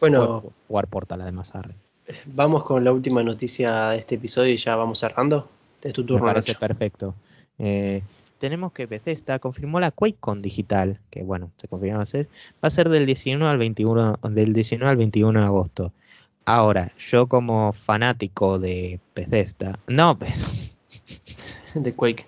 Bueno. 0.00 0.42
Jugar 0.68 0.88
Portal 0.88 1.20
además, 1.20 1.54
arre. 1.54 1.74
Vamos 2.34 2.64
con 2.64 2.84
la 2.84 2.92
última 2.92 3.22
noticia 3.22 3.90
de 3.90 3.98
este 3.98 4.16
episodio 4.16 4.52
y 4.52 4.58
ya 4.58 4.76
vamos 4.76 4.98
cerrando. 4.98 5.48
Es 5.80 5.92
tu 5.92 6.02
Me 6.02 6.08
turno, 6.08 6.26
parece 6.26 6.52
Nacho. 6.52 6.60
perfecto. 6.60 7.14
Eh, 7.58 8.02
tenemos 8.38 8.72
que 8.72 8.86
Bethesda 8.86 9.38
confirmó 9.38 9.80
la 9.80 9.90
QuakeCon 9.90 10.42
digital, 10.42 10.98
que 11.10 11.22
bueno, 11.22 11.52
se 11.56 11.68
confirmó 11.68 11.98
va 11.98 12.02
a 12.02 12.06
ser, 12.06 12.26
va 12.62 12.68
a 12.68 12.70
ser 12.70 12.88
del 12.88 13.06
19 13.06 13.50
al 13.50 13.58
21, 13.58 14.18
del 14.30 14.52
19 14.52 14.90
al 14.90 14.96
21 14.96 15.40
de 15.40 15.46
agosto. 15.46 15.92
Ahora, 16.46 16.92
yo 16.98 17.28
como 17.28 17.72
fanático 17.72 18.58
de 18.58 18.98
Bethesda, 19.14 19.78
no, 19.86 20.18
De 21.74 21.94
Quake. 21.94 22.26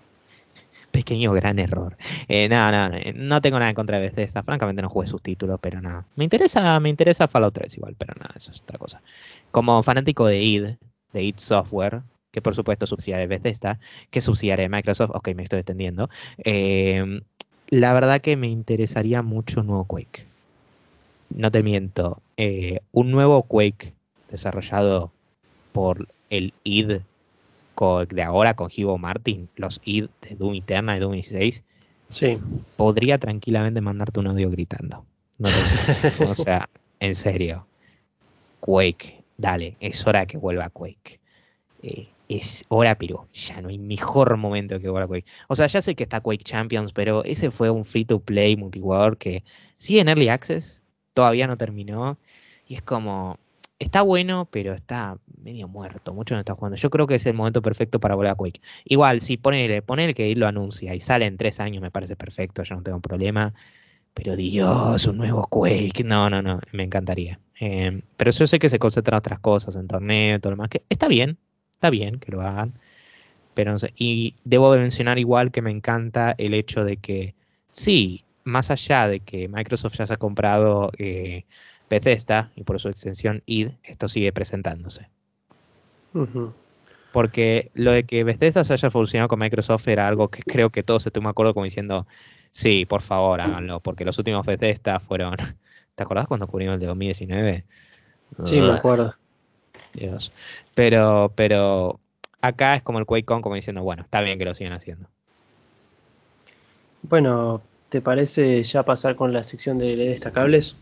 Pequeño 0.92 1.32
gran 1.32 1.58
error. 1.58 1.96
Eh, 2.28 2.48
no, 2.48 2.70
no, 2.70 2.88
no, 2.88 2.98
no 3.14 3.40
tengo 3.40 3.58
nada 3.58 3.70
en 3.70 3.74
contra 3.74 3.98
de 3.98 4.04
Bethesda, 4.08 4.42
francamente 4.42 4.82
no 4.82 4.88
jugué 4.88 5.08
sus 5.08 5.22
títulos, 5.22 5.58
pero 5.60 5.80
nada. 5.80 6.06
Me 6.16 6.24
interesa, 6.24 6.78
me 6.78 6.88
interesa 6.88 7.26
Fallout 7.26 7.54
3 7.54 7.76
igual, 7.76 7.96
pero 7.98 8.14
nada, 8.14 8.34
eso 8.36 8.52
es 8.52 8.60
otra 8.60 8.78
cosa. 8.78 9.02
Como 9.50 9.82
fanático 9.82 10.26
de 10.26 10.42
id, 10.42 10.64
de 11.12 11.22
id 11.22 11.36
Software, 11.38 12.02
que 12.30 12.42
por 12.42 12.54
supuesto 12.54 12.84
es 12.84 12.90
subsidiaria 12.90 13.26
de 13.26 13.34
Bethesda, 13.36 13.80
que 14.10 14.20
subsidiaria 14.20 14.64
de 14.64 14.68
Microsoft, 14.68 15.10
ok, 15.14 15.30
me 15.34 15.42
estoy 15.42 15.58
extendiendo. 15.60 16.08
eh, 16.38 17.22
la 17.72 17.94
verdad 17.94 18.20
que 18.20 18.36
me 18.36 18.48
interesaría 18.48 19.22
mucho 19.22 19.60
un 19.62 19.68
nuevo 19.68 19.86
Quake. 19.86 20.26
No 21.30 21.50
te 21.50 21.62
miento, 21.62 22.20
eh, 22.36 22.80
un 22.92 23.10
nuevo 23.10 23.44
Quake 23.44 23.94
desarrollado 24.30 25.10
por 25.72 26.06
el 26.28 26.52
id 26.64 27.00
de 28.08 28.22
ahora 28.22 28.54
con 28.54 28.70
Hugo 28.76 28.98
Martin, 28.98 29.48
los 29.56 29.80
id 29.84 30.06
de 30.22 30.36
Doom 30.36 30.54
Eternal 30.54 30.96
y 30.96 31.00
Doom 31.00 31.12
16, 31.12 31.64
Sí. 32.08 32.38
podría 32.76 33.18
tranquilamente 33.18 33.80
mandarte 33.80 34.20
un 34.20 34.26
audio 34.26 34.50
gritando. 34.50 35.06
No 35.38 35.48
te 35.48 36.24
o 36.28 36.34
sea, 36.34 36.68
en 37.00 37.14
serio. 37.14 37.66
Quake, 38.60 39.24
dale, 39.36 39.76
es 39.80 40.06
hora 40.06 40.26
que 40.26 40.36
vuelva 40.38 40.68
Quake. 40.70 41.20
Eh, 41.82 42.08
es 42.28 42.64
hora, 42.68 42.96
pero 42.96 43.28
ya 43.32 43.60
no 43.60 43.68
hay 43.68 43.78
mejor 43.78 44.36
momento 44.36 44.78
que 44.78 44.88
vuelva 44.88 45.08
Quake. 45.08 45.26
O 45.48 45.56
sea, 45.56 45.66
ya 45.66 45.82
sé 45.82 45.94
que 45.94 46.04
está 46.04 46.20
Quake 46.20 46.44
Champions, 46.44 46.92
pero 46.92 47.24
ese 47.24 47.50
fue 47.50 47.70
un 47.70 47.84
free 47.84 48.04
to 48.04 48.20
play 48.20 48.56
multijugador 48.56 49.16
que 49.18 49.42
sigue 49.78 50.00
en 50.00 50.08
Early 50.08 50.28
Access, 50.28 50.84
todavía 51.14 51.46
no 51.46 51.56
terminó. 51.56 52.18
Y 52.66 52.74
es 52.74 52.82
como, 52.82 53.38
está 53.82 54.02
bueno, 54.02 54.48
pero 54.50 54.72
está 54.72 55.18
medio 55.42 55.68
muerto. 55.68 56.14
Mucho 56.14 56.34
no 56.34 56.40
está 56.40 56.54
jugando. 56.54 56.76
Yo 56.76 56.90
creo 56.90 57.06
que 57.06 57.16
es 57.16 57.26
el 57.26 57.34
momento 57.34 57.62
perfecto 57.62 58.00
para 58.00 58.14
volver 58.14 58.32
a 58.32 58.34
Quake. 58.34 58.60
Igual, 58.84 59.20
si 59.20 59.36
ponele, 59.36 59.82
ponele 59.82 60.14
que 60.14 60.34
lo 60.36 60.46
anuncia 60.46 60.94
y 60.94 61.00
sale 61.00 61.26
en 61.26 61.36
tres 61.36 61.60
años, 61.60 61.82
me 61.82 61.90
parece 61.90 62.16
perfecto, 62.16 62.62
yo 62.62 62.76
no 62.76 62.82
tengo 62.82 63.00
problema. 63.00 63.52
Pero 64.14 64.36
Dios, 64.36 65.06
un 65.06 65.18
nuevo 65.18 65.46
Quake. 65.48 66.04
No, 66.04 66.30
no, 66.30 66.42
no, 66.42 66.60
me 66.72 66.84
encantaría. 66.84 67.40
Eh, 67.60 68.02
pero 68.16 68.30
yo 68.30 68.46
sé 68.46 68.58
que 68.58 68.70
se 68.70 68.78
concentran 68.78 69.16
en 69.16 69.18
otras 69.18 69.40
cosas, 69.40 69.76
en 69.76 69.88
torneo 69.88 70.40
todo 70.40 70.52
lo 70.52 70.56
demás. 70.56 70.70
Que 70.70 70.82
está 70.88 71.08
bien, 71.08 71.38
está 71.72 71.90
bien 71.90 72.18
que 72.18 72.32
lo 72.32 72.42
hagan. 72.42 72.74
Pero 73.54 73.72
no 73.72 73.78
sé. 73.78 73.92
Y 73.96 74.36
debo 74.44 74.72
de 74.72 74.80
mencionar 74.80 75.18
igual 75.18 75.50
que 75.50 75.62
me 75.62 75.70
encanta 75.70 76.34
el 76.38 76.54
hecho 76.54 76.84
de 76.84 76.98
que, 76.98 77.34
sí, 77.70 78.24
más 78.44 78.70
allá 78.70 79.08
de 79.08 79.20
que 79.20 79.48
Microsoft 79.48 79.96
ya 79.96 80.06
se 80.06 80.14
ha 80.14 80.16
comprado 80.16 80.90
eh, 80.98 81.44
Bethesda 81.92 82.50
y 82.56 82.64
por 82.64 82.80
su 82.80 82.88
extensión 82.88 83.42
id, 83.44 83.72
esto 83.82 84.08
sigue 84.08 84.32
presentándose. 84.32 85.10
Porque 87.12 87.70
lo 87.74 87.92
de 87.92 88.04
que 88.04 88.24
Bethesda 88.24 88.64
se 88.64 88.72
haya 88.72 88.90
fusionado 88.90 89.28
con 89.28 89.38
Microsoft 89.38 89.86
era 89.88 90.08
algo 90.08 90.28
que 90.28 90.42
creo 90.42 90.70
que 90.70 90.82
todos 90.82 91.06
estuvimos 91.06 91.28
de 91.28 91.32
acuerdo 91.32 91.52
como 91.52 91.64
diciendo, 91.64 92.06
sí, 92.50 92.86
por 92.86 93.02
favor, 93.02 93.42
háganlo, 93.42 93.80
porque 93.80 94.06
los 94.06 94.16
últimos 94.16 94.46
Bethesda 94.46 95.00
fueron... 95.00 95.36
¿Te 95.94 96.02
acordás 96.02 96.26
cuando 96.26 96.46
cubrimos 96.46 96.76
el 96.76 96.80
de 96.80 96.86
2019? 96.86 97.64
Sí, 98.42 98.62
me 98.62 98.72
acuerdo. 98.72 99.14
Dios. 99.92 100.32
Pero, 100.74 101.30
pero 101.34 102.00
acá 102.40 102.74
es 102.74 102.82
como 102.82 103.00
el 103.00 103.04
QuakeCon 103.04 103.42
como 103.42 103.54
diciendo, 103.54 103.82
bueno, 103.82 104.04
está 104.04 104.22
bien 104.22 104.38
que 104.38 104.46
lo 104.46 104.54
sigan 104.54 104.72
haciendo. 104.72 105.10
Bueno, 107.02 107.60
¿te 107.90 108.00
parece 108.00 108.62
ya 108.62 108.82
pasar 108.82 109.14
con 109.14 109.34
la 109.34 109.42
sección 109.42 109.76
de 109.76 109.94
destacables? 109.94 110.74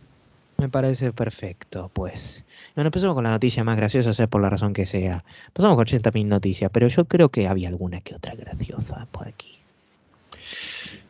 Me 0.60 0.68
parece 0.68 1.12
perfecto, 1.14 1.90
pues. 1.94 2.44
Bueno, 2.74 2.88
empezamos 2.88 3.14
con 3.14 3.24
la 3.24 3.30
noticia 3.30 3.64
más 3.64 3.76
graciosa, 3.78 4.12
sea 4.12 4.26
por 4.26 4.42
la 4.42 4.50
razón 4.50 4.74
que 4.74 4.84
sea. 4.84 5.24
Pasamos 5.54 5.74
con 5.76 5.82
80.000 5.82 6.28
noticias, 6.28 6.70
pero 6.70 6.86
yo 6.88 7.06
creo 7.06 7.30
que 7.30 7.48
había 7.48 7.68
alguna 7.68 8.02
que 8.02 8.14
otra 8.14 8.34
graciosa 8.34 9.06
por 9.10 9.26
aquí. 9.26 9.58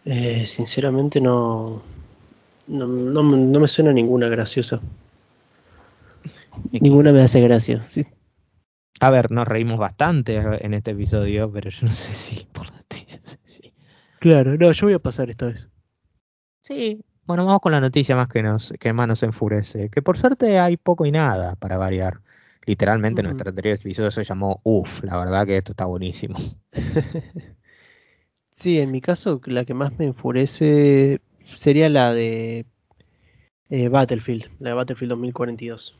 Eh, 0.04 0.46
sinceramente 0.46 1.20
no, 1.20 1.82
no, 2.68 2.86
no, 2.86 3.22
me- 3.24 3.36
no 3.36 3.60
me 3.60 3.66
suena 3.68 3.92
ninguna 3.92 4.28
graciosa. 4.28 4.80
Ninguna 6.70 7.12
me 7.12 7.20
hace 7.22 7.40
gracia. 7.40 7.80
sí. 7.80 8.06
A 9.00 9.10
ver, 9.10 9.30
nos 9.30 9.48
reímos 9.48 9.78
bastante 9.78 10.36
en 10.36 10.74
este 10.74 10.92
episodio, 10.92 11.50
pero 11.50 11.70
yo 11.70 11.86
no 11.86 11.92
sé 11.92 12.12
si 12.12 12.46
por 12.52 12.70
la 12.70 12.76
noticia. 12.76 13.20
sí. 13.44 13.72
Claro, 14.20 14.56
no, 14.56 14.70
yo 14.72 14.86
voy 14.86 14.94
a 14.94 14.98
pasar 15.00 15.28
esta 15.30 15.46
vez. 15.46 15.68
Sí, 16.60 17.00
Bueno, 17.30 17.44
vamos 17.44 17.60
con 17.60 17.70
la 17.70 17.80
noticia 17.80 18.16
más 18.16 18.26
que 18.26 18.42
nos, 18.42 18.74
que 18.80 18.92
más 18.92 19.06
nos 19.06 19.22
enfurece. 19.22 19.88
Que 19.88 20.02
por 20.02 20.18
suerte 20.18 20.58
hay 20.58 20.76
poco 20.76 21.06
y 21.06 21.12
nada 21.12 21.54
para 21.54 21.78
variar. 21.78 22.22
Literalmente 22.66 23.22
Ujú. 23.22 23.28
nuestro 23.28 23.50
anterior 23.50 23.78
episodio 23.78 24.10
se 24.10 24.24
llamó 24.24 24.60
Uf, 24.64 25.04
la 25.04 25.16
verdad 25.16 25.46
que 25.46 25.56
esto 25.56 25.70
está 25.70 25.84
buenísimo. 25.84 26.34
Sí, 28.50 28.80
en 28.80 28.90
mi 28.90 29.00
caso, 29.00 29.40
la 29.44 29.64
que 29.64 29.74
más 29.74 29.96
me 29.96 30.06
enfurece 30.06 31.20
sería 31.54 31.88
la 31.88 32.12
de 32.12 32.66
eh, 33.70 33.88
Battlefield, 33.88 34.46
la 34.58 34.70
de 34.70 34.74
Battlefield 34.74 35.10
2042. 35.10 35.96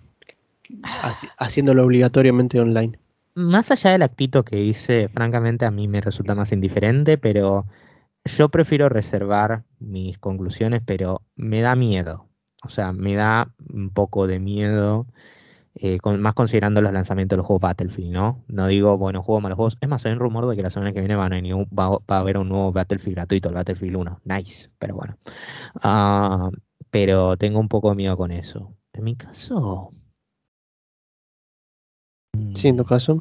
Haci- 0.83 1.31
haciéndolo 1.39 1.85
obligatoriamente 1.85 2.59
online. 2.59 2.99
Más 3.37 3.71
allá 3.71 3.93
del 3.93 4.03
actito 4.03 4.45
que 4.45 4.61
hice, 4.65 5.09
francamente 5.09 5.65
a 5.65 5.71
mí 5.71 5.87
me 5.87 6.01
resulta 6.01 6.35
más 6.35 6.51
indiferente, 6.51 7.19
pero 7.19 7.67
yo 8.25 8.49
prefiero 8.49 8.89
reservar 8.89 9.65
mis 9.79 10.19
conclusiones, 10.19 10.83
pero 10.85 11.23
me 11.37 11.61
da 11.61 11.77
miedo. 11.77 12.29
O 12.63 12.69
sea, 12.69 12.93
me 12.93 13.15
da 13.15 13.53
un 13.73 13.91
poco 13.91 14.27
de 14.27 14.39
miedo, 14.39 15.07
eh, 15.75 15.99
más 16.19 16.35
considerando 16.35 16.83
los 16.83 16.93
lanzamientos 16.93 17.37
de 17.37 17.39
los 17.39 17.47
juegos 17.47 17.63
Battlefield, 17.63 18.13
¿no? 18.13 18.45
No 18.49 18.67
digo, 18.67 18.99
bueno, 18.99 19.23
juego 19.23 19.41
malos 19.41 19.57
juegos. 19.57 19.79
Es 19.81 19.89
más, 19.89 20.05
hay 20.05 20.13
un 20.13 20.19
rumor 20.19 20.47
de 20.47 20.57
que 20.57 20.63
la 20.63 20.71
semana 20.71 20.93
que 20.93 21.01
viene 21.01 21.17
van 21.17 21.33
a 21.33 21.41
va 21.41 21.99
a 22.09 22.19
haber 22.19 22.37
un 22.39 22.49
nuevo 22.49 22.73
Battlefield 22.73 23.17
gratuito, 23.17 23.49
el 23.49 23.55
Battlefield 23.55 23.97
1. 23.97 24.21
Nice, 24.25 24.71
pero 24.79 24.95
bueno. 24.95 25.17
Ah, 25.83 26.51
pero 26.91 27.37
tengo 27.37 27.61
un 27.61 27.69
poco 27.69 27.91
de 27.91 27.97
miedo 27.97 28.17
con 28.17 28.31
eso. 28.31 28.75
En 28.93 29.05
mi 29.05 29.17
caso... 29.17 29.91
Sí, 32.55 32.69
en 32.69 32.77
tu 32.77 32.85
caso. 32.85 33.21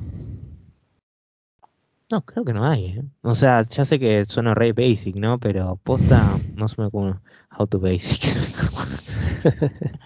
No, 2.11 2.21
creo 2.25 2.43
que 2.43 2.53
no 2.53 2.65
hay, 2.65 2.85
¿eh? 2.87 3.03
O 3.21 3.35
sea, 3.35 3.61
ya 3.63 3.85
sé 3.85 3.99
que 3.99 4.25
suena 4.25 4.55
re 4.55 4.73
basic, 4.73 5.15
¿no? 5.15 5.39
Pero 5.39 5.75
posta, 5.77 6.39
no 6.55 6.67
se 6.67 6.81
me 6.81 6.87
ocurre. 6.87 7.19
Auto 7.49 7.79
basic. 7.79 8.23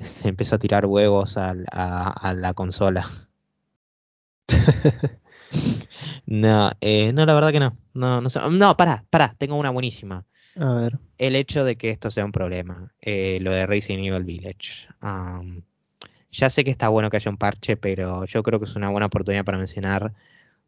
Se 0.00 0.28
empezó 0.28 0.56
a 0.56 0.58
tirar 0.58 0.86
huevos 0.86 1.36
al- 1.36 1.66
a, 1.72 2.10
a 2.10 2.34
la 2.34 2.54
consola. 2.54 3.04
No, 6.26 6.70
eh, 6.80 7.12
no, 7.12 7.24
la 7.26 7.34
verdad 7.34 7.52
que 7.52 7.60
no. 7.60 7.76
No, 7.94 8.20
no 8.20 8.28
sé. 8.28 8.40
No, 8.50 8.76
pará, 8.76 9.04
pará, 9.10 9.34
tengo 9.38 9.56
una 9.56 9.70
buenísima. 9.70 10.24
A 10.58 10.72
ver. 10.74 10.98
El 11.18 11.36
hecho 11.36 11.64
de 11.64 11.76
que 11.76 11.90
esto 11.90 12.10
sea 12.10 12.24
un 12.24 12.32
problema, 12.32 12.92
eh, 13.00 13.38
lo 13.40 13.52
de 13.52 13.66
Resident 13.66 14.04
Evil 14.06 14.24
Village. 14.24 14.88
Ya 16.32 16.50
sé 16.50 16.64
que 16.64 16.70
está 16.70 16.88
bueno 16.88 17.10
que 17.10 17.16
haya 17.16 17.30
un 17.30 17.36
parche, 17.38 17.76
pero 17.76 18.24
yo 18.26 18.42
creo 18.42 18.58
que 18.58 18.66
es 18.66 18.76
una 18.76 18.90
buena 18.90 19.06
oportunidad 19.06 19.44
para 19.44 19.58
mencionar, 19.58 20.12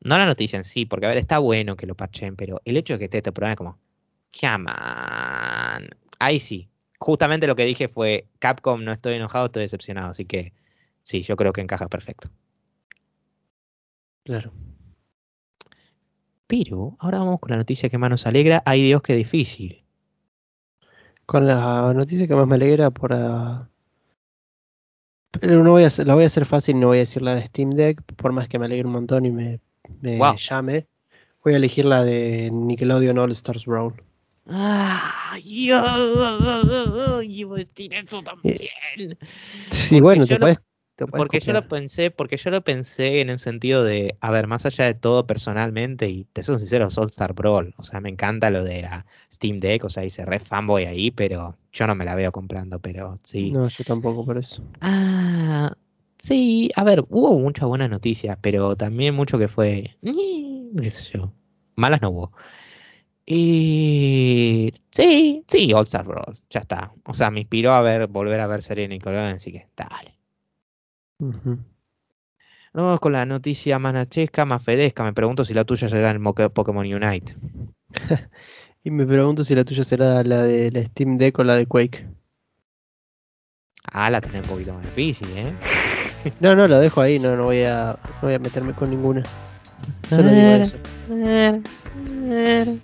no 0.00 0.18
la 0.18 0.26
noticia 0.26 0.56
en 0.56 0.64
sí, 0.64 0.86
porque 0.86 1.06
a 1.06 1.10
ver, 1.10 1.18
está 1.18 1.38
bueno 1.38 1.76
que 1.76 1.86
lo 1.86 1.94
parchen, 1.96 2.36
pero 2.36 2.60
el 2.64 2.76
hecho 2.76 2.94
de 2.94 2.98
que 3.00 3.04
esté 3.06 3.18
este 3.18 3.32
programa 3.32 3.52
es 3.52 3.56
como, 3.56 3.78
on. 4.66 5.88
Ahí 6.20 6.40
sí, 6.40 6.68
justamente 6.98 7.46
lo 7.46 7.56
que 7.56 7.64
dije 7.64 7.88
fue, 7.88 8.28
Capcom 8.38 8.84
no 8.84 8.92
estoy 8.92 9.14
enojado, 9.14 9.46
estoy 9.46 9.62
decepcionado, 9.62 10.10
así 10.10 10.24
que 10.24 10.52
sí, 11.02 11.22
yo 11.22 11.36
creo 11.36 11.52
que 11.52 11.60
encaja 11.60 11.88
perfecto. 11.88 12.28
Claro. 14.24 14.52
Pero 16.46 16.96
ahora 16.98 17.18
vamos 17.18 17.40
con 17.40 17.50
la 17.50 17.56
noticia 17.56 17.88
que 17.88 17.98
más 17.98 18.10
nos 18.10 18.26
alegra, 18.26 18.62
ay 18.64 18.82
Dios, 18.82 19.02
qué 19.02 19.14
difícil. 19.14 19.84
Con 21.26 21.46
la 21.46 21.92
noticia 21.94 22.26
que 22.26 22.34
más 22.34 22.46
me 22.46 22.54
alegra 22.56 22.90
por... 22.90 23.12
ah, 23.12 23.68
Pero 25.40 25.62
no 25.62 25.72
voy 25.72 25.84
a 25.84 25.88
hacer, 25.88 26.06
la 26.06 26.14
voy 26.14 26.24
a 26.24 26.26
hacer 26.26 26.46
fácil, 26.46 26.80
no 26.80 26.88
voy 26.88 26.98
a 26.98 27.00
decir 27.00 27.22
la 27.22 27.34
de 27.34 27.46
Steam 27.46 27.70
Deck, 27.70 28.02
por 28.16 28.32
más 28.32 28.48
que 28.48 28.58
me 28.58 28.66
alegre 28.66 28.86
un 28.86 28.92
montón 28.92 29.26
y 29.26 29.30
me, 29.30 29.60
me 30.00 30.18
Wow. 30.18 30.36
llame. 30.36 30.86
Voy 31.44 31.54
a 31.54 31.56
elegir 31.56 31.84
la 31.84 32.04
de 32.04 32.50
Nickelodeon 32.52 33.18
All 33.18 33.30
Stars 33.32 33.64
Brawl. 33.66 33.94
Ah, 34.46 35.36
yo, 35.44 35.76
iba 37.22 37.54
a 37.54 37.58
decir 37.58 37.94
eso 37.94 38.22
también. 38.22 38.56
Sí, 39.70 40.00
Porque 40.00 40.00
bueno, 40.00 40.24
yo 40.24 40.26
te 40.26 40.34
lo- 40.34 40.40
puedes, 40.40 40.58
te 40.96 41.06
puedes 41.06 41.18
Porque 41.18 41.40
yo 41.40 41.52
lo 41.52 41.68
pensé, 41.68 42.10
porque 42.10 42.36
yo 42.38 42.50
lo 42.50 42.64
pensé 42.64 43.20
en 43.20 43.28
el 43.28 43.38
sentido 43.38 43.84
de, 43.84 44.16
a 44.20 44.30
ver, 44.30 44.46
más 44.46 44.64
allá 44.66 44.86
de 44.86 44.94
todo 44.94 45.26
personalmente, 45.26 46.08
y 46.08 46.24
te 46.24 46.42
soy 46.42 46.58
sincero, 46.58 46.88
All 46.96 47.08
Star 47.10 47.34
Brawl, 47.34 47.74
o 47.76 47.82
sea, 47.82 48.00
me 48.00 48.08
encanta 48.08 48.50
lo 48.50 48.64
de 48.64 48.82
la 48.82 49.06
Steam 49.30 49.58
Deck, 49.58 49.84
o 49.84 49.88
sea, 49.90 50.04
hice 50.04 50.24
re 50.24 50.38
fanboy 50.40 50.86
ahí, 50.86 51.10
pero 51.10 51.56
yo 51.72 51.86
no 51.86 51.94
me 51.94 52.04
la 52.04 52.14
veo 52.14 52.32
comprando, 52.32 52.80
pero 52.80 53.18
sí. 53.24 53.50
No, 53.52 53.68
yo 53.68 53.84
tampoco 53.84 54.24
por 54.24 54.38
eso. 54.38 54.62
Ah, 54.80 55.72
sí, 56.28 56.70
a 56.76 56.84
ver, 56.84 57.04
hubo 57.08 57.38
muchas 57.38 57.66
buenas 57.66 57.90
noticias, 57.90 58.38
pero 58.40 58.76
también 58.76 59.14
mucho 59.14 59.38
que 59.38 59.48
fue, 59.48 59.96
qué 60.02 60.90
sé 60.90 61.18
yo, 61.18 61.32
malas 61.76 62.02
no 62.02 62.10
hubo. 62.10 62.32
Y 63.24 64.72
sí, 64.90 65.44
sí, 65.46 65.72
All 65.72 65.84
Star 65.84 66.06
Brawl, 66.06 66.34
ya 66.50 66.60
está. 66.60 66.92
O 67.04 67.12
sea, 67.12 67.30
me 67.30 67.40
inspiró 67.40 67.72
a 67.72 67.80
ver, 67.82 68.06
volver 68.06 68.40
a 68.40 68.46
ver 68.46 68.62
serie 68.62 68.82
de 68.82 68.88
Nickelodeon, 68.88 69.34
así 69.34 69.52
que 69.52 69.68
dale. 69.76 70.18
Ujú. 71.18 71.58
Vamos 72.72 73.00
con 73.00 73.12
la 73.12 73.26
noticia 73.26 73.78
más 73.78 73.92
nachesca, 73.92 74.44
más 74.44 74.62
fedesca. 74.62 75.04
Me 75.04 75.12
pregunto 75.12 75.44
si 75.44 75.52
la 75.52 75.64
tuya 75.64 75.88
será 75.88 76.10
el 76.10 76.20
Pokémon 76.20 76.86
Unite. 76.86 77.36
Y 78.84 78.90
me 78.90 79.04
pregunto 79.04 79.44
si 79.44 79.54
la 79.54 79.64
tuya 79.64 79.84
será 79.84 80.22
la 80.22 80.44
de 80.44 80.70
la 80.70 80.84
Steam 80.84 81.18
Deck 81.18 81.38
o 81.40 81.44
la 81.44 81.56
de 81.56 81.66
Quake. 81.66 82.06
Ah, 83.92 84.08
la 84.08 84.20
tenés 84.20 84.42
un 84.42 84.48
poquito 84.48 84.72
más 84.72 84.84
difícil, 84.84 85.28
¿eh? 85.36 85.52
No, 86.40 86.54
no, 86.54 86.68
la 86.68 86.80
dejo 86.80 87.00
ahí, 87.00 87.18
no, 87.18 87.36
no 87.36 87.44
voy 87.44 87.62
a, 87.62 87.96
no 88.04 88.20
voy 88.22 88.34
a 88.34 88.38
meterme 88.38 88.72
con 88.72 88.90
ninguna. 88.90 89.22
Solo 90.08 90.28
digo 90.28 90.48
eso. 90.48 90.76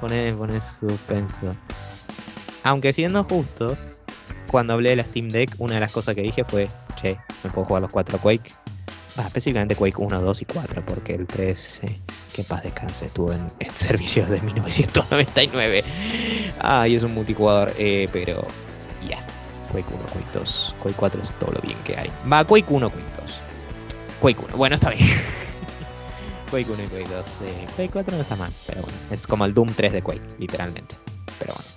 Poné, 0.00 0.32
poné 0.32 0.60
suspenso. 0.60 1.54
Aunque 2.64 2.92
siendo 2.92 3.22
justos, 3.24 3.78
cuando 4.50 4.72
hablé 4.72 4.90
de 4.90 4.96
la 4.96 5.04
Steam 5.04 5.28
Deck, 5.28 5.54
una 5.58 5.74
de 5.74 5.80
las 5.80 5.92
cosas 5.92 6.14
que 6.14 6.22
dije 6.22 6.44
fue, 6.44 6.68
che, 7.00 7.18
me 7.44 7.50
puedo 7.50 7.66
jugar 7.66 7.82
los 7.82 7.90
4 7.90 8.18
Quake. 8.18 8.52
Ah, 9.16 9.24
específicamente 9.26 9.76
Quake 9.76 9.96
1, 9.98 10.22
2 10.22 10.42
y 10.42 10.44
4, 10.46 10.84
porque 10.84 11.14
el 11.14 11.26
3, 11.26 11.80
eh, 11.84 12.00
que 12.32 12.44
paz 12.44 12.62
descanse, 12.62 13.06
estuvo 13.06 13.32
en, 13.32 13.50
en 13.60 13.70
servicio 13.74 14.26
de 14.26 14.40
1999. 14.40 15.84
Ah, 16.58 16.88
y 16.88 16.94
es 16.94 17.02
un 17.02 17.14
multijugador, 17.14 17.72
eh, 17.78 18.08
pero. 18.12 18.46
Quake 19.72 19.86
1, 19.92 20.04
Quake 20.12 20.38
2, 20.38 20.76
Quake 20.82 20.96
4 20.96 21.22
es 21.22 21.30
todo 21.38 21.52
lo 21.52 21.60
bien 21.60 21.78
que 21.84 21.96
hay. 21.96 22.10
Va, 22.30 22.44
Quake 22.44 22.66
1, 22.68 22.90
Quake 22.90 23.20
2. 23.20 23.40
Quake 24.20 24.40
1, 24.48 24.56
bueno, 24.56 24.74
está 24.74 24.90
bien. 24.90 25.08
Quake 26.50 26.70
1 26.70 26.82
y 26.82 26.86
Quake 26.86 27.08
2. 27.08 27.26
eh, 27.42 27.66
Quake 27.76 27.90
4 27.92 28.16
no 28.16 28.22
está 28.22 28.36
mal, 28.36 28.52
pero 28.66 28.82
bueno. 28.82 28.98
Es 29.10 29.26
como 29.26 29.44
el 29.44 29.54
Doom 29.54 29.72
3 29.74 29.92
de 29.92 30.02
Quake, 30.02 30.22
literalmente. 30.38 30.94
Pero 31.38 31.54
bueno. 31.54 31.70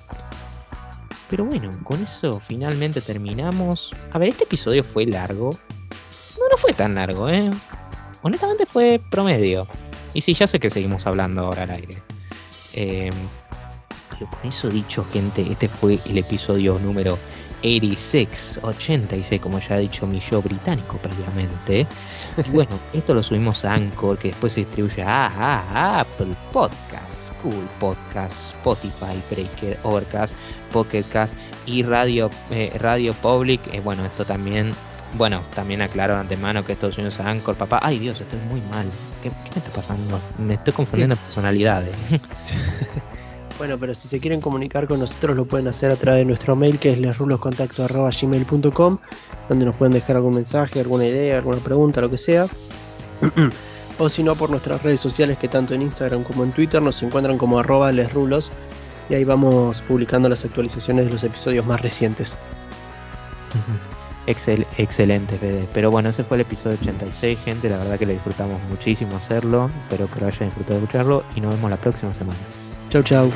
Pero 1.29 1.45
bueno, 1.45 1.83
con 1.83 2.03
eso 2.03 2.39
finalmente 2.39 3.01
terminamos. 3.01 3.93
A 4.11 4.19
ver, 4.19 4.29
este 4.29 4.43
episodio 4.43 4.83
fue 4.83 5.05
largo. 5.05 5.57
No, 6.37 6.49
no 6.51 6.57
fue 6.57 6.73
tan 6.73 6.95
largo, 6.95 7.29
¿eh? 7.29 7.49
Honestamente 8.21 8.65
fue 8.65 9.01
promedio. 9.09 9.67
Y 10.13 10.21
sí, 10.21 10.33
ya 10.33 10.45
sé 10.47 10.59
que 10.59 10.69
seguimos 10.69 11.07
hablando 11.07 11.45
ahora 11.45 11.63
al 11.63 11.71
aire. 11.71 12.01
Eh, 12.73 13.11
pero 14.11 14.29
con 14.29 14.39
eso 14.47 14.69
dicho, 14.69 15.05
gente, 15.11 15.41
este 15.41 15.67
fue 15.67 15.99
el 16.05 16.17
episodio 16.17 16.79
número 16.79 17.17
86, 17.61 18.59
86, 18.61 19.41
como 19.41 19.59
ya 19.59 19.75
ha 19.75 19.77
dicho 19.79 20.05
mi 20.05 20.19
yo 20.19 20.41
británico 20.41 20.97
previamente. 20.97 21.87
Y 22.45 22.49
bueno, 22.49 22.77
esto 22.93 23.13
lo 23.13 23.23
subimos 23.23 23.65
a 23.65 23.73
Anchor, 23.73 24.17
que 24.19 24.29
después 24.29 24.53
se 24.53 24.61
distribuye 24.61 25.01
a, 25.03 25.27
a- 25.27 25.95
a 25.97 25.99
Apple 26.01 26.35
Podcast, 26.51 27.31
Google 27.43 27.67
Podcast, 27.79 28.51
Spotify, 28.55 29.21
Breaker, 29.31 29.79
Overcast, 29.83 30.35
Pocket 30.71 31.03
Cast 31.11 31.35
y 31.65 31.83
Radio, 31.83 32.29
eh, 32.51 32.71
Radio 32.79 33.13
Public. 33.13 33.61
Eh, 33.73 33.79
bueno, 33.79 34.05
esto 34.05 34.25
también, 34.25 34.73
bueno, 35.17 35.41
también 35.55 35.81
aclaro 35.81 36.13
de 36.15 36.19
antemano 36.21 36.63
que 36.65 36.73
esto 36.73 36.87
lo 36.87 36.91
subimos 36.93 37.19
a 37.19 37.29
Anchor, 37.29 37.55
papá. 37.55 37.79
Ay 37.81 37.99
Dios, 37.99 38.19
estoy 38.21 38.39
muy 38.49 38.61
mal. 38.61 38.87
¿Qué, 39.23 39.29
qué 39.29 39.51
me 39.55 39.57
está 39.59 39.71
pasando? 39.71 40.19
Me 40.37 40.53
estoy 40.55 40.73
confundiendo 40.73 41.15
personalidades. 41.15 41.95
Bueno, 43.57 43.77
pero 43.79 43.95
si 43.95 44.09
se 44.09 44.19
quieren 44.19 44.41
comunicar 44.41 44.85
con 44.87 44.99
nosotros 44.99 45.35
lo 45.35 45.45
pueden 45.45 45.69
hacer 45.69 45.89
a 45.91 45.95
través 45.95 46.19
de 46.19 46.25
nuestro 46.25 46.55
mail 46.57 46.77
que 46.77 46.91
es 46.91 46.99
lesruloscontacto.gmail.com 46.99 48.97
donde 49.47 49.65
nos 49.65 49.75
pueden 49.75 49.93
dejar 49.93 50.17
algún 50.17 50.35
mensaje, 50.35 50.81
alguna 50.81 51.05
idea, 51.05 51.37
alguna 51.37 51.59
pregunta, 51.59 52.01
lo 52.01 52.09
que 52.09 52.17
sea. 52.17 52.47
o 53.99 54.09
si 54.09 54.23
no 54.23 54.35
por 54.35 54.49
nuestras 54.49 54.83
redes 54.83 54.99
sociales 54.99 55.37
que 55.37 55.47
tanto 55.47 55.73
en 55.73 55.83
Instagram 55.83 56.23
como 56.23 56.43
en 56.43 56.51
Twitter 56.51 56.81
nos 56.81 57.01
encuentran 57.01 57.37
como 57.37 57.57
arroba 57.59 57.93
lesrulos 57.93 58.51
y 59.09 59.13
ahí 59.13 59.23
vamos 59.23 59.81
publicando 59.83 60.27
las 60.27 60.43
actualizaciones 60.43 61.05
de 61.05 61.11
los 61.11 61.23
episodios 61.23 61.65
más 61.65 61.81
recientes. 61.81 62.35
Excel, 64.27 64.65
excelente, 64.77 65.37
Fede. 65.37 65.67
Pero 65.73 65.91
bueno, 65.91 66.09
ese 66.09 66.23
fue 66.23 66.37
el 66.37 66.41
episodio 66.41 66.77
86, 66.81 67.39
gente. 67.45 67.69
La 67.69 67.77
verdad 67.77 67.99
que 67.99 68.07
le 68.07 68.13
disfrutamos 68.13 68.61
muchísimo 68.69 69.15
hacerlo. 69.15 69.69
Espero 69.83 70.09
que 70.09 70.19
lo 70.19 70.27
hayan 70.27 70.49
disfrutado 70.49 70.79
escucharlo. 70.79 71.23
Y 71.35 71.41
nos 71.41 71.55
vemos 71.55 71.69
la 71.69 71.77
próxima 71.77 72.13
semana. 72.13 72.39
Ciao, 72.89 73.03
ciao. 73.03 73.31